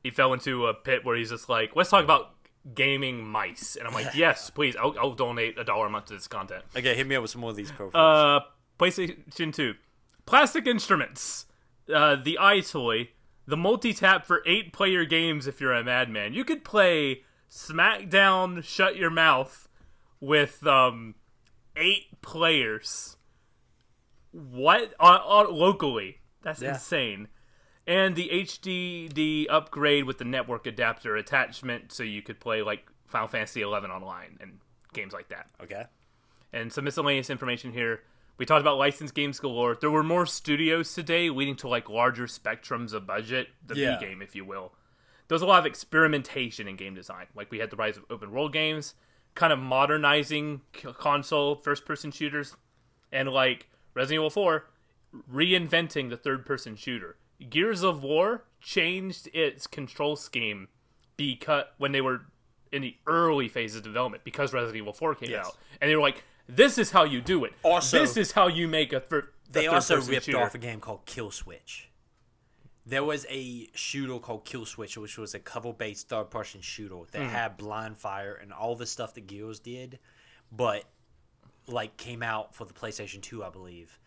he 0.03 0.11
fell 0.11 0.33
into 0.33 0.67
a 0.67 0.75
pit 0.75 1.05
where 1.05 1.17
he's 1.17 1.31
just 1.31 1.49
like, 1.49 1.75
let's 1.75 1.91
talk 1.91 2.05
about 2.05 2.35
gaming 2.73 3.27
mice. 3.27 3.77
And 3.77 3.87
I'm 3.87 3.93
like, 3.95 4.15
yes, 4.15 4.49
please. 4.51 4.77
I'll, 4.77 4.95
I'll 4.99 5.15
donate 5.15 5.59
a 5.59 5.65
dollar 5.65 5.87
a 5.87 5.91
month 5.91 6.07
to 6.07 6.15
this 6.15 6.27
content. 6.29 6.65
okay, 6.77 6.95
hit 6.95 7.07
me 7.07 7.15
up 7.17 7.23
with 7.23 7.31
some 7.31 7.41
more 7.43 7.51
of 7.51 7.57
these 7.57 7.71
profiles. 7.73 8.43
Uh, 8.43 8.83
PlayStation 8.83 9.53
2. 9.55 9.75
Plastic 10.27 10.67
instruments. 10.67 11.47
Uh, 11.93 12.17
the 12.17 12.39
EyeToy. 12.41 13.09
The 13.47 13.57
multi 13.59 13.93
tap 13.93 14.25
for 14.25 14.43
eight 14.47 14.73
player 14.73 15.05
games 15.05 15.47
if 15.47 15.61
you're 15.61 15.75
a 15.75 15.85
madman. 15.85 16.33
You 16.33 16.45
could 16.45 16.65
play 16.65 17.23
SmackDown 17.51 18.65
Shut 18.65 18.97
Your 18.97 19.11
Mouth 19.11 19.69
with 20.21 20.67
um, 20.67 21.15
eight 21.77 22.23
players. 22.23 23.19
What? 24.33 24.95
On, 24.99 25.17
on, 25.21 25.55
locally. 25.55 26.21
That's 26.43 26.63
Yeah. 26.63 26.75
insane. 26.75 27.29
And 27.87 28.17
the 28.17 28.31
HDD 28.33 29.47
upgrade 29.51 30.05
with 30.05 30.19
the 30.19 30.25
network 30.25 30.67
adapter 30.67 31.17
attachment 31.17 31.93
so 31.93 32.03
you 32.03 32.23
could 32.23 32.41
play 32.41 32.63
like 32.63 32.87
Final 33.07 33.29
Fantasy 33.29 33.61
11 33.61 33.91
online 33.91 34.39
and 34.41 34.59
games 34.95 35.13
like 35.13 35.29
that 35.29 35.49
okay. 35.63 35.85
and 36.53 36.73
some 36.73 36.85
miscellaneous 36.85 37.29
information 37.29 37.73
here. 37.73 38.03
We 38.39 38.47
talked 38.47 38.63
about 38.63 38.79
licensed 38.79 39.15
games 39.15 39.39
galore. 39.39 39.77
There 39.81 39.91
were 39.91 40.03
more 40.03 40.27
studios 40.27 40.93
today, 40.95 41.31
leading 41.31 41.57
to 41.57 41.69
like 41.69 41.89
larger 41.89 42.27
spectrums 42.27 42.93
of 42.93 43.07
budget, 43.07 43.49
the 43.65 43.77
Yeah. 43.77 43.99
V 43.99 44.07
game, 44.07 44.23
if 44.23 44.35
you 44.35 44.45
will. 44.45 44.73
There 45.29 45.35
was 45.35 45.43
a 45.43 45.47
lot 45.47 45.61
of 45.61 45.67
experimentation 45.67 46.67
in 46.67 46.77
game 46.77 46.95
design. 46.95 47.27
Like 47.35 47.51
we 47.51 47.59
had 47.59 47.71
the 47.71 47.77
rise 47.77 47.97
of 47.97 48.05
open 48.11 48.31
world 48.33 48.53
games, 48.53 48.95
kind 49.35 49.53
of 49.53 49.59
modernizing 49.59 50.63
console 50.99 51.57
first 51.57 51.85
person 51.85 52.11
shooters, 52.11 52.57
and 53.13 53.29
like 53.29 53.69
Resident 53.95 54.21
Evil 54.21 54.31
4, 54.31 54.67
reinventing 55.33 56.11
the 56.11 56.17
third 56.17 56.45
person 56.45 56.77
shooter. 56.77 57.17
Gears 57.51 57.83
of 57.83 58.03
War 58.03 58.45
changed 58.61 59.29
its 59.35 59.67
control 59.67 60.17
scheme 60.17 60.69
because 61.17 61.65
when 61.79 61.93
they 61.93 62.01
were 62.01 62.23
in 62.73 62.83
the 62.83 62.97
early 63.07 63.49
phases 63.49 63.79
of 63.79 63.83
development 63.85 64.25
because 64.25 64.53
Resident 64.53 64.77
Evil 64.77 64.93
4 64.93 65.15
came 65.15 65.31
Yes. 65.31 65.47
out, 65.47 65.57
and 65.81 65.91
they 65.91 65.95
were 65.95 66.03
like, 66.03 66.25
"This 66.49 66.77
is 66.79 66.91
how 66.91 67.05
you 67.05 67.21
do 67.21 67.45
it. 67.45 67.53
Also- 67.63 67.99
this 68.01 68.17
is 68.17 68.33
how 68.33 68.49
you 68.49 68.67
make 68.67 68.93
a, 68.93 69.01
thir- 69.01 69.33
They 69.51 69.67
also 69.67 70.01
ripped 70.01 70.27
shooter." 70.27 70.41
off 70.41 70.55
a 70.55 70.59
game 70.59 70.81
called 70.81 71.07
Kill 71.07 71.31
Switch. 71.31 71.89
There 72.87 73.05
was 73.05 73.25
a 73.31 73.71
shooter 73.75 74.19
called 74.19 74.45
Kill 74.45 74.67
Switch, 74.67 74.97
which 74.99 75.17
was 75.17 75.35
a 75.35 75.39
cover-based 75.39 76.09
third-person 76.09 76.61
shooter 76.63 77.01
that 77.13 77.23
Hmm. 77.23 77.29
had 77.29 77.57
blind 77.57 77.97
fire 77.99 78.35
and 78.35 78.53
all 78.53 78.75
the 78.77 78.87
stuff 78.87 79.15
that 79.15 79.27
Gears 79.27 79.59
did, 79.61 79.99
but 80.53 80.85
like 81.67 81.97
came 81.97 82.23
out 82.23 82.55
for 82.55 82.65
the 82.67 82.75
PlayStation 82.75 83.23
2, 83.23 83.43
I 83.43 83.49
believe. 83.51 83.99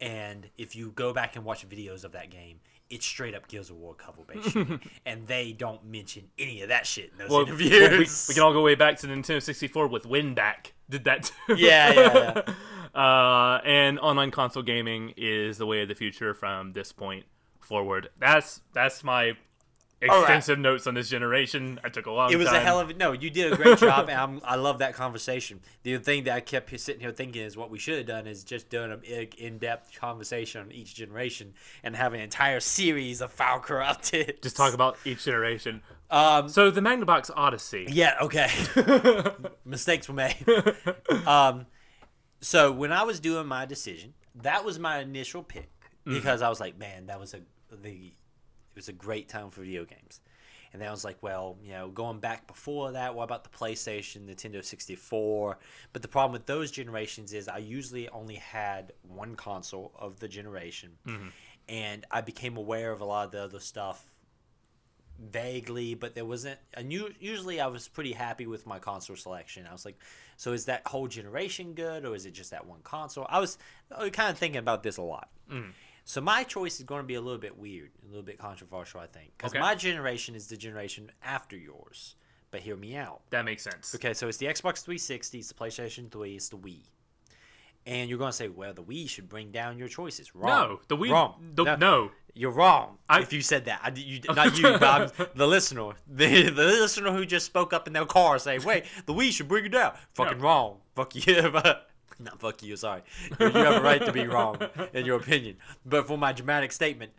And 0.00 0.48
if 0.56 0.76
you 0.76 0.92
go 0.92 1.12
back 1.12 1.34
and 1.36 1.44
watch 1.44 1.68
videos 1.68 2.04
of 2.04 2.12
that 2.12 2.30
game, 2.30 2.60
it's 2.90 3.06
straight 3.06 3.34
up 3.34 3.48
Gears 3.48 3.70
of 3.70 3.76
War 3.76 3.94
cover-based 3.94 4.50
shooting, 4.50 4.80
and 5.06 5.26
they 5.26 5.52
don't 5.52 5.84
mention 5.84 6.24
any 6.38 6.60
of 6.62 6.68
that 6.68 6.86
shit 6.86 7.12
in 7.12 7.18
those 7.18 7.30
Well, 7.30 7.42
interviews. 7.42 7.70
well, 7.80 7.90
we, 7.92 7.98
we 8.28 8.34
can 8.34 8.42
all 8.42 8.52
go 8.52 8.62
way 8.62 8.74
back 8.74 8.98
to 8.98 9.06
Nintendo 9.06 9.40
64 9.42 9.86
with 9.86 10.04
Winback. 10.04 10.72
Did 10.90 11.04
that 11.04 11.30
too. 11.46 11.54
Yeah, 11.56 11.92
yeah, 11.92 12.42
Uh, 12.94 13.60
and 13.64 14.00
online 14.00 14.32
console 14.32 14.64
gaming 14.64 15.14
is 15.16 15.58
the 15.58 15.66
way 15.66 15.82
of 15.82 15.88
the 15.88 15.94
future 15.94 16.34
from 16.34 16.72
this 16.72 16.90
point 16.90 17.24
forward. 17.60 18.08
That's 18.18 18.62
that's 18.72 19.04
my 19.04 19.34
right. 20.08 20.20
extensive 20.20 20.58
notes 20.58 20.86
on 20.86 20.94
this 20.94 21.08
generation. 21.08 21.78
I 21.84 21.88
took 21.90 22.06
a 22.06 22.10
long 22.10 22.32
It 22.32 22.36
was 22.36 22.46
time. 22.48 22.56
a 22.56 22.60
hell 22.60 22.80
of 22.80 22.90
a 22.90 22.94
no. 22.94 23.12
You 23.12 23.28
did 23.30 23.52
a 23.52 23.56
great 23.56 23.78
job, 23.78 24.08
and 24.08 24.18
I'm, 24.20 24.40
I 24.44 24.56
love 24.56 24.78
that 24.78 24.94
conversation. 24.94 25.60
The 25.82 25.98
thing 25.98 26.24
that 26.24 26.34
I 26.34 26.40
kept 26.40 26.70
sitting 26.80 27.00
here 27.00 27.12
thinking 27.12 27.42
is 27.42 27.56
what 27.56 27.70
we 27.70 27.78
should 27.78 27.98
have 27.98 28.06
done 28.06 28.26
is 28.26 28.42
just 28.44 28.70
done 28.70 28.90
an 28.90 29.02
in-depth 29.04 29.98
conversation 29.98 30.62
on 30.62 30.72
each 30.72 30.94
generation 30.94 31.52
and 31.82 31.94
have 31.96 32.14
an 32.14 32.20
entire 32.20 32.60
series 32.60 33.20
of 33.20 33.30
File 33.30 33.60
Corrupted. 33.60 34.40
Just 34.42 34.56
talk 34.56 34.72
about 34.74 34.96
each 35.04 35.24
generation. 35.24 35.82
Um, 36.10 36.48
So 36.48 36.70
the 36.70 36.80
Magnavox 36.80 37.30
Odyssey. 37.36 37.86
yeah, 37.90 38.16
okay. 38.22 38.50
Mistakes 39.64 40.08
were 40.08 40.14
made. 40.14 40.36
um, 41.26 41.66
so 42.40 42.72
when 42.72 42.90
I 42.92 43.02
was 43.02 43.20
doing 43.20 43.46
my 43.46 43.66
decision, 43.66 44.14
that 44.34 44.64
was 44.64 44.78
my 44.78 45.00
initial 45.00 45.42
pick 45.42 45.70
because 46.04 46.40
I 46.42 46.48
was 46.48 46.58
like, 46.58 46.78
man, 46.78 47.06
that 47.06 47.20
was 47.20 47.34
a 47.34 47.40
the 47.82 48.12
it 48.74 48.76
was 48.76 48.88
a 48.88 48.92
great 48.92 49.28
time 49.28 49.50
for 49.50 49.60
video 49.60 49.84
games. 49.84 50.20
And 50.72 50.80
then 50.80 50.88
I 50.88 50.92
was 50.92 51.04
like, 51.04 51.18
well, 51.20 51.58
you 51.64 51.72
know, 51.72 51.88
going 51.88 52.20
back 52.20 52.46
before 52.46 52.92
that, 52.92 53.14
what 53.14 53.24
about 53.24 53.42
the 53.42 53.50
PlayStation, 53.50 54.28
Nintendo 54.28 54.64
64? 54.64 55.58
But 55.92 56.02
the 56.02 56.08
problem 56.08 56.32
with 56.32 56.46
those 56.46 56.70
generations 56.70 57.32
is 57.32 57.48
I 57.48 57.58
usually 57.58 58.08
only 58.08 58.36
had 58.36 58.92
one 59.02 59.34
console 59.34 59.92
of 59.98 60.20
the 60.20 60.28
generation. 60.28 60.90
Mm-hmm. 61.06 61.28
And 61.68 62.06
I 62.10 62.20
became 62.20 62.56
aware 62.56 62.92
of 62.92 63.00
a 63.00 63.04
lot 63.04 63.26
of 63.26 63.32
the 63.32 63.42
other 63.42 63.60
stuff 63.60 64.04
vaguely, 65.20 65.94
but 65.94 66.14
there 66.14 66.24
wasn't. 66.24 66.58
And 66.74 66.92
usually, 66.92 67.60
I 67.60 67.66
was 67.66 67.88
pretty 67.88 68.12
happy 68.12 68.46
with 68.46 68.66
my 68.66 68.78
console 68.78 69.16
selection. 69.16 69.66
I 69.68 69.72
was 69.72 69.84
like, 69.84 69.98
so 70.36 70.52
is 70.52 70.64
that 70.66 70.86
whole 70.86 71.06
generation 71.06 71.74
good, 71.74 72.04
or 72.04 72.14
is 72.14 72.26
it 72.26 72.32
just 72.32 72.52
that 72.52 72.66
one 72.66 72.80
console? 72.82 73.26
I 73.28 73.40
was, 73.40 73.58
kind 73.90 74.30
of 74.30 74.38
thinking 74.38 74.58
about 74.58 74.82
this 74.82 74.96
a 74.96 75.02
lot. 75.02 75.28
Mm-hmm. 75.50 75.70
So 76.10 76.20
my 76.20 76.42
choice 76.42 76.80
is 76.80 76.84
going 76.86 77.02
to 77.02 77.06
be 77.06 77.14
a 77.14 77.20
little 77.20 77.38
bit 77.38 77.56
weird, 77.56 77.92
a 78.04 78.08
little 78.08 78.24
bit 78.24 78.36
controversial, 78.36 78.98
I 78.98 79.06
think, 79.06 79.30
because 79.36 79.52
Okay. 79.52 79.60
my 79.60 79.76
generation 79.76 80.34
is 80.34 80.48
the 80.48 80.56
generation 80.56 81.12
after 81.22 81.56
yours. 81.56 82.16
But 82.50 82.62
hear 82.62 82.74
me 82.74 82.96
out. 82.96 83.20
That 83.30 83.44
makes 83.44 83.62
sense. 83.62 83.94
Okay, 83.94 84.12
so 84.12 84.26
it's 84.26 84.38
the 84.38 84.46
Xbox 84.46 84.82
360, 84.82 85.38
it's 85.38 85.48
the 85.48 85.54
PlayStation 85.54 86.10
3, 86.10 86.34
it's 86.34 86.48
the 86.48 86.56
Wii. 86.56 86.80
And 87.86 88.10
you're 88.10 88.18
going 88.18 88.32
to 88.32 88.36
say, 88.36 88.48
well, 88.48 88.74
the 88.74 88.82
Wii 88.82 89.08
should 89.08 89.28
bring 89.28 89.52
down 89.52 89.78
your 89.78 89.86
choices. 89.86 90.34
Wrong. 90.34 90.50
No, 90.70 90.80
the 90.88 90.96
Wii. 90.96 91.12
Wrong. 91.12 91.52
The, 91.54 91.76
no. 91.76 92.10
You're 92.34 92.50
wrong. 92.50 92.98
I- 93.08 93.20
if 93.20 93.32
you 93.32 93.40
said 93.40 93.66
that, 93.66 93.80
I, 93.80 93.92
you, 93.94 94.18
not 94.34 94.58
you, 94.58 94.64
but 94.64 94.82
I'm- 94.82 95.28
the 95.36 95.46
listener, 95.46 95.92
the, 96.08 96.50
the 96.50 96.64
listener 96.64 97.12
who 97.12 97.24
just 97.24 97.46
spoke 97.46 97.72
up 97.72 97.86
in 97.86 97.92
their 97.92 98.04
car 98.04 98.38
saying, 98.40 98.62
"Wait, 98.64 98.84
the 99.06 99.14
Wii 99.14 99.30
should 99.30 99.48
bring 99.48 99.64
it 99.66 99.70
down." 99.70 99.94
Fucking 100.14 100.40
wrong. 100.40 100.78
Fuck 100.96 101.14
you. 101.26 101.50
but- 101.52 101.89
not 102.24 102.40
fuck 102.40 102.62
you. 102.62 102.76
Sorry. 102.76 103.02
You 103.38 103.50
have 103.50 103.76
a 103.76 103.82
right 103.82 104.04
to 104.04 104.12
be 104.12 104.26
wrong 104.26 104.58
in 104.92 105.06
your 105.06 105.18
opinion. 105.18 105.56
But 105.84 106.06
for 106.06 106.18
my 106.18 106.32
dramatic 106.32 106.72
statement, 106.72 107.12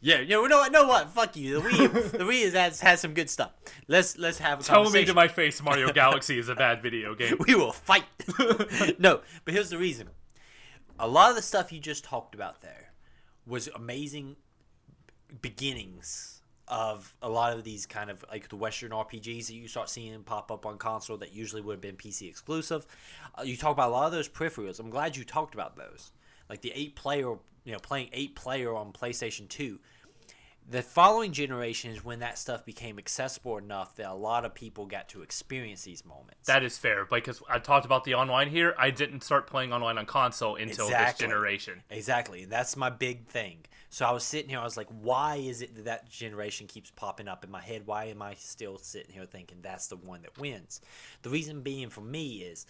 yeah, 0.00 0.20
you 0.20 0.48
know, 0.48 0.64
you 0.64 0.70
know 0.70 0.86
what? 0.86 1.10
Fuck 1.10 1.36
you. 1.36 1.60
The 1.60 1.68
Wii, 1.68 2.10
the 2.12 2.18
Wii 2.18 2.52
has 2.52 2.80
has 2.80 3.00
some 3.00 3.14
good 3.14 3.30
stuff. 3.30 3.52
Let's 3.88 4.18
let's 4.18 4.38
have 4.38 4.60
a 4.60 4.62
conversation. 4.62 4.84
Tell 4.84 5.00
me 5.00 5.04
to 5.06 5.14
my 5.14 5.28
face 5.28 5.62
Mario 5.62 5.92
Galaxy 5.92 6.38
is 6.38 6.48
a 6.48 6.54
bad 6.54 6.82
video 6.82 7.14
game. 7.14 7.36
we 7.46 7.54
will 7.54 7.72
fight. 7.72 8.04
no, 8.98 9.20
but 9.44 9.54
here's 9.54 9.70
the 9.70 9.78
reason. 9.78 10.08
A 10.98 11.08
lot 11.08 11.30
of 11.30 11.36
the 11.36 11.42
stuff 11.42 11.72
you 11.72 11.80
just 11.80 12.04
talked 12.04 12.34
about 12.34 12.62
there 12.62 12.92
was 13.46 13.68
amazing 13.74 14.36
beginnings 15.42 16.35
of 16.68 17.14
a 17.22 17.28
lot 17.28 17.52
of 17.52 17.64
these 17.64 17.86
kind 17.86 18.10
of 18.10 18.24
like 18.30 18.48
the 18.48 18.56
Western 18.56 18.90
RPGs 18.90 19.46
that 19.46 19.54
you 19.54 19.68
start 19.68 19.88
seeing 19.88 20.22
pop 20.22 20.50
up 20.50 20.66
on 20.66 20.78
console 20.78 21.16
that 21.18 21.32
usually 21.32 21.62
would 21.62 21.74
have 21.74 21.80
been 21.80 21.96
PC 21.96 22.28
exclusive. 22.28 22.86
Uh, 23.38 23.42
you 23.42 23.56
talk 23.56 23.72
about 23.72 23.88
a 23.90 23.92
lot 23.92 24.06
of 24.06 24.12
those 24.12 24.28
peripherals. 24.28 24.80
I'm 24.80 24.90
glad 24.90 25.16
you 25.16 25.24
talked 25.24 25.54
about 25.54 25.76
those, 25.76 26.12
like 26.50 26.62
the 26.62 26.72
eight 26.74 26.96
player, 26.96 27.36
you 27.64 27.72
know, 27.72 27.78
playing 27.78 28.08
eight 28.12 28.34
player 28.34 28.74
on 28.74 28.92
PlayStation 28.92 29.48
Two. 29.48 29.78
The 30.68 30.82
following 30.82 31.30
generation 31.30 31.92
is 31.92 32.04
when 32.04 32.18
that 32.18 32.38
stuff 32.38 32.64
became 32.64 32.98
accessible 32.98 33.56
enough 33.56 33.94
that 33.96 34.10
a 34.10 34.14
lot 34.14 34.44
of 34.44 34.52
people 34.52 34.84
got 34.86 35.08
to 35.10 35.22
experience 35.22 35.82
these 35.84 36.04
moments. 36.04 36.48
That 36.48 36.64
is 36.64 36.76
fair 36.76 37.04
because 37.04 37.40
I 37.48 37.60
talked 37.60 37.86
about 37.86 38.02
the 38.02 38.14
online 38.14 38.48
here. 38.50 38.74
I 38.76 38.90
didn't 38.90 39.22
start 39.22 39.46
playing 39.46 39.72
online 39.72 39.96
on 39.96 40.06
console 40.06 40.56
until 40.56 40.86
Exactly. 40.86 41.12
this 41.12 41.18
generation. 41.32 41.82
Exactly. 41.88 42.46
That's 42.46 42.76
my 42.76 42.90
big 42.90 43.28
thing. 43.28 43.58
So 43.96 44.04
I 44.04 44.12
was 44.12 44.24
sitting 44.24 44.50
here, 44.50 44.58
I 44.58 44.64
was 44.64 44.76
like, 44.76 44.90
why 44.90 45.36
is 45.36 45.62
it 45.62 45.74
that 45.74 45.86
that 45.86 46.10
generation 46.10 46.66
keeps 46.66 46.90
popping 46.90 47.28
up 47.28 47.44
in 47.44 47.50
my 47.50 47.62
head? 47.62 47.86
Why 47.86 48.04
am 48.04 48.20
I 48.20 48.34
still 48.34 48.76
sitting 48.76 49.14
here 49.14 49.24
thinking 49.24 49.60
that's 49.62 49.86
the 49.86 49.96
one 49.96 50.20
that 50.20 50.38
wins? 50.38 50.82
The 51.22 51.30
reason 51.30 51.62
being 51.62 51.88
for 51.88 52.02
me 52.02 52.42
is 52.42 52.66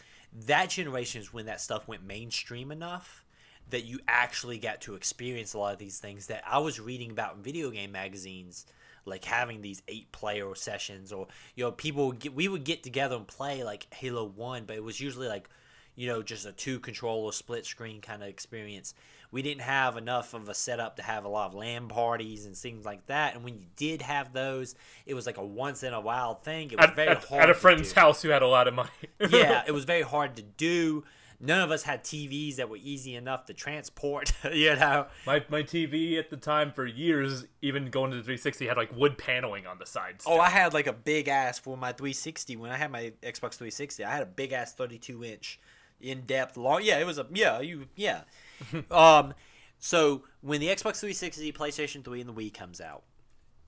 that 0.47 0.70
generation 0.70 1.20
is 1.20 1.32
when 1.32 1.47
that 1.47 1.61
stuff 1.61 1.89
went 1.89 2.05
mainstream 2.05 2.70
enough 2.70 3.24
that 3.70 3.86
you 3.86 3.98
actually 4.07 4.59
got 4.59 4.81
to 4.82 4.94
experience 4.94 5.53
a 5.53 5.59
lot 5.59 5.73
of 5.73 5.81
these 5.81 5.98
things 5.98 6.28
that 6.28 6.44
I 6.47 6.59
was 6.59 6.78
reading 6.78 7.11
about 7.11 7.35
in 7.35 7.43
video 7.43 7.70
game 7.70 7.90
magazines. 7.90 8.65
Like 9.05 9.24
having 9.24 9.62
these 9.62 9.82
eight 9.89 10.12
player 10.12 10.55
sessions, 10.55 11.12
or 11.12 11.27
you 11.57 11.65
know, 11.65 11.73
people 11.73 12.07
would 12.07 12.20
get, 12.20 12.35
we 12.35 12.47
would 12.47 12.62
get 12.62 12.85
together 12.85 13.16
and 13.16 13.27
play 13.27 13.65
like 13.65 13.93
Halo 13.93 14.24
One, 14.24 14.65
but 14.65 14.77
it 14.77 14.85
was 14.85 15.01
usually 15.01 15.27
like 15.27 15.48
you 15.97 16.07
know, 16.07 16.23
just 16.23 16.47
a 16.47 16.53
two 16.53 16.78
controller 16.78 17.32
split 17.32 17.65
screen 17.65 18.01
kind 18.01 18.23
of 18.23 18.28
experience. 18.28 18.94
We 19.36 19.42
didn't 19.42 19.64
have 19.64 19.98
enough 19.98 20.32
of 20.32 20.48
a 20.48 20.54
setup 20.54 20.96
to 20.96 21.02
have 21.02 21.26
a 21.26 21.28
lot 21.28 21.48
of 21.48 21.54
LAN 21.54 21.88
parties 21.88 22.46
and 22.46 22.56
things 22.56 22.86
like 22.86 23.04
that. 23.08 23.34
And 23.34 23.44
when 23.44 23.58
you 23.58 23.66
did 23.76 24.00
have 24.00 24.32
those, 24.32 24.74
it 25.04 25.12
was 25.12 25.26
like 25.26 25.36
a 25.36 25.44
once 25.44 25.82
in 25.82 25.92
a 25.92 26.00
while 26.00 26.36
thing. 26.36 26.70
It 26.70 26.78
was 26.78 26.86
At, 26.86 26.96
very 26.96 27.08
at, 27.10 27.24
hard 27.24 27.42
at 27.42 27.50
a 27.50 27.54
friend's 27.54 27.92
house 27.92 28.22
who 28.22 28.30
had 28.30 28.40
a 28.40 28.46
lot 28.46 28.66
of 28.66 28.72
money. 28.72 28.88
yeah, 29.28 29.62
it 29.66 29.72
was 29.72 29.84
very 29.84 30.00
hard 30.00 30.36
to 30.36 30.42
do. 30.42 31.04
None 31.38 31.60
of 31.60 31.70
us 31.70 31.82
had 31.82 32.02
TVs 32.02 32.56
that 32.56 32.70
were 32.70 32.78
easy 32.78 33.14
enough 33.14 33.44
to 33.44 33.52
transport. 33.52 34.32
you 34.54 34.74
know, 34.74 35.04
My 35.26 35.44
my 35.50 35.62
TV 35.62 36.18
at 36.18 36.30
the 36.30 36.38
time 36.38 36.72
for 36.72 36.86
years, 36.86 37.44
even 37.60 37.90
going 37.90 38.12
to 38.12 38.16
the 38.16 38.22
360, 38.22 38.66
had 38.68 38.78
like 38.78 38.96
wood 38.96 39.18
paneling 39.18 39.66
on 39.66 39.78
the 39.78 39.84
sides. 39.84 40.24
Oh, 40.26 40.40
I 40.40 40.48
had 40.48 40.72
like 40.72 40.86
a 40.86 40.94
big 40.94 41.28
ass 41.28 41.58
for 41.58 41.76
my 41.76 41.92
360 41.92 42.56
when 42.56 42.70
I 42.70 42.78
had 42.78 42.90
my 42.90 43.12
Xbox 43.22 43.56
360. 43.56 44.02
I 44.02 44.10
had 44.10 44.22
a 44.22 44.24
big 44.24 44.52
ass 44.52 44.72
32 44.72 45.24
inch, 45.24 45.60
in 46.00 46.22
depth, 46.22 46.56
long. 46.56 46.80
Yeah, 46.82 47.00
it 47.00 47.04
was 47.04 47.18
a 47.18 47.26
yeah 47.34 47.60
you 47.60 47.88
yeah. 47.96 48.22
um, 48.91 49.35
so 49.78 50.23
when 50.41 50.61
the 50.61 50.69
Xbox 50.69 51.01
360, 51.01 51.53
PlayStation 51.53 52.05
3, 52.05 52.20
and 52.20 52.28
the 52.28 52.33
Wii 52.33 52.53
comes 52.53 52.81
out, 52.81 53.03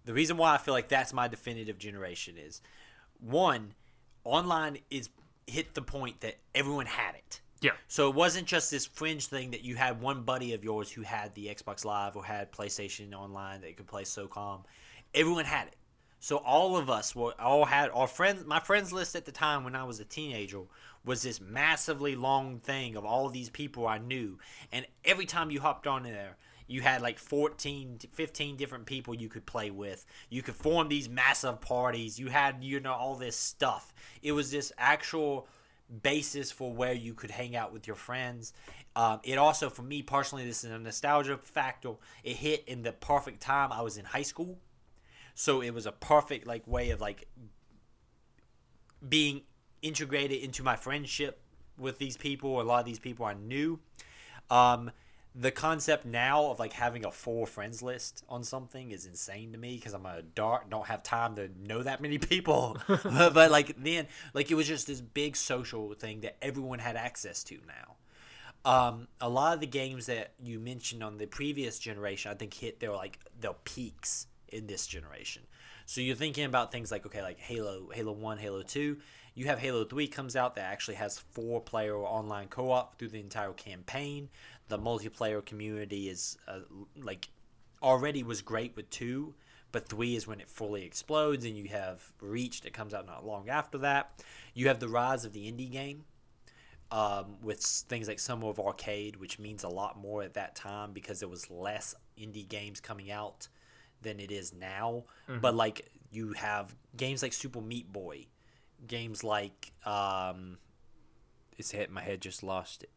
the 0.05 0.15
reason 0.15 0.37
why 0.37 0.55
I 0.55 0.59
feel 0.59 0.75
like 0.75 0.89
that's 0.89 1.13
my 1.13 1.29
definitive 1.29 1.79
generation 1.79 2.37
is 2.39 2.63
one, 3.21 3.75
online 4.25 4.79
is 4.91 5.11
hit 5.47 5.75
the 5.75 5.83
point 5.83 6.21
that 6.21 6.37
everyone 6.55 6.87
had 6.87 7.15
it. 7.15 7.41
yeah. 7.61 7.73
So 7.89 8.09
it 8.09 8.15
wasn't 8.15 8.47
just 8.47 8.71
this 8.71 8.87
fringe 8.87 9.27
thing 9.27 9.51
that 9.51 9.63
you 9.63 9.77
had 9.77 10.01
one 10.01 10.23
buddy 10.23 10.55
of 10.55 10.63
yours 10.65 10.91
who 10.91 11.03
had 11.03 11.35
the 11.35 11.47
Xbox 11.47 11.85
Live 11.85 12.17
or 12.17 12.25
had 12.25 12.53
PlayStation 12.53 13.13
Online 13.15 13.61
that 13.63 13.77
could 13.77 13.87
play 13.87 14.05
SOCOM. 14.05 14.65
Everyone 15.15 15.45
had 15.45 15.69
it. 15.69 15.77
So 16.21 16.39
all 16.39 16.77
of 16.77 16.91
us 16.91 17.15
were 17.15 17.35
all 17.41 17.67
had 17.67 17.91
our 17.91 18.07
friends. 18.07 18.45
My 18.45 18.61
friends 18.61 18.93
list 18.93 19.15
at 19.15 19.25
the 19.25 19.33
time 19.33 19.65
when 19.65 19.77
I 19.77 19.85
was 19.85 20.01
a 20.01 20.05
teenager 20.05 20.63
was 21.05 21.23
this 21.23 21.41
massively 21.41 22.17
long 22.17 22.59
thing 22.59 22.97
of 22.97 23.05
all 23.05 23.29
these 23.29 23.51
people 23.51 23.87
I 23.87 23.99
knew, 23.99 24.39
and 24.73 24.87
every 25.05 25.27
time 25.27 25.51
you 25.51 25.61
hopped 25.61 25.87
on 25.87 26.03
there, 26.03 26.37
you 26.67 26.83
had 26.83 27.01
like 27.03 27.19
14 27.19 28.01
15 28.13 28.57
different 28.57 28.87
people 28.87 29.15
you 29.15 29.29
could 29.29 29.47
play 29.47 29.71
with. 29.71 30.05
You 30.29 30.43
could 30.43 30.57
form 30.57 30.89
these 30.89 31.09
massive 31.09 31.61
parties. 31.61 32.19
You 32.19 32.29
had 32.29 32.63
you 32.63 32.81
know 32.81 32.93
all 32.93 33.15
this 33.15 33.37
stuff. 33.37 33.95
It 34.23 34.33
was 34.33 34.51
this 34.51 34.73
actual 34.77 35.47
basis 36.03 36.53
for 36.53 36.71
where 36.71 36.93
you 36.93 37.15
could 37.15 37.31
hang 37.31 37.57
out 37.57 37.73
with 37.73 37.87
your 37.87 37.97
friends. 37.97 38.53
Um, 38.97 39.21
it 39.23 39.39
also 39.39 39.71
for 39.71 39.83
me 39.83 40.03
personally 40.03 40.45
this 40.45 40.65
is 40.65 40.71
a 40.71 40.79
nostalgia 40.79 41.39
factor. 41.39 41.95
It 42.25 42.37
hit 42.37 42.65
in 42.67 42.83
the 42.83 42.93
perfect 42.93 43.41
time 43.41 43.73
i 43.73 43.81
was 43.81 43.97
in 43.97 44.05
high 44.05 44.23
school 44.23 44.59
so 45.39 45.61
it 45.61 45.71
was 45.71 45.87
a 45.87 45.93
perfect 45.93 46.49
like 46.49 46.67
way 46.67 46.91
of 46.91 47.01
like 47.01 47.29
being 49.09 49.43
integrated 49.83 50.43
into 50.43 50.65
my 50.65 50.75
friendship 50.75 51.41
with 51.79 51.99
these 51.99 52.17
people 52.17 52.61
a 52.61 52.63
lot 52.63 52.81
of 52.81 52.85
these 52.85 52.99
people 52.99 53.25
i 53.25 53.35
knew 53.35 53.79
um, 54.51 54.91
the 55.35 55.53
concept 55.53 56.05
now 56.05 56.47
of 56.47 56.59
like 56.59 56.73
having 56.73 57.05
a 57.05 57.13
full 57.13 57.47
friends 57.47 57.83
list 57.83 58.25
on 58.29 58.43
something 58.43 58.91
is 58.91 59.07
insane 59.07 59.53
to 59.53 59.59
me 59.59 59.77
because 59.77 59.93
I'm 59.93 60.07
a 60.07 60.23
dark, 60.23 60.71
don't 60.71 60.87
have 60.87 61.03
time 61.03 61.37
to 61.37 61.51
know 61.65 61.83
that 61.83 62.01
many 62.01 62.17
people. 62.17 62.79
but 63.05 63.51
like 63.51 63.77
then, 63.77 64.07
like 64.33 64.51
it 64.51 64.55
was 64.55 64.67
just 64.67 64.87
this 64.87 65.03
big 65.03 65.37
social 65.37 65.93
thing 65.93 66.23
that 66.23 66.43
everyone 66.43 66.79
had 66.79 66.97
access 66.97 67.45
to 67.45 67.59
now. 67.67 67.97
Um, 68.65 69.09
a 69.21 69.29
lot 69.29 69.53
of 69.53 69.61
the 69.61 69.67
games 69.67 70.07
that 70.07 70.33
you 70.43 70.59
mentioned 70.59 71.05
on 71.05 71.19
the 71.19 71.27
previous 71.27 71.79
generation, 71.79 72.33
I 72.33 72.35
think 72.35 72.55
hit 72.55 72.81
their 72.81 72.93
like 72.93 73.19
their 73.39 73.55
peaks 73.65 74.27
in 74.53 74.67
this 74.67 74.87
generation. 74.87 75.43
So 75.87 76.01
you're 76.01 76.17
thinking 76.17 76.45
about 76.45 76.71
things 76.71 76.91
like 76.91 77.07
okay, 77.07 77.23
like 77.23 77.39
Halo, 77.39 77.91
Halo 77.93 78.13
One, 78.13 78.39
Halo 78.39 78.63
Two. 78.63 78.99
You 79.35 79.47
have 79.47 79.59
Halo 79.59 79.85
Three 79.85 80.09
comes 80.09 80.37
out 80.37 80.55
that 80.57 80.71
actually 80.71 80.97
has 80.97 81.19
four 81.19 81.61
player 81.61 81.97
online 81.97 82.49
co 82.49 82.71
op 82.71 82.99
through 82.99 83.09
the 83.09 83.21
entire 83.21 83.53
campaign. 83.53 84.29
The 84.69 84.79
multiplayer 84.79 85.45
community 85.45 86.09
is 86.09 86.37
uh, 86.47 86.61
like 86.97 87.29
already 87.83 88.23
was 88.23 88.43
great 88.43 88.77
with 88.77 88.91
two, 88.91 89.35
but 89.73 89.89
three 89.89 90.17
is 90.17 90.27
when 90.27 90.41
it 90.41 90.49
fully 90.49 90.85
explodes, 90.85 91.45
and 91.45 91.57
you 91.57 91.69
have 91.69 92.13
Reach 92.21 92.63
that 92.63 92.73
comes 92.73 92.93
out 92.93 93.07
not 93.07 93.27
long 93.27 93.49
after 93.49 93.79
that. 93.79 94.23
You 94.55 94.69
have 94.69 94.81
the 94.81 94.89
rise 94.89 95.25
of 95.25 95.33
the 95.33 95.51
indie 95.51 95.71
game 95.71 96.05
um, 96.91 97.37
with 97.43 97.61
things 97.61 98.09
like 98.09 98.19
Summer 98.19 98.49
of 98.49 98.59
Arcade, 98.59 99.17
which 99.17 99.39
means 99.39 99.65
a 99.65 99.69
lot 99.69 99.99
more 99.99 100.23
at 100.23 100.35
that 100.35 100.55
time 100.55 100.93
because 100.93 101.21
there 101.21 101.29
was 101.29 101.51
less 101.51 101.95
indie 102.19 102.49
games 102.49 102.81
coming 102.81 103.11
out 103.11 103.49
than 104.03 104.21
it 104.21 104.31
is 104.31 104.53
now. 104.53 105.05
But 105.41 105.55
like 105.55 105.89
you 106.11 106.33
have 106.33 106.75
games 106.97 107.23
like 107.23 107.33
Super 107.33 107.61
Meat 107.61 107.93
Boy, 107.93 108.27
games 108.87 109.23
like 109.23 109.73
um, 109.85 110.59
it's 111.57 111.71
hit 111.71 111.91
my 111.91 112.03
head 112.03 112.21
just 112.21 112.43
lost 112.43 112.83
it. 112.83 112.91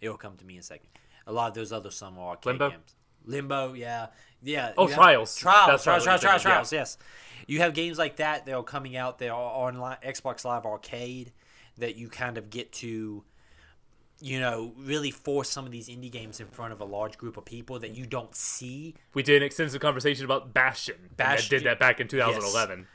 It'll 0.00 0.16
come 0.16 0.36
to 0.36 0.44
me 0.44 0.54
in 0.54 0.60
a 0.60 0.62
second. 0.64 0.88
A 1.26 1.32
lot 1.32 1.48
of 1.48 1.54
those 1.54 1.72
other 1.72 1.90
Summer 1.90 2.20
Arcade 2.20 2.46
Limbo? 2.46 2.70
games. 2.70 2.94
Limbo, 3.24 3.72
yeah, 3.74 4.06
yeah. 4.42 4.72
Oh, 4.76 4.88
Trials. 4.88 5.36
Trials, 5.36 5.68
That's 5.68 5.84
trials, 5.84 6.04
probably 6.04 6.20
trials, 6.20 6.42
trials, 6.42 6.72
yeah. 6.72 6.78
Yes, 6.80 6.98
you 7.46 7.60
have 7.60 7.72
games 7.74 7.98
like 7.98 8.16
that 8.16 8.46
that 8.46 8.54
are 8.54 8.64
coming 8.64 8.96
out. 8.96 9.18
They 9.18 9.28
are 9.28 9.40
online 9.40 9.98
Xbox 10.04 10.44
Live 10.44 10.66
Arcade 10.66 11.32
that 11.78 11.94
you 11.94 12.08
kind 12.08 12.36
of 12.36 12.50
get 12.50 12.72
to, 12.72 13.22
you 14.22 14.38
know, 14.38 14.72
really 14.78 15.10
force 15.10 15.50
some 15.50 15.66
of 15.66 15.72
these 15.72 15.88
indie 15.88 16.10
games 16.10 16.38
in 16.38 16.46
front 16.46 16.72
of 16.72 16.80
a 16.80 16.84
large 16.84 17.18
group 17.18 17.36
of 17.36 17.44
people 17.44 17.80
that 17.80 17.96
you 17.96 18.06
don't 18.06 18.34
see. 18.34 18.94
We 19.14 19.22
did 19.24 19.42
an 19.42 19.46
extensive 19.46 19.80
conversation 19.80 20.24
about 20.24 20.54
Bastion. 20.54 20.94
Bastion. 21.16 21.58
did 21.58 21.66
that 21.66 21.80
back 21.80 21.98
in 21.98 22.06
2011. 22.06 22.86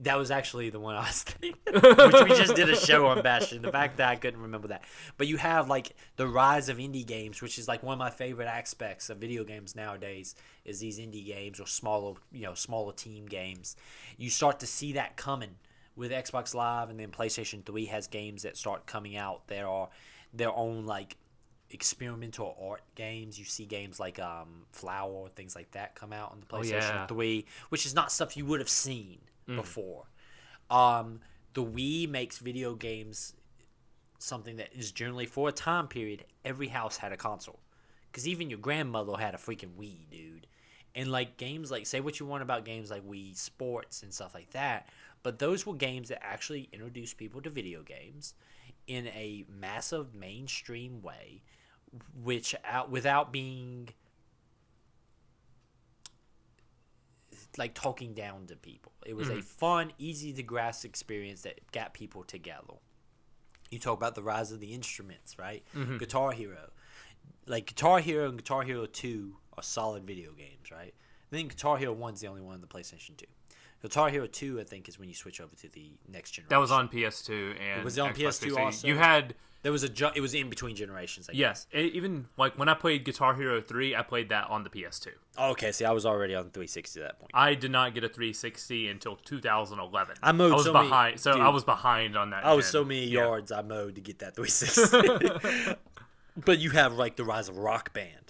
That 0.00 0.18
was 0.18 0.30
actually 0.30 0.70
the 0.70 0.78
one 0.78 0.94
I 0.94 1.00
was 1.00 1.22
thinking, 1.22 1.58
which 1.72 2.30
we 2.30 2.36
just 2.36 2.54
did 2.54 2.68
a 2.68 2.76
show 2.76 3.06
on 3.06 3.22
Bastion. 3.22 3.62
The 3.62 3.72
fact 3.72 3.96
that 3.96 4.10
I 4.10 4.16
couldn't 4.16 4.42
remember 4.42 4.68
that, 4.68 4.84
but 5.16 5.26
you 5.26 5.38
have 5.38 5.68
like 5.68 5.96
the 6.16 6.28
rise 6.28 6.68
of 6.68 6.76
indie 6.76 7.06
games, 7.06 7.42
which 7.42 7.58
is 7.58 7.66
like 7.66 7.82
one 7.82 7.94
of 7.94 7.98
my 7.98 8.10
favorite 8.10 8.46
aspects 8.46 9.10
of 9.10 9.18
video 9.18 9.42
games 9.42 9.74
nowadays. 9.74 10.34
Is 10.66 10.80
these 10.80 10.98
indie 11.00 11.24
games 11.24 11.58
or 11.58 11.66
smaller, 11.66 12.14
you 12.30 12.42
know, 12.42 12.54
smaller 12.54 12.92
team 12.92 13.24
games. 13.24 13.74
You 14.18 14.28
start 14.28 14.60
to 14.60 14.66
see 14.66 14.92
that 14.92 15.16
coming 15.16 15.56
with 15.96 16.12
Xbox 16.12 16.54
Live, 16.54 16.90
and 16.90 17.00
then 17.00 17.10
PlayStation 17.10 17.64
Three 17.64 17.86
has 17.86 18.06
games 18.06 18.42
that 18.42 18.58
start 18.58 18.86
coming 18.86 19.16
out. 19.16 19.48
There 19.48 19.66
are 19.66 19.88
their 20.36 20.52
own 20.52 20.86
like 20.86 21.16
experimental 21.70 22.56
art 22.60 22.82
games. 22.94 23.38
You 23.38 23.44
see 23.44 23.64
games 23.64 23.98
like 23.98 24.18
um, 24.18 24.66
Flower, 24.72 25.28
things 25.28 25.54
like 25.54 25.70
that 25.72 25.94
come 25.94 26.12
out 26.12 26.32
on 26.32 26.40
the 26.40 26.46
PlayStation 26.46 26.94
yeah. 26.94 27.06
3, 27.06 27.44
which 27.68 27.86
is 27.86 27.94
not 27.94 28.12
stuff 28.12 28.36
you 28.36 28.46
would 28.46 28.60
have 28.60 28.68
seen 28.68 29.18
before. 29.46 30.04
Um, 30.70 31.20
the 31.54 31.64
Wii 31.64 32.08
makes 32.08 32.38
video 32.38 32.74
games 32.74 33.34
something 34.18 34.56
that 34.56 34.70
is 34.76 34.92
generally 34.92 35.26
for 35.26 35.48
a 35.48 35.52
time 35.52 35.88
period. 35.88 36.24
Every 36.44 36.68
house 36.68 36.96
had 36.96 37.12
a 37.12 37.16
console, 37.16 37.60
because 38.10 38.26
even 38.26 38.50
your 38.50 38.58
grandmother 38.58 39.16
had 39.16 39.34
a 39.34 39.38
freaking 39.38 39.74
Wii, 39.78 40.10
dude. 40.10 40.46
And 40.94 41.12
like 41.12 41.36
games 41.36 41.70
like 41.70 41.86
say 41.86 42.00
what 42.00 42.18
you 42.18 42.26
want 42.26 42.42
about 42.42 42.64
games 42.64 42.90
like 42.90 43.06
Wii 43.06 43.36
Sports 43.36 44.02
and 44.02 44.12
stuff 44.12 44.34
like 44.34 44.50
that, 44.50 44.88
but 45.22 45.38
those 45.38 45.66
were 45.66 45.74
games 45.74 46.08
that 46.08 46.24
actually 46.24 46.68
introduced 46.72 47.18
people 47.18 47.40
to 47.42 47.50
video 47.50 47.82
games 47.82 48.34
in 48.86 49.06
a 49.08 49.44
massive 49.48 50.14
mainstream 50.14 51.02
way, 51.02 51.42
which 52.22 52.54
out 52.64 52.90
without 52.90 53.32
being 53.32 53.88
like 57.58 57.74
talking 57.74 58.14
down 58.14 58.46
to 58.46 58.56
people. 58.56 58.92
It 59.04 59.16
was 59.16 59.28
a 59.28 59.32
mm-hmm. 59.32 59.40
fun, 59.40 59.92
easy 59.98 60.32
to 60.34 60.42
grasp 60.42 60.84
experience 60.84 61.42
that 61.42 61.60
got 61.72 61.94
people 61.94 62.24
together. 62.24 62.74
You 63.70 63.78
talk 63.78 63.96
about 63.96 64.14
the 64.14 64.22
rise 64.22 64.52
of 64.52 64.60
the 64.60 64.72
instruments, 64.72 65.38
right? 65.38 65.64
Mm-hmm. 65.74 65.98
Guitar 65.98 66.32
Hero. 66.32 66.70
Like 67.46 67.66
Guitar 67.66 68.00
Hero 68.00 68.28
and 68.28 68.38
Guitar 68.38 68.62
Hero 68.62 68.86
2 68.86 69.36
are 69.56 69.62
solid 69.62 70.04
video 70.04 70.32
games, 70.32 70.70
right? 70.70 70.94
I 71.32 71.34
think 71.34 71.50
Guitar 71.50 71.76
Hero 71.76 71.94
1's 71.94 72.20
the 72.20 72.28
only 72.28 72.42
one 72.42 72.54
on 72.54 72.60
the 72.60 72.66
PlayStation 72.66 73.16
2. 73.16 73.26
Guitar 73.88 74.08
Hero 74.10 74.26
2, 74.26 74.60
I 74.60 74.64
think, 74.64 74.88
is 74.88 74.98
when 74.98 75.08
you 75.08 75.14
switch 75.14 75.40
over 75.40 75.54
to 75.56 75.68
the 75.68 75.90
next 76.08 76.32
generation. 76.32 76.48
That 76.50 76.58
was 76.58 76.70
on 76.72 76.88
PS2 76.88 77.54
and 77.60 77.80
it 77.80 77.84
Was 77.84 77.96
it 77.98 78.00
on 78.00 78.10
Xbox 78.10 78.14
PS2 78.14 78.38
360. 78.40 78.60
also? 78.60 78.88
You 78.88 78.96
had 78.98 79.34
There 79.62 79.72
was 79.72 79.82
a 79.82 79.88
ju- 79.88 80.10
it 80.14 80.20
was 80.20 80.34
in 80.34 80.48
between 80.48 80.76
generations. 80.76 81.28
I 81.28 81.32
guess. 81.32 81.66
yes, 81.72 81.82
e- 81.84 81.90
even 81.94 82.26
like 82.36 82.56
when 82.58 82.68
I 82.68 82.74
played 82.74 83.04
Guitar 83.04 83.34
Hero 83.34 83.60
3, 83.60 83.96
I 83.96 84.02
played 84.02 84.28
that 84.28 84.48
on 84.48 84.62
the 84.64 84.70
PS2. 84.70 85.08
Oh, 85.38 85.50
okay, 85.52 85.72
see, 85.72 85.84
I 85.84 85.90
was 85.92 86.06
already 86.06 86.34
on 86.34 86.44
360 86.50 87.00
at 87.00 87.06
that 87.06 87.18
point. 87.18 87.30
I 87.34 87.54
did 87.54 87.70
not 87.72 87.92
get 87.94 88.02
a 88.04 88.08
360 88.08 88.88
until 88.88 89.16
2011. 89.16 90.16
I 90.22 90.32
mowed 90.32 90.52
was 90.52 90.64
so 90.64 90.72
many- 90.72 90.88
behind, 90.88 91.20
so 91.20 91.32
dude. 91.32 91.40
I 91.42 91.48
was 91.48 91.64
behind 91.64 92.16
on 92.16 92.30
that. 92.30 92.44
I 92.44 92.54
was 92.54 92.66
gen. 92.66 92.72
so 92.72 92.84
many 92.84 93.06
Yeah. 93.06 93.20
yards 93.24 93.50
I 93.52 93.62
mowed 93.62 93.94
to 93.96 94.00
get 94.00 94.18
that 94.20 94.36
360. 94.36 95.74
but 96.44 96.58
you 96.58 96.70
have 96.70 96.92
like 96.92 97.16
the 97.16 97.24
rise 97.24 97.48
of 97.48 97.56
Rock 97.58 97.92
Band. 97.92 98.25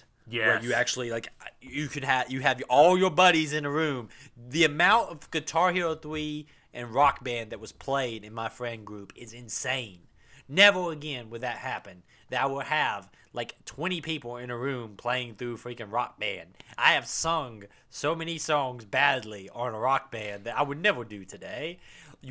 Where 0.47 0.63
you 0.63 0.73
actually 0.73 1.09
like 1.11 1.29
you 1.61 1.87
could 1.87 2.03
have 2.03 2.29
you 2.29 2.41
have 2.41 2.61
all 2.69 2.97
your 2.97 3.11
buddies 3.11 3.53
in 3.53 3.65
a 3.65 3.71
room. 3.71 4.09
The 4.37 4.65
amount 4.65 5.11
of 5.11 5.31
Guitar 5.31 5.71
Hero 5.71 5.95
3 5.95 6.45
and 6.73 6.93
Rock 6.93 7.23
Band 7.23 7.51
that 7.51 7.59
was 7.59 7.71
played 7.71 8.23
in 8.23 8.33
my 8.33 8.49
friend 8.49 8.85
group 8.85 9.13
is 9.15 9.33
insane. 9.33 10.01
Never 10.49 10.91
again 10.91 11.29
would 11.29 11.41
that 11.41 11.57
happen. 11.57 12.03
That 12.29 12.41
I 12.41 12.45
would 12.45 12.65
have 12.65 13.09
like 13.33 13.55
20 13.65 14.01
people 14.01 14.37
in 14.37 14.49
a 14.49 14.57
room 14.57 14.95
playing 14.97 15.35
through 15.35 15.57
freaking 15.57 15.91
Rock 15.91 16.19
Band. 16.19 16.49
I 16.77 16.93
have 16.93 17.05
sung 17.05 17.63
so 17.89 18.15
many 18.15 18.37
songs 18.37 18.83
badly 18.83 19.49
on 19.53 19.73
a 19.73 19.79
Rock 19.79 20.11
Band 20.11 20.43
that 20.45 20.57
I 20.57 20.63
would 20.63 20.81
never 20.81 21.03
do 21.03 21.23
today. 21.23 21.79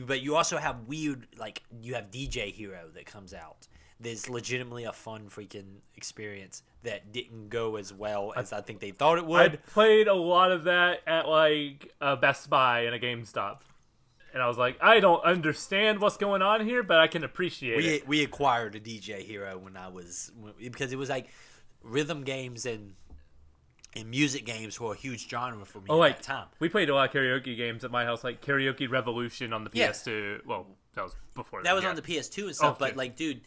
But 0.04 0.20
you 0.20 0.36
also 0.36 0.58
have 0.58 0.88
weird 0.88 1.28
like 1.38 1.62
you 1.80 1.94
have 1.94 2.10
DJ 2.10 2.52
Hero 2.52 2.88
that 2.94 3.06
comes 3.06 3.32
out. 3.32 3.68
There's 3.98 4.28
legitimately 4.28 4.84
a 4.84 4.92
fun 4.92 5.28
freaking 5.30 5.80
experience 5.96 6.62
that 6.86 7.12
didn't 7.12 7.50
go 7.50 7.76
as 7.76 7.92
well 7.92 8.32
as 8.34 8.52
I 8.52 8.60
think 8.62 8.80
they 8.80 8.90
thought 8.90 9.18
it 9.18 9.26
would. 9.26 9.52
I 9.52 9.56
played 9.70 10.08
a 10.08 10.14
lot 10.14 10.50
of 10.50 10.64
that 10.64 11.00
at 11.06 11.28
like 11.28 11.92
a 12.00 12.16
Best 12.16 12.48
Buy 12.50 12.80
and 12.80 12.94
a 12.94 12.98
GameStop, 12.98 13.58
and 14.32 14.42
I 14.42 14.48
was 14.48 14.58
like, 14.58 14.76
I 14.82 14.98
don't 15.00 15.22
understand 15.24 16.00
what's 16.00 16.16
going 16.16 16.42
on 16.42 16.64
here, 16.66 16.82
but 16.82 16.98
I 16.98 17.06
can 17.06 17.22
appreciate 17.22 17.76
we 17.76 17.86
it. 17.88 18.08
we 18.08 18.22
acquired 18.24 18.74
a 18.74 18.80
DJ 18.80 19.18
Hero 19.22 19.56
when 19.58 19.76
I 19.76 19.88
was 19.88 20.32
because 20.58 20.92
it 20.92 20.96
was 20.96 21.08
like 21.10 21.28
rhythm 21.82 22.24
games 22.24 22.66
and 22.66 22.94
and 23.94 24.10
music 24.10 24.44
games 24.44 24.78
were 24.78 24.92
a 24.92 24.96
huge 24.96 25.28
genre 25.28 25.64
for 25.64 25.78
me 25.78 25.86
Oh, 25.88 25.94
at 25.94 25.98
like 25.98 26.16
that 26.18 26.22
time. 26.24 26.46
we 26.58 26.68
played 26.68 26.90
a 26.90 26.94
lot 26.94 27.08
of 27.08 27.14
karaoke 27.14 27.56
games 27.56 27.82
at 27.84 27.90
my 27.90 28.04
house, 28.04 28.22
like 28.22 28.42
Karaoke 28.44 28.90
Revolution 28.90 29.52
on 29.54 29.64
the 29.64 29.70
PS2. 29.70 30.44
Well, 30.44 30.66
that 30.94 31.02
was 31.04 31.14
before 31.34 31.62
That 31.62 31.74
was 31.74 31.82
yeah. 31.84 31.90
on 31.90 31.96
the 31.96 32.02
PS2 32.02 32.44
and 32.46 32.54
stuff, 32.54 32.76
oh, 32.80 32.84
Okay. 32.84 32.90
but 32.92 32.96
like, 32.98 33.16
dude, 33.16 33.40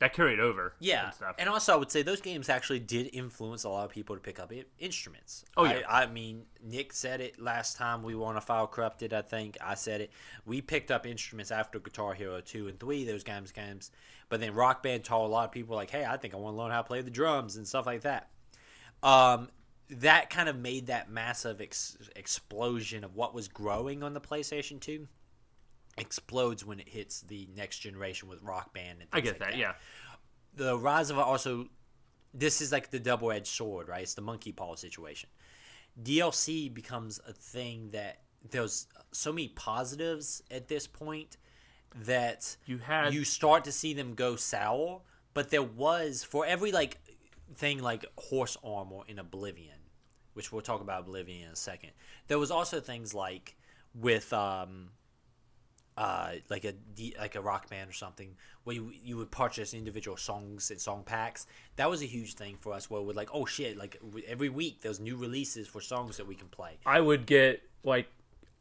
that 0.00 0.14
carried 0.14 0.40
over. 0.40 0.74
yeah. 0.80 1.06
and 1.06 1.14
stuff. 1.14 1.36
And 1.38 1.48
also, 1.48 1.74
I 1.74 1.76
would 1.76 1.90
say 1.90 2.02
those 2.02 2.20
games 2.20 2.48
actually 2.48 2.80
did 2.80 3.10
influence 3.12 3.64
a 3.64 3.68
lot 3.68 3.84
of 3.84 3.90
people 3.90 4.16
to 4.16 4.20
pick 4.20 4.40
up 4.40 4.52
instruments. 4.78 5.44
Oh, 5.56 5.64
yeah. 5.64 5.80
I, 5.88 6.04
I 6.04 6.06
mean, 6.06 6.46
Nick 6.62 6.92
said 6.92 7.20
it 7.20 7.40
last 7.40 7.76
time 7.76 8.02
we 8.02 8.14
were 8.14 8.24
on 8.24 8.36
a 8.36 8.40
file 8.40 8.66
corrupted. 8.66 9.12
I 9.12 9.22
think 9.22 9.58
I 9.60 9.74
said 9.74 10.00
it. 10.00 10.10
We 10.46 10.62
picked 10.62 10.90
up 10.90 11.06
instruments 11.06 11.50
after 11.50 11.78
Guitar 11.78 12.14
Hero 12.14 12.40
two 12.40 12.66
and 12.66 12.80
three. 12.80 13.04
Those 13.04 13.22
games, 13.22 13.52
games. 13.52 13.90
But 14.30 14.40
then 14.40 14.54
Rock 14.54 14.82
Band 14.82 15.04
taught 15.04 15.26
a 15.26 15.28
lot 15.28 15.44
of 15.44 15.52
people 15.52 15.76
like, 15.76 15.90
hey, 15.90 16.04
I 16.04 16.16
think 16.16 16.34
I 16.34 16.38
want 16.38 16.54
to 16.56 16.58
learn 16.62 16.70
how 16.70 16.82
to 16.82 16.86
play 16.88 17.02
the 17.02 17.10
drums 17.10 17.56
and 17.56 17.68
stuff 17.68 17.84
like 17.84 18.02
that. 18.02 18.30
Um, 19.02 19.48
that 19.90 20.30
kind 20.30 20.48
of 20.48 20.56
made 20.56 20.86
that 20.86 21.10
massive 21.10 21.60
ex- 21.60 21.98
explosion 22.16 23.04
of 23.04 23.16
what 23.16 23.34
was 23.34 23.48
growing 23.48 24.02
on 24.02 24.14
the 24.14 24.20
PlayStation 24.20 24.80
2 24.80 25.08
explodes 25.98 26.64
when 26.64 26.80
it 26.80 26.88
hits 26.88 27.20
the 27.22 27.48
next 27.56 27.78
generation 27.78 28.28
with 28.28 28.42
Rock 28.42 28.72
Band. 28.72 29.00
And 29.00 29.08
I 29.12 29.20
get 29.20 29.40
like 29.40 29.50
that. 29.50 29.58
Yeah, 29.58 29.72
The 30.56 30.78
rise 30.78 31.10
of 31.10 31.18
also, 31.18 31.68
this 32.32 32.60
is 32.60 32.72
like 32.72 32.90
the 32.90 33.00
double 33.00 33.30
edged 33.32 33.48
sword, 33.48 33.88
right? 33.88 34.02
It's 34.02 34.14
the 34.14 34.22
monkey 34.22 34.52
paw 34.52 34.74
situation. 34.76 35.28
DLC 36.02 36.72
becomes 36.72 37.20
a 37.26 37.32
thing 37.32 37.90
that 37.90 38.20
there's 38.50 38.86
so 39.12 39.32
many 39.32 39.48
positives 39.48 40.42
at 40.50 40.68
this 40.68 40.86
point 40.86 41.36
that 42.04 42.56
you 42.66 42.78
had 42.78 43.12
you 43.12 43.24
start 43.24 43.64
to 43.64 43.72
see 43.72 43.92
them 43.92 44.14
go 44.14 44.36
sour. 44.36 45.00
But 45.34 45.50
there 45.50 45.62
was 45.62 46.24
for 46.24 46.46
every 46.46 46.72
like 46.72 46.98
thing 47.56 47.82
like 47.82 48.06
horse 48.16 48.56
armor 48.64 49.00
in 49.08 49.18
Oblivion, 49.18 49.76
which 50.34 50.52
we'll 50.52 50.62
talk 50.62 50.80
about 50.80 51.00
Oblivion 51.00 51.46
in 51.46 51.52
a 51.52 51.56
second. 51.56 51.90
There 52.28 52.38
was 52.38 52.50
also 52.50 52.80
things 52.80 53.12
like 53.12 53.56
with 53.94 54.32
um 54.32 54.90
uh 56.00 56.32
like 56.48 56.64
a 56.64 56.72
like 57.18 57.34
a 57.34 57.40
rock 57.40 57.68
band 57.68 57.90
or 57.90 57.92
something 57.92 58.30
where 58.64 58.74
you 58.76 58.90
you 59.02 59.16
would 59.18 59.30
purchase 59.30 59.74
individual 59.74 60.16
songs 60.16 60.70
and 60.70 60.80
song 60.80 61.02
packs. 61.04 61.46
That 61.76 61.90
was 61.90 62.00
a 62.02 62.06
huge 62.06 62.34
thing 62.34 62.56
for 62.60 62.72
us 62.72 62.88
where 62.90 63.02
we're 63.02 63.12
like, 63.22 63.30
oh 63.34 63.44
shit, 63.44 63.76
like 63.76 64.00
every 64.26 64.48
week 64.48 64.80
there's 64.80 64.98
new 65.00 65.16
releases 65.16 65.68
for 65.68 65.80
songs 65.80 66.16
that 66.16 66.26
we 66.26 66.34
can 66.34 66.48
play. 66.48 66.78
I 66.86 67.00
would 67.00 67.26
get 67.26 67.62
like 67.84 68.06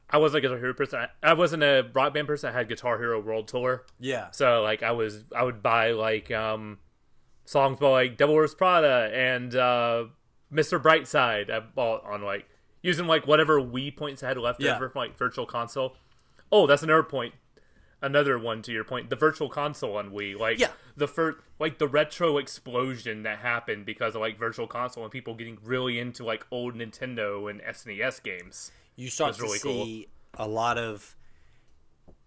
I 0.10 0.18
wasn't 0.18 0.40
a 0.40 0.41
Guitar 0.48 0.57
Hero 0.57 0.74
person. 0.74 0.99
I, 0.99 1.07
I 1.32 1.34
wasn't 1.34 1.64
a 1.64 1.88
rock 1.94 2.14
band 2.16 2.28
person. 2.28 2.49
I 2.49 2.53
had 2.57 2.68
Guitar 2.68 2.98
Hero 2.98 3.22
World 3.22 3.48
Tour. 3.48 3.86
Yeah. 3.99 4.32
So 4.32 4.61
like 4.64 4.84
I 4.84 4.91
was 4.91 5.24
I 5.34 5.44
would 5.44 5.61
buy 5.64 5.91
like 5.91 6.30
um 6.32 6.80
songs 7.45 7.80
by 7.80 7.88
like 7.90 8.18
Devil 8.18 8.36
Wears 8.36 8.53
Prada 8.56 9.10
and 9.14 9.56
uh 9.56 10.06
Mr. 10.52 10.82
Brightside. 10.82 11.49
I 11.49 11.60
bought 11.61 12.03
on 12.06 12.22
like 12.24 12.49
using 12.82 13.07
like 13.07 13.28
whatever 13.28 13.61
Wii 13.61 13.95
points 13.95 14.24
I 14.24 14.28
had 14.30 14.38
left 14.38 14.61
Yeah. 14.61 14.76
over 14.76 14.90
from 14.90 14.99
like 14.99 15.18
Virtual 15.18 15.45
Console. 15.45 15.95
Oh, 16.51 16.67
that's 16.67 16.84
another 16.84 17.03
point. 17.03 17.34
Another 18.01 18.39
one 18.39 18.61
to 18.61 18.71
your 18.71 18.85
point. 18.85 19.09
The 19.09 19.15
Virtual 19.17 19.49
Console 19.49 19.97
on 19.97 20.11
Wii, 20.11 20.38
like 20.39 20.57
Yeah. 20.57 20.71
the 20.95 21.07
first, 21.07 21.38
like 21.59 21.80
the 21.80 21.88
retro 21.88 22.38
explosion 22.38 23.23
that 23.23 23.39
happened 23.39 23.85
because 23.85 24.15
of 24.15 24.21
like 24.21 24.38
Virtual 24.38 24.67
Console 24.67 25.03
and 25.03 25.11
people 25.11 25.35
getting 25.35 25.57
really 25.63 25.99
into 25.99 26.23
like 26.23 26.45
old 26.49 26.76
Nintendo 26.76 27.49
and 27.49 27.61
SNES 27.61 28.23
games. 28.23 28.71
you 28.95 29.09
start 29.09 29.35
to 29.35 29.41
really 29.43 29.59
cool. 29.59 29.85
see 29.85 30.07
a 30.35 30.47
lot 30.47 30.77
of 30.77 31.15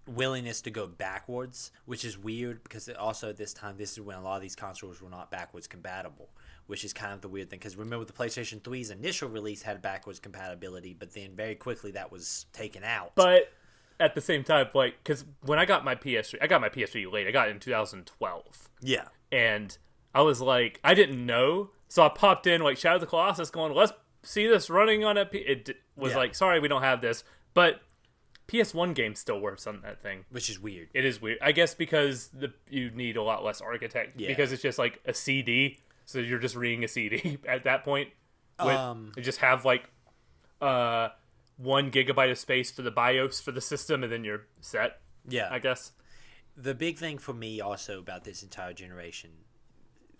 willingness 0.07 0.61
to 0.63 0.71
go 0.71 0.87
backwards, 0.87 1.71
which 1.87 2.05
is 2.05 2.19
weird 2.19 2.63
because 2.65 2.89
also 2.91 3.29
at 3.31 3.37
this 3.37 3.53
time 3.55 3.77
this 3.77 3.93
is 3.93 4.01
when 4.01 4.17
a 4.17 4.23
lot 4.23 4.37
of 4.37 4.43
these 4.43 4.57
consoles 4.57 5.01
were 5.01 5.09
not 5.11 5.31
backwards 5.31 5.67
compatible, 5.67 6.29
which 6.67 6.85
is 6.85 6.93
kind 6.93 7.13
of 7.13 7.21
the 7.21 7.29
weird 7.29 7.49
thing. 7.51 7.59
Because 7.59 7.77
remember 7.77 8.05
the 8.05 8.13
PlayStation 8.13 8.61
3's 8.61 8.91
initial 8.91 9.29
release 9.29 9.63
had 9.63 9.81
backwards 9.81 10.19
compatibility, 10.19 10.93
but 10.93 11.13
then 11.15 11.31
very 11.37 11.55
quickly 11.55 11.93
that 11.93 12.11
was 12.11 12.47
taken 12.53 12.83
out. 12.85 13.13
But 13.15 13.53
at 14.01 14.15
the 14.15 14.21
same 14.21 14.45
time, 14.45 14.67
like, 14.75 14.95
because 15.03 15.25
when 15.43 15.59
I 15.59 15.65
got 15.65 15.85
my 15.85 15.95
PS3, 15.95 16.35
I 16.43 16.47
got 16.47 16.61
my 16.61 16.69
PS3 16.69 17.11
late. 17.13 17.27
I 17.27 17.31
got 17.31 17.49
it 17.49 17.53
in 17.53 17.61
2012, 17.61 18.69
yeah, 18.81 19.05
and 19.31 19.77
I 20.15 20.23
was 20.23 20.41
like, 20.41 20.81
I 20.85 20.95
didn't 20.95 21.25
know, 21.25 21.71
so 21.89 22.05
I 22.05 22.09
popped 22.09 22.47
in 22.47 22.61
like 22.63 22.77
Shadow 22.79 22.97
of 22.97 23.01
the 23.01 23.07
Colossus, 23.07 23.51
going, 23.51 23.75
let's 23.75 23.93
see 24.23 24.47
this 24.47 24.69
running 24.71 25.05
on 25.05 25.17
a. 25.19 25.27
P-. 25.27 25.39
It 25.39 25.65
d- 25.67 25.75
was 25.97 26.13
Yeah. 26.13 26.19
like, 26.19 26.35
sorry, 26.35 26.61
we 26.61 26.69
don't 26.69 26.83
have 26.83 27.01
this, 27.01 27.25
but 27.55 27.81
PS1 28.49 28.95
game 28.95 29.15
still 29.15 29.41
works 29.41 29.67
on 29.67 29.81
that 29.83 30.03
thing. 30.03 30.25
which 30.31 30.51
is 30.51 30.59
weird. 30.61 30.89
It 30.95 31.05
is 31.05 31.23
weird, 31.23 31.39
I 31.41 31.53
guess, 31.53 31.75
because 31.75 32.29
the 32.29 32.53
you 32.69 32.91
need 32.91 33.17
a 33.17 33.23
lot 33.23 33.45
less 33.45 33.61
architect 33.61 34.15
Yeah. 34.21 34.29
because 34.29 34.53
it's 34.53 34.63
just 34.63 34.79
like 34.79 35.01
a 35.07 35.15
CD, 35.15 35.79
so 36.05 36.19
you're 36.19 36.39
just 36.39 36.57
reading 36.57 36.85
a 36.85 36.89
CD 36.89 37.39
at 37.49 37.65
that 37.65 37.85
point. 37.85 38.11
With, 38.63 38.69
Um, 38.77 39.13
you 39.17 39.23
just 39.23 39.39
have 39.39 39.65
like 39.65 39.89
uh 40.61 41.09
one 41.63 41.91
gigabyte 41.91 42.31
of 42.31 42.39
space 42.39 42.71
for 42.71 42.83
the 42.83 42.91
BIOS 42.91 43.41
for 43.41 43.53
the 43.53 43.61
system, 43.61 44.03
and 44.03 44.13
then 44.13 44.25
you're 44.25 44.47
set. 44.61 45.01
Yeah, 45.29 45.49
I 45.51 45.59
guess. 45.59 45.93
the 46.57 46.75
big 46.75 46.99
thing 46.99 47.19
for 47.19 47.33
me 47.33 47.61
also 47.61 47.99
about 47.99 48.25
this 48.25 48.43
entire 48.43 48.73
generation 48.73 49.31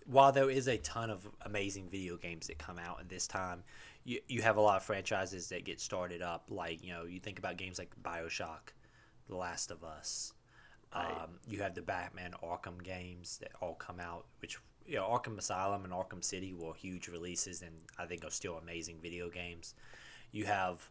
while 0.05 0.31
there 0.31 0.49
is 0.49 0.67
a 0.67 0.77
ton 0.77 1.09
of 1.09 1.27
amazing 1.41 1.89
video 1.89 2.17
games 2.17 2.47
that 2.47 2.57
come 2.57 2.77
out 2.79 2.99
at 2.99 3.09
this 3.09 3.27
time 3.27 3.63
you, 4.03 4.19
you 4.27 4.41
have 4.41 4.57
a 4.57 4.61
lot 4.61 4.75
of 4.77 4.83
franchises 4.83 5.49
that 5.49 5.63
get 5.63 5.79
started 5.79 6.21
up 6.21 6.45
like 6.49 6.83
you 6.83 6.91
know 6.91 7.03
you 7.03 7.19
think 7.19 7.39
about 7.39 7.57
games 7.57 7.79
like 7.79 7.91
bioshock 8.01 8.73
the 9.27 9.35
last 9.35 9.71
of 9.71 9.83
us 9.83 10.33
um, 10.91 11.39
you 11.47 11.61
have 11.61 11.73
the 11.73 11.81
batman 11.81 12.33
arkham 12.43 12.83
games 12.83 13.37
that 13.37 13.51
all 13.61 13.75
come 13.75 13.99
out 13.99 14.25
which 14.41 14.57
you 14.85 14.95
know 14.95 15.03
arkham 15.03 15.37
asylum 15.37 15.83
and 15.85 15.93
arkham 15.93 16.23
city 16.23 16.53
were 16.53 16.73
huge 16.73 17.07
releases 17.07 17.61
and 17.61 17.75
i 17.97 18.05
think 18.05 18.25
are 18.25 18.31
still 18.31 18.55
amazing 18.55 18.97
video 19.01 19.29
games 19.29 19.73
you 20.31 20.45
have 20.45 20.89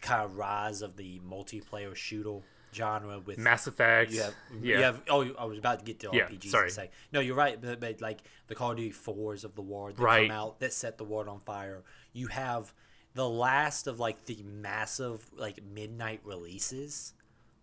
kind 0.00 0.22
of 0.24 0.36
rise 0.36 0.82
of 0.82 0.96
the 0.96 1.20
multiplayer 1.20 1.94
shooter 1.94 2.38
genre 2.74 3.18
with 3.20 3.36
Mass 3.38 3.66
Effect. 3.66 4.10
you 4.12 4.22
have, 4.22 4.34
yeah. 4.62 4.76
you 4.78 4.82
have. 4.82 5.02
Oh, 5.10 5.30
I 5.38 5.44
was 5.44 5.58
about 5.58 5.80
to 5.80 5.84
get 5.84 6.00
to 6.00 6.10
Yeah, 6.12 6.28
RPGs. 6.28 6.44
sorry. 6.50 6.70
Say 6.70 6.90
no, 7.12 7.20
you're 7.20 7.34
right. 7.36 7.60
But, 7.60 7.80
but 7.80 8.00
like 8.00 8.20
the 8.48 8.54
Call 8.54 8.70
of 8.70 8.76
Duty 8.78 8.90
fours 8.90 9.44
of 9.44 9.54
the 9.54 9.62
war 9.62 9.92
that 9.92 10.02
Right. 10.02 10.28
come 10.28 10.36
out 10.36 10.60
that 10.60 10.72
set 10.72 10.96
the 10.98 11.04
world 11.04 11.28
on 11.28 11.40
fire. 11.40 11.82
You 12.12 12.28
have 12.28 12.72
the 13.14 13.28
last 13.28 13.86
of 13.86 14.00
like 14.00 14.24
the 14.24 14.42
massive 14.42 15.30
like 15.36 15.62
midnight 15.62 16.20
releases 16.24 17.12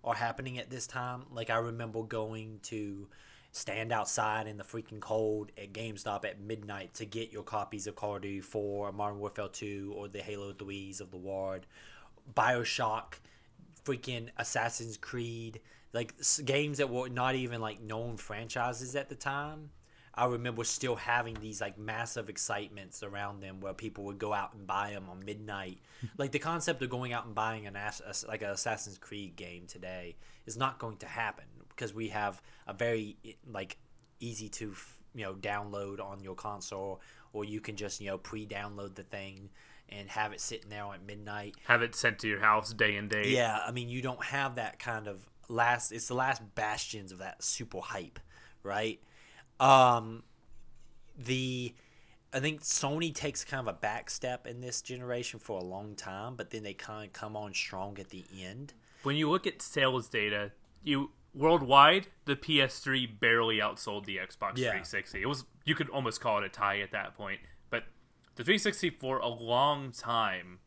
are 0.03 0.13
happening 0.13 0.57
at 0.59 0.69
this 0.69 0.85
time. 0.87 1.23
Like 1.31 1.49
I 1.49 1.57
remember 1.57 2.03
going 2.03 2.59
to 2.63 3.07
stand 3.51 3.91
outside 3.91 4.45
in 4.45 4.57
the 4.57 4.63
freaking 4.63 4.99
cold 4.99 5.51
at 5.57 5.73
GameStop 5.73 6.23
at 6.23 6.39
midnight 6.39 6.93
to 6.93 7.05
get 7.05 7.31
your 7.33 7.41
copies 7.41 7.87
of 7.87 7.95
Call 7.95 8.17
of 8.17 8.21
Duty 8.21 8.41
4, 8.41 8.91
Modern 8.91 9.17
Warfare 9.19 9.47
2, 9.47 9.91
or 9.97 10.07
the 10.07 10.21
Halo 10.21 10.53
3s 10.53 11.01
of 11.01 11.09
the 11.09 11.17
Ward, 11.17 11.65
Bioshock, 12.33 13.15
freaking 13.85 14.29
Assassin's 14.37 14.97
Creed, 14.97 15.59
like 15.93 16.13
games 16.45 16.77
that 16.77 16.89
were 16.89 17.09
not 17.09 17.35
even 17.35 17.61
like 17.61 17.81
known 17.81 18.17
franchises 18.17 18.95
at 18.95 19.09
the 19.09 19.15
time. 19.15 19.69
I 20.13 20.25
remember 20.25 20.63
still 20.63 20.95
having 20.95 21.35
these 21.35 21.61
like 21.61 21.77
massive 21.77 22.29
excitements 22.29 23.03
around 23.03 23.39
them 23.39 23.61
where 23.61 23.73
people 23.73 24.03
would 24.05 24.19
go 24.19 24.33
out 24.33 24.53
and 24.53 24.67
buy 24.67 24.91
them 24.91 25.05
on 25.09 25.23
midnight. 25.23 25.79
like 26.17 26.31
the 26.31 26.39
concept 26.39 26.81
of 26.81 26.89
going 26.89 27.13
out 27.13 27.25
and 27.25 27.33
buying 27.33 27.67
an 27.67 27.77
like 28.27 28.41
an 28.41 28.49
Assassin's 28.49 28.97
Creed 28.97 29.35
game 29.35 29.65
today 29.67 30.15
is 30.45 30.57
not 30.57 30.77
going 30.77 30.97
to 30.97 31.05
happen 31.05 31.45
because 31.69 31.93
we 31.93 32.09
have 32.09 32.41
a 32.67 32.73
very 32.73 33.15
like 33.49 33.77
easy 34.19 34.49
to 34.49 34.73
you 35.15 35.23
know 35.23 35.33
download 35.33 36.03
on 36.03 36.21
your 36.21 36.35
console 36.35 37.01
or 37.33 37.45
you 37.45 37.61
can 37.61 37.75
just 37.75 38.01
you 38.01 38.07
know 38.07 38.17
pre-download 38.17 38.95
the 38.95 39.03
thing 39.03 39.49
and 39.91 40.09
have 40.09 40.31
it 40.33 40.39
sitting 40.41 40.69
there 40.69 40.85
at 40.93 41.03
midnight 41.05 41.55
Have 41.65 41.81
it 41.81 41.95
sent 41.95 42.19
to 42.19 42.27
your 42.27 42.39
house 42.39 42.73
day 42.73 42.95
and 42.95 43.09
day. 43.09 43.29
yeah, 43.29 43.59
I 43.65 43.71
mean, 43.71 43.89
you 43.89 44.01
don't 44.01 44.23
have 44.25 44.55
that 44.55 44.79
kind 44.79 45.07
of 45.07 45.27
last. 45.47 45.91
It's 45.91 46.07
the 46.07 46.13
last 46.15 46.41
bastions 46.55 47.11
of 47.11 47.17
that 47.19 47.43
super 47.43 47.79
hype, 47.79 48.19
right? 48.63 48.99
Um, 49.59 50.23
the 51.17 51.73
I 52.31 52.39
think 52.39 52.61
Sony 52.61 53.13
takes 53.13 53.43
kind 53.43 53.67
of 53.67 53.75
a 53.75 53.77
back 53.77 54.09
step 54.11 54.45
in 54.45 54.61
this 54.61 54.81
generation 54.83 55.39
for 55.39 55.59
a 55.59 55.63
long 55.63 55.95
time, 55.95 56.35
but 56.35 56.51
then 56.51 56.61
they 56.63 56.73
kind 56.75 57.07
of 57.07 57.13
come 57.13 57.35
on 57.35 57.53
strong 57.55 57.97
at 57.99 58.09
the 58.09 58.23
end. 58.39 58.73
When 59.03 59.15
you 59.15 59.29
look 59.29 59.47
at 59.47 59.61
sales 59.63 60.07
data, 60.07 60.51
you 60.83 61.11
worldwide 61.33 62.07
the 62.25 62.35
PS3 62.35 63.19
barely 63.19 63.57
outsold 63.57 64.05
the 64.05 64.17
Xbox 64.17 64.57
Yeah. 64.57 64.69
360. 64.71 65.21
It 65.21 65.25
was 65.25 65.45
you 65.65 65.73
could 65.75 65.89
almost 65.89 66.21
call 66.21 66.37
it 66.39 66.43
a 66.45 66.49
tie 66.49 66.79
at 66.81 66.91
that 66.91 67.15
point, 67.15 67.39
the 68.35 68.43
360 68.43 68.91
for 68.91 69.19
a 69.19 69.27
long 69.27 69.91
time 69.91 70.59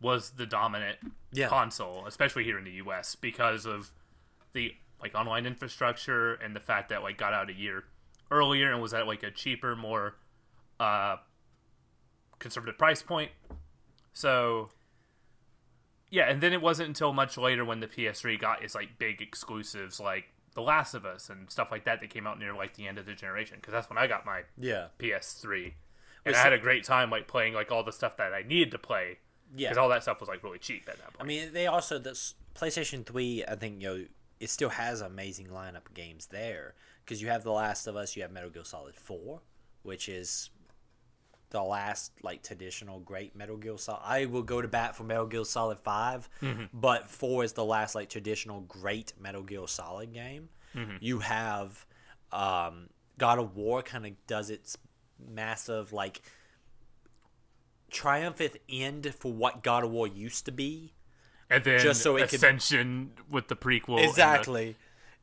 was 0.00 0.30
the 0.32 0.46
dominant 0.46 0.98
Yeah. 1.32 1.48
console, 1.48 2.06
especially 2.06 2.44
here 2.44 2.58
in 2.58 2.64
the 2.64 2.72
US 2.72 3.14
because 3.14 3.64
of 3.66 3.90
the 4.52 4.74
like 5.00 5.14
online 5.14 5.46
infrastructure 5.46 6.34
and 6.34 6.54
the 6.56 6.60
fact 6.60 6.88
that 6.90 7.02
like 7.02 7.16
got 7.18 7.32
out 7.32 7.48
a 7.50 7.54
year 7.54 7.84
earlier 8.30 8.72
and 8.72 8.80
was 8.82 8.92
at 8.94 9.06
like 9.06 9.22
a 9.22 9.30
cheaper, 9.30 9.74
more 9.76 10.16
uh 10.80 11.16
conservative 12.38 12.76
price 12.78 13.02
point. 13.02 13.30
So 14.12 14.70
yeah, 16.10 16.28
and 16.30 16.40
then 16.40 16.52
it 16.52 16.62
wasn't 16.62 16.88
until 16.88 17.12
much 17.12 17.36
later 17.36 17.64
when 17.64 17.80
the 17.80 17.88
PS3 17.88 18.38
got 18.40 18.62
its 18.62 18.74
like 18.74 18.98
big 18.98 19.20
exclusives 19.20 19.98
like 19.98 20.26
The 20.54 20.62
Last 20.62 20.94
of 20.94 21.04
Us 21.04 21.28
and 21.30 21.50
stuff 21.50 21.70
like 21.70 21.84
that 21.84 22.00
that 22.00 22.10
came 22.10 22.26
out 22.26 22.38
near 22.38 22.54
like 22.54 22.76
the 22.76 22.86
end 22.86 22.98
of 22.98 23.06
the 23.06 23.14
generation 23.14 23.56
because 23.60 23.72
that's 23.72 23.88
when 23.88 23.98
I 23.98 24.06
got 24.06 24.24
my 24.24 24.42
Yeah. 24.56 24.88
PS3. 24.98 25.72
And 26.26 26.36
I 26.36 26.38
had 26.40 26.52
a 26.52 26.58
great 26.58 26.84
time 26.84 27.10
like 27.10 27.26
playing 27.28 27.54
like 27.54 27.70
all 27.72 27.82
the 27.82 27.92
stuff 27.92 28.16
that 28.18 28.32
I 28.34 28.42
needed 28.42 28.70
to 28.72 28.78
play 28.78 29.18
Yeah. 29.54 29.68
because 29.68 29.78
all 29.78 29.88
that 29.90 30.02
stuff 30.02 30.20
was 30.20 30.28
like 30.28 30.42
really 30.42 30.58
cheap 30.58 30.88
at 30.88 30.96
that 30.98 31.12
point. 31.14 31.20
I 31.20 31.24
mean, 31.24 31.52
they 31.52 31.66
also 31.66 31.98
this 31.98 32.34
PlayStation 32.54 33.04
Three. 33.06 33.44
I 33.46 33.54
think 33.56 33.80
you 33.82 33.88
know 33.88 34.04
it 34.40 34.50
still 34.50 34.68
has 34.70 35.00
amazing 35.00 35.46
lineup 35.48 35.86
of 35.86 35.94
games 35.94 36.26
there 36.26 36.74
because 37.04 37.22
you 37.22 37.28
have 37.28 37.42
The 37.44 37.52
Last 37.52 37.86
of 37.86 37.96
Us, 37.96 38.16
you 38.16 38.22
have 38.22 38.30
Metal 38.32 38.50
Gear 38.50 38.64
Solid 38.64 38.94
Four, 38.96 39.40
which 39.82 40.08
is 40.08 40.50
the 41.50 41.62
last 41.62 42.12
like 42.22 42.42
traditional 42.42 42.98
great 43.00 43.36
Metal 43.36 43.56
Gear 43.56 43.78
Solid. 43.78 44.00
I 44.04 44.24
will 44.26 44.42
go 44.42 44.60
to 44.60 44.66
bat 44.68 44.96
for 44.96 45.04
Metal 45.04 45.26
Gear 45.26 45.44
Solid 45.44 45.78
5 45.78 46.28
but 46.74 47.08
Four 47.08 47.44
is 47.44 47.52
the 47.52 47.64
last 47.64 47.94
like 47.94 48.08
traditional 48.10 48.62
great 48.62 49.12
Metal 49.20 49.42
Gear 49.44 49.68
Solid 49.68 50.12
game. 50.12 50.48
You 51.00 51.20
have 51.20 51.86
um, 52.32 52.90
God 53.16 53.38
of 53.38 53.56
War 53.56 53.80
kind 53.82 54.04
of 54.06 54.12
does 54.26 54.50
its 54.50 54.76
massive 55.18 55.92
like 55.92 56.20
triumphant 57.90 58.56
end 58.68 59.14
for 59.18 59.32
what 59.32 59.62
God 59.62 59.84
of 59.84 59.90
War 59.90 60.06
used 60.06 60.44
to 60.46 60.52
be. 60.52 60.92
and 61.48 61.62
then 61.62 61.78
just 61.80 62.02
so 62.02 62.16
it 62.16 62.28
could- 62.28 62.34
Ascension 62.38 63.12
with 63.30 63.46
the 63.48 63.54
prequel. 63.56 63.96
and 63.98 64.04
the- 64.06 64.08
Exactly. 64.08 64.76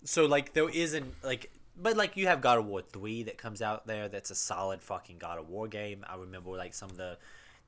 So 0.06 0.26
like 0.26 0.54
there 0.54 0.70
isn't 0.70 1.14
like 1.24 1.52
but 1.76 1.98
like 1.98 2.16
you 2.16 2.28
have 2.28 2.40
God 2.40 2.60
of 2.60 2.66
War 2.66 2.82
3 2.82 3.24
that 3.24 3.38
comes 3.38 3.62
out 3.62 3.88
there 3.88 4.08
that's 4.08 4.30
a 4.32 4.36
solid 4.36 4.82
fucking 4.82 5.18
God 5.18 5.38
of 5.40 5.50
War 5.50 5.68
game. 5.68 6.06
I 6.08 6.16
remember 6.16 6.52
like 6.52 6.74
some 6.74 6.90
of 6.90 6.98
the 6.98 7.18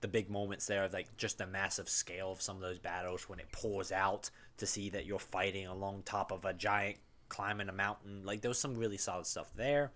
the 0.01 0.07
big 0.07 0.29
moments 0.29 0.67
there 0.67 0.83
of 0.83 0.93
like 0.93 1.15
just 1.17 1.37
the 1.37 1.47
massive 1.47 1.89
scale 1.89 2.31
of 2.31 2.41
some 2.41 2.55
of 2.57 2.61
those 2.61 2.79
battles 2.79 3.27
when 3.27 3.39
it 3.39 3.51
pours 3.51 3.91
out 3.91 4.29
to 4.57 4.65
see 4.67 4.89
that 4.91 5.05
you're 5.05 5.17
fighting 5.19 5.65
along 5.67 6.03
top 6.03 6.31
of 6.31 6.45
a 6.45 6.53
giant 6.53 6.97
climbing 7.29 7.67
a 7.69 7.73
mountain. 7.73 8.21
Like 8.23 8.41
there 8.41 8.49
was 8.49 8.59
some 8.59 8.75
really 8.75 8.97
solid 8.97 9.25
stuff 9.25 9.51
there. 9.55 9.91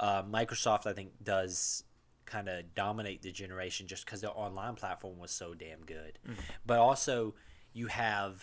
Uh, 0.00 0.22
Microsoft 0.22 0.86
I 0.86 0.94
think 0.94 1.10
does 1.22 1.84
kind 2.24 2.48
of 2.48 2.74
dominate 2.74 3.22
the 3.22 3.30
generation 3.30 3.86
just 3.86 4.06
because 4.06 4.22
their 4.22 4.30
online 4.34 4.74
platform 4.74 5.18
was 5.18 5.30
so 5.30 5.52
damn 5.52 5.84
good. 5.84 6.18
But 6.64 6.78
also 6.78 7.34
you 7.72 7.86
have 7.88 8.42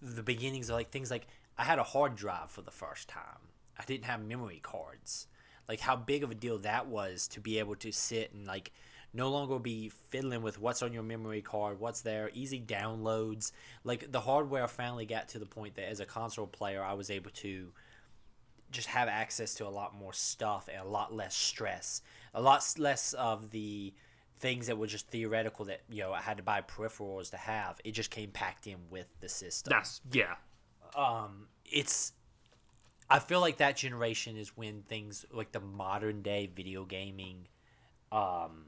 the 0.00 0.22
beginnings 0.22 0.68
of 0.68 0.74
like 0.74 0.90
things 0.90 1.10
like 1.10 1.26
I 1.56 1.64
had 1.64 1.78
a 1.78 1.84
hard 1.84 2.16
drive 2.16 2.50
for 2.50 2.62
the 2.62 2.70
first 2.70 3.08
time. 3.08 3.48
I 3.78 3.84
didn't 3.84 4.04
have 4.04 4.22
memory 4.22 4.60
cards. 4.62 5.26
Like 5.68 5.80
how 5.80 5.96
big 5.96 6.22
of 6.22 6.30
a 6.30 6.34
deal 6.34 6.58
that 6.58 6.86
was 6.86 7.28
to 7.28 7.40
be 7.40 7.58
able 7.58 7.76
to 7.76 7.92
sit 7.92 8.34
and 8.34 8.46
like 8.46 8.72
no 9.14 9.30
longer 9.30 9.58
be 9.58 9.88
fiddling 9.88 10.42
with 10.42 10.58
what's 10.58 10.82
on 10.82 10.92
your 10.92 11.02
memory 11.02 11.42
card, 11.42 11.78
what's 11.78 12.00
there, 12.02 12.30
easy 12.34 12.60
downloads. 12.60 13.52
Like 13.84 14.10
the 14.10 14.20
hardware 14.20 14.66
finally 14.68 15.06
got 15.06 15.28
to 15.30 15.38
the 15.38 15.46
point 15.46 15.76
that 15.76 15.88
as 15.88 16.00
a 16.00 16.06
console 16.06 16.46
player 16.46 16.82
I 16.82 16.94
was 16.94 17.10
able 17.10 17.30
to 17.30 17.72
just 18.72 18.88
have 18.88 19.08
access 19.08 19.54
to 19.54 19.66
a 19.66 19.70
lot 19.70 19.94
more 19.94 20.12
stuff 20.12 20.68
and 20.72 20.80
a 20.80 20.88
lot 20.88 21.14
less 21.14 21.34
stress, 21.34 22.02
a 22.34 22.42
lot 22.42 22.64
less 22.78 23.12
of 23.14 23.50
the 23.50 23.92
things 24.40 24.66
that 24.66 24.76
were 24.76 24.88
just 24.88 25.06
theoretical 25.08 25.64
that 25.66 25.82
you 25.88 26.02
know 26.02 26.12
I 26.12 26.20
had 26.20 26.36
to 26.38 26.42
buy 26.42 26.62
peripherals 26.62 27.30
to 27.30 27.36
have. 27.36 27.80
It 27.84 27.92
just 27.92 28.10
came 28.10 28.30
packed 28.30 28.66
in 28.66 28.78
with 28.90 29.06
the 29.20 29.28
system. 29.28 29.70
That's 29.70 30.00
yeah. 30.10 30.34
Um, 30.96 31.46
it's 31.64 32.12
I 33.08 33.18
feel 33.18 33.40
like 33.40 33.58
that 33.58 33.76
generation 33.76 34.36
is 34.36 34.56
when 34.56 34.82
things 34.82 35.24
like 35.32 35.52
the 35.52 35.60
modern 35.60 36.22
day 36.22 36.50
video 36.54 36.84
gaming, 36.84 37.46
um, 38.10 38.66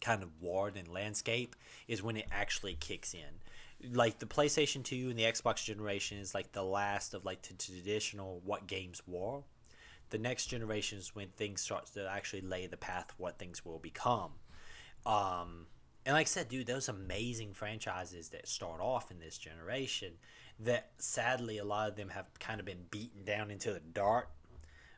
kind 0.00 0.22
of 0.22 0.30
ward 0.40 0.76
and 0.76 0.88
landscape 0.88 1.56
is 1.86 2.02
when 2.02 2.16
it 2.16 2.26
actually 2.30 2.74
kicks 2.74 3.14
in. 3.14 3.40
Like 3.92 4.18
the 4.18 4.26
PlayStation 4.26 4.82
2 4.82 5.10
and 5.10 5.18
the 5.18 5.22
Xbox 5.24 5.64
generation 5.64 6.18
is 6.18 6.34
like 6.34 6.52
the 6.52 6.64
last 6.64 7.14
of 7.14 7.24
like 7.24 7.42
the 7.42 7.54
traditional 7.54 8.40
what 8.44 8.66
games 8.66 9.02
were. 9.06 9.40
The 10.10 10.18
next 10.18 10.46
generation 10.46 10.98
is 10.98 11.14
when 11.14 11.28
things 11.28 11.60
start 11.60 11.86
to 11.94 12.08
actually 12.08 12.40
lay 12.40 12.66
the 12.66 12.76
path 12.76 13.12
what 13.18 13.38
things 13.38 13.64
will 13.64 13.78
become. 13.78 14.32
Um, 15.06 15.66
and 16.06 16.14
like 16.14 16.22
I 16.22 16.24
said, 16.24 16.48
dude, 16.48 16.66
those 16.66 16.88
amazing 16.88 17.52
franchises 17.52 18.30
that 18.30 18.48
start 18.48 18.80
off 18.80 19.10
in 19.10 19.20
this 19.20 19.36
generation 19.36 20.14
that 20.60 20.90
sadly 20.98 21.58
a 21.58 21.64
lot 21.64 21.88
of 21.88 21.96
them 21.96 22.08
have 22.08 22.26
kind 22.40 22.60
of 22.60 22.66
been 22.66 22.84
beaten 22.90 23.24
down 23.24 23.50
into 23.50 23.72
the 23.72 23.80
dirt 23.80 24.28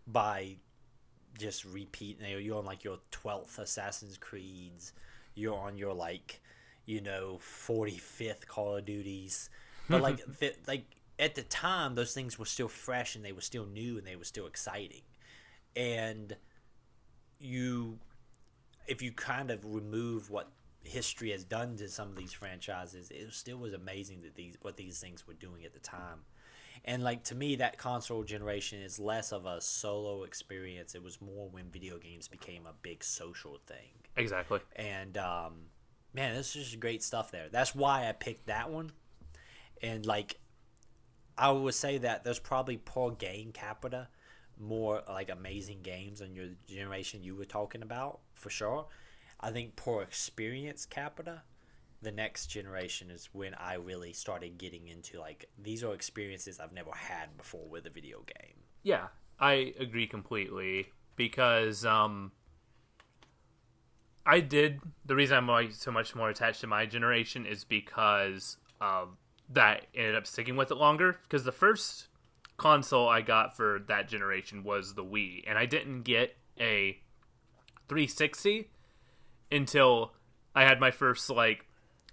by 0.06 0.56
just 1.38 1.64
repeating. 1.64 2.24
You're 2.40 2.58
on 2.58 2.64
like 2.64 2.84
your 2.84 2.98
12th 3.12 3.58
Assassin's 3.58 4.18
Creeds, 4.18 4.92
you're 5.34 5.58
on 5.58 5.76
your 5.76 5.94
like, 5.94 6.40
you 6.90 7.00
know, 7.00 7.38
45th 7.40 8.46
Call 8.46 8.76
of 8.76 8.84
Duties. 8.84 9.48
But 9.88 10.02
like, 10.02 10.20
th- 10.40 10.56
like 10.66 10.84
at 11.18 11.36
the 11.36 11.42
time, 11.42 11.94
those 11.94 12.12
things 12.12 12.38
were 12.38 12.46
still 12.46 12.68
fresh 12.68 13.14
and 13.14 13.24
they 13.24 13.32
were 13.32 13.40
still 13.40 13.64
new 13.64 13.96
and 13.96 14.06
they 14.06 14.16
were 14.16 14.24
still 14.24 14.46
exciting. 14.46 15.02
And 15.76 16.36
you 17.38 17.98
if 18.86 19.00
you 19.00 19.12
kind 19.12 19.52
of 19.52 19.64
remove 19.64 20.30
what 20.30 20.50
history 20.82 21.30
has 21.30 21.44
done 21.44 21.76
to 21.76 21.88
some 21.88 22.08
of 22.08 22.16
these 22.16 22.32
franchises, 22.32 23.10
it 23.10 23.32
still 23.32 23.58
was 23.58 23.72
amazing 23.72 24.22
that 24.22 24.34
these 24.34 24.56
what 24.62 24.76
these 24.76 24.98
things 24.98 25.26
were 25.28 25.34
doing 25.34 25.64
at 25.64 25.72
the 25.72 25.78
time. 25.78 26.20
And 26.84 27.04
like 27.04 27.22
to 27.24 27.34
me, 27.34 27.56
that 27.56 27.78
console 27.78 28.24
generation 28.24 28.80
is 28.80 28.98
less 28.98 29.32
of 29.32 29.46
a 29.46 29.60
solo 29.60 30.24
experience. 30.24 30.94
It 30.94 31.02
was 31.02 31.20
more 31.20 31.48
when 31.50 31.70
video 31.70 31.98
games 31.98 32.26
became 32.26 32.66
a 32.66 32.72
big 32.82 33.04
social 33.04 33.60
thing. 33.66 34.00
Exactly. 34.16 34.60
And 34.74 35.16
um, 35.18 35.52
man, 36.14 36.34
this 36.34 36.56
is 36.56 36.64
just 36.64 36.80
great 36.80 37.02
stuff 37.02 37.30
there. 37.30 37.48
That's 37.50 37.74
why 37.74 38.08
I 38.08 38.12
picked 38.12 38.46
that 38.46 38.70
one. 38.70 38.92
And 39.82 40.04
like, 40.04 40.38
I 41.38 41.50
would 41.50 41.74
say 41.74 41.98
that 41.98 42.24
there's 42.24 42.38
probably 42.38 42.76
per 42.76 43.10
game 43.10 43.52
capita 43.52 44.08
more 44.60 45.02
like 45.08 45.30
amazing 45.30 45.80
games 45.82 46.20
on 46.20 46.34
your 46.34 46.48
generation 46.68 47.22
you 47.22 47.34
were 47.34 47.46
talking 47.46 47.82
about 47.82 48.20
for 48.34 48.50
sure. 48.50 48.86
I 49.40 49.50
think 49.50 49.74
per 49.74 50.02
experience 50.02 50.84
capita, 50.84 51.42
the 52.02 52.12
next 52.12 52.48
generation 52.48 53.10
is 53.10 53.30
when 53.32 53.54
I 53.54 53.74
really 53.74 54.12
started 54.12 54.58
getting 54.58 54.88
into 54.88 55.18
like 55.18 55.48
these 55.58 55.82
are 55.82 55.94
experiences 55.94 56.60
I've 56.60 56.72
never 56.72 56.92
had 56.92 57.36
before 57.36 57.66
with 57.68 57.86
a 57.86 57.90
video 57.90 58.18
game. 58.18 58.56
Yeah, 58.82 59.08
I 59.38 59.74
agree 59.78 60.06
completely 60.06 60.88
because 61.16 61.84
um 61.86 62.32
I 64.26 64.40
did 64.40 64.80
the 65.04 65.14
reason 65.14 65.36
I'm 65.36 65.48
like 65.48 65.72
so 65.72 65.90
much 65.90 66.14
more 66.14 66.28
attached 66.30 66.60
to 66.62 66.66
my 66.66 66.86
generation 66.86 67.46
is 67.46 67.64
because 67.64 68.56
um 68.80 69.16
that 69.48 69.86
ended 69.94 70.14
up 70.14 70.26
sticking 70.26 70.56
with 70.56 70.70
it 70.70 70.76
longer 70.76 71.18
because 71.22 71.44
the 71.44 71.52
first 71.52 72.06
console 72.56 73.08
I 73.08 73.22
got 73.22 73.56
for 73.56 73.80
that 73.88 74.08
generation 74.08 74.62
was 74.62 74.94
the 74.94 75.04
Wii 75.04 75.44
and 75.48 75.58
I 75.58 75.66
didn't 75.66 76.02
get 76.02 76.36
a 76.58 76.98
360 77.88 78.68
until 79.50 80.12
I 80.54 80.64
had 80.64 80.78
my 80.80 80.90
first 80.90 81.28
like 81.30 81.66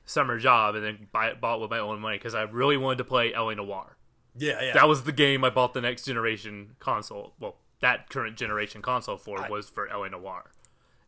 summer 0.06 0.38
job 0.40 0.76
and 0.76 0.84
then 0.84 1.08
buy, 1.12 1.34
bought 1.34 1.60
with 1.62 1.70
my 1.70 1.80
own 1.80 2.00
money 2.00 2.18
because 2.18 2.34
I 2.34 2.44
really 2.44 2.78
wanted 2.78 2.98
to 3.00 3.04
play 3.04 3.34
LA 3.36 3.54
Noir 3.56 3.98
Yeah, 4.38 4.62
yeah. 4.62 4.74
that 4.74 4.88
was 4.88 5.04
the 5.04 5.12
game 5.12 5.44
I 5.44 5.50
bought 5.50 5.74
the 5.74 5.82
next 5.82 6.06
generation 6.06 6.76
console. 6.80 7.34
Well, 7.40 7.58
that 7.82 8.10
current 8.10 8.38
generation 8.38 8.82
console 8.82 9.18
for 9.18 9.40
I- 9.42 9.50
was 9.50 9.70
for 9.70 9.88
LA 9.88 10.08
Noir, 10.08 10.52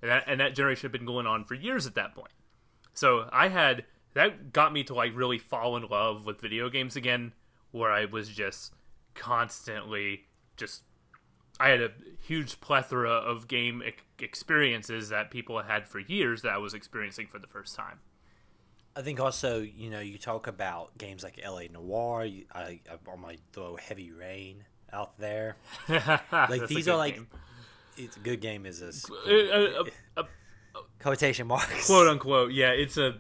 and 0.02 0.10
that 0.12 0.24
and 0.28 0.40
that 0.40 0.56
generation 0.56 0.84
had 0.84 0.92
been 0.92 1.06
going 1.06 1.28
on 1.28 1.44
for 1.46 1.54
years 1.56 1.86
at 1.88 1.96
that 1.96 2.14
point. 2.16 2.32
So 2.94 3.30
I 3.32 3.50
had 3.50 3.86
that 4.14 4.52
got 4.54 4.74
me 4.74 4.84
to 4.86 4.94
like 4.94 5.16
really 5.16 5.38
fall 5.38 5.78
in 5.78 5.84
love 5.88 6.26
with 6.26 6.42
video 6.42 6.70
games 6.70 6.96
again, 6.96 7.34
where 7.72 7.92
I 7.92 8.06
was 8.06 8.30
just 8.30 8.74
constantly 9.14 10.26
just. 10.58 10.84
I 11.62 11.70
had 11.70 11.82
a 11.82 11.92
huge 12.26 12.62
plethora 12.62 13.12
of 13.12 13.50
game 13.50 13.84
ex- 13.86 14.02
experiences 14.20 15.10
that 15.10 15.30
people 15.30 15.62
had 15.62 15.90
for 15.90 16.00
years 16.00 16.42
that 16.44 16.54
I 16.54 16.58
was 16.58 16.74
experiencing 16.74 17.28
for 17.28 17.38
the 17.38 17.48
first 17.48 17.76
time. 17.76 18.00
I 18.96 19.02
think 19.02 19.20
also, 19.20 19.60
you 19.62 19.90
know, 19.90 20.00
you 20.00 20.18
talk 20.18 20.48
about 20.48 20.98
games 20.98 21.22
like 21.22 21.38
LA 21.46 21.64
Noir. 21.70 22.24
You, 22.24 22.46
I, 22.56 22.80
I 22.90 23.16
might 23.18 23.42
throw 23.52 23.76
Heavy 23.76 24.12
Rain 24.12 24.64
out 24.94 25.18
there. 25.20 25.58
like 25.90 26.68
these 26.68 26.88
are 26.88 26.96
like- 26.98 27.20
It's 28.00 28.18
a 28.18 28.22
good 28.22 28.40
game, 28.40 28.66
is 28.66 28.80
this 28.80 29.06
a, 29.28 29.30
a, 29.30 29.82
uh, 29.82 29.84
uh, 30.18 30.24
uh, 30.76 30.80
quotation 31.00 31.48
marks? 31.48 31.88
quote 31.88 32.08
unquote. 32.08 32.52
Yeah, 32.54 32.72
it's 32.72 32.98
a 32.98 33.18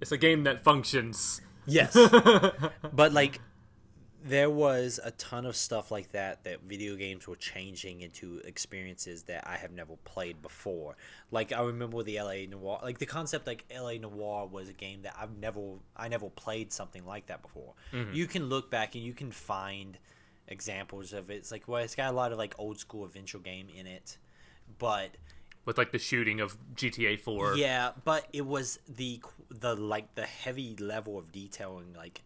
it's 0.00 0.12
a 0.12 0.18
game 0.18 0.44
that 0.44 0.64
functions. 0.64 1.40
Yes, 1.66 1.94
but 2.92 3.12
like 3.12 3.40
there 4.24 4.50
was 4.50 4.98
a 5.04 5.12
ton 5.12 5.46
of 5.46 5.54
stuff 5.54 5.92
like 5.92 6.10
that 6.10 6.42
that 6.42 6.60
video 6.62 6.96
games 6.96 7.28
were 7.28 7.36
changing 7.36 8.00
into 8.00 8.40
experiences 8.44 9.22
that 9.24 9.46
I 9.46 9.56
have 9.56 9.70
never 9.70 9.94
played 10.04 10.42
before. 10.42 10.96
Like 11.30 11.52
I 11.52 11.62
remember 11.62 12.02
the 12.02 12.20
LA 12.20 12.46
Noir, 12.48 12.80
like 12.82 12.98
the 12.98 13.06
concept 13.06 13.46
like 13.46 13.64
LA 13.72 13.94
Noir 13.94 14.48
was 14.48 14.68
a 14.68 14.72
game 14.72 15.02
that 15.02 15.14
I've 15.18 15.36
never 15.38 15.60
I 15.96 16.08
never 16.08 16.28
played 16.28 16.72
something 16.72 17.06
like 17.06 17.26
that 17.26 17.42
before. 17.42 17.74
Mm-hmm. 17.92 18.14
You 18.14 18.26
can 18.26 18.48
look 18.48 18.70
back 18.70 18.96
and 18.96 19.04
you 19.04 19.14
can 19.14 19.30
find 19.30 19.96
examples 20.48 21.12
of 21.12 21.30
it. 21.30 21.34
It's 21.34 21.52
like 21.52 21.66
well, 21.68 21.82
it's 21.82 21.94
got 21.94 22.12
a 22.12 22.16
lot 22.16 22.32
of 22.32 22.38
like 22.38 22.54
old 22.58 22.78
school 22.78 23.04
adventure 23.04 23.38
game 23.38 23.68
in 23.74 23.86
it, 23.86 24.18
but 24.78 25.10
with 25.64 25.78
like 25.78 25.90
the 25.92 25.98
shooting 25.98 26.40
of 26.40 26.56
GTA 26.74 27.18
4. 27.20 27.56
yeah, 27.56 27.90
but 28.04 28.26
it 28.32 28.46
was 28.46 28.78
the 28.88 29.20
the 29.50 29.74
like 29.74 30.14
the 30.14 30.26
heavy 30.26 30.76
level 30.76 31.18
of 31.18 31.32
detailing, 31.32 31.92
like 31.96 32.22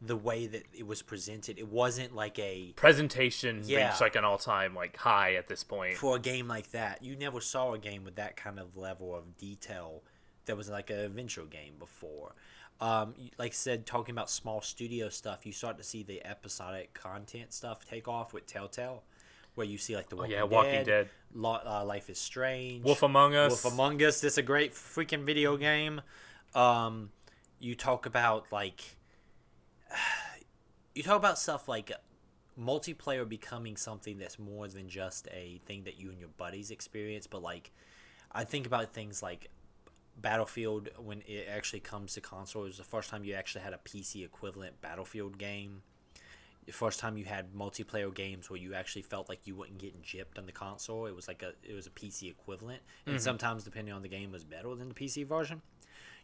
the 0.00 0.16
way 0.16 0.46
that 0.46 0.64
it 0.72 0.86
was 0.86 1.02
presented. 1.02 1.58
It 1.58 1.68
wasn't 1.68 2.14
like 2.14 2.38
a 2.38 2.72
Presentation 2.76 3.62
Yeah. 3.64 3.88
reached 3.88 4.00
like 4.00 4.16
an 4.16 4.24
all-time 4.24 4.74
like 4.74 4.96
high 4.96 5.34
at 5.34 5.48
this 5.48 5.64
point. 5.64 5.96
for 5.96 6.16
a 6.16 6.20
game 6.20 6.46
like 6.46 6.70
that. 6.72 7.02
You 7.02 7.16
never 7.16 7.40
saw 7.40 7.72
a 7.72 7.78
game 7.78 8.04
with 8.04 8.16
that 8.16 8.36
kind 8.36 8.58
of 8.60 8.76
level 8.76 9.14
of 9.14 9.36
detail 9.38 10.02
that 10.46 10.56
was 10.56 10.68
like 10.68 10.90
an 10.90 10.98
adventure 10.98 11.44
game 11.44 11.74
before. 11.78 12.34
Um, 12.80 13.14
like 13.38 13.52
I 13.52 13.54
said, 13.54 13.86
talking 13.86 14.14
about 14.14 14.28
small 14.28 14.60
studio 14.60 15.08
stuff, 15.08 15.46
you 15.46 15.52
start 15.52 15.78
to 15.78 15.84
see 15.84 16.02
the 16.02 16.24
episodic 16.26 16.92
content 16.92 17.52
stuff 17.52 17.84
take 17.88 18.08
off 18.08 18.32
with 18.34 18.46
Telltale, 18.46 19.02
where 19.54 19.66
you 19.66 19.78
see 19.78 19.94
like 19.96 20.08
the 20.08 20.16
Walking 20.16 20.34
Oh, 20.34 20.36
yeah, 20.36 20.42
Walking 20.42 20.84
Dead. 20.84 21.08
Lo- 21.34 21.60
uh, 21.64 21.84
Life 21.84 22.10
is 22.10 22.18
Strange, 22.18 22.84
Wolf 22.84 23.02
Among 23.02 23.34
Us. 23.34 23.64
Wolf 23.64 23.74
Among 23.74 24.02
Us. 24.02 24.20
This 24.20 24.32
is 24.32 24.38
a 24.38 24.42
great 24.42 24.72
freaking 24.72 25.24
video 25.24 25.56
game. 25.56 26.00
Um, 26.54 27.10
you 27.58 27.74
talk 27.74 28.06
about 28.06 28.46
like 28.52 28.96
you 30.94 31.02
talk 31.02 31.16
about 31.16 31.38
stuff 31.38 31.68
like 31.68 31.92
multiplayer 32.60 33.28
becoming 33.28 33.76
something 33.76 34.18
that's 34.18 34.38
more 34.38 34.68
than 34.68 34.88
just 34.88 35.26
a 35.32 35.60
thing 35.66 35.84
that 35.84 35.98
you 35.98 36.10
and 36.10 36.18
your 36.20 36.28
buddies 36.36 36.70
experience, 36.70 37.26
but 37.26 37.42
like 37.42 37.72
I 38.32 38.44
think 38.44 38.66
about 38.66 38.92
things 38.92 39.22
like 39.22 39.48
Battlefield 40.16 40.88
when 40.98 41.22
it 41.26 41.48
actually 41.50 41.80
comes 41.80 42.14
to 42.14 42.20
console. 42.20 42.62
It 42.62 42.68
was 42.68 42.78
the 42.78 42.84
first 42.84 43.10
time 43.10 43.24
you 43.24 43.34
actually 43.34 43.62
had 43.62 43.72
a 43.72 43.78
PC 43.78 44.24
equivalent 44.24 44.80
Battlefield 44.80 45.38
game. 45.38 45.82
The 46.66 46.72
first 46.72 46.98
time 46.98 47.18
you 47.18 47.26
had 47.26 47.52
multiplayer 47.52 48.14
games 48.14 48.48
where 48.48 48.58
you 48.58 48.74
actually 48.74 49.02
felt 49.02 49.28
like 49.28 49.46
you 49.46 49.54
wasn't 49.54 49.78
getting 49.78 50.00
gypped 50.00 50.38
on 50.38 50.46
the 50.46 50.52
console. 50.52 51.06
It 51.06 51.14
was 51.14 51.28
like 51.28 51.42
a 51.42 51.52
it 51.62 51.74
was 51.74 51.86
a 51.86 51.90
PC 51.90 52.30
equivalent, 52.30 52.80
and 53.04 53.16
mm-hmm. 53.16 53.22
sometimes 53.22 53.64
depending 53.64 53.92
on 53.92 54.02
the 54.02 54.08
game 54.08 54.32
was 54.32 54.44
better 54.44 54.74
than 54.74 54.88
the 54.88 54.94
PC 54.94 55.26
version. 55.26 55.60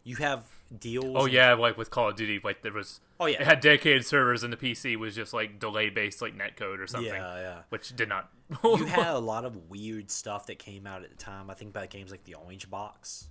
You 0.03 0.15
have 0.15 0.45
deals. 0.79 1.15
Oh 1.15 1.25
yeah, 1.25 1.53
like 1.53 1.77
with 1.77 1.91
Call 1.91 2.09
of 2.09 2.15
Duty, 2.15 2.39
like 2.43 2.63
there 2.63 2.73
was. 2.73 3.01
Oh, 3.19 3.27
yeah. 3.27 3.39
It 3.39 3.45
had 3.45 3.59
dedicated 3.59 4.03
servers, 4.03 4.43
and 4.43 4.51
the 4.51 4.57
PC 4.57 4.95
was 4.95 5.15
just 5.15 5.31
like 5.31 5.59
delay 5.59 5.91
based, 5.91 6.23
like 6.23 6.35
netcode 6.35 6.79
or 6.79 6.87
something. 6.87 7.13
Yeah, 7.13 7.39
yeah. 7.39 7.59
Which 7.69 7.95
did 7.95 8.09
not. 8.09 8.31
you 8.63 8.85
had 8.85 9.13
a 9.13 9.19
lot 9.19 9.45
of 9.45 9.69
weird 9.69 10.09
stuff 10.09 10.47
that 10.47 10.57
came 10.57 10.87
out 10.87 11.03
at 11.03 11.11
the 11.11 11.17
time. 11.17 11.51
I 11.51 11.53
think 11.53 11.69
about 11.69 11.91
games 11.91 12.09
like 12.09 12.23
the 12.23 12.33
Orange 12.33 12.67
Box. 12.67 13.27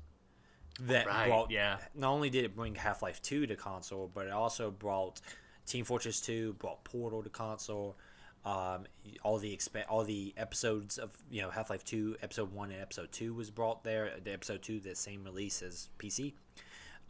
That 0.83 1.07
Right, 1.07 1.29
brought 1.29 1.51
yeah. 1.51 1.79
Not 1.95 2.11
only 2.13 2.31
did 2.31 2.45
it 2.45 2.55
bring 2.57 2.75
Half 2.75 3.03
Life 3.03 3.21
Two 3.23 3.47
to 3.47 3.57
console, 3.57 4.11
but 4.13 4.27
it 4.27 4.33
also 4.33 4.71
brought 4.71 5.21
Team 5.67 5.85
Fortress 5.85 6.21
Two, 6.21 6.55
brought 6.55 6.85
Portal 6.85 7.23
to 7.23 7.29
console. 7.29 7.97
Um, 8.45 8.87
all 9.23 9.37
the 9.39 9.55
exp- 9.55 9.85
all 9.91 10.03
the 10.05 10.33
episodes 10.39 10.97
of 10.97 11.11
you 11.31 11.43
know 11.43 11.51
Half 11.51 11.69
Life 11.71 11.85
Two, 11.85 12.17
Episode 12.23 12.53
One 12.53 12.71
and 12.71 12.81
Episode 12.81 13.13
Two 13.13 13.35
was 13.35 13.51
brought 13.51 13.85
there. 13.85 14.13
The 14.25 14.33
Episode 14.33 14.63
Two, 14.63 14.81
the 14.81 14.95
same 14.95 15.25
release 15.25 15.61
as 15.63 15.91
PC. 15.99 16.33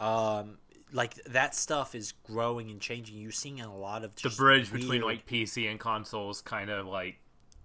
Um, 0.01 0.59
like 0.93 1.15
that 1.25 1.55
stuff 1.55 1.95
is 1.95 2.13
growing 2.25 2.71
and 2.71 2.81
changing. 2.81 3.17
You're 3.19 3.31
seeing 3.31 3.61
a 3.61 3.73
lot 3.75 4.03
of 4.03 4.15
the 4.17 4.31
bridge 4.31 4.73
between 4.73 5.03
like 5.03 5.27
PC 5.27 5.71
and 5.71 5.79
consoles 5.79 6.41
kind 6.41 6.71
of 6.71 6.87
like 6.87 7.17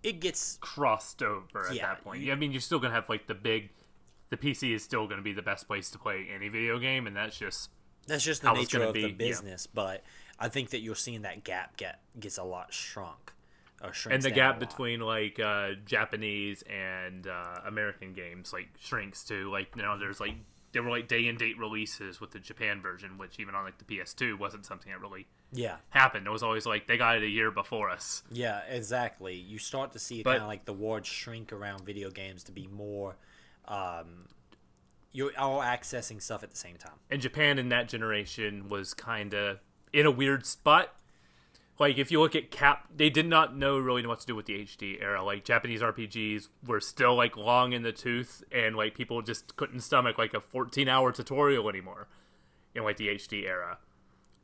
it 0.04 0.20
gets 0.20 0.58
crossed 0.62 1.24
over 1.24 1.68
at 1.68 1.74
Yeah, 1.74 1.88
that 1.88 2.04
point. 2.04 2.22
you- 2.22 2.32
I 2.32 2.36
mean, 2.36 2.52
you're 2.52 2.62
still 2.62 2.78
gonna 2.80 2.94
have 2.94 3.10
like 3.10 3.26
the 3.28 3.34
big. 3.34 3.72
The 4.36 4.54
PC 4.54 4.74
is 4.74 4.84
still 4.84 5.08
gonna 5.08 5.22
be 5.22 5.34
the 5.34 5.42
best 5.42 5.68
place 5.68 5.90
to 5.92 6.00
play 6.00 6.28
any 6.34 6.50
video 6.50 6.80
game, 6.80 7.08
and 7.08 7.16
that's 7.16 7.38
just 7.38 7.70
That's 8.08 8.24
just 8.24 8.42
the 8.42 8.54
nature 8.54 8.84
of 8.84 8.94
the 8.94 9.08
be, 9.08 9.24
yeah. 9.24 9.30
business, 9.30 9.68
but 9.68 10.04
I 10.40 10.50
think 10.50 10.72
that 10.72 10.80
you're 10.80 10.96
seeing 10.96 11.22
that 11.24 11.44
gap 11.44 11.78
get 11.78 12.00
gets 12.20 12.38
a 12.38 12.44
lot 12.44 12.74
shrunk, 12.74 13.34
or 13.82 13.94
and 14.10 14.22
the 14.22 14.32
gap 14.32 14.60
between 14.60 15.00
like 15.00 15.40
uh, 15.40 15.72
Japanese 15.86 16.64
and 16.64 17.28
uh, 17.28 17.62
American 17.66 18.14
games 18.14 18.52
like 18.52 18.70
shrinks 18.80 19.24
too. 19.24 19.50
Like 19.52 19.76
you 19.76 19.82
know, 19.82 19.98
there's 19.98 20.20
like 20.20 20.36
there 20.76 20.84
were 20.84 20.90
like 20.90 21.08
day 21.08 21.28
and 21.28 21.38
date 21.38 21.58
releases 21.58 22.20
with 22.20 22.32
the 22.32 22.40
Japan 22.40 22.82
version, 22.82 23.18
which 23.18 23.40
even 23.40 23.56
on 23.56 23.64
like 23.64 23.78
the 23.78 23.86
PS2 23.86 24.38
wasn't 24.38 24.66
something 24.66 24.92
that 24.92 25.00
really 25.00 25.26
yeah, 25.54 25.78
happened. 25.90 26.28
It 26.28 26.32
was 26.32 26.44
always 26.44 26.66
like 26.66 26.86
they 26.86 26.98
got 26.98 27.16
it 27.16 27.24
a 27.24 27.30
year 27.30 27.50
before 27.50 27.90
us. 27.90 28.24
yeah, 28.30 28.60
exactly. 28.68 29.36
You 29.36 29.58
start 29.58 29.94
to 29.94 30.00
see 30.00 30.22
kind 30.24 30.42
of 30.42 30.48
like 30.48 30.66
the 30.66 30.74
word 30.74 31.06
shrink 31.06 31.54
around 31.54 31.86
video 31.86 32.12
games 32.12 32.44
to 32.44 32.52
be 32.52 32.68
more, 32.68 33.16
um, 33.68 34.28
you're 35.12 35.32
all 35.38 35.62
accessing 35.62 36.22
stuff 36.22 36.44
at 36.44 36.52
the 36.52 36.58
same 36.58 36.78
time. 36.78 36.96
And 37.10 37.22
Japan 37.22 37.58
in 37.58 37.70
that 37.70 37.88
generation 37.88 38.68
was 38.68 38.94
kind 38.94 39.34
of 39.34 39.60
in 39.94 40.06
a 40.06 40.12
weird 40.12 40.46
spot. 40.46 40.94
Like 41.78 41.98
if 41.98 42.12
you 42.12 42.22
look 42.22 42.36
at 42.36 42.52
Cap, 42.52 42.88
they 42.96 43.10
did 43.10 43.26
not 43.26 43.56
know 43.56 43.78
really 43.78 44.06
what 44.06 44.20
to 44.22 44.26
do 44.26 44.36
with 44.36 44.46
the 44.46 44.54
HD 44.54 45.02
era. 45.02 45.24
Like 45.24 45.44
Japanese 45.44 45.82
RPGs 45.82 46.48
were 46.66 46.80
still 46.80 47.16
like 47.16 47.36
long 47.36 47.74
in 47.74 47.84
the 47.84 47.92
tooth, 47.92 48.44
and 48.52 48.76
like 48.76 48.96
people 48.96 49.22
just 49.22 49.56
couldn't 49.58 49.82
stomach 49.82 50.18
like 50.18 50.34
a 50.34 50.40
14-hour 50.40 51.12
tutorial 51.12 51.70
anymore 51.70 52.08
in 52.74 52.84
like 52.84 52.98
the 52.98 53.10
HD 53.10 53.46
era. 53.46 53.78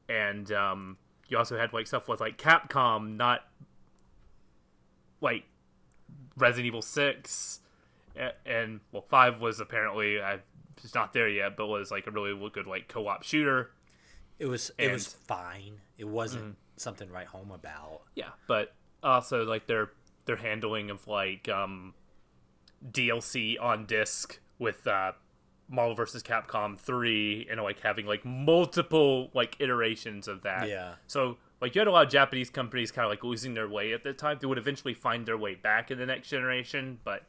And 0.09 0.51
um, 0.51 0.97
you 1.29 1.37
also 1.37 1.57
had 1.57 1.71
like 1.71 1.87
stuff 1.87 2.09
with 2.09 2.19
like 2.19 2.37
Capcom 2.37 3.15
not 3.15 3.41
like 5.21 5.45
Resident 6.35 6.67
Evil 6.67 6.81
Six, 6.81 7.60
and 8.45 8.79
well, 8.91 9.05
Five 9.09 9.39
was 9.41 9.59
apparently 9.59 10.21
I 10.21 10.39
it's 10.83 10.95
not 10.95 11.13
there 11.13 11.29
yet, 11.29 11.55
but 11.57 11.67
was 11.67 11.91
like 11.91 12.07
a 12.07 12.11
really 12.11 12.33
good 12.53 12.67
like 12.67 12.87
co-op 12.87 13.23
shooter. 13.23 13.71
It 14.39 14.45
was 14.47 14.71
it 14.77 14.91
was 14.91 15.07
Mm-hmm. 15.07 15.23
fine. 15.25 15.81
It 15.97 16.07
wasn't 16.07 16.57
something 16.77 17.07
to 17.07 17.13
write 17.13 17.27
home 17.27 17.51
about. 17.51 18.01
Yeah, 18.15 18.29
but 18.47 18.73
also 19.03 19.43
like 19.45 19.67
their 19.67 19.91
their 20.25 20.37
handling 20.37 20.89
of 20.89 21.07
like 21.07 21.47
um 21.49 21.93
DLC 22.89 23.61
on 23.61 23.85
disc 23.85 24.39
with 24.59 24.85
uh 24.87 25.11
Marvel 25.69 25.95
vs. 25.95 26.21
Capcom 26.23 26.77
3 26.77 27.47
and 27.49 27.61
like 27.61 27.79
having 27.79 28.05
like 28.05 28.25
multiple 28.25 29.29
like 29.33 29.55
iterations 29.59 30.27
of 30.27 30.43
that. 30.43 30.67
Yeah. 30.67 30.95
So 31.07 31.37
like 31.61 31.75
you 31.75 31.79
had 31.79 31.87
a 31.87 31.91
lot 31.91 32.05
of 32.05 32.11
Japanese 32.11 32.49
companies 32.49 32.91
kind 32.91 33.05
of 33.05 33.09
like 33.11 33.23
losing 33.23 33.53
their 33.53 33.69
way 33.69 33.93
at 33.93 34.03
the 34.03 34.11
time. 34.13 34.37
They 34.41 34.47
would 34.47 34.57
eventually 34.57 34.93
find 34.93 35.25
their 35.25 35.37
way 35.37 35.55
back 35.55 35.89
in 35.91 35.97
the 35.97 36.05
next 36.05 36.27
generation, 36.29 36.99
but 37.05 37.23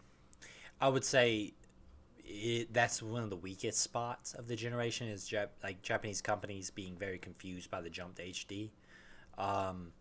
I 0.83 0.89
would 0.89 1.05
say 1.05 1.55
it, 2.25 2.75
that's 2.75 3.03
one 3.03 3.23
of 3.23 3.31
the 3.31 3.37
weakest 3.37 3.81
spots 3.81 4.35
of 4.35 4.49
the 4.49 4.57
generation 4.57 5.09
is 5.09 5.29
Jap- 5.29 5.49
like 5.63 5.81
Japanese 5.83 6.21
companies 6.21 6.71
being 6.71 6.97
very 6.97 7.19
confused 7.19 7.71
by 7.71 7.81
the 7.81 7.89
jump 7.89 8.17
to 8.17 8.23
HD. 8.25 8.71
Um, 9.39 9.93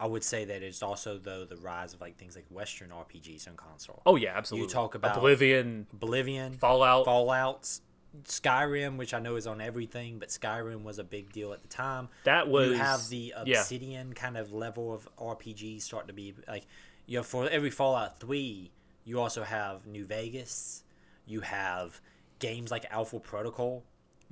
I 0.00 0.06
would 0.06 0.24
say 0.24 0.44
that 0.44 0.62
it's 0.62 0.82
also 0.82 1.18
though 1.18 1.44
the 1.44 1.56
rise 1.56 1.92
of 1.94 2.00
like 2.00 2.16
things 2.16 2.36
like 2.36 2.46
Western 2.50 2.90
RPGs 2.90 3.48
on 3.48 3.56
console. 3.56 4.00
oh 4.06 4.16
yeah, 4.16 4.36
absolutely. 4.36 4.68
You 4.68 4.72
talk 4.72 4.94
about- 4.94 5.16
Oblivion, 5.16 5.86
Oblivion, 5.92 6.54
Fallout. 6.54 7.04
Fallouts, 7.06 7.80
Skyrim, 8.24 8.96
which 8.96 9.14
I 9.14 9.18
know 9.20 9.36
is 9.36 9.46
on 9.46 9.60
everything, 9.60 10.18
but 10.18 10.28
Skyrim 10.28 10.82
was 10.82 10.98
a 10.98 11.04
big 11.04 11.32
deal 11.32 11.52
at 11.52 11.62
the 11.62 11.68
time. 11.68 12.08
That 12.24 12.48
was 12.48 12.68
you 12.70 12.74
have 12.74 13.08
the 13.08 13.34
yeah. 13.46 13.60
Obsidian 13.60 14.12
kind 14.12 14.36
of 14.36 14.52
level 14.52 14.94
of 14.94 15.08
RPG 15.18 15.82
start 15.82 16.06
to 16.08 16.12
be 16.12 16.34
like 16.46 16.66
you 17.06 17.18
know 17.18 17.22
for 17.22 17.48
every 17.48 17.70
Fallout 17.70 18.20
three, 18.20 18.70
you 19.04 19.20
also 19.20 19.42
have 19.42 19.86
New 19.86 20.04
Vegas, 20.04 20.84
you 21.26 21.40
have 21.40 22.00
games 22.38 22.70
like 22.70 22.86
Alpha 22.90 23.20
Protocol 23.20 23.84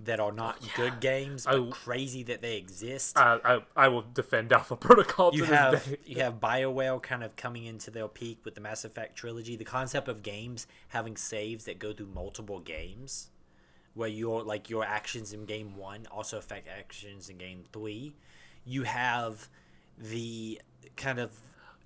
that 0.02 0.18
are 0.18 0.32
not 0.32 0.56
oh, 0.62 0.68
good 0.76 1.00
games 1.00 1.44
but 1.44 1.60
I- 1.60 1.70
crazy 1.70 2.22
that 2.24 2.40
they 2.40 2.56
exist. 2.56 3.18
I, 3.18 3.38
I 3.44 3.84
I 3.84 3.88
will 3.88 4.04
defend 4.14 4.52
Alpha 4.52 4.76
Protocol. 4.76 5.30
To 5.30 5.36
you 5.36 5.44
this 5.44 5.50
have 5.50 5.84
day. 5.84 5.96
you 6.06 6.20
have 6.20 6.40
BioWare 6.40 7.02
kind 7.02 7.22
of 7.22 7.36
coming 7.36 7.64
into 7.64 7.90
their 7.90 8.08
peak 8.08 8.38
with 8.44 8.54
the 8.54 8.60
Mass 8.60 8.84
Effect 8.84 9.16
trilogy. 9.16 9.56
The 9.56 9.64
concept 9.64 10.08
of 10.08 10.22
games 10.22 10.66
having 10.88 11.16
saves 11.16 11.64
that 11.64 11.78
go 11.78 11.92
through 11.92 12.06
multiple 12.14 12.60
games, 12.60 13.30
where 13.94 14.08
your 14.08 14.42
like 14.42 14.70
your 14.70 14.84
actions 14.84 15.32
in 15.32 15.44
game 15.44 15.76
one 15.76 16.06
also 16.10 16.38
affect 16.38 16.66
actions 16.68 17.28
in 17.28 17.36
game 17.36 17.64
three. 17.72 18.14
You 18.64 18.84
have 18.84 19.48
the 19.98 20.60
kind 20.96 21.18
of 21.18 21.30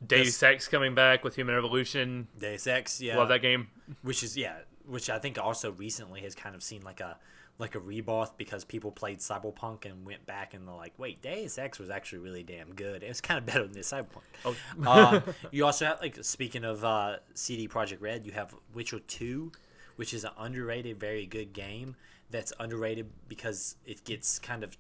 Deus 0.06 0.42
Ex 0.42 0.68
coming 0.68 0.94
back 0.94 1.24
with 1.24 1.36
Human 1.36 1.54
Revolution. 1.54 2.28
Deus 2.38 2.66
Ex, 2.66 3.00
yeah, 3.00 3.16
Love 3.16 3.28
that 3.28 3.42
game. 3.42 3.68
which 4.02 4.22
is 4.22 4.36
yeah, 4.36 4.56
which 4.86 5.08
I 5.10 5.18
think 5.18 5.38
also 5.38 5.72
recently 5.72 6.20
has 6.22 6.34
kind 6.34 6.54
of 6.54 6.62
seen 6.62 6.82
like 6.82 7.00
a 7.00 7.16
like 7.58 7.74
a 7.74 7.78
rebirth 7.78 8.36
because 8.36 8.64
people 8.64 8.90
played 8.90 9.18
Cyberpunk 9.20 9.84
and 9.84 10.04
went 10.04 10.26
back 10.26 10.54
and 10.54 10.66
they're 10.66 10.74
like, 10.74 10.92
wait, 10.98 11.22
Deus 11.22 11.56
Ex 11.56 11.78
was 11.78 11.88
actually 11.88 12.18
really 12.18 12.42
damn 12.42 12.74
good. 12.74 13.02
It 13.02 13.08
was 13.08 13.20
kind 13.20 13.38
of 13.38 13.46
better 13.52 13.62
than 13.62 13.72
this 13.72 13.92
Cyberpunk. 13.92 14.22
Oh. 14.44 14.56
um, 14.86 15.22
you 15.52 15.64
also 15.64 15.86
have 15.86 16.00
like 16.00 16.18
speaking 16.22 16.64
of 16.64 16.84
uh, 16.84 17.16
CD 17.34 17.68
Projekt 17.68 18.00
Red, 18.00 18.24
you 18.24 18.32
have 18.32 18.54
Witcher 18.74 18.98
Two, 19.00 19.52
which 19.96 20.12
is 20.12 20.24
an 20.24 20.32
underrated, 20.38 20.98
very 20.98 21.26
good 21.26 21.52
game. 21.52 21.96
That's 22.30 22.52
underrated 22.58 23.10
because 23.28 23.76
it 23.86 24.04
gets 24.04 24.38
kind 24.38 24.64
of 24.64 24.76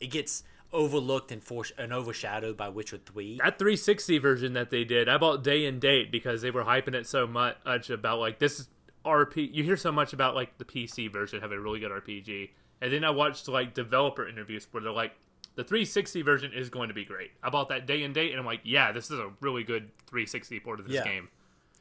it 0.00 0.10
gets 0.10 0.42
overlooked 0.72 1.32
and 1.32 1.42
for 1.42 1.64
and 1.78 1.92
overshadowed 1.92 2.56
by 2.56 2.68
Witcher 2.68 2.98
Three. 2.98 3.38
that 3.42 3.58
360 3.58 4.18
version 4.18 4.52
that 4.54 4.70
they 4.70 4.84
did, 4.84 5.08
I 5.08 5.16
bought 5.18 5.42
day 5.42 5.66
and 5.66 5.80
date 5.80 6.10
because 6.12 6.42
they 6.42 6.50
were 6.50 6.64
hyping 6.64 6.94
it 6.94 7.06
so 7.06 7.26
much 7.26 7.90
about 7.90 8.18
like 8.18 8.38
this 8.38 8.60
is 8.60 8.68
RP. 9.04 9.48
You 9.52 9.64
hear 9.64 9.76
so 9.76 9.90
much 9.92 10.12
about 10.12 10.34
like 10.34 10.58
the 10.58 10.64
PC 10.64 11.10
version 11.12 11.40
having 11.40 11.58
a 11.58 11.60
really 11.60 11.80
good 11.80 11.90
RPG, 11.90 12.50
and 12.80 12.92
then 12.92 13.04
I 13.04 13.10
watched 13.10 13.48
like 13.48 13.74
developer 13.74 14.28
interviews 14.28 14.66
where 14.70 14.82
they're 14.82 14.92
like, 14.92 15.12
the 15.54 15.64
360 15.64 16.22
version 16.22 16.52
is 16.52 16.68
going 16.68 16.88
to 16.88 16.94
be 16.94 17.04
great. 17.04 17.30
I 17.42 17.50
bought 17.50 17.68
that 17.70 17.86
day 17.86 18.02
and 18.02 18.14
date, 18.14 18.30
and 18.32 18.38
I'm 18.40 18.46
like, 18.46 18.60
yeah, 18.64 18.92
this 18.92 19.10
is 19.10 19.18
a 19.18 19.30
really 19.40 19.64
good 19.64 19.90
360 20.08 20.60
port 20.60 20.80
of 20.80 20.86
this 20.86 20.96
Yeah. 20.96 21.04
game. 21.04 21.28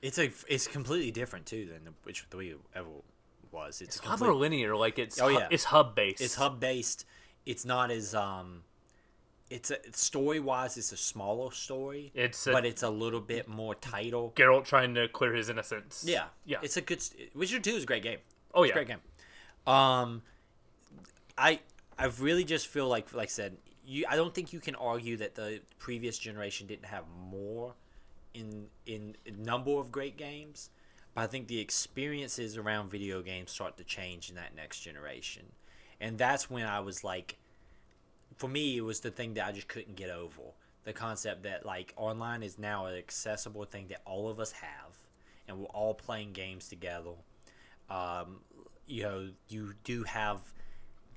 It's 0.01 0.17
a 0.19 0.31
it's 0.47 0.67
completely 0.67 1.11
different 1.11 1.45
too 1.45 1.65
than 1.65 1.83
the 1.83 1.93
Witcher 2.05 2.25
Three 2.29 2.55
ever 2.75 2.87
was. 3.51 3.81
It's, 3.81 3.95
It's 3.95 3.97
a 3.97 4.07
complete- 4.07 4.27
more 4.27 4.35
linear, 4.35 4.75
like 4.77 4.97
it's 4.99 5.19
Oh, 5.19 5.27
hu- 5.27 5.33
yeah. 5.39 5.47
it's 5.51 5.65
hub 5.65 5.95
based. 5.95 6.21
it's 6.21 6.35
hub 6.35 6.59
based. 6.59 7.05
It's 7.45 7.65
not 7.65 7.91
as 7.91 8.13
um, 8.13 8.63
it's 9.49 9.71
a 9.71 9.77
story 9.93 10.39
wise. 10.39 10.77
It's 10.77 10.91
a 10.91 10.97
smaller 10.97 11.51
story. 11.51 12.11
It's 12.13 12.47
a- 12.47 12.51
but 12.51 12.65
it's 12.65 12.83
a 12.83 12.89
little 12.89 13.21
bit 13.21 13.47
more 13.47 13.75
title. 13.75 14.33
Geralt 14.35 14.65
trying 14.65 14.93
to 14.95 15.07
clear 15.07 15.33
his 15.33 15.49
innocence. 15.49 16.03
Yeah, 16.07 16.25
yeah. 16.45 16.57
It's 16.61 16.77
a 16.77 16.81
good. 16.81 17.01
Witcher 17.33 17.59
Two 17.59 17.75
is 17.75 17.83
a 17.83 17.85
great 17.85 18.03
game. 18.03 18.19
oh 18.53 18.63
It's 18.63 18.69
yeah, 18.69 18.81
a 18.81 18.85
great 18.85 18.87
game. 18.87 19.73
Um, 19.73 20.21
I 21.37 21.59
I 21.97 22.05
really 22.19 22.43
just 22.43 22.67
feel 22.67 22.87
like 22.87 23.13
like 23.13 23.27
I 23.27 23.31
said, 23.31 23.57
you. 23.85 24.05
I 24.09 24.15
don't 24.15 24.33
think 24.33 24.53
you 24.53 24.59
can 24.59 24.75
argue 24.75 25.17
that 25.17 25.35
the 25.35 25.61
previous 25.77 26.17
generation 26.17 26.67
didn't 26.67 26.85
have 26.85 27.03
more 27.29 27.73
in 28.33 28.67
in 28.85 29.15
number 29.37 29.71
of 29.79 29.91
great 29.91 30.17
games, 30.17 30.69
but 31.13 31.21
I 31.21 31.27
think 31.27 31.47
the 31.47 31.59
experiences 31.59 32.57
around 32.57 32.89
video 32.91 33.21
games 33.21 33.51
start 33.51 33.77
to 33.77 33.83
change 33.83 34.29
in 34.29 34.35
that 34.35 34.55
next 34.55 34.81
generation, 34.81 35.51
and 36.01 36.17
that's 36.17 36.49
when 36.49 36.65
I 36.65 36.79
was 36.81 37.03
like, 37.03 37.37
for 38.37 38.47
me, 38.47 38.77
it 38.77 38.81
was 38.81 38.99
the 38.99 39.11
thing 39.11 39.33
that 39.35 39.45
I 39.47 39.51
just 39.51 39.67
couldn't 39.67 39.95
get 39.95 40.09
over. 40.09 40.41
The 40.83 40.93
concept 40.93 41.43
that 41.43 41.65
like 41.65 41.93
online 41.97 42.43
is 42.43 42.57
now 42.57 42.85
an 42.85 42.95
accessible 42.95 43.65
thing 43.65 43.87
that 43.89 44.01
all 44.05 44.29
of 44.29 44.39
us 44.39 44.53
have, 44.53 44.95
and 45.47 45.59
we're 45.59 45.65
all 45.65 45.93
playing 45.93 46.31
games 46.31 46.69
together. 46.69 47.11
Um, 47.89 48.39
you 48.87 49.03
know 49.03 49.29
you 49.49 49.73
do 49.83 50.03
have 50.03 50.41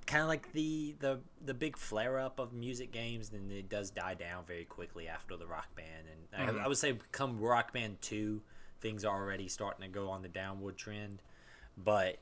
kind 0.06 0.22
of 0.22 0.28
like 0.28 0.52
the 0.52 0.96
the 0.98 1.20
the 1.44 1.54
big 1.54 1.76
flare 1.76 2.18
up 2.18 2.38
of 2.40 2.52
music 2.52 2.90
games 2.90 3.30
and 3.32 3.50
it 3.52 3.68
does 3.68 3.90
die 3.90 4.14
down 4.14 4.44
very 4.44 4.64
quickly 4.64 5.08
after 5.08 5.36
the 5.36 5.46
rock 5.46 5.68
band. 5.76 6.06
And 6.36 6.58
I, 6.58 6.64
I 6.64 6.68
would 6.68 6.76
say 6.76 6.98
come 7.12 7.38
rock 7.38 7.72
band 7.72 8.02
2 8.02 8.42
things 8.80 9.04
are 9.04 9.14
already 9.14 9.46
starting 9.46 9.82
to 9.82 9.88
go 9.88 10.10
on 10.10 10.22
the 10.22 10.28
downward 10.28 10.76
trend. 10.76 11.22
But 11.76 12.16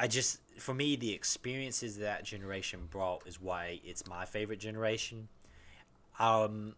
i 0.00 0.06
just 0.08 0.40
for 0.58 0.74
me 0.74 0.96
the 0.96 1.12
experiences 1.12 1.98
that 1.98 2.24
generation 2.24 2.80
brought 2.90 3.20
is 3.26 3.40
why 3.40 3.78
it's 3.84 4.06
my 4.08 4.24
favorite 4.24 4.58
generation 4.58 5.28
um 6.18 6.74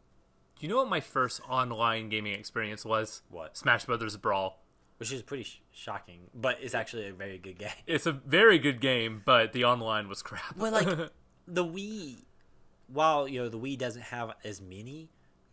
Do 0.58 0.66
you 0.66 0.68
know 0.68 0.76
what 0.76 0.88
my 0.88 1.00
first 1.00 1.40
online 1.48 2.08
gaming 2.08 2.34
experience 2.34 2.84
was? 2.84 3.22
What? 3.30 3.56
Smash 3.56 3.84
Brothers 3.86 4.16
Brawl. 4.16 4.60
which 4.98 5.10
is 5.12 5.22
pretty 5.22 5.42
sh- 5.44 5.60
shocking 5.72 6.20
but 6.34 6.58
it's 6.60 6.74
actually 6.74 7.08
a 7.08 7.12
very 7.12 7.38
good 7.38 7.58
game 7.58 7.70
It's 7.86 8.06
a 8.06 8.12
very 8.12 8.58
good 8.58 8.80
game, 8.80 9.22
but 9.24 9.52
the 9.52 9.64
online 9.64 10.08
was 10.08 10.22
crap. 10.22 10.56
Well, 10.56 10.72
like 10.72 10.86
the 11.48 11.64
Wii, 11.64 12.24
while 12.86 13.26
you 13.26 13.40
know 13.42 13.48
the 13.48 13.58
Wii 13.58 13.76
doesn't 13.78 14.02
have 14.16 14.32
as 14.44 14.60
many 14.60 15.08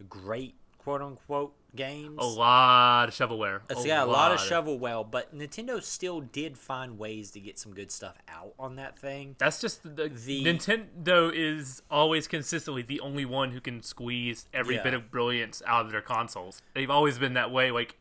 great 0.07 0.55
quote 0.77 1.01
unquote 1.01 1.53
games, 1.75 2.15
a 2.19 2.25
lot 2.25 3.09
of 3.09 3.13
shovelware. 3.13 3.61
it's 3.69 3.85
got 3.85 4.07
a 4.07 4.11
lot 4.11 4.31
of 4.31 4.39
shovelware, 4.39 5.09
but 5.09 5.35
Nintendo 5.37 5.81
still 5.83 6.19
did 6.21 6.57
find 6.57 6.97
ways 6.97 7.31
to 7.31 7.39
get 7.39 7.59
some 7.59 7.73
good 7.73 7.91
stuff 7.91 8.17
out 8.27 8.53
on 8.57 8.75
that 8.77 8.97
thing. 8.97 9.35
That's 9.37 9.61
just 9.61 9.83
the, 9.83 10.09
The- 10.09 10.43
Nintendo 10.43 11.31
is 11.33 11.81
always 11.91 12.27
consistently 12.27 12.81
the 12.81 12.99
only 13.01 13.25
one 13.25 13.51
who 13.51 13.61
can 13.61 13.83
squeeze 13.83 14.47
every 14.53 14.75
Yeah. 14.75 14.83
bit 14.83 14.93
of 14.93 15.11
brilliance 15.11 15.61
out 15.65 15.85
of 15.85 15.91
their 15.91 16.01
consoles. 16.01 16.61
They've 16.73 16.89
always 16.89 17.17
been 17.19 17.33
that 17.33 17.51
way. 17.51 17.71
Like 17.71 17.95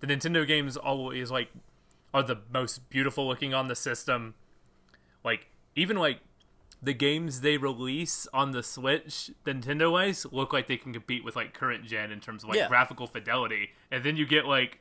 the 0.00 0.06
Nintendo 0.06 0.46
games 0.46 0.76
always 0.76 1.30
like 1.30 1.48
are 2.12 2.22
the 2.22 2.38
most 2.52 2.88
beautiful 2.90 3.26
looking 3.26 3.54
on 3.54 3.68
the 3.68 3.74
system. 3.76 4.34
Like 5.24 5.46
even 5.74 5.96
like 5.96 6.20
the 6.82 6.92
games 6.92 7.40
they 7.40 7.56
release 7.56 8.26
on 8.32 8.50
the 8.52 8.62
Switch, 8.62 9.30
Nintendo 9.46 9.90
wise, 9.90 10.26
look 10.30 10.52
like 10.52 10.66
they 10.66 10.76
can 10.76 10.92
compete 10.92 11.24
with 11.24 11.34
like 11.36 11.54
current 11.54 11.84
gen 11.84 12.10
in 12.12 12.20
terms 12.20 12.42
of 12.42 12.50
like 12.50 12.58
Yeah. 12.58 12.68
graphical 12.68 13.06
fidelity. 13.06 13.70
And 13.90 14.04
then 14.04 14.16
you 14.16 14.26
get 14.26 14.46
like 14.46 14.80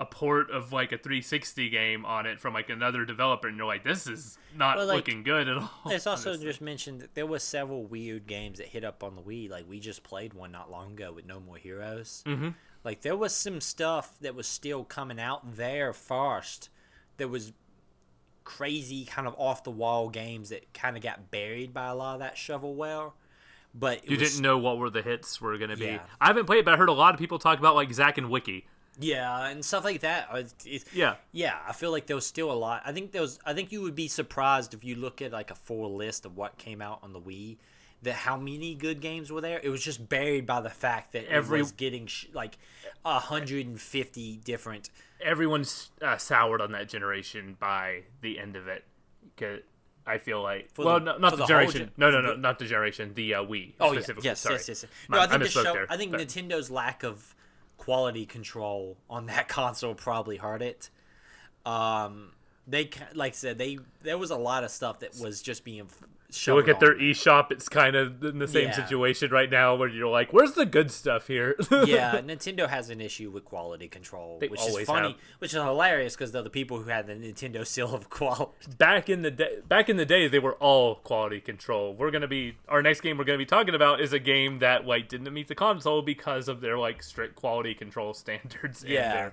a 0.00 0.04
port 0.06 0.50
of 0.50 0.72
like 0.72 0.90
a 0.90 0.98
360 0.98 1.68
game 1.68 2.04
on 2.04 2.26
it 2.26 2.40
from 2.40 2.52
like 2.52 2.68
another 2.68 3.04
developer, 3.04 3.46
and 3.46 3.56
you're 3.56 3.66
like, 3.66 3.84
this 3.84 4.06
is 4.08 4.38
not 4.56 4.76
Well, 4.76 4.86
like, 4.86 4.96
looking 4.96 5.22
good 5.22 5.48
at 5.48 5.56
all. 5.56 5.70
It's 5.86 6.06
also 6.06 6.30
honestly. 6.30 6.46
just 6.48 6.60
mentioned 6.60 7.00
that 7.00 7.14
there 7.14 7.26
were 7.26 7.38
several 7.38 7.84
weird 7.84 8.26
games 8.26 8.58
that 8.58 8.68
hit 8.68 8.84
up 8.84 9.04
on 9.04 9.14
the 9.14 9.22
Wii. 9.22 9.48
Like 9.50 9.68
we 9.68 9.78
just 9.78 10.02
played 10.02 10.34
one 10.34 10.50
not 10.50 10.70
long 10.70 10.92
ago 10.92 11.12
with 11.12 11.26
No 11.26 11.38
More 11.40 11.58
Heroes. 11.58 12.24
Mm-hmm. 12.26 12.48
Like 12.82 13.02
there 13.02 13.16
was 13.16 13.32
some 13.34 13.60
stuff 13.60 14.16
that 14.20 14.34
was 14.34 14.48
still 14.48 14.82
coming 14.84 15.20
out 15.20 15.56
there 15.56 15.92
first. 15.92 16.70
That 17.18 17.28
was 17.28 17.52
crazy, 18.44 19.04
kind 19.04 19.26
of 19.26 19.34
off 19.38 19.64
the 19.64 19.70
wall 19.70 20.08
games 20.08 20.50
that 20.50 20.72
kind 20.74 20.96
of 20.96 21.02
got 21.02 21.30
buried 21.30 21.72
by 21.74 21.88
a 21.88 21.94
lot 21.94 22.14
of 22.14 22.20
that 22.20 22.36
shovelware. 22.36 23.12
But 23.74 24.08
you 24.08 24.16
was- 24.18 24.30
didn't 24.30 24.42
know 24.42 24.58
what 24.58 24.78
were 24.78 24.90
the 24.90 25.02
hits 25.02 25.40
were 25.40 25.56
going 25.58 25.70
to 25.70 25.76
be. 25.76 25.86
Yeah. 25.86 26.00
I 26.20 26.28
haven't 26.28 26.46
played, 26.46 26.58
it, 26.60 26.64
but 26.64 26.74
I 26.74 26.76
heard 26.76 26.88
a 26.88 26.92
lot 26.92 27.12
of 27.14 27.18
people 27.20 27.38
talk 27.38 27.58
about 27.58 27.74
like 27.74 27.92
Zack 27.92 28.18
and 28.18 28.30
Wiki. 28.30 28.66
Yeah, 29.00 29.46
and 29.48 29.64
stuff 29.64 29.82
like 29.82 30.02
that. 30.02 30.28
Uh, 30.30 30.42
it's, 30.64 30.86
Yeah. 30.94 31.16
yeah. 31.32 31.58
I 31.66 31.72
feel 31.72 31.90
like 31.90 32.06
there 32.06 32.14
was 32.14 32.26
still 32.26 32.52
a 32.52 32.54
lot. 32.54 32.82
I 32.84 32.92
think 32.92 33.10
there 33.10 33.22
was. 33.22 33.40
I 33.44 33.52
think 33.52 33.72
you 33.72 33.82
would 33.82 33.96
be 33.96 34.06
surprised 34.06 34.72
if 34.74 34.84
you 34.84 34.94
look 34.94 35.20
at 35.20 35.32
like 35.32 35.50
a 35.50 35.56
full 35.56 35.96
list 35.96 36.24
of 36.24 36.36
what 36.36 36.58
came 36.58 36.80
out 36.80 37.00
on 37.02 37.12
the 37.12 37.20
Wii, 37.20 37.56
that 38.04 38.14
how 38.14 38.36
many 38.36 38.74
good 38.74 39.00
games 39.00 39.30
were 39.32 39.40
there. 39.40 39.60
It 39.62 39.68
was 39.68 39.82
just 39.82 40.08
buried 40.08 40.46
by 40.46 40.60
the 40.60 40.70
fact 40.70 41.12
that 41.12 41.26
Every- 41.26 41.58
was 41.60 41.72
getting 41.72 42.06
sh- 42.06 42.26
like 42.32 42.56
hundred 43.04 43.66
and 43.66 43.80
fifty 43.80 44.36
different. 44.36 44.90
Everyone's 45.22 45.90
uh, 46.00 46.16
soured 46.16 46.60
on 46.60 46.72
that 46.72 46.88
generation 46.88 47.56
by 47.58 48.02
the 48.20 48.38
end 48.38 48.56
of 48.56 48.68
it. 48.68 48.84
'Cause 49.36 49.60
I 50.06 50.18
feel 50.18 50.42
like, 50.42 50.70
For 50.72 50.84
well, 50.84 50.98
the- 51.00 51.04
no, 51.12 51.18
not 51.18 51.30
the, 51.32 51.36
the 51.38 51.46
generation. 51.46 51.80
gen- 51.80 51.92
no, 51.96 52.10
no, 52.10 52.20
no, 52.20 52.30
the- 52.34 52.36
not 52.40 52.58
the 52.58 52.66
generation. 52.66 53.12
The 53.14 53.34
uh, 53.34 53.42
Wii. 53.44 53.72
Oh 53.80 53.92
yeah, 53.92 54.00
yes, 54.22 54.40
Sorry. 54.40 54.54
yes, 54.56 54.68
yes. 54.68 54.84
My- 55.08 55.16
No, 55.16 55.22
I 55.22 55.24
I 55.24 55.28
think 55.28 55.42
the 55.42 55.48
show, 55.48 55.62
there, 55.62 55.86
I 55.90 55.96
think 55.96 56.12
but- 56.12 56.20
Nintendo's 56.20 56.70
lack 56.70 57.02
of 57.02 57.34
quality 57.78 58.24
control 58.26 58.96
on 59.10 59.26
that 59.26 59.48
console 59.58 59.94
probably 59.94 60.36
hurt 60.36 60.62
it. 60.62 60.90
Um, 61.66 62.32
they 62.66 62.90
like 63.14 63.32
I 63.32 63.36
said 63.36 63.58
they 63.58 63.78
there 64.02 64.18
was 64.18 64.30
a 64.30 64.36
lot 64.36 64.64
of 64.64 64.70
stuff 64.70 65.00
that 65.00 65.18
was 65.18 65.42
just 65.42 65.64
being. 65.64 65.88
You 66.46 66.54
look 66.54 66.68
at 66.68 66.80
their 66.80 66.92
on. 66.94 66.98
eShop, 67.00 67.50
it's 67.52 67.68
kind 67.68 67.94
of 67.96 68.22
in 68.24 68.38
the 68.38 68.48
same 68.48 68.64
Yeah. 68.68 68.72
situation 68.72 69.30
right 69.30 69.50
now 69.50 69.74
where 69.74 69.88
you're 69.88 70.08
like, 70.08 70.32
where's 70.32 70.52
the 70.52 70.66
good 70.66 70.90
stuff 70.90 71.26
here? 71.28 71.54
yeah, 71.70 72.20
Nintendo 72.20 72.68
has 72.68 72.90
an 72.90 73.00
issue 73.00 73.30
with 73.30 73.44
quality 73.44 73.88
control, 73.88 74.38
They 74.40 74.48
which 74.48 74.60
is 74.66 74.78
funny, 74.86 75.08
have. 75.12 75.16
which 75.38 75.52
is 75.54 75.62
hilarious 75.62 76.14
because 76.16 76.32
they're 76.32 76.42
the 76.42 76.50
people 76.50 76.78
who 76.80 76.88
had 76.90 77.06
the 77.06 77.14
Nintendo 77.14 77.66
seal 77.74 77.94
of 77.94 78.10
quality. 78.10 78.50
back 78.78 79.08
in 79.08 79.22
the 79.22 79.30
day 79.30 79.58
back 79.68 79.88
in 79.88 79.96
the 79.96 80.06
day 80.06 80.28
they 80.28 80.38
were 80.38 80.54
all 80.54 80.96
quality 80.96 81.40
control 81.40 81.94
we're 81.94 82.10
gonna 82.10 82.26
be 82.28 82.56
our 82.68 82.82
next 82.82 83.00
game 83.00 83.16
we're 83.18 83.24
gonna 83.24 83.38
be 83.38 83.46
talking 83.46 83.74
about 83.74 84.00
is 84.00 84.12
a 84.12 84.18
game 84.18 84.58
that 84.58 84.86
like 84.86 85.08
didn't 85.08 85.32
meet 85.32 85.48
the 85.48 85.54
console 85.54 86.02
because 86.02 86.48
of 86.48 86.60
their 86.60 86.76
like 86.78 87.02
strict 87.02 87.34
quality 87.36 87.74
control 87.74 88.12
standards 88.24 88.82
and 88.82 88.92
Yeah. 88.92 89.30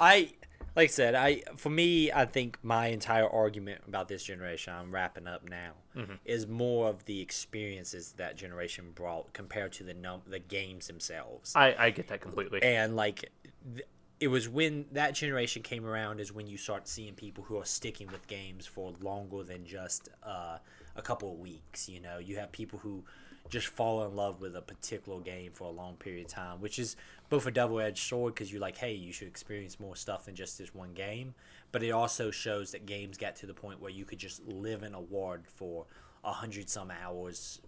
I, 0.00 0.30
like 0.74 0.84
I 0.88 0.92
said, 0.92 1.14
I 1.14 1.42
for 1.56 1.70
me, 1.70 2.10
I 2.12 2.24
think 2.24 2.58
my 2.62 2.86
entire 2.88 3.28
argument 3.28 3.82
about 3.86 4.08
this 4.08 4.22
generation, 4.24 4.72
I'm 4.74 4.90
wrapping 4.92 5.26
up 5.26 5.48
now, 5.48 5.72
Mm-hmm. 5.96 6.14
is 6.24 6.46
more 6.46 6.88
of 6.88 7.04
the 7.04 7.20
experiences 7.20 8.12
that 8.16 8.34
generation 8.36 8.92
brought 8.94 9.32
compared 9.34 9.72
to 9.72 9.84
the 9.84 9.92
num 9.92 10.22
the 10.26 10.38
games 10.38 10.86
themselves. 10.86 11.52
I, 11.54 11.74
I 11.78 11.90
get 11.90 12.08
that 12.08 12.20
completely 12.22 12.62
and 12.62 12.96
like 12.96 13.30
th- 13.74 13.86
it 14.20 14.28
was 14.28 14.48
when 14.48 14.86
that 14.92 15.14
generation 15.14 15.62
came 15.62 15.84
around 15.84 16.20
is 16.20 16.32
when 16.32 16.46
you 16.46 16.56
start 16.56 16.88
seeing 16.88 17.12
people 17.14 17.44
who 17.44 17.58
are 17.58 17.64
sticking 17.66 18.06
with 18.06 18.26
games 18.26 18.64
for 18.66 18.92
longer 19.02 19.42
than 19.42 19.66
just 19.66 20.08
uh, 20.22 20.58
a 20.96 21.02
couple 21.02 21.30
of 21.32 21.38
weeks 21.40 21.88
you 21.90 22.00
know 22.00 22.16
you 22.18 22.36
have 22.36 22.50
people 22.52 22.78
who 22.78 23.04
just 23.50 23.66
fall 23.66 24.04
in 24.06 24.14
love 24.16 24.40
with 24.40 24.54
a 24.56 24.62
particular 24.62 25.20
game 25.20 25.50
for 25.52 25.64
a 25.64 25.70
long 25.72 25.96
period 25.96 26.24
of 26.26 26.30
time 26.32 26.60
which 26.60 26.78
is 26.78 26.96
both 27.32 27.46
a 27.46 27.50
double-edged 27.50 27.96
sword 27.96 28.34
because 28.34 28.52
you're 28.52 28.60
like 28.60 28.76
hey 28.76 28.92
you 28.92 29.10
should 29.10 29.26
experience 29.26 29.80
more 29.80 29.96
stuff 29.96 30.26
than 30.26 30.34
just 30.34 30.58
this 30.58 30.74
one 30.74 30.92
game. 30.92 31.34
But 31.72 31.82
it 31.82 31.88
also 31.90 32.30
shows 32.30 32.72
that 32.72 32.84
games 32.84 33.16
got 33.16 33.36
to 33.36 33.46
the 33.46 33.54
point 33.54 33.80
where 33.80 33.90
you 33.90 34.04
could 34.04 34.18
just 34.18 34.46
live 34.46 34.82
in 34.82 34.92
a 34.92 35.00
ward 35.00 35.44
for 35.46 35.86
a 36.22 36.30
hundred 36.30 36.68
some 36.68 36.90
hours 36.90 37.62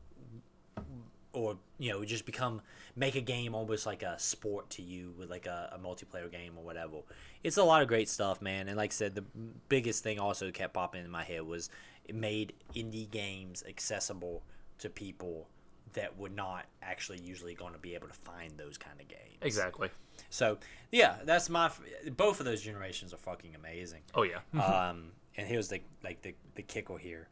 or 1.33 1.57
you 1.79 1.91
know 1.91 2.05
just 2.05 2.27
become 2.27 2.61
make 2.95 3.15
a 3.15 3.23
game 3.23 3.55
almost 3.55 3.87
like 3.87 4.03
a 4.03 4.19
sport 4.19 4.69
to 4.69 4.83
you 4.83 5.15
with 5.19 5.31
like 5.31 5.47
a, 5.47 5.71
a 5.73 5.79
multiplayer 5.79 6.31
game 6.31 6.53
or 6.59 6.63
whatever. 6.63 6.99
It's 7.43 7.57
a 7.57 7.65
lot 7.65 7.81
of 7.81 7.89
great 7.89 8.11
stuff 8.11 8.43
man. 8.43 8.69
And 8.69 8.77
like 8.77 8.91
i 8.91 8.93
said 8.93 9.15
the 9.15 9.25
biggest 9.71 10.03
thing 10.03 10.21
also 10.21 10.51
kept 10.51 10.75
popping 10.75 11.03
in 11.03 11.11
my 11.11 11.25
head 11.25 11.41
was 11.41 11.71
it 12.05 12.15
made 12.15 12.53
indie 12.77 13.11
games 13.11 13.65
accessible 13.67 14.43
to 14.81 14.91
people 14.91 15.49
that 15.95 16.17
were 16.19 16.29
not 16.29 16.67
actually 16.83 17.21
usually 17.21 17.55
going 17.55 17.73
to 17.73 17.79
be 17.79 17.95
able 17.95 18.09
to 18.09 18.15
find 18.15 18.53
those 18.57 18.77
kind 18.79 19.01
of 19.01 19.09
games 19.09 19.39
exactly 19.43 19.89
so 20.31 20.59
yeah 20.93 21.17
that's 21.25 21.49
my 21.49 21.71
both 22.17 22.39
of 22.41 22.47
those 22.47 22.63
generations 22.63 23.13
are 23.13 23.19
fucking 23.19 23.55
amazing 23.55 24.03
oh 24.15 24.23
yeah 24.23 24.39
um, 24.61 25.13
and 25.37 25.47
here's 25.47 25.69
the 25.69 25.81
like 26.03 26.23
the, 26.23 26.35
the 26.55 26.63
kicker 26.63 26.99
here. 26.99 27.29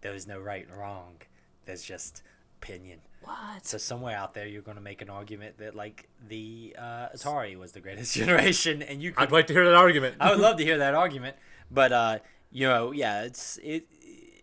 There 0.00 0.12
was 0.12 0.26
no 0.26 0.38
right 0.38 0.66
and 0.66 0.76
wrong. 0.76 1.16
There's 1.64 1.82
just 1.82 2.22
opinion. 2.60 3.00
What? 3.22 3.64
So 3.64 3.78
somewhere 3.78 4.16
out 4.16 4.34
there, 4.34 4.46
you're 4.46 4.62
going 4.62 4.76
to 4.76 4.82
make 4.82 5.00
an 5.00 5.10
argument 5.10 5.58
that 5.58 5.74
like 5.74 6.08
the 6.28 6.76
uh, 6.78 7.08
Atari 7.14 7.56
was 7.56 7.72
the 7.72 7.80
greatest 7.80 8.14
generation, 8.16 8.82
and 8.82 9.02
you 9.02 9.12
could. 9.12 9.24
I'd 9.24 9.32
like 9.32 9.46
to 9.48 9.52
hear 9.52 9.64
that 9.64 9.74
argument. 9.74 10.16
I 10.20 10.30
would 10.30 10.40
love 10.40 10.56
to 10.56 10.64
hear 10.64 10.78
that 10.78 10.94
argument, 10.94 11.36
but 11.70 11.92
uh, 11.92 12.18
you 12.50 12.66
know, 12.66 12.92
yeah, 12.92 13.22
it's 13.22 13.58
it 13.62 13.86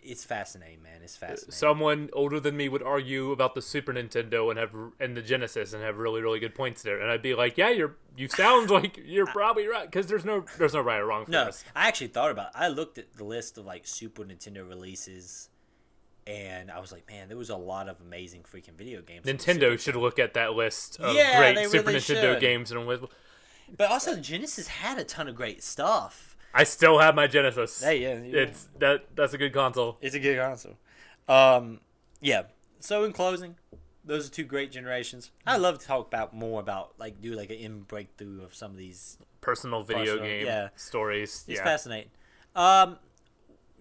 it's 0.09 0.25
fascinating, 0.25 0.81
man. 0.81 1.01
It's 1.03 1.15
fascinating. 1.15 1.51
Someone 1.51 2.09
older 2.13 2.39
than 2.39 2.57
me 2.57 2.67
would 2.67 2.81
argue 2.81 3.31
about 3.31 3.53
the 3.53 3.61
Super 3.61 3.93
Nintendo 3.93 4.49
and 4.49 4.57
have 4.57 4.73
and 4.99 5.15
the 5.15 5.21
Genesis 5.21 5.73
and 5.73 5.83
have 5.83 5.97
really 5.97 6.21
really 6.21 6.39
good 6.39 6.55
points 6.55 6.81
there, 6.81 6.99
and 6.99 7.11
I'd 7.11 7.21
be 7.21 7.35
like, 7.35 7.57
yeah, 7.57 7.69
you're 7.69 7.95
you 8.17 8.27
sound 8.27 8.69
like 8.71 8.99
you're 9.05 9.27
probably 9.27 9.67
right 9.67 9.85
because 9.85 10.07
there's 10.07 10.25
no 10.25 10.43
there's 10.57 10.73
no 10.73 10.81
right 10.81 10.99
or 10.99 11.05
wrong 11.05 11.25
for 11.25 11.31
no, 11.31 11.45
this. 11.45 11.63
I 11.75 11.87
actually 11.87 12.07
thought 12.07 12.31
about. 12.31 12.47
It. 12.47 12.53
I 12.55 12.67
looked 12.69 12.97
at 12.97 13.13
the 13.13 13.23
list 13.23 13.57
of 13.57 13.65
like 13.65 13.85
Super 13.85 14.23
Nintendo 14.23 14.67
releases, 14.67 15.49
and 16.25 16.71
I 16.71 16.79
was 16.79 16.91
like, 16.91 17.07
man, 17.07 17.27
there 17.27 17.37
was 17.37 17.49
a 17.51 17.57
lot 17.57 17.87
of 17.87 18.01
amazing 18.01 18.43
freaking 18.43 18.73
video 18.75 19.01
games. 19.01 19.27
on 19.27 19.35
the 19.35 19.41
Super 19.41 19.59
Nintendo 19.59 19.79
should 19.79 19.95
look 19.95 20.17
at 20.17 20.33
that 20.33 20.53
list 20.53 20.99
of 20.99 21.15
Yeah, 21.15 21.37
great 21.53 21.69
Super 21.69 21.87
really 21.87 21.99
Nintendo 21.99 22.33
should. 22.33 22.41
games 22.41 22.71
and 22.71 22.87
with. 22.87 23.05
But 23.77 23.91
also, 23.91 24.15
the 24.15 24.21
Genesis 24.21 24.67
had 24.67 24.97
a 24.97 25.03
ton 25.03 25.27
of 25.27 25.35
great 25.35 25.63
stuff. 25.63 26.28
I 26.53 26.63
still 26.63 26.99
have 26.99 27.15
my 27.15 27.27
Genesis. 27.27 27.81
Hey, 27.81 28.01
yeah, 28.01 28.21
yeah. 28.21 28.41
it's 28.41 28.67
that 28.79 29.05
that's 29.15 29.33
a 29.33 29.37
good 29.37 29.53
console. 29.53 29.97
It's 30.01 30.15
a 30.15 30.19
good 30.19 30.37
console. 30.37 30.77
Um, 31.27 31.79
yeah. 32.21 32.43
So 32.79 33.03
in 33.03 33.13
closing, 33.13 33.55
those 34.03 34.27
are 34.27 34.31
two 34.31 34.43
great 34.43 34.71
generations. 34.71 35.31
I 35.45 35.57
love 35.57 35.79
to 35.79 35.85
talk 35.85 36.07
about 36.07 36.33
more 36.33 36.59
about 36.59 36.93
like 36.97 37.21
do 37.21 37.33
like 37.33 37.49
an 37.49 37.57
in 37.57 37.81
breakthrough 37.81 38.43
of 38.43 38.55
some 38.55 38.71
of 38.71 38.77
these. 38.77 39.17
Personal 39.41 39.83
video 39.83 40.17
Personal, 40.17 40.25
game 40.25 40.45
yeah. 40.45 40.69
stories. 40.75 41.45
It's 41.47 41.59
yeah. 41.59 41.63
fascinating. 41.63 42.09
Um, 42.55 42.97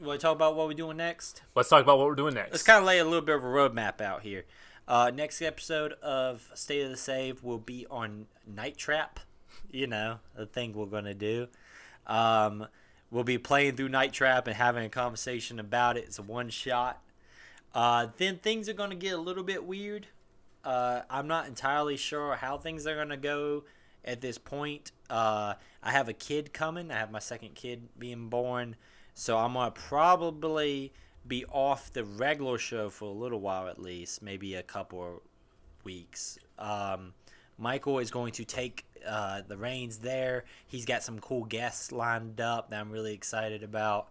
want 0.00 0.20
to 0.20 0.24
talk 0.24 0.36
about 0.36 0.54
what 0.54 0.68
we're 0.68 0.74
doing 0.74 0.96
next? 0.96 1.42
Let's 1.54 1.68
talk 1.68 1.82
about 1.82 1.98
what 1.98 2.06
we're 2.06 2.14
doing 2.14 2.34
next. 2.34 2.52
Let's 2.52 2.62
kind 2.62 2.78
of 2.78 2.84
lay 2.84 2.98
a 2.98 3.04
little 3.04 3.22
bit 3.22 3.36
of 3.36 3.44
a 3.44 3.46
roadmap 3.46 4.00
out 4.00 4.22
here. 4.22 4.44
Uh, 4.86 5.10
next 5.14 5.42
episode 5.42 5.92
of 5.94 6.48
State 6.54 6.84
of 6.84 6.90
the 6.90 6.96
Save 6.96 7.42
will 7.42 7.58
be 7.58 7.86
on 7.90 8.26
Night 8.46 8.76
Trap. 8.76 9.20
You 9.70 9.86
know, 9.86 10.20
the 10.36 10.46
thing 10.46 10.72
we're 10.72 10.86
gonna 10.86 11.14
do. 11.14 11.48
Um, 12.08 12.66
we'll 13.10 13.24
be 13.24 13.38
playing 13.38 13.76
through 13.76 13.90
Night 13.90 14.12
Trap 14.12 14.46
and 14.46 14.56
having 14.56 14.84
a 14.84 14.88
conversation 14.88 15.58
about 15.60 15.96
it. 15.96 16.04
It's 16.04 16.18
a 16.18 16.22
one 16.22 16.48
shot. 16.48 17.02
Uh, 17.74 18.08
then 18.16 18.38
things 18.38 18.68
are 18.68 18.74
gonna 18.74 18.94
get 18.94 19.14
a 19.14 19.20
little 19.20 19.44
bit 19.44 19.64
weird. 19.64 20.06
Uh, 20.64 21.02
I'm 21.08 21.28
not 21.28 21.46
entirely 21.46 21.96
sure 21.96 22.36
how 22.36 22.58
things 22.58 22.86
are 22.86 22.96
gonna 22.96 23.16
go 23.16 23.64
at 24.04 24.20
this 24.20 24.38
point. 24.38 24.92
Uh, 25.10 25.54
I 25.82 25.90
have 25.90 26.08
a 26.08 26.12
kid 26.12 26.52
coming. 26.52 26.90
I 26.90 26.94
have 26.94 27.10
my 27.10 27.18
second 27.18 27.54
kid 27.54 27.88
being 27.98 28.28
born, 28.28 28.76
so 29.14 29.38
I'm 29.38 29.52
gonna 29.54 29.70
probably 29.70 30.92
be 31.26 31.44
off 31.46 31.92
the 31.92 32.04
regular 32.04 32.58
show 32.58 32.88
for 32.88 33.04
a 33.04 33.12
little 33.12 33.40
while 33.40 33.68
at 33.68 33.78
least, 33.78 34.22
maybe 34.22 34.54
a 34.54 34.62
couple 34.62 35.02
of 35.02 35.20
weeks. 35.84 36.38
Um, 36.58 37.12
Michael 37.58 37.98
is 37.98 38.10
going 38.10 38.32
to 38.32 38.44
take 38.44 38.86
uh, 39.06 39.42
the 39.46 39.56
reins 39.56 39.98
there. 39.98 40.44
He's 40.66 40.84
got 40.84 41.02
some 41.02 41.18
cool 41.18 41.44
guests 41.44 41.92
lined 41.92 42.40
up 42.40 42.70
that 42.70 42.80
I'm 42.80 42.90
really 42.90 43.12
excited 43.12 43.62
about, 43.62 44.08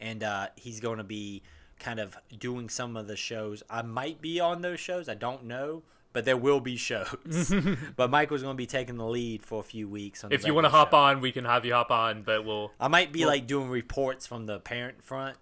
and 0.00 0.22
uh, 0.22 0.48
he's 0.56 0.80
going 0.80 0.98
to 0.98 1.04
be 1.04 1.42
kind 1.78 2.00
of 2.00 2.16
doing 2.38 2.68
some 2.68 2.96
of 2.96 3.06
the 3.06 3.16
shows. 3.16 3.62
I 3.70 3.82
might 3.82 4.20
be 4.20 4.40
on 4.40 4.62
those 4.62 4.80
shows. 4.80 5.08
I 5.08 5.14
don't 5.14 5.44
know. 5.44 5.82
But 6.14 6.24
there 6.24 6.38
will 6.38 6.58
be 6.58 6.76
shows. 6.76 7.52
but 7.96 8.10
Michael's 8.10 8.42
going 8.42 8.54
to 8.54 8.58
be 8.58 8.66
taking 8.66 8.96
the 8.96 9.06
lead 9.06 9.42
for 9.42 9.60
a 9.60 9.62
few 9.62 9.86
weeks. 9.86 10.24
On 10.24 10.30
the 10.30 10.34
if 10.34 10.46
you 10.46 10.54
want 10.54 10.64
to 10.64 10.70
hop 10.70 10.90
show. 10.90 10.96
on, 10.96 11.20
we 11.20 11.30
can 11.30 11.44
have 11.44 11.66
you 11.66 11.74
hop 11.74 11.90
on, 11.90 12.22
but 12.22 12.46
we'll. 12.46 12.72
I 12.80 12.88
might 12.88 13.12
be 13.12 13.26
like 13.26 13.46
doing 13.46 13.68
reports 13.68 14.26
from 14.26 14.46
the 14.46 14.58
parent 14.58 15.04
front, 15.04 15.36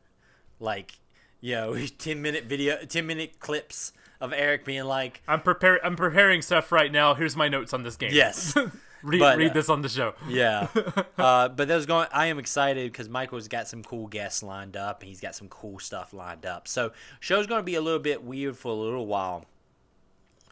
like 0.58 0.98
you 1.40 1.54
know, 1.54 1.78
ten 1.98 2.20
minute 2.20 2.44
video, 2.44 2.84
ten 2.84 3.06
minute 3.06 3.38
clips 3.38 3.92
of 4.20 4.32
Eric 4.32 4.64
being 4.64 4.84
like, 4.84 5.22
I'm 5.28 5.40
preparing. 5.40 5.80
I'm 5.84 5.96
preparing 5.96 6.42
stuff 6.42 6.72
right 6.72 6.90
now. 6.90 7.14
Here's 7.14 7.36
my 7.36 7.48
notes 7.48 7.72
on 7.72 7.82
this 7.82 7.96
game. 7.96 8.10
"Yes, 8.12 8.54
read 9.02 9.18
but, 9.18 9.38
read 9.38 9.50
uh, 9.50 9.54
this 9.54 9.68
on 9.68 9.82
the 9.82 9.88
show. 9.88 10.14
yeah." 10.28 10.68
Uh, 11.18 11.48
but 11.48 11.66
there's 11.66 11.86
going. 11.86 12.06
I 12.12 12.26
am 12.26 12.38
excited 12.38 12.92
because 12.92 13.08
Michael's 13.08 13.48
got 13.48 13.66
some 13.68 13.82
cool 13.82 14.06
guests 14.06 14.42
lined 14.42 14.76
up, 14.76 15.00
and 15.00 15.08
he's 15.08 15.20
got 15.20 15.34
some 15.34 15.48
cool 15.48 15.78
stuff 15.78 16.12
lined 16.12 16.44
up. 16.44 16.68
So 16.68 16.92
show's 17.20 17.46
going 17.46 17.58
to 17.60 17.64
be 17.64 17.74
a 17.74 17.80
little 17.80 17.98
bit 17.98 18.22
weird 18.22 18.56
for 18.56 18.68
a 18.68 18.74
little 18.74 19.06
while, 19.06 19.46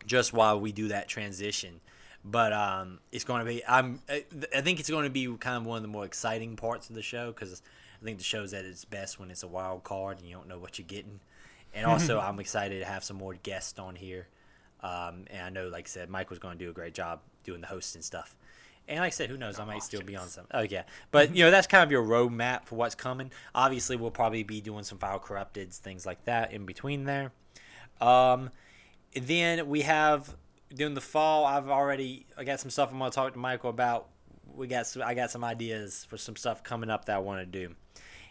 just 0.07 0.33
while 0.33 0.59
we 0.59 0.73
do 0.73 0.89
that 0.89 1.07
transition. 1.07 1.81
But 2.25 2.55
um, 2.55 2.99
it's 3.13 3.25
going 3.25 3.41
to 3.41 3.45
be. 3.45 3.65
I'm. 3.67 4.01
I 4.09 4.25
I 4.57 4.63
think 4.63 4.81
it's 4.81 4.91
going 4.91 5.05
to 5.05 5.11
be 5.11 5.27
kind 5.37 5.59
of 5.59 5.67
one 5.67 5.77
of 5.77 5.83
the 5.83 5.89
more 5.89 6.07
exciting 6.07 6.57
parts 6.57 6.89
of 6.89 6.97
the 6.97 7.03
show 7.03 7.31
because 7.31 7.63
I 8.01 8.05
think 8.05 8.19
the 8.19 8.25
show's 8.25 8.55
at 8.55 8.65
its 8.65 8.85
best 8.85 9.21
when 9.21 9.31
it's 9.31 9.43
a 9.43 9.49
wild 9.49 9.85
card 9.85 10.19
and 10.19 10.27
you 10.27 10.35
don't 10.35 10.49
know 10.49 10.59
what 10.59 10.79
you're 10.79 10.87
getting. 10.87 11.21
And 11.75 11.87
also, 11.87 12.21
I'm 12.21 12.39
excited 12.41 12.79
to 12.81 12.85
have 12.85 13.03
some 13.05 13.17
more 13.17 13.35
guests 13.35 13.79
on 13.79 13.97
here. 13.97 14.29
Um, 14.81 15.25
and 15.31 15.43
I 15.43 15.51
know, 15.51 15.69
like 15.69 15.87
I 15.87 15.89
said, 15.89 16.09
Mike 16.11 16.31
was 16.31 16.39
going 16.39 16.59
to 16.59 16.65
do 16.65 16.71
a 16.71 16.73
great 16.73 16.95
job 16.95 17.21
doing 17.43 17.61
the 17.61 17.67
host 17.67 17.95
and 17.95 18.05
stuff. 18.05 18.37
And 18.87 18.99
like 18.99 19.07
I 19.07 19.11
said, 19.11 19.31
who 19.31 19.39
knows? 19.39 19.59
I 19.59 19.65
might 19.65 19.83
still 19.83 20.03
be 20.03 20.15
on 20.15 20.29
some. 20.29 20.45
Oh 20.53 20.61
yeah, 20.61 20.83
but 21.11 21.35
you 21.35 21.43
know 21.43 21.51
that's 21.51 21.67
kind 21.67 21.83
of 21.83 21.91
your 21.91 22.05
roadmap 22.05 22.67
for 22.67 22.77
what's 22.77 22.95
coming. 22.95 23.31
Obviously, 23.55 23.97
we'll 23.97 24.11
probably 24.11 24.43
be 24.43 24.61
doing 24.61 24.85
some 24.85 24.99
file 24.99 25.19
corrupted 25.19 25.73
things 25.73 26.05
like 26.05 26.25
that 26.27 26.53
in 26.53 26.67
between 26.67 27.05
there. 27.05 27.33
Um, 28.01 28.51
then 29.15 29.69
we 29.69 29.83
have 29.83 30.37
during 30.75 30.93
the 30.93 31.01
fall. 31.01 31.47
I've 31.47 31.71
already 31.71 32.27
I 32.37 32.45
got 32.45 32.61
some 32.61 32.71
stuff 32.71 32.93
I'm 32.93 32.99
gonna 32.99 33.11
talk 33.11 33.33
to 33.33 33.39
Michael 33.39 33.71
about. 33.71 34.09
We 34.55 34.67
got 34.67 34.87
some, 34.87 35.03
I 35.03 35.15
got 35.15 35.31
some 35.31 35.43
ideas 35.45 36.07
for 36.09 36.19
some 36.19 36.37
stuff 36.37 36.63
coming 36.63 36.91
up 36.91 37.07
that 37.07 37.17
I 37.17 37.19
want 37.21 37.41
to 37.41 37.47
do, 37.47 37.75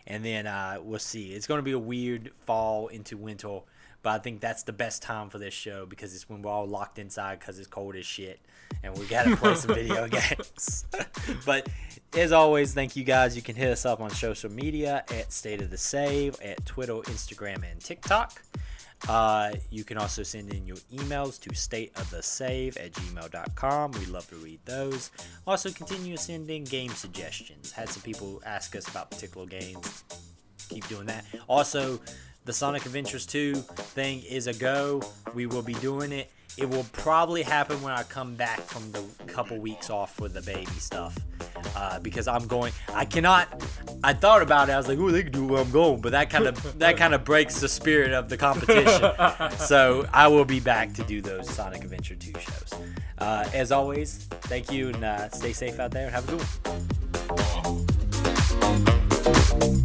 and 0.07 0.23
then 0.23 0.47
uh, 0.47 0.77
we'll 0.81 0.99
see. 0.99 1.33
It's 1.33 1.47
gonna 1.47 1.61
be 1.61 1.71
a 1.71 1.79
weird 1.79 2.31
fall 2.45 2.87
into 2.87 3.17
winter, 3.17 3.59
but 4.01 4.09
I 4.09 4.19
think 4.19 4.41
that's 4.41 4.63
the 4.63 4.73
best 4.73 5.01
time 5.01 5.29
for 5.29 5.37
this 5.37 5.53
show 5.53 5.85
because 5.85 6.13
it's 6.13 6.29
when 6.29 6.41
we're 6.41 6.51
all 6.51 6.67
locked 6.67 6.99
inside 6.99 7.39
because 7.39 7.59
it's 7.59 7.67
cold 7.67 7.95
as 7.95 8.05
shit, 8.05 8.39
and 8.83 8.97
we 8.97 9.05
gotta 9.05 9.35
play 9.35 9.55
some 9.55 9.75
video 9.75 10.07
games. 10.09 10.85
but 11.45 11.67
as 12.15 12.31
always, 12.31 12.73
thank 12.73 12.95
you 12.95 13.03
guys. 13.03 13.35
You 13.35 13.41
can 13.41 13.55
hit 13.55 13.69
us 13.69 13.85
up 13.85 14.01
on 14.01 14.09
social 14.09 14.51
media 14.51 15.03
at 15.09 15.31
State 15.31 15.61
of 15.61 15.69
the 15.69 15.77
Save 15.77 16.39
at 16.41 16.65
Twitter, 16.65 16.93
Instagram, 16.93 17.69
and 17.69 17.79
TikTok. 17.79 18.41
Uh, 19.09 19.51
you 19.69 19.83
can 19.83 19.97
also 19.97 20.23
send 20.23 20.53
in 20.53 20.65
your 20.65 20.77
emails 20.93 21.39
to 21.41 21.49
stateofthesave 21.49 22.79
at 22.83 22.93
gmail.com. 22.93 23.91
We 23.91 24.05
love 24.05 24.27
to 24.29 24.35
read 24.37 24.59
those. 24.65 25.11
Also, 25.45 25.71
continue 25.71 26.15
sending 26.15 26.63
game 26.63 26.91
suggestions. 26.91 27.71
Had 27.71 27.89
some 27.89 28.01
people 28.01 28.41
ask 28.45 28.75
us 28.75 28.87
about 28.87 29.11
particular 29.11 29.45
games. 29.45 30.03
Keep 30.69 30.87
doing 30.87 31.05
that. 31.07 31.25
Also, 31.47 31.99
the 32.45 32.53
Sonic 32.53 32.85
Adventures 32.85 33.25
2 33.25 33.55
thing 33.55 34.21
is 34.23 34.47
a 34.47 34.53
go. 34.53 35.01
We 35.33 35.45
will 35.47 35.61
be 35.61 35.73
doing 35.75 36.11
it. 36.11 36.31
It 36.57 36.69
will 36.69 36.85
probably 36.91 37.41
happen 37.41 37.81
when 37.81 37.93
I 37.93 38.03
come 38.03 38.35
back 38.35 38.59
from 38.61 38.91
the 38.91 39.03
couple 39.25 39.57
weeks 39.57 39.89
off 39.89 40.13
for 40.15 40.29
the 40.29 40.41
baby 40.41 40.71
stuff. 40.77 41.17
Uh, 41.75 41.99
because 41.99 42.27
I'm 42.27 42.45
going, 42.45 42.71
I 42.93 43.05
cannot. 43.05 43.63
I 44.03 44.13
thought 44.13 44.41
about 44.43 44.69
it. 44.69 44.73
I 44.73 44.77
was 44.77 44.87
like, 44.87 44.99
"Ooh, 44.99 45.11
they 45.11 45.23
can 45.23 45.31
do 45.31 45.47
where 45.47 45.61
I'm 45.61 45.71
going," 45.71 46.01
but 46.01 46.11
that 46.11 46.29
kind 46.29 46.45
of 46.45 46.79
that 46.79 46.97
kind 46.97 47.15
of 47.15 47.23
breaks 47.23 47.59
the 47.59 47.67
spirit 47.67 48.11
of 48.11 48.29
the 48.29 48.37
competition. 48.37 49.11
so 49.57 50.07
I 50.13 50.27
will 50.27 50.45
be 50.45 50.59
back 50.59 50.93
to 50.93 51.03
do 51.03 51.21
those 51.21 51.49
Sonic 51.49 51.83
Adventure 51.83 52.15
2 52.15 52.31
shows. 52.39 52.73
Uh, 53.17 53.49
as 53.53 53.71
always, 53.71 54.25
thank 54.43 54.71
you 54.71 54.89
and 54.89 55.03
uh, 55.03 55.29
stay 55.29 55.53
safe 55.53 55.79
out 55.79 55.91
there 55.91 56.05
and 56.05 56.13
have 56.13 56.27
a 56.27 56.31
good 56.31 56.41
one. 59.61 59.82